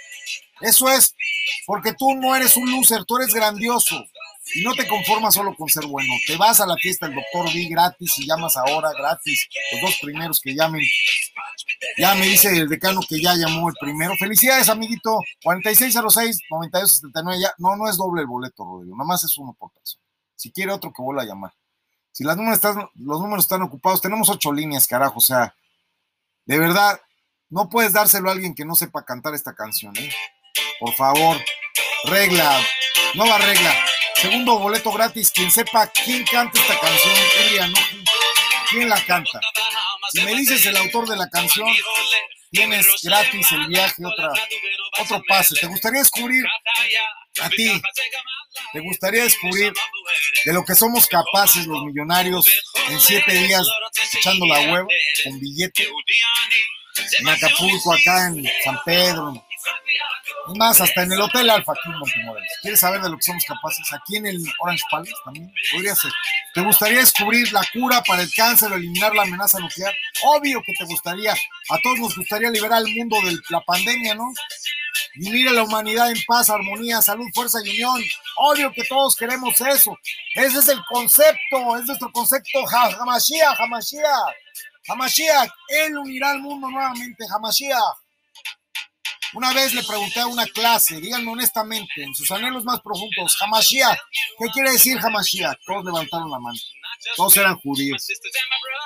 Eso 0.60 0.88
es 0.90 1.14
porque 1.66 1.92
tú 1.92 2.14
no 2.14 2.34
eres 2.34 2.56
un 2.56 2.70
loser, 2.70 3.04
tú 3.04 3.16
eres 3.16 3.34
grandioso. 3.34 4.04
Y 4.54 4.62
no 4.62 4.74
te 4.74 4.88
conformas 4.88 5.34
solo 5.34 5.54
con 5.54 5.68
ser 5.68 5.86
bueno. 5.86 6.12
Te 6.26 6.36
vas 6.36 6.60
a 6.60 6.66
la 6.66 6.74
fiesta 6.76 7.06
del 7.06 7.14
doctor 7.14 7.52
D 7.52 7.68
gratis 7.68 8.18
y 8.18 8.26
llamas 8.26 8.56
ahora 8.56 8.90
gratis. 8.92 9.48
Los 9.72 9.82
dos 9.82 9.98
primeros 10.02 10.40
que 10.40 10.54
llamen. 10.54 10.82
Ya 11.96 12.14
me 12.14 12.26
dice 12.26 12.48
el 12.50 12.68
decano 12.68 13.00
que 13.08 13.22
ya 13.22 13.34
llamó 13.34 13.68
el 13.68 13.74
primero. 13.80 14.14
Felicidades, 14.18 14.68
amiguito. 14.68 15.18
4606-9279. 15.44 17.40
Ya, 17.40 17.52
no, 17.58 17.76
no 17.76 17.88
es 17.88 17.96
doble 17.96 18.22
el 18.22 18.26
boleto, 18.26 18.64
Rodrigo. 18.64 18.96
Nada 18.96 19.06
más 19.06 19.22
es 19.24 19.38
uno 19.38 19.54
por 19.58 19.70
persona. 19.72 20.02
Si 20.34 20.50
quiere 20.50 20.72
otro 20.72 20.92
que 20.92 21.02
vuelva 21.02 21.22
a 21.22 21.26
llamar. 21.26 21.52
Si 22.10 22.24
las 22.24 22.36
números 22.36 22.56
están, 22.56 22.88
los 22.96 23.20
números 23.20 23.44
están 23.44 23.62
ocupados, 23.62 24.02
tenemos 24.02 24.28
ocho 24.28 24.52
líneas, 24.52 24.86
carajo. 24.86 25.18
O 25.18 25.22
sea, 25.22 25.54
de 26.44 26.58
verdad, 26.58 27.00
no 27.48 27.68
puedes 27.70 27.92
dárselo 27.92 28.28
a 28.28 28.32
alguien 28.32 28.54
que 28.54 28.64
no 28.64 28.74
sepa 28.74 29.04
cantar 29.04 29.34
esta 29.34 29.54
canción, 29.54 29.96
¿eh? 29.96 30.12
Por 30.80 30.92
favor, 30.94 31.38
regla, 32.04 32.60
nueva 33.14 33.38
regla. 33.38 33.72
Segundo 34.22 34.56
boleto 34.56 34.92
gratis, 34.92 35.32
quien 35.32 35.50
sepa 35.50 35.88
quién 35.88 36.24
canta 36.24 36.60
esta 36.60 36.78
canción, 36.78 37.14
quién, 37.48 37.72
¿no? 37.72 37.78
quién 38.70 38.88
la 38.88 39.04
canta. 39.04 39.40
Si 40.12 40.22
me 40.22 40.32
dices 40.36 40.64
el 40.64 40.76
autor 40.76 41.08
de 41.08 41.16
la 41.16 41.28
canción, 41.28 41.68
tienes 42.52 42.86
gratis 43.02 43.50
el 43.50 43.66
viaje, 43.66 44.04
otra, 44.04 44.32
otro 45.00 45.20
pase. 45.26 45.56
¿Te 45.60 45.66
gustaría 45.66 45.98
descubrir 45.98 46.44
a 47.40 47.48
ti? 47.50 47.82
¿Te 48.72 48.78
gustaría 48.78 49.24
descubrir 49.24 49.72
de 50.44 50.52
lo 50.52 50.64
que 50.64 50.76
somos 50.76 51.08
capaces 51.08 51.66
los 51.66 51.82
millonarios 51.84 52.48
en 52.90 53.00
siete 53.00 53.32
días 53.32 53.66
echando 54.14 54.46
la 54.46 54.60
hueva 54.60 54.86
con 55.24 55.40
billete? 55.40 55.88
En 57.18 57.28
Acapulco, 57.28 57.92
acá 57.92 58.28
en 58.28 58.48
San 58.62 58.78
Pedro, 58.84 59.44
más, 60.56 60.80
hasta 60.80 61.02
en 61.02 61.12
el 61.12 61.20
Hotel 61.20 61.48
Alfa 61.50 61.72
aquí 61.72 61.80
en 61.86 61.98
Montemorelos. 61.98 62.48
¿Quieres 62.60 62.80
saber 62.80 63.00
de 63.00 63.10
lo 63.10 63.16
que 63.16 63.22
somos 63.22 63.44
capaces? 63.44 63.92
Aquí 63.92 64.16
en 64.16 64.26
el 64.26 64.38
Orange 64.60 64.84
Palace 64.90 65.12
también 65.24 65.52
podría 65.72 65.94
ser. 65.94 66.10
¿Te 66.54 66.60
gustaría 66.60 66.98
descubrir 66.98 67.52
la 67.52 67.62
cura 67.72 68.02
para 68.02 68.22
el 68.22 68.30
cáncer 68.34 68.72
o 68.72 68.76
eliminar 68.76 69.14
la 69.14 69.22
amenaza 69.22 69.58
nuclear? 69.58 69.94
Obvio 70.24 70.62
que 70.62 70.72
te 70.78 70.84
gustaría. 70.84 71.32
A 71.32 71.78
todos 71.82 71.98
nos 71.98 72.16
gustaría 72.16 72.50
liberar 72.50 72.82
el 72.82 72.94
mundo 72.94 73.16
de 73.24 73.38
la 73.50 73.60
pandemia, 73.60 74.14
¿no? 74.14 74.32
Vivir 75.14 75.48
a 75.48 75.52
la 75.52 75.62
humanidad 75.62 76.10
en 76.10 76.22
paz, 76.26 76.50
armonía, 76.50 77.02
salud, 77.02 77.26
fuerza 77.34 77.58
y 77.64 77.70
unión. 77.70 78.02
Obvio 78.36 78.72
que 78.72 78.84
todos 78.84 79.16
queremos 79.16 79.60
eso. 79.60 79.98
Ese 80.34 80.58
es 80.58 80.68
el 80.68 80.80
concepto, 80.88 81.76
es 81.78 81.86
nuestro 81.86 82.10
concepto. 82.12 82.66
Hamashiach, 82.68 83.60
Hamashiach. 83.60 84.34
Hamashiach, 84.88 85.50
Él 85.68 85.96
unirá 85.98 86.30
al 86.30 86.40
mundo 86.40 86.68
nuevamente. 86.68 87.24
Hamashiach. 87.30 88.01
Una 89.34 89.52
vez 89.54 89.72
le 89.72 89.82
pregunté 89.82 90.20
a 90.20 90.26
una 90.26 90.46
clase, 90.46 91.00
díganme 91.00 91.30
honestamente, 91.30 92.02
en 92.02 92.14
sus 92.14 92.30
anhelos 92.30 92.64
más 92.64 92.80
profundos, 92.80 93.34
Hamashiach, 93.40 93.98
¿qué 94.38 94.46
quiere 94.52 94.72
decir 94.72 94.98
Hamashiach? 94.98 95.58
Todos 95.64 95.84
levantaron 95.86 96.30
la 96.30 96.38
mano. 96.38 96.58
Todos 97.16 97.36
eran 97.38 97.56
judíos. 97.56 98.06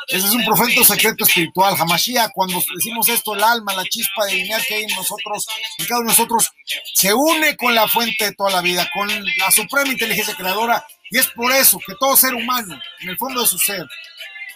Ese 0.09 0.27
es 0.27 0.33
un 0.33 0.45
profeto 0.45 0.85
secreto 0.85 1.25
espiritual. 1.25 1.75
Hamashiach, 1.77 2.31
cuando 2.33 2.63
decimos 2.75 3.09
esto, 3.09 3.35
el 3.35 3.43
alma, 3.43 3.75
la 3.75 3.85
chispa 3.85 4.27
divinidad 4.27 4.63
que 4.67 4.75
hay 4.75 4.85
en 4.85 4.95
nosotros, 4.95 5.47
en 5.79 5.87
cada 5.87 6.01
uno 6.01 6.11
de 6.11 6.17
nosotros, 6.17 6.49
se 6.95 7.13
une 7.13 7.57
con 7.57 7.75
la 7.75 7.89
fuente 7.89 8.27
de 8.27 8.35
toda 8.35 8.53
la 8.53 8.61
vida, 8.61 8.89
con 8.95 9.09
la 9.09 9.51
suprema 9.51 9.91
inteligencia 9.91 10.37
creadora. 10.37 10.87
Y 11.11 11.19
es 11.19 11.27
por 11.29 11.51
eso 11.53 11.79
que 11.85 11.95
todo 11.99 12.17
ser 12.17 12.35
humano, 12.35 12.79
en 13.01 13.09
el 13.09 13.17
fondo 13.19 13.41
de 13.41 13.47
su 13.49 13.59
ser, 13.59 13.85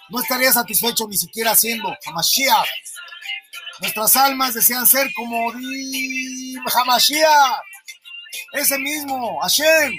no 0.08 0.20
estaría 0.20 0.52
satisfecho 0.52 1.06
ni 1.08 1.16
siquiera 1.16 1.52
haciendo 1.52 1.96
Hamashiach. 2.06 2.68
Nuestras 3.80 4.16
almas 4.16 4.54
desean 4.54 4.86
ser 4.86 5.10
como 5.14 5.52
di 5.52 6.54
Hamashiach. 6.74 7.62
Ese 8.52 8.78
mismo, 8.78 9.40
Hashem, 9.42 9.92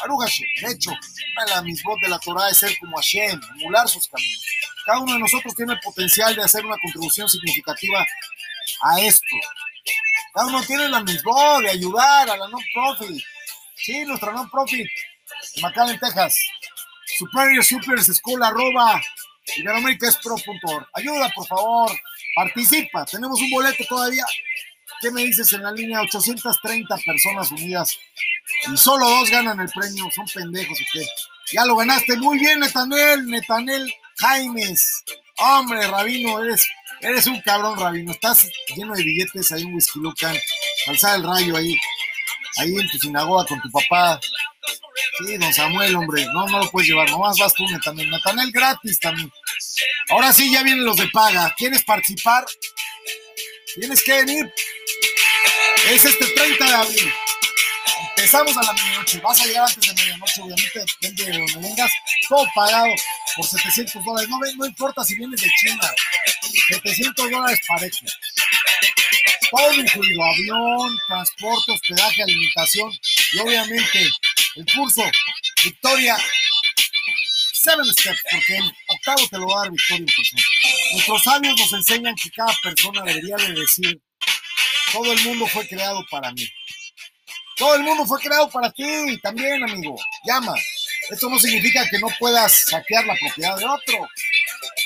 Baruch 0.00 0.22
Hashem. 0.22 0.46
De 0.62 0.72
hecho, 0.72 0.90
las 1.48 1.62
mismos 1.62 1.96
de 2.02 2.08
la 2.08 2.18
Torah 2.18 2.48
es 2.50 2.58
ser 2.58 2.76
como 2.78 2.96
Hashem, 2.96 3.40
emular 3.60 3.88
sus 3.88 4.06
caminos. 4.08 4.44
Cada 4.86 5.00
uno 5.00 5.14
de 5.14 5.18
nosotros 5.18 5.54
tiene 5.54 5.72
el 5.72 5.80
potencial 5.80 6.34
de 6.34 6.42
hacer 6.42 6.64
una 6.64 6.76
contribución 6.78 7.28
significativa 7.28 8.04
a 8.82 9.00
esto. 9.00 9.36
Cada 10.34 10.46
uno 10.46 10.62
tiene 10.64 10.88
la 10.88 11.00
misma 11.02 11.60
de 11.60 11.70
ayudar 11.70 12.28
a 12.30 12.36
la 12.36 12.48
non-profit. 12.48 13.22
Sí, 13.76 14.04
nuestra 14.04 14.32
non-profit, 14.32 14.88
en 15.56 15.98
Texas. 15.98 16.34
Superior 17.18 17.64
Super 17.64 18.02
School, 18.02 18.42
arroba, 18.42 19.00
iberoamericasPro.org. 19.56 20.88
Ayuda, 20.94 21.30
por 21.34 21.46
favor. 21.46 21.92
Participa. 22.34 23.04
Tenemos 23.04 23.40
un 23.40 23.50
boleto 23.50 23.84
todavía. 23.88 24.24
¿Qué 25.00 25.10
me 25.10 25.22
dices 25.22 25.52
en 25.52 25.62
la 25.62 25.72
línea? 25.72 26.00
830 26.00 26.96
personas 27.04 27.50
unidas 27.50 27.98
y 28.72 28.76
solo 28.76 29.08
dos 29.08 29.30
ganan 29.30 29.60
el 29.60 29.68
premio. 29.68 30.08
Son 30.14 30.26
pendejos 30.26 30.78
o 30.80 30.84
qué. 30.92 31.06
Ya 31.52 31.64
lo 31.64 31.76
ganaste. 31.76 32.16
Muy 32.16 32.38
bien, 32.38 32.60
Netanel. 32.60 33.26
Netanel 33.26 33.92
Jaimes. 34.18 35.04
Hombre, 35.36 35.86
Rabino, 35.88 36.42
eres, 36.44 36.64
eres 37.00 37.26
un 37.26 37.40
cabrón, 37.40 37.78
Rabino. 37.78 38.12
Estás 38.12 38.48
lleno 38.76 38.94
de 38.94 39.02
billetes 39.02 39.50
ahí 39.52 39.62
en 39.62 39.74
Whisky 39.74 39.98
Lucan. 39.98 40.36
Alzar 40.86 41.16
el 41.16 41.24
rayo 41.24 41.56
ahí. 41.56 41.76
Ahí 42.58 42.74
en 42.76 42.88
tu 42.88 42.98
sinagoga 42.98 43.44
con 43.46 43.60
tu 43.60 43.70
papá. 43.70 44.20
Sí, 45.26 45.36
don 45.36 45.52
Samuel, 45.52 45.96
hombre. 45.96 46.24
No, 46.26 46.46
no 46.46 46.60
lo 46.60 46.70
puedes 46.70 46.88
llevar. 46.88 47.10
Nomás 47.10 47.36
vas 47.38 47.52
tú, 47.54 47.64
Netanel. 47.66 48.08
Netanel 48.10 48.50
gratis 48.52 48.98
también. 49.00 49.30
Ahora 50.10 50.32
sí, 50.32 50.52
ya 50.52 50.62
vienen 50.62 50.84
los 50.84 50.96
de 50.96 51.08
paga. 51.08 51.54
¿Quieres 51.56 51.82
participar? 51.84 52.44
Tienes 53.74 54.02
que 54.04 54.12
venir. 54.12 54.52
Es 55.90 56.04
este 56.04 56.26
30 56.26 56.64
de 56.64 56.74
abril. 56.74 57.12
Empezamos 58.16 58.56
a 58.56 58.62
la 58.62 58.72
medianoche. 58.72 59.20
Vas 59.20 59.40
a 59.40 59.46
llegar 59.46 59.68
antes 59.68 59.88
de 59.88 59.94
medianoche, 59.94 60.42
obviamente, 60.42 60.84
depende 61.00 61.24
de 61.24 61.38
donde 61.38 61.68
vengas. 61.68 61.92
Todo 62.28 62.44
pagado 62.54 62.86
por 63.36 63.46
700 63.46 64.04
dólares. 64.04 64.28
No, 64.56 64.66
importa 64.66 65.04
si 65.04 65.14
vienes 65.16 65.40
de 65.40 65.50
China. 65.60 65.90
700 66.68 67.30
dólares 67.30 67.60
parejo. 67.66 68.06
Todo 69.50 69.72
incluido. 69.72 70.22
Avión, 70.22 70.96
transporte, 71.08 71.72
hospedaje, 71.72 72.22
alimentación. 72.22 72.92
Y 73.32 73.38
obviamente 73.38 74.08
el 74.56 74.66
curso 74.72 75.02
Victoria 75.64 76.16
Seven 77.64 77.86
Steps, 77.86 78.22
porque 78.30 78.56
el 78.56 78.72
octavo 78.88 79.28
te 79.30 79.38
lo 79.38 79.46
va 79.46 79.54
a 79.54 79.62
dar 79.62 79.70
Victoria. 79.70 80.06
Nuestros 80.92 81.22
sabios 81.22 81.58
nos 81.58 81.72
enseñan 81.72 82.14
que 82.14 82.30
cada 82.30 82.54
persona 82.62 83.02
debería 83.02 83.36
de 83.36 83.52
decir, 83.54 84.00
todo 84.92 85.12
el 85.12 85.20
mundo 85.22 85.46
fue 85.46 85.66
creado 85.66 86.04
para 86.10 86.30
mí. 86.32 86.46
Todo 87.56 87.76
el 87.76 87.82
mundo 87.82 88.04
fue 88.04 88.20
creado 88.20 88.50
para 88.50 88.70
ti 88.70 89.18
también, 89.22 89.62
amigo. 89.62 89.96
Llama. 90.26 90.54
Esto 91.10 91.28
no 91.30 91.38
significa 91.38 91.88
que 91.88 91.98
no 91.98 92.08
puedas 92.18 92.64
saquear 92.66 93.04
la 93.06 93.14
propiedad 93.14 93.56
de 93.56 93.64
otro. 93.64 94.08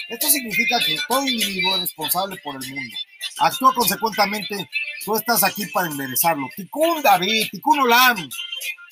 Esto 0.09 0.31
significa 0.31 0.79
que 0.81 0.97
todo 1.09 1.27
individuo 1.27 1.75
es 1.77 1.81
responsable 1.83 2.37
por 2.45 2.57
el 2.63 2.69
mundo. 2.71 2.97
Actúa 3.39 3.75
consecuentemente. 3.75 4.69
Tú 5.05 5.17
estás 5.17 5.43
aquí 5.45 5.67
para 5.67 5.89
enderezarlo. 5.89 6.49
Ticún 6.57 7.03
David, 7.03 7.49
Ticún 7.51 7.81
Olam. 7.81 8.29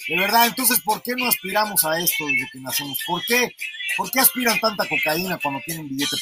De 0.08 0.16
verdad, 0.16 0.46
entonces, 0.46 0.80
¿por 0.80 1.02
qué 1.02 1.14
no 1.16 1.26
aspiramos 1.26 1.84
a 1.84 1.98
esto 1.98 2.26
desde 2.26 2.48
que 2.52 2.60
nacemos? 2.60 2.98
¿Por 3.06 3.24
qué? 3.26 3.54
¿Por 3.96 4.10
qué 4.10 4.20
aspiran 4.20 4.60
tanta 4.60 4.88
cocaína 4.88 5.38
cuando 5.42 5.60
tienen 5.66 5.88
billete? 5.88 6.16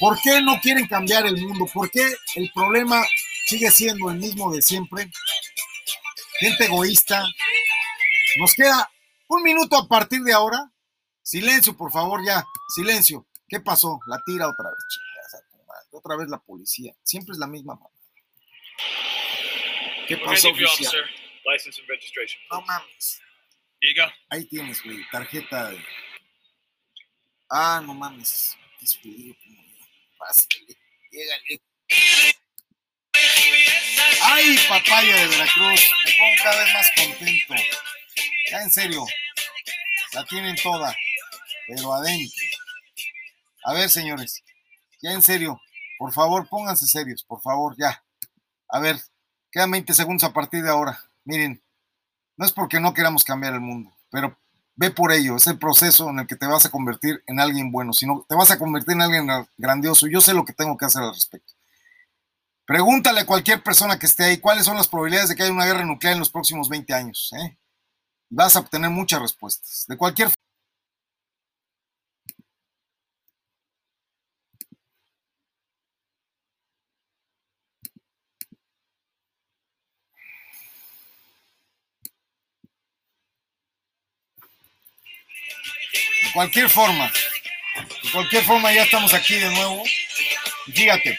¿Por 0.00 0.18
qué 0.20 0.40
no 0.40 0.58
quieren 0.60 0.86
cambiar 0.86 1.26
el 1.26 1.36
mundo? 1.40 1.66
¿Por 1.72 1.90
qué 1.90 2.14
el 2.36 2.50
problema 2.54 3.04
sigue 3.46 3.70
siendo 3.70 4.10
el 4.10 4.18
mismo 4.18 4.50
de 4.52 4.62
siempre? 4.62 5.10
Gente 6.38 6.64
egoísta. 6.64 7.24
Nos 8.38 8.54
queda 8.54 8.90
un 9.28 9.42
minuto 9.42 9.76
a 9.76 9.86
partir 9.86 10.22
de 10.22 10.32
ahora. 10.32 10.70
Silencio, 11.22 11.76
por 11.76 11.92
favor, 11.92 12.24
ya. 12.26 12.44
Silencio. 12.74 13.26
¿Qué 13.48 13.60
pasó? 13.60 14.00
La 14.06 14.20
tira 14.24 14.48
otra 14.48 14.70
vez. 14.70 14.78
Chingas 14.88 15.34
a 15.34 15.50
tu 15.50 15.64
madre. 15.66 15.88
Otra 15.92 16.16
vez 16.16 16.28
la 16.28 16.38
policía. 16.38 16.94
Siempre 17.02 17.32
es 17.32 17.38
la 17.38 17.46
misma. 17.46 17.78
¿Qué 20.08 20.16
pasó, 20.16 20.50
oficial? 20.50 20.92
License 21.46 21.78
and 21.78 21.88
registration. 21.88 22.40
No 22.50 22.60
mames. 22.62 23.20
Here 23.80 23.92
you 23.92 24.02
go. 24.02 24.10
Ahí 24.30 24.44
tienes, 24.46 24.82
güey, 24.82 25.04
tarjeta 25.10 25.70
de... 25.70 25.78
Ah, 27.50 27.82
no 27.84 27.94
mames. 27.94 28.56
Ya. 28.80 29.34
Pásale, 30.18 30.76
llégale. 31.10 31.60
Ay, 34.22 34.58
papaya 34.68 35.16
de 35.16 35.28
Veracruz. 35.28 35.90
Me 36.04 36.12
pongo 36.18 36.42
cada 36.42 36.64
vez 36.64 36.74
más 36.74 36.90
contento. 36.96 37.54
Ya 38.50 38.62
en 38.62 38.70
serio. 38.70 39.04
La 40.12 40.24
tienen 40.24 40.56
toda. 40.56 40.96
Pero 41.66 41.92
adentro. 41.94 42.42
A 43.64 43.74
ver, 43.74 43.90
señores. 43.90 44.42
Ya 45.02 45.12
en 45.12 45.22
serio. 45.22 45.60
Por 45.98 46.12
favor, 46.12 46.48
pónganse 46.48 46.86
serios. 46.86 47.24
Por 47.24 47.40
favor, 47.42 47.74
ya. 47.78 48.02
A 48.68 48.80
ver. 48.80 48.96
Quedan 49.52 49.70
20 49.70 49.94
segundos 49.94 50.24
a 50.24 50.32
partir 50.32 50.62
de 50.62 50.70
ahora. 50.70 50.98
Miren. 51.24 51.62
No 52.36 52.44
es 52.44 52.52
porque 52.52 52.80
no 52.80 52.94
queramos 52.94 53.24
cambiar 53.24 53.54
el 53.54 53.60
mundo, 53.60 53.92
pero 54.10 54.36
ve 54.76 54.90
por 54.90 55.12
ello, 55.12 55.36
es 55.36 55.46
el 55.46 55.58
proceso 55.58 56.10
en 56.10 56.20
el 56.20 56.26
que 56.26 56.36
te 56.36 56.46
vas 56.46 56.66
a 56.66 56.70
convertir 56.70 57.22
en 57.26 57.38
alguien 57.38 57.70
bueno, 57.70 57.92
sino 57.92 58.24
te 58.28 58.34
vas 58.34 58.50
a 58.50 58.58
convertir 58.58 58.94
en 58.94 59.02
alguien 59.02 59.28
grandioso. 59.56 60.08
Yo 60.08 60.20
sé 60.20 60.34
lo 60.34 60.44
que 60.44 60.52
tengo 60.52 60.76
que 60.76 60.84
hacer 60.84 61.02
al 61.02 61.14
respecto. 61.14 61.52
Pregúntale 62.66 63.20
a 63.20 63.26
cualquier 63.26 63.62
persona 63.62 63.98
que 63.98 64.06
esté 64.06 64.24
ahí 64.24 64.38
cuáles 64.38 64.64
son 64.64 64.76
las 64.76 64.88
probabilidades 64.88 65.28
de 65.28 65.36
que 65.36 65.42
haya 65.42 65.52
una 65.52 65.66
guerra 65.66 65.84
nuclear 65.84 66.14
en 66.14 66.18
los 66.18 66.30
próximos 66.30 66.68
20 66.68 66.94
años. 66.94 67.30
¿eh? 67.38 67.56
Vas 68.30 68.56
a 68.56 68.60
obtener 68.60 68.90
muchas 68.90 69.20
respuestas. 69.20 69.84
De 69.86 69.96
cualquier 69.96 70.30
cualquier 86.34 86.68
forma, 86.68 87.10
de 88.02 88.10
cualquier 88.12 88.44
forma 88.44 88.72
ya 88.72 88.82
estamos 88.82 89.14
aquí 89.14 89.36
de 89.36 89.50
nuevo. 89.50 89.82
Fíjate, 90.66 91.18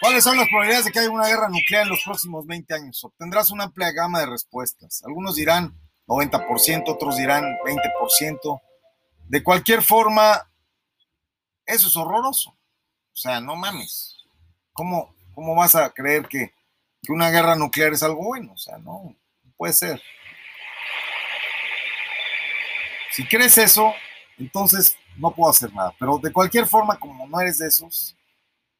¿cuáles 0.00 0.24
son 0.24 0.36
las 0.36 0.48
probabilidades 0.48 0.86
de 0.86 0.92
que 0.92 0.98
haya 0.98 1.10
una 1.10 1.28
guerra 1.28 1.48
nuclear 1.48 1.84
en 1.84 1.90
los 1.90 2.02
próximos 2.04 2.46
20 2.46 2.74
años? 2.74 3.02
Obtendrás 3.04 3.50
una 3.50 3.64
amplia 3.64 3.92
gama 3.92 4.20
de 4.20 4.26
respuestas. 4.26 5.02
Algunos 5.04 5.36
dirán 5.36 5.74
90%, 6.06 6.84
otros 6.88 7.16
dirán 7.16 7.44
20%. 7.64 8.60
De 9.28 9.42
cualquier 9.42 9.82
forma, 9.82 10.50
eso 11.64 11.88
es 11.88 11.96
horroroso. 11.96 12.50
O 12.50 13.16
sea, 13.16 13.40
no 13.40 13.54
mames. 13.56 14.16
¿Cómo, 14.72 15.14
cómo 15.34 15.54
vas 15.54 15.74
a 15.76 15.90
creer 15.90 16.26
que, 16.26 16.52
que 17.02 17.12
una 17.12 17.30
guerra 17.30 17.54
nuclear 17.54 17.92
es 17.92 18.02
algo 18.02 18.24
bueno? 18.24 18.54
O 18.54 18.58
sea, 18.58 18.78
no 18.78 19.14
puede 19.56 19.74
ser. 19.74 20.02
Si 23.12 23.26
crees 23.26 23.58
eso, 23.58 23.92
entonces 24.38 24.96
no 25.16 25.30
puedo 25.30 25.50
hacer 25.50 25.72
nada. 25.72 25.94
Pero 25.98 26.18
de 26.18 26.32
cualquier 26.32 26.66
forma, 26.66 26.98
como 26.98 27.26
no 27.26 27.40
eres 27.40 27.58
de 27.58 27.68
esos, 27.68 28.16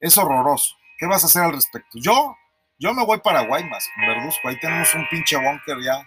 es 0.00 0.16
horroroso. 0.18 0.76
¿Qué 0.98 1.06
vas 1.06 1.22
a 1.22 1.26
hacer 1.26 1.42
al 1.42 1.52
respecto? 1.52 1.98
Yo, 1.98 2.36
yo 2.78 2.94
me 2.94 3.04
voy 3.04 3.20
para 3.20 3.46
Guaymas, 3.46 3.86
con 3.94 4.06
Verduzco. 4.06 4.48
Ahí 4.48 4.58
tenemos 4.60 4.94
un 4.94 5.08
pinche 5.08 5.36
búnker 5.36 5.78
ya. 5.84 6.06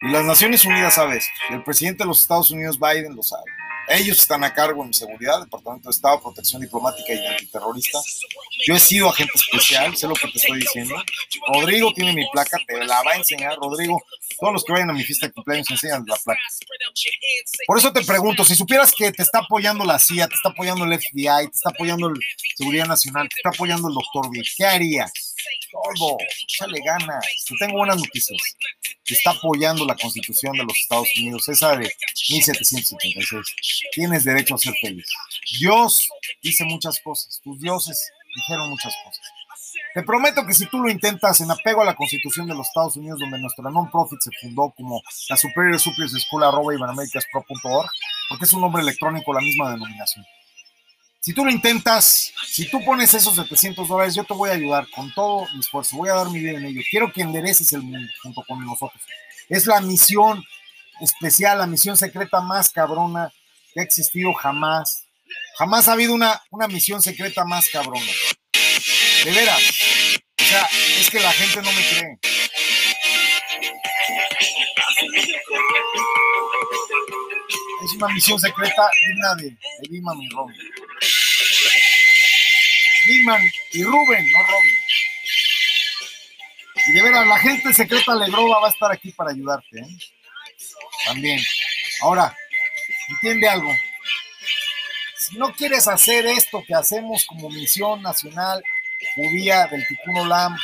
Y 0.00 0.10
las 0.10 0.24
Naciones 0.24 0.64
Unidas 0.64 0.94
sabe 0.94 1.16
esto. 1.16 1.32
El 1.50 1.62
presidente 1.62 2.04
de 2.04 2.08
los 2.08 2.20
Estados 2.20 2.50
Unidos, 2.50 2.78
Biden, 2.78 3.14
lo 3.16 3.22
sabe. 3.22 3.44
Ellos 3.88 4.18
están 4.18 4.42
a 4.44 4.52
cargo 4.52 4.84
en 4.84 4.94
seguridad, 4.94 5.40
Departamento 5.40 5.88
de 5.88 5.94
Estado, 5.94 6.20
Protección 6.20 6.62
Diplomática 6.62 7.12
y 7.12 7.26
Antiterrorista. 7.26 7.98
Yo 8.66 8.74
he 8.74 8.80
sido 8.80 9.08
agente 9.10 9.32
especial, 9.34 9.96
sé 9.96 10.06
lo 10.06 10.14
que 10.14 10.28
te 10.28 10.38
estoy 10.38 10.60
diciendo. 10.60 10.94
Rodrigo 11.52 11.92
tiene 11.92 12.12
mi 12.12 12.26
placa, 12.30 12.58
te 12.66 12.84
la 12.84 13.02
va 13.02 13.12
a 13.12 13.16
enseñar. 13.16 13.56
Rodrigo, 13.56 14.02
todos 14.38 14.52
los 14.52 14.64
que 14.64 14.72
vayan 14.72 14.90
a 14.90 14.94
mi 14.94 15.04
fiesta 15.04 15.26
de 15.26 15.32
cumpleaños 15.32 15.70
enseñan 15.70 16.04
la 16.06 16.16
placa. 16.16 16.40
Por 17.66 17.78
eso 17.78 17.92
te 17.92 18.02
pregunto, 18.04 18.44
si 18.44 18.54
supieras 18.54 18.92
que 18.92 19.12
te 19.12 19.22
está 19.22 19.40
apoyando 19.40 19.84
la 19.84 19.98
CIA, 19.98 20.28
te 20.28 20.34
está 20.34 20.48
apoyando 20.50 20.84
el 20.84 20.98
FBI, 20.98 21.48
te 21.48 21.54
está 21.54 21.70
apoyando 21.70 22.08
el 22.08 22.14
Seguridad 22.56 22.86
Nacional, 22.86 23.28
te 23.28 23.36
está 23.36 23.50
apoyando 23.50 23.88
el 23.88 23.94
doctor 23.94 24.30
Bill, 24.30 24.46
¿qué 24.56 24.64
harías? 24.64 25.33
Todo, 25.70 26.16
échale 26.42 26.80
ganas. 26.84 27.24
Te 27.48 27.54
tengo 27.58 27.78
buenas 27.78 27.96
noticias. 27.96 28.40
Está 29.06 29.30
apoyando 29.32 29.84
la 29.84 29.96
Constitución 29.96 30.52
de 30.54 30.64
los 30.64 30.78
Estados 30.78 31.08
Unidos, 31.18 31.48
esa 31.48 31.76
de 31.76 31.92
1776. 32.30 33.46
Tienes 33.92 34.24
derecho 34.24 34.54
a 34.54 34.58
ser 34.58 34.74
feliz. 34.80 35.06
Dios 35.58 36.08
dice 36.42 36.64
muchas 36.64 36.98
cosas, 37.00 37.40
tus 37.42 37.60
dioses 37.60 38.10
dijeron 38.34 38.70
muchas 38.70 38.94
cosas. 39.04 39.24
Te 39.94 40.02
prometo 40.02 40.44
que 40.44 40.54
si 40.54 40.66
tú 40.66 40.78
lo 40.78 40.90
intentas 40.90 41.40
en 41.40 41.50
apego 41.50 41.82
a 41.82 41.84
la 41.84 41.94
Constitución 41.94 42.48
de 42.48 42.54
los 42.54 42.66
Estados 42.66 42.96
Unidos, 42.96 43.20
donde 43.20 43.38
nuestra 43.38 43.70
non-profit 43.70 44.18
se 44.20 44.30
fundó 44.40 44.72
como 44.76 45.00
la 45.28 45.36
Superior 45.36 45.78
Superior 45.78 46.20
School 46.20 46.42
arroba 46.42 46.72
porque 48.28 48.44
es 48.44 48.52
un 48.52 48.60
nombre 48.60 48.82
electrónico 48.82 49.32
la 49.32 49.40
misma 49.40 49.70
denominación. 49.70 50.24
Si 51.24 51.32
tú 51.32 51.42
lo 51.42 51.50
intentas, 51.50 52.34
si 52.46 52.68
tú 52.68 52.84
pones 52.84 53.14
esos 53.14 53.34
700 53.36 53.88
dólares, 53.88 54.14
yo 54.14 54.24
te 54.24 54.34
voy 54.34 54.50
a 54.50 54.52
ayudar 54.52 54.86
con 54.90 55.10
todo 55.14 55.46
mi 55.54 55.60
esfuerzo, 55.60 55.96
voy 55.96 56.10
a 56.10 56.14
dar 56.16 56.28
mi 56.28 56.38
vida 56.38 56.58
en 56.58 56.66
ello. 56.66 56.82
Quiero 56.90 57.10
que 57.10 57.22
endereces 57.22 57.72
el 57.72 57.80
mundo 57.80 58.12
junto 58.22 58.44
con 58.46 58.62
nosotros. 58.62 59.02
Es 59.48 59.64
la 59.64 59.80
misión 59.80 60.44
especial, 61.00 61.56
la 61.56 61.66
misión 61.66 61.96
secreta 61.96 62.42
más 62.42 62.68
cabrona 62.68 63.32
que 63.72 63.80
ha 63.80 63.82
existido 63.82 64.34
jamás. 64.34 65.06
Jamás 65.56 65.88
ha 65.88 65.94
habido 65.94 66.12
una, 66.12 66.42
una 66.50 66.68
misión 66.68 67.00
secreta 67.00 67.42
más 67.46 67.70
cabrona. 67.72 68.12
De 69.24 69.32
veras. 69.32 69.62
O 70.42 70.44
sea, 70.44 70.68
es 71.00 71.08
que 71.08 71.20
la 71.20 71.32
gente 71.32 71.62
no 71.62 71.72
me 71.72 71.88
cree. 71.88 72.18
Es 77.84 77.92
una 77.96 78.08
misión 78.08 78.38
secreta 78.38 78.88
digna 79.06 79.34
de, 79.36 79.50
de 79.50 79.56
y 79.90 80.00
Robin. 80.34 80.56
Y 83.72 83.82
Rubén, 83.82 84.32
no 84.32 84.38
Robin. 84.42 84.76
Y 86.86 86.92
de 86.92 87.02
veras, 87.02 87.26
la 87.26 87.38
gente 87.38 87.72
secreta 87.72 88.14
Legrova 88.14 88.60
va 88.60 88.66
a 88.68 88.70
estar 88.70 88.92
aquí 88.92 89.10
para 89.12 89.30
ayudarte. 89.30 89.80
¿eh? 89.80 89.98
También. 91.06 91.40
Ahora, 92.02 92.36
entiende 93.08 93.48
algo. 93.48 93.72
Si 95.18 95.38
no 95.38 95.52
quieres 95.52 95.88
hacer 95.88 96.26
esto 96.26 96.62
que 96.66 96.74
hacemos 96.74 97.24
como 97.26 97.48
misión 97.48 98.02
nacional 98.02 98.62
judía 99.14 99.66
del 99.66 99.86
Tikkun 99.86 100.18
Olam 100.18 100.56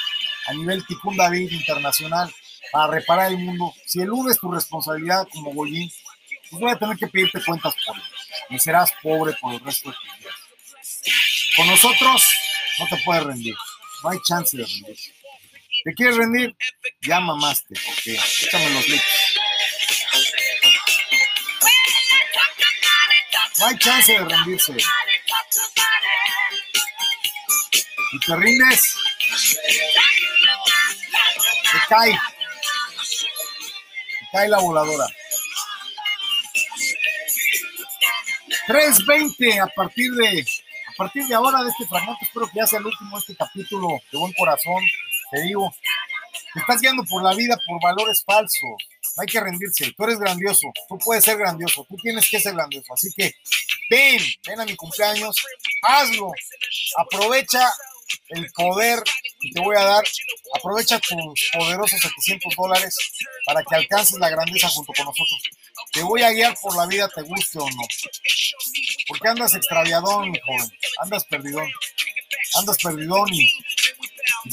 a 0.47 0.53
nivel 0.55 0.85
Tikkun 0.87 1.17
David 1.17 1.51
internacional 1.51 2.33
para 2.73 2.93
reparar 2.93 3.33
el 3.33 3.39
mundo, 3.39 3.75
si 3.87 4.01
eludes 4.01 4.39
tu 4.39 4.51
responsabilidad 4.51 5.27
como 5.33 5.53
Goyín, 5.53 5.91
pues 6.51 6.61
voy 6.61 6.73
a 6.73 6.77
tener 6.77 6.97
que 6.97 7.07
pedirte 7.07 7.41
cuentas 7.45 7.75
por 7.87 7.97
ello. 7.97 8.07
Y 8.51 8.59
serás 8.59 8.93
pobre 9.03 9.35
por 9.41 9.55
el 9.55 9.61
resto 9.61 9.91
de 9.91 9.97
tus 9.97 10.19
días. 10.19 10.35
Con 11.57 11.67
nosotros 11.69 12.29
no 12.79 12.87
te 12.87 12.97
puedes 13.05 13.25
rendir. 13.25 13.55
No 14.03 14.11
hay 14.11 14.19
chance 14.27 14.57
de 14.57 14.65
rendir. 14.65 14.97
¿Te 15.85 15.95
quieres 15.95 16.17
rendir? 16.17 16.57
Ya 17.03 17.21
mamaste, 17.21 17.75
porque 17.87 18.15
échame 18.15 18.71
los 18.71 18.89
leaks. 18.89 19.37
No 23.59 23.67
hay 23.67 23.79
chance 23.79 24.13
de 24.13 24.19
rendirse. 24.19 24.75
Si 28.11 28.19
te 28.27 28.37
rindes, 28.37 28.95
te 31.73 31.79
cae. 31.89 32.13
Te 32.13 32.19
cae 34.33 34.49
la 34.49 34.59
voladora. 34.59 35.07
3.20 38.71 39.61
a 39.61 39.67
partir 39.67 40.13
de 40.13 40.47
a 40.87 40.93
partir 40.97 41.27
de 41.27 41.35
ahora 41.35 41.65
de 41.65 41.71
este 41.71 41.89
fragmento, 41.89 42.21
espero 42.23 42.47
que 42.47 42.59
ya 42.59 42.67
sea 42.69 42.79
el 42.79 42.87
último 42.87 43.17
de 43.17 43.21
este 43.21 43.35
capítulo 43.35 43.89
de 44.13 44.19
buen 44.19 44.33
corazón, 44.35 44.81
te 45.33 45.41
digo, 45.43 45.75
te 46.55 46.61
estás 46.61 46.81
guiando 46.81 47.03
por 47.05 47.21
la 47.25 47.35
vida 47.35 47.59
por 47.67 47.83
valores 47.83 48.23
falsos, 48.25 48.71
no 49.17 49.23
hay 49.23 49.27
que 49.27 49.41
rendirse, 49.41 49.93
tú 49.97 50.05
eres 50.05 50.21
grandioso, 50.21 50.69
tú 50.89 50.99
puedes 50.99 51.25
ser 51.25 51.37
grandioso, 51.37 51.85
tú 51.89 51.97
tienes 51.97 52.31
que 52.31 52.39
ser 52.39 52.55
grandioso, 52.55 52.95
así 52.95 53.09
que 53.17 53.35
ven, 53.91 54.21
ven 54.47 54.61
a 54.61 54.65
mi 54.65 54.77
cumpleaños, 54.77 55.35
hazlo, 55.83 56.31
aprovecha 56.97 57.73
el 58.29 58.49
poder 58.53 59.03
que 59.41 59.51
te 59.53 59.61
voy 59.61 59.77
a 59.77 59.85
dar, 59.85 60.05
aprovecha 60.55 61.01
tus 61.01 61.51
poderosos 61.53 61.99
700 62.01 62.55
dólares 62.55 62.97
para 63.47 63.65
que 63.65 63.75
alcances 63.75 64.17
la 64.21 64.31
grandeza 64.31 64.69
junto 64.69 64.93
con 64.93 65.07
nosotros. 65.07 65.41
Te 65.93 66.03
voy 66.03 66.23
a 66.23 66.31
guiar 66.31 66.57
por 66.61 66.77
la 66.77 66.87
vida, 66.87 67.09
te 67.09 67.23
guste 67.23 67.59
o 67.59 67.69
no. 67.69 67.83
Porque 69.09 69.29
andas 69.29 69.55
extraviadón, 69.55 70.33
joven, 70.47 70.79
andas 71.01 71.25
perdidón, 71.25 71.69
andas 72.57 72.79
perdidón 72.79 73.29
y, 73.33 73.51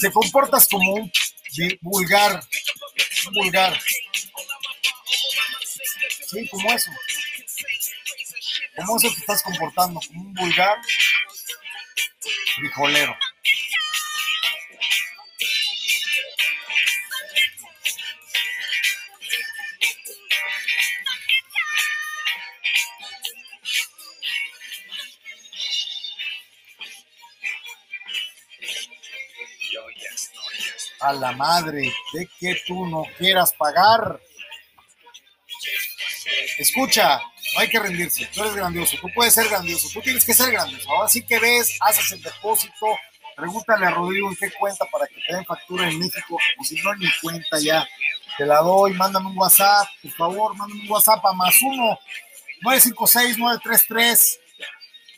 te 0.02 0.12
comportas 0.12 0.68
como 0.68 0.94
un 0.94 1.12
vulgar, 1.82 2.44
un 3.28 3.34
vulgar. 3.34 3.80
Sí, 6.28 6.48
como 6.50 6.72
eso. 6.72 6.92
Como 8.76 8.98
eso 8.98 9.10
te 9.14 9.20
estás 9.20 9.44
comportando, 9.44 10.00
como 10.08 10.22
un 10.22 10.34
vulgar 10.34 10.78
frijolero. 12.56 13.16
A 31.08 31.14
la 31.14 31.32
madre 31.32 31.94
de 32.14 32.30
que 32.40 32.62
tú 32.66 32.86
no 32.86 33.04
quieras 33.18 33.54
pagar. 33.54 34.20
Escucha, 36.58 37.20
no 37.54 37.60
hay 37.60 37.70
que 37.70 37.80
rendirse. 37.80 38.26
Tú 38.28 38.42
eres 38.42 38.56
grandioso, 38.56 38.98
tú 39.02 39.08
puedes 39.14 39.34
ser 39.34 39.48
grandioso, 39.48 39.88
tú 39.94 40.02
tienes 40.02 40.26
que 40.26 40.34
ser 40.34 40.52
grandioso. 40.52 40.90
Ahora 40.92 41.08
sí 41.10 41.26
que 41.26 41.40
ves, 41.40 41.78
haces 41.82 42.12
el 42.12 42.22
depósito, 42.22 42.86
pregúntale 43.36 43.86
a 43.86 43.92
Rodrigo 43.92 44.30
en 44.30 44.36
qué 44.36 44.52
cuenta 44.52 44.86
para 44.86 45.08
que 45.08 45.22
te 45.26 45.36
den 45.36 45.46
factura 45.46 45.88
en 45.88 46.00
México, 46.00 46.38
o 46.60 46.64
si 46.64 46.82
no, 46.82 46.94
ni 46.96 47.08
cuenta 47.22 47.60
ya. 47.60 47.88
Te 48.38 48.46
la 48.46 48.60
doy, 48.60 48.94
mándame 48.94 49.28
un 49.28 49.38
WhatsApp, 49.38 49.88
por 50.02 50.12
favor, 50.12 50.56
mándame 50.56 50.82
un 50.82 50.92
WhatsApp 50.92 51.26
a 51.26 51.34
más 51.34 51.56
uno 51.62 51.98
956-933 52.64 54.40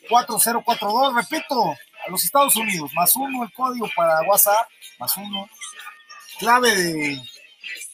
4042, 0.08 1.14
repito, 1.14 1.76
a 2.06 2.10
los 2.10 2.24
Estados 2.24 2.56
Unidos, 2.56 2.90
más 2.94 3.14
uno 3.14 3.44
el 3.44 3.52
código 3.52 3.88
para 3.94 4.20
WhatsApp, 4.22 4.68
más 4.98 5.16
uno, 5.16 5.48
clave 6.40 6.74
de, 6.74 7.22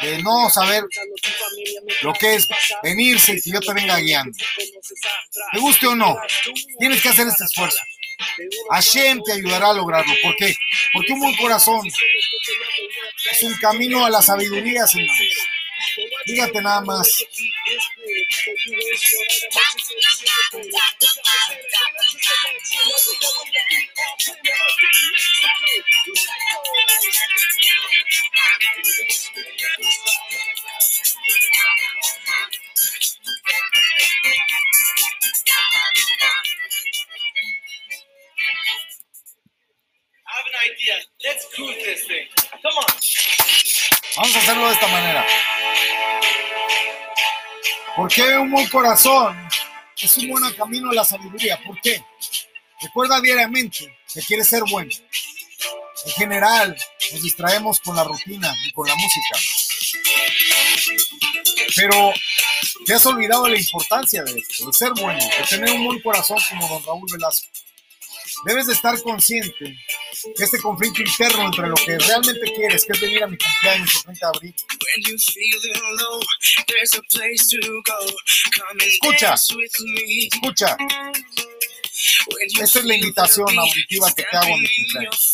de 0.00 0.22
no 0.22 0.48
saber 0.48 0.84
lo 2.02 2.12
que 2.12 2.36
es 2.36 2.46
venirse 2.80 3.32
y 3.32 3.40
que 3.40 3.50
yo 3.50 3.58
te 3.58 3.74
venga 3.74 3.98
guiando. 3.98 4.38
Te 5.52 5.58
guste 5.58 5.88
o 5.88 5.96
no, 5.96 6.16
tienes 6.78 7.02
que 7.02 7.08
hacer 7.08 7.26
este 7.26 7.42
esfuerzo. 7.42 7.78
Hashem 8.70 9.22
te 9.22 9.32
ayudará 9.32 9.70
a 9.70 9.74
lograrlo. 9.74 10.12
¿Por 10.22 10.36
qué? 10.36 10.54
Porque 10.92 11.12
un 11.12 11.20
buen 11.20 11.36
corazón 11.36 11.80
es 11.86 13.42
un 13.42 13.54
camino 13.56 14.04
a 14.04 14.10
la 14.10 14.22
sabiduría, 14.22 14.86
señores. 14.86 15.48
Fíjate 16.24 16.60
nada 16.60 16.80
más. 16.82 17.08
Vamos 44.16 44.36
a 44.36 44.38
hacerlo 44.38 44.66
de 44.66 44.74
esta 44.74 44.86
manera. 44.88 45.26
¿Por 47.96 48.08
qué 48.12 48.36
un 48.36 48.50
buen 48.50 48.68
corazón 48.68 49.48
es 50.00 50.16
un 50.18 50.28
buen 50.28 50.52
camino 50.54 50.90
a 50.90 50.94
la 50.94 51.04
sabiduría? 51.04 51.58
¿Por 51.64 51.80
qué? 51.80 52.02
Recuerda 52.80 53.20
diariamente 53.20 53.96
que 54.12 54.22
quieres 54.22 54.48
ser 54.48 54.62
bueno. 54.70 54.90
En 56.04 56.12
general, 56.12 56.76
nos 57.12 57.22
distraemos 57.22 57.80
con 57.80 57.96
la 57.96 58.04
rutina 58.04 58.54
y 58.64 58.72
con 58.72 58.86
la 58.86 58.94
música. 58.94 59.38
Pero 61.74 62.12
te 62.86 62.94
has 62.94 63.06
olvidado 63.06 63.48
la 63.48 63.58
importancia 63.58 64.22
de 64.22 64.38
esto, 64.38 64.66
de 64.66 64.72
ser 64.72 64.92
bueno, 65.00 65.18
de 65.18 65.46
tener 65.48 65.70
un 65.70 65.84
buen 65.84 66.00
corazón 66.00 66.38
como 66.48 66.68
don 66.68 66.84
Raúl 66.84 67.08
Velasco. 67.12 67.48
Debes 68.44 68.66
de 68.66 68.72
estar 68.72 69.00
consciente 69.02 69.76
que 70.36 70.44
este 70.44 70.60
conflicto 70.60 71.02
interno 71.02 71.46
entre 71.46 71.66
lo 71.68 71.74
que 71.74 71.98
realmente 71.98 72.52
quieres, 72.54 72.84
que 72.84 72.92
es 72.92 73.00
venir 73.00 73.22
a 73.24 73.26
mi 73.26 73.36
cumpleaños 73.36 73.94
el 73.96 74.02
30 74.04 74.26
de 74.26 74.36
abril, 74.36 74.54
Escucha. 78.86 79.36
escucha, 80.32 80.76
esta 82.62 82.78
es 82.78 82.84
la 82.84 82.94
invitación 82.94 83.58
auditiva 83.58 84.12
que 84.14 84.22
te 84.22 84.36
hago 84.36 84.46
en 84.54 84.62
mi 84.62 84.68
cumpleaños. 84.76 85.32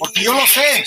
Porque 0.00 0.22
yo 0.22 0.32
lo 0.32 0.46
sé, 0.46 0.84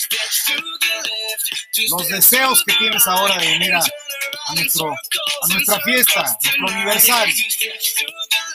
los 1.90 2.08
deseos 2.10 2.64
que 2.66 2.74
tienes 2.74 3.08
ahora 3.08 3.38
de 3.38 3.48
venir 3.48 3.74
a, 3.74 3.80
a 3.80 4.56
nuestro, 4.56 4.92
a 4.92 5.48
nuestra 5.48 5.80
fiesta, 5.82 6.38
nuestro 6.44 6.68
aniversario. 6.70 7.34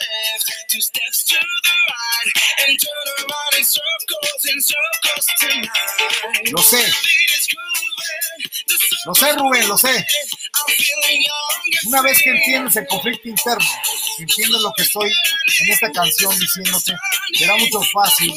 Left, 0.01 0.47
two 0.71 0.81
steps 0.81 1.25
to 1.25 1.35
the 1.35 1.77
right, 1.93 2.33
and 2.65 2.79
turn 2.81 3.07
around 3.21 3.53
in 3.59 3.63
circles, 3.63 4.41
in 4.49 4.59
circles 4.59 5.27
tonight. 5.39 6.51
Lo 6.51 6.61
sé, 6.63 6.81
lo 9.05 9.13
sé 9.13 9.33
Rubén, 9.33 9.67
lo 9.67 9.77
sé. 9.77 10.05
Una 11.85 12.01
vez 12.01 12.17
que 12.23 12.31
entiendes 12.31 12.75
el 12.77 12.87
conflicto 12.87 13.29
interno, 13.29 13.69
entiendes 14.17 14.61
lo 14.61 14.73
que 14.75 14.83
estoy 14.83 15.11
en 15.59 15.69
esta 15.69 15.91
canción 15.91 16.39
diciéndote, 16.39 16.93
será 17.37 17.57
mucho 17.57 17.81
fácil, 17.93 18.33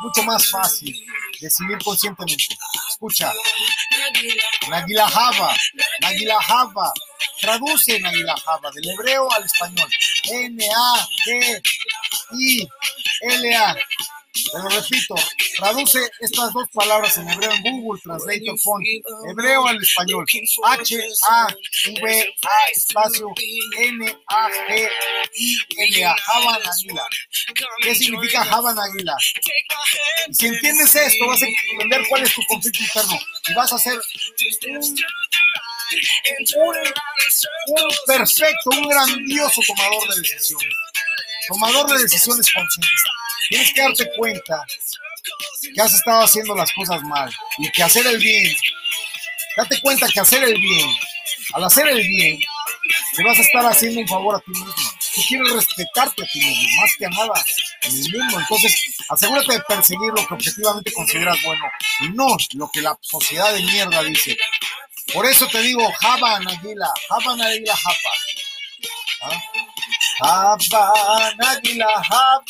mucho 0.00 0.22
más 0.22 0.48
fácil 0.50 1.04
decidir 1.40 1.78
conscientemente. 1.82 2.44
Escucha, 2.90 3.32
Nagila 4.68 5.08
Java, 5.08 5.56
Nagila 6.00 6.40
Java, 6.42 6.92
traduce 7.40 7.98
Nagila 8.00 8.36
Java 8.36 8.70
del 8.70 8.90
hebreo 8.90 9.32
al 9.32 9.44
español. 9.44 9.90
N-A-G-I-L-A. 10.30 11.68
Te 14.52 14.58
lo 14.58 14.68
repito, 14.68 15.14
traduce 15.56 15.98
estas 16.20 16.52
dos 16.52 16.68
palabras 16.72 17.18
en 17.18 17.28
hebreo 17.28 17.50
en 17.50 17.62
Google 17.62 18.00
Translator, 18.02 18.56
pon 18.62 18.80
hebreo 19.30 19.66
al 19.66 19.82
español. 19.82 20.24
H-A-V-A 20.64 21.50
espacio 22.72 23.34
N-A-G-I-L-A. 23.78 24.88
Java 26.16 26.58
Nagila. 26.64 27.06
¿Qué 27.82 27.94
significa 27.94 28.44
Java 28.44 28.74
Nagila? 28.74 29.16
Y 30.28 30.34
si 30.34 30.46
entiendes 30.46 30.94
esto, 30.94 31.26
vas 31.26 31.42
a 31.42 31.46
entender 31.46 32.06
cuál 32.08 32.22
es 32.22 32.32
tu 32.32 32.42
conflicto 32.44 32.82
interno 32.82 33.18
y 33.48 33.54
vas 33.54 33.72
a 33.72 33.78
ser 33.78 33.98
un, 36.56 37.88
perfecto, 38.06 38.70
un 38.70 38.88
grandioso 38.88 39.60
tomador 39.66 40.08
de 40.08 40.20
decisiones. 40.20 40.74
Tomador 41.48 41.90
de 41.90 42.02
decisiones 42.02 42.52
conscientes. 42.52 43.02
Tienes 43.48 43.72
que 43.72 43.80
darte 43.80 44.10
cuenta 44.16 44.64
que 45.74 45.80
has 45.80 45.94
estado 45.94 46.22
haciendo 46.22 46.54
las 46.54 46.72
cosas 46.72 47.02
mal 47.02 47.30
y 47.58 47.70
que 47.70 47.82
hacer 47.82 48.06
el 48.06 48.18
bien, 48.18 48.54
date 49.56 49.80
cuenta 49.80 50.06
que 50.12 50.20
hacer 50.20 50.44
el 50.44 50.54
bien, 50.54 50.88
al 51.54 51.64
hacer 51.64 51.88
el 51.88 52.06
bien, 52.06 52.38
te 53.16 53.24
vas 53.24 53.38
a 53.38 53.42
estar 53.42 53.66
haciendo 53.66 54.00
un 54.00 54.08
favor 54.08 54.36
a 54.36 54.40
ti 54.40 54.50
mismo. 54.50 54.74
Tú 55.14 55.22
quieres 55.28 55.52
respetarte 55.52 56.22
a 56.22 56.26
ti 56.26 56.38
mismo, 56.38 56.80
más 56.80 56.90
que 56.96 57.06
a 57.06 57.08
nada 57.08 57.44
en 57.82 57.96
el 57.96 58.12
mundo. 58.12 58.40
Entonces, 58.40 58.96
asegúrate 59.08 59.52
de 59.52 59.60
perseguir 59.60 60.10
lo 60.14 60.26
que 60.26 60.34
objetivamente 60.34 60.92
consideras 60.92 61.38
bueno 61.42 61.64
y 62.00 62.08
no 62.10 62.36
lo 62.54 62.70
que 62.72 62.80
la 62.80 62.96
sociedad 63.00 63.52
de 63.52 63.62
mierda 63.62 64.02
dice. 64.04 64.36
Por 65.12 65.26
eso 65.26 65.46
te 65.48 65.60
digo, 65.62 65.90
Java 66.00 66.38
Nagila, 66.40 66.92
Java 67.08 67.36
Nagila 67.36 67.76
Java. 67.76 68.12
¿Ah? 70.22 70.56
Java 70.70 71.32
Nagila 71.38 72.02
Java, 72.02 72.42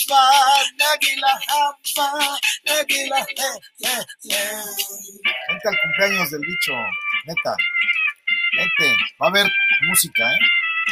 Nagila 0.79 1.41
Java, 1.47 2.39
Nagila 2.67 3.19
eh, 3.21 3.85
eh, 3.85 4.05
eh. 4.31 4.63
Al 5.49 5.79
cumpleaños 5.83 6.31
del 6.31 6.41
bicho, 6.41 6.73
neta. 7.27 7.57
Vente, 8.57 8.97
va 9.23 9.27
a 9.27 9.31
haber 9.31 9.47
música, 9.89 10.23
¿eh? 10.25 10.39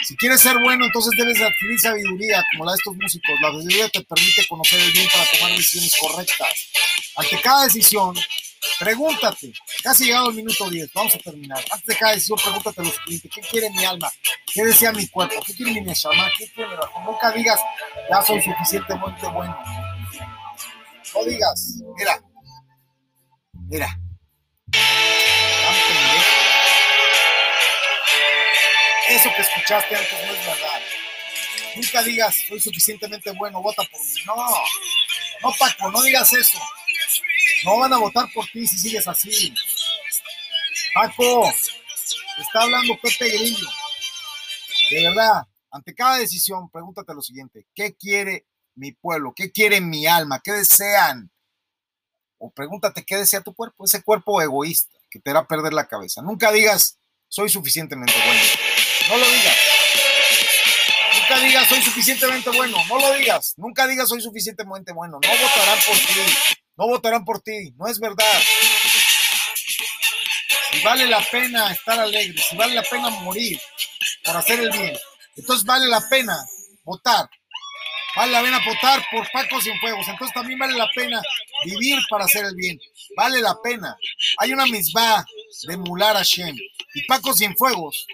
Si 0.05 0.15
quieres 0.17 0.41
ser 0.41 0.59
bueno, 0.59 0.85
entonces 0.85 1.13
debes 1.17 1.39
de 1.39 1.47
adquirir 1.47 1.81
sabiduría, 1.81 2.45
como 2.53 2.67
la 2.67 2.73
de 2.73 2.77
estos 2.77 2.97
músicos. 2.97 3.41
La 3.41 3.49
sabiduría 3.49 3.89
te 3.89 4.03
permite 4.03 4.47
conocer 4.47 4.79
el 4.81 4.93
bien 4.93 5.09
para 5.11 5.25
tomar 5.27 5.51
decisiones 5.53 5.97
correctas. 5.99 6.71
Ante 7.17 7.41
cada 7.41 7.65
decisión, 7.65 8.15
pregúntate. 8.79 9.53
Casi 9.83 10.07
llegado 10.07 10.31
el 10.31 10.37
minuto 10.37 10.69
10, 10.69 10.93
vamos 10.93 11.15
a 11.15 11.19
terminar. 11.19 11.65
Antes 11.71 11.87
de 11.87 11.97
cada 11.97 12.13
decisión, 12.13 12.39
pregúntate 12.43 12.83
lo 12.83 12.91
siguiente: 12.91 13.29
¿qué 13.29 13.41
quiere 13.41 13.71
mi 13.71 13.85
alma? 13.85 14.11
¿Qué 14.53 14.65
desea 14.65 14.93
mi 14.93 15.07
cuerpo? 15.09 15.37
¿Qué 15.47 15.55
quiere 15.55 15.73
mi 15.73 15.81
neshama? 15.81 16.29
¿Qué 16.39 16.51
quiere 16.51 16.71
mi 16.71 16.77
razón? 16.77 17.05
Nunca 17.05 17.33
digas, 17.33 17.61
ya 18.11 18.23
soy 18.23 18.43
suficientemente 18.43 19.27
bueno. 19.29 19.59
No 21.15 21.25
digas, 21.25 21.77
mira, 21.97 22.21
Mira. 23.69 23.99
Eso 29.09 29.31
que 29.35 29.43
escuchaste 29.43 29.97
antes 29.97 30.27
no 30.27 30.33
es 30.33 30.47
verdad. 30.47 30.81
Nunca 31.77 32.03
digas, 32.03 32.37
soy 32.49 32.61
suficientemente 32.61 33.31
bueno, 33.33 33.61
vota 33.61 33.83
por 33.91 34.01
mí. 34.01 34.21
No, 34.25 34.37
no, 35.43 35.53
Paco, 35.59 35.91
no 35.91 36.03
digas 36.03 36.33
eso. 36.33 36.59
No 37.67 37.79
van 37.79 37.93
a 37.93 37.99
votar 37.99 38.29
por 38.33 38.47
ti 38.47 38.65
si 38.67 38.79
sigues 38.79 39.09
así. 39.09 39.53
Paco, 40.95 41.51
está 42.39 42.63
hablando 42.63 42.97
Pepe 43.03 43.29
Grillo. 43.29 43.67
De 44.91 45.03
verdad, 45.09 45.43
ante 45.73 45.93
cada 45.93 46.19
decisión, 46.19 46.71
pregúntate 46.71 47.13
lo 47.13 47.23
siguiente: 47.23 47.67
¿qué 47.75 47.97
quiere 47.97 48.47
mi 48.77 48.93
pueblo? 48.93 49.33
¿Qué 49.35 49.51
quiere 49.51 49.81
mi 49.81 50.07
alma? 50.07 50.41
¿Qué 50.43 50.53
desean? 50.53 51.29
O 52.39 52.53
pregúntate 52.53 53.05
qué 53.05 53.17
desea 53.17 53.41
tu 53.41 53.53
cuerpo, 53.53 53.85
ese 53.85 54.03
cuerpo 54.03 54.41
egoísta 54.41 54.95
que 55.11 55.19
te 55.19 55.31
hará 55.31 55.45
perder 55.47 55.73
la 55.73 55.89
cabeza. 55.89 56.23
Nunca 56.23 56.53
digas, 56.53 56.99
soy 57.29 57.49
suficientemente 57.49 58.15
bueno. 58.25 58.43
No 59.09 59.17
lo 59.17 59.27
digas. 59.27 59.57
Nunca 61.19 61.41
digas, 61.41 61.69
soy 61.69 61.83
suficientemente 61.83 62.51
bueno. 62.51 62.77
No 62.89 62.99
lo 63.01 63.13
digas. 63.15 63.55
Nunca 63.57 63.87
digas, 63.89 64.09
soy 64.09 64.21
suficientemente 64.21 64.93
bueno. 64.93 65.19
No 65.21 65.29
votarán 65.29 65.79
por 65.85 65.97
ti. 65.97 66.56
No 66.77 66.87
votarán 66.87 67.25
por 67.25 67.41
ti. 67.41 67.73
No 67.77 67.87
es 67.87 67.99
verdad. 67.99 68.41
Si 70.73 70.83
vale 70.83 71.07
la 71.07 71.21
pena 71.31 71.73
estar 71.73 71.99
alegre, 71.99 72.41
si 72.43 72.57
vale 72.57 72.75
la 72.75 72.83
pena 72.83 73.09
morir 73.11 73.59
por 74.25 74.37
hacer 74.37 74.61
el 74.61 74.71
bien, 74.71 74.97
entonces 75.37 75.65
vale 75.65 75.87
la 75.87 76.07
pena 76.09 76.37
votar. 76.85 77.29
Vale 78.17 78.33
la 78.33 78.43
pena 78.43 78.61
votar 78.65 79.05
por 79.11 79.31
Paco 79.31 79.61
Cienfuegos. 79.61 80.09
Entonces 80.09 80.35
también 80.35 80.59
vale 80.59 80.75
la 80.75 80.89
pena 80.95 81.21
vivir 81.65 81.99
para 82.09 82.25
hacer 82.25 82.47
el 82.47 82.55
bien. 82.55 82.81
Vale 83.17 83.41
la 83.41 83.55
pena. 83.63 83.97
Hay 84.39 84.53
una 84.53 84.67
misma 84.67 85.25
de 85.69 85.77
Mular 85.77 86.17
Hashem. 86.17 86.57
Y 86.95 87.03
Paco 87.07 87.35
Cienfuegos, 87.35 88.07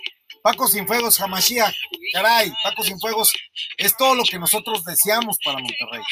Paco 0.43 0.67
Cienfuegos, 0.67 1.21
Hamashiach, 1.21 1.75
caray, 2.13 2.53
Paco 2.65 2.83
Cienfuegos 2.83 3.33
es 3.77 3.97
todo 3.97 4.17
lo 4.17 4.25
que 4.25 4.39
nosotros 4.41 4.85
deseamos 4.85 5.39
para 5.45 5.59
Monterrey. 5.59 6.03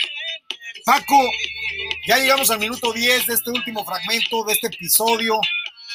Paco, 0.84 1.30
ya 2.06 2.18
llegamos 2.18 2.50
al 2.50 2.58
minuto 2.58 2.92
10 2.92 3.26
de 3.26 3.34
este 3.34 3.50
último 3.50 3.84
fragmento, 3.84 4.44
de 4.44 4.54
este 4.54 4.68
episodio, 4.68 5.38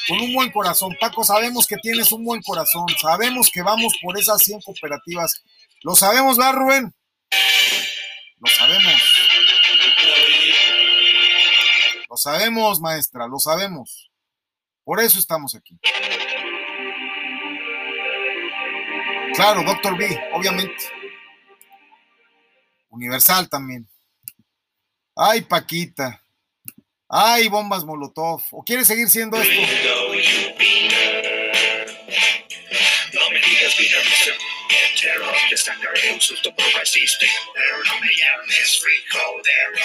con 0.08 0.20
un 0.20 0.32
buen 0.34 0.50
corazón. 0.50 0.96
Paco, 1.00 1.24
sabemos 1.24 1.66
que 1.66 1.76
tienes 1.76 2.12
un 2.12 2.24
buen 2.24 2.40
corazón, 2.42 2.86
sabemos 3.00 3.50
que 3.52 3.62
vamos 3.62 3.94
por 4.00 4.18
esas 4.18 4.42
100 4.42 4.60
cooperativas. 4.60 5.42
Lo 5.82 5.94
sabemos, 5.94 6.36
¿verdad, 6.36 6.54
Rubén? 6.54 6.94
Lo 8.38 8.50
sabemos. 8.50 9.02
Lo 12.08 12.16
sabemos, 12.16 12.80
maestra, 12.80 13.26
lo 13.26 13.38
sabemos. 13.38 14.10
Por 14.84 15.00
eso 15.00 15.18
estamos 15.18 15.54
aquí. 15.54 15.76
Claro, 19.34 19.62
Doctor 19.64 19.98
B, 19.98 20.18
obviamente. 20.32 20.84
Universal 22.88 23.48
también. 23.48 23.88
Ay, 25.16 25.40
Paquita. 25.42 26.22
Ay, 27.08 27.48
bombas 27.48 27.84
Molotov. 27.84 28.42
¿O 28.50 28.62
quiere 28.62 28.84
seguir 28.84 29.08
siendo 29.08 29.36
esto? 29.40 29.54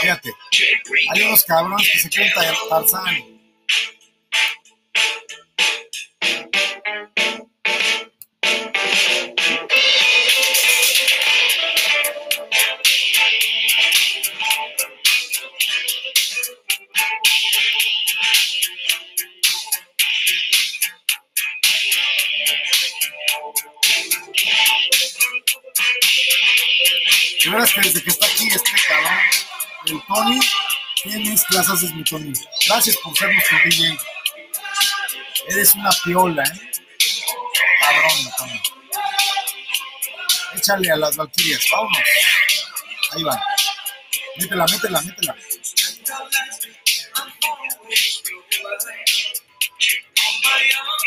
Fíjate, 0.02 0.30
hay 1.12 1.22
unos 1.24 1.44
cabrones 1.44 1.90
que 1.92 2.00
se 2.00 2.10
creen 2.10 2.34
tar- 2.34 2.56
Tarzán. 27.52 27.52
De 27.52 27.58
veras 27.58 27.74
que 27.74 27.82
desde 27.82 28.04
que 28.04 28.10
está 28.10 28.26
aquí 28.26 28.48
este 28.48 28.72
cabrón, 28.88 29.20
el 29.86 30.02
Tony, 30.08 30.40
¿qué 31.04 31.30
mezclas 31.30 31.70
haces, 31.70 31.94
mi 31.94 32.04
Tony? 32.04 32.34
Gracias 32.68 32.98
por 32.98 33.18
ser 33.18 33.32
nuestro 33.34 33.58
DJ. 33.66 33.98
Eres 35.50 35.76
una 35.76 35.90
piola, 36.04 36.44
¿eh? 36.44 36.72
Cabrón, 37.80 38.32
Tony. 38.38 38.62
Échale 40.56 40.92
a 40.92 40.96
las 40.98 41.16
valquirias, 41.16 41.66
vámonos. 41.72 42.00
Ahí 43.12 43.24
va. 43.24 43.44
Métela, 44.38 44.66
métela, 44.66 45.02
métela. 45.02 45.36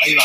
Ahí 0.02 0.14
va. 0.14 0.24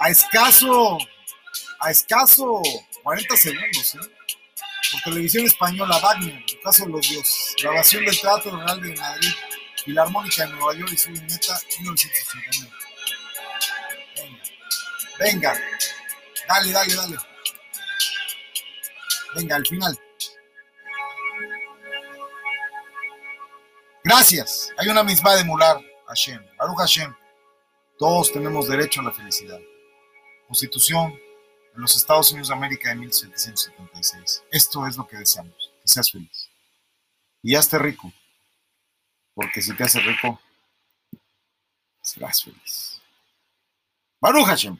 A 0.00 0.08
escaso, 0.08 0.98
a 1.78 1.90
escaso 1.90 2.62
40 3.02 3.36
segundos, 3.36 3.94
¿eh? 3.96 3.98
Por 4.92 5.00
televisión 5.02 5.44
española, 5.44 5.98
Wagner, 5.98 6.34
el 6.34 6.58
ocaso 6.58 6.86
de 6.86 6.90
los 6.90 7.08
dioses. 7.08 7.54
Grabación 7.62 8.06
del 8.06 8.18
Teatro 8.18 8.56
Real 8.56 8.80
de 8.80 8.96
Madrid, 8.96 9.28
Filarmónica 9.84 10.46
de 10.46 10.52
Nueva 10.54 10.74
York 10.74 10.92
y 10.92 10.96
su 10.96 11.10
neta 11.10 11.60
1959. 11.80 12.72
Venga, 15.18 15.52
venga, 15.52 15.60
dale, 16.48 16.72
dale, 16.72 16.94
dale. 16.94 17.16
Venga, 19.34 19.56
al 19.56 19.66
final. 19.66 19.98
Gracias. 24.02 24.70
Hay 24.78 24.88
una 24.88 25.04
misma 25.04 25.36
de 25.36 25.44
Mular, 25.44 25.78
Hashem. 26.08 26.42
Baruch 26.56 26.78
Hashem. 26.78 27.14
Todos 27.98 28.32
tenemos 28.32 28.66
derecho 28.66 29.02
a 29.02 29.04
la 29.04 29.12
felicidad. 29.12 29.60
Constitución 30.50 31.16
en 31.76 31.80
los 31.80 31.94
Estados 31.94 32.32
Unidos 32.32 32.48
de 32.48 32.54
América 32.54 32.88
de 32.88 32.96
1776. 32.96 34.42
Esto 34.50 34.84
es 34.84 34.96
lo 34.96 35.06
que 35.06 35.16
deseamos, 35.16 35.54
que 35.80 35.86
seas 35.88 36.10
feliz. 36.10 36.50
Y 37.40 37.54
hazte 37.54 37.78
rico, 37.78 38.12
porque 39.32 39.62
si 39.62 39.72
te 39.76 39.84
haces 39.84 40.04
rico, 40.04 40.40
serás 42.02 42.42
feliz. 42.42 43.00
Baruch 44.20 44.46
Hashem. 44.46 44.76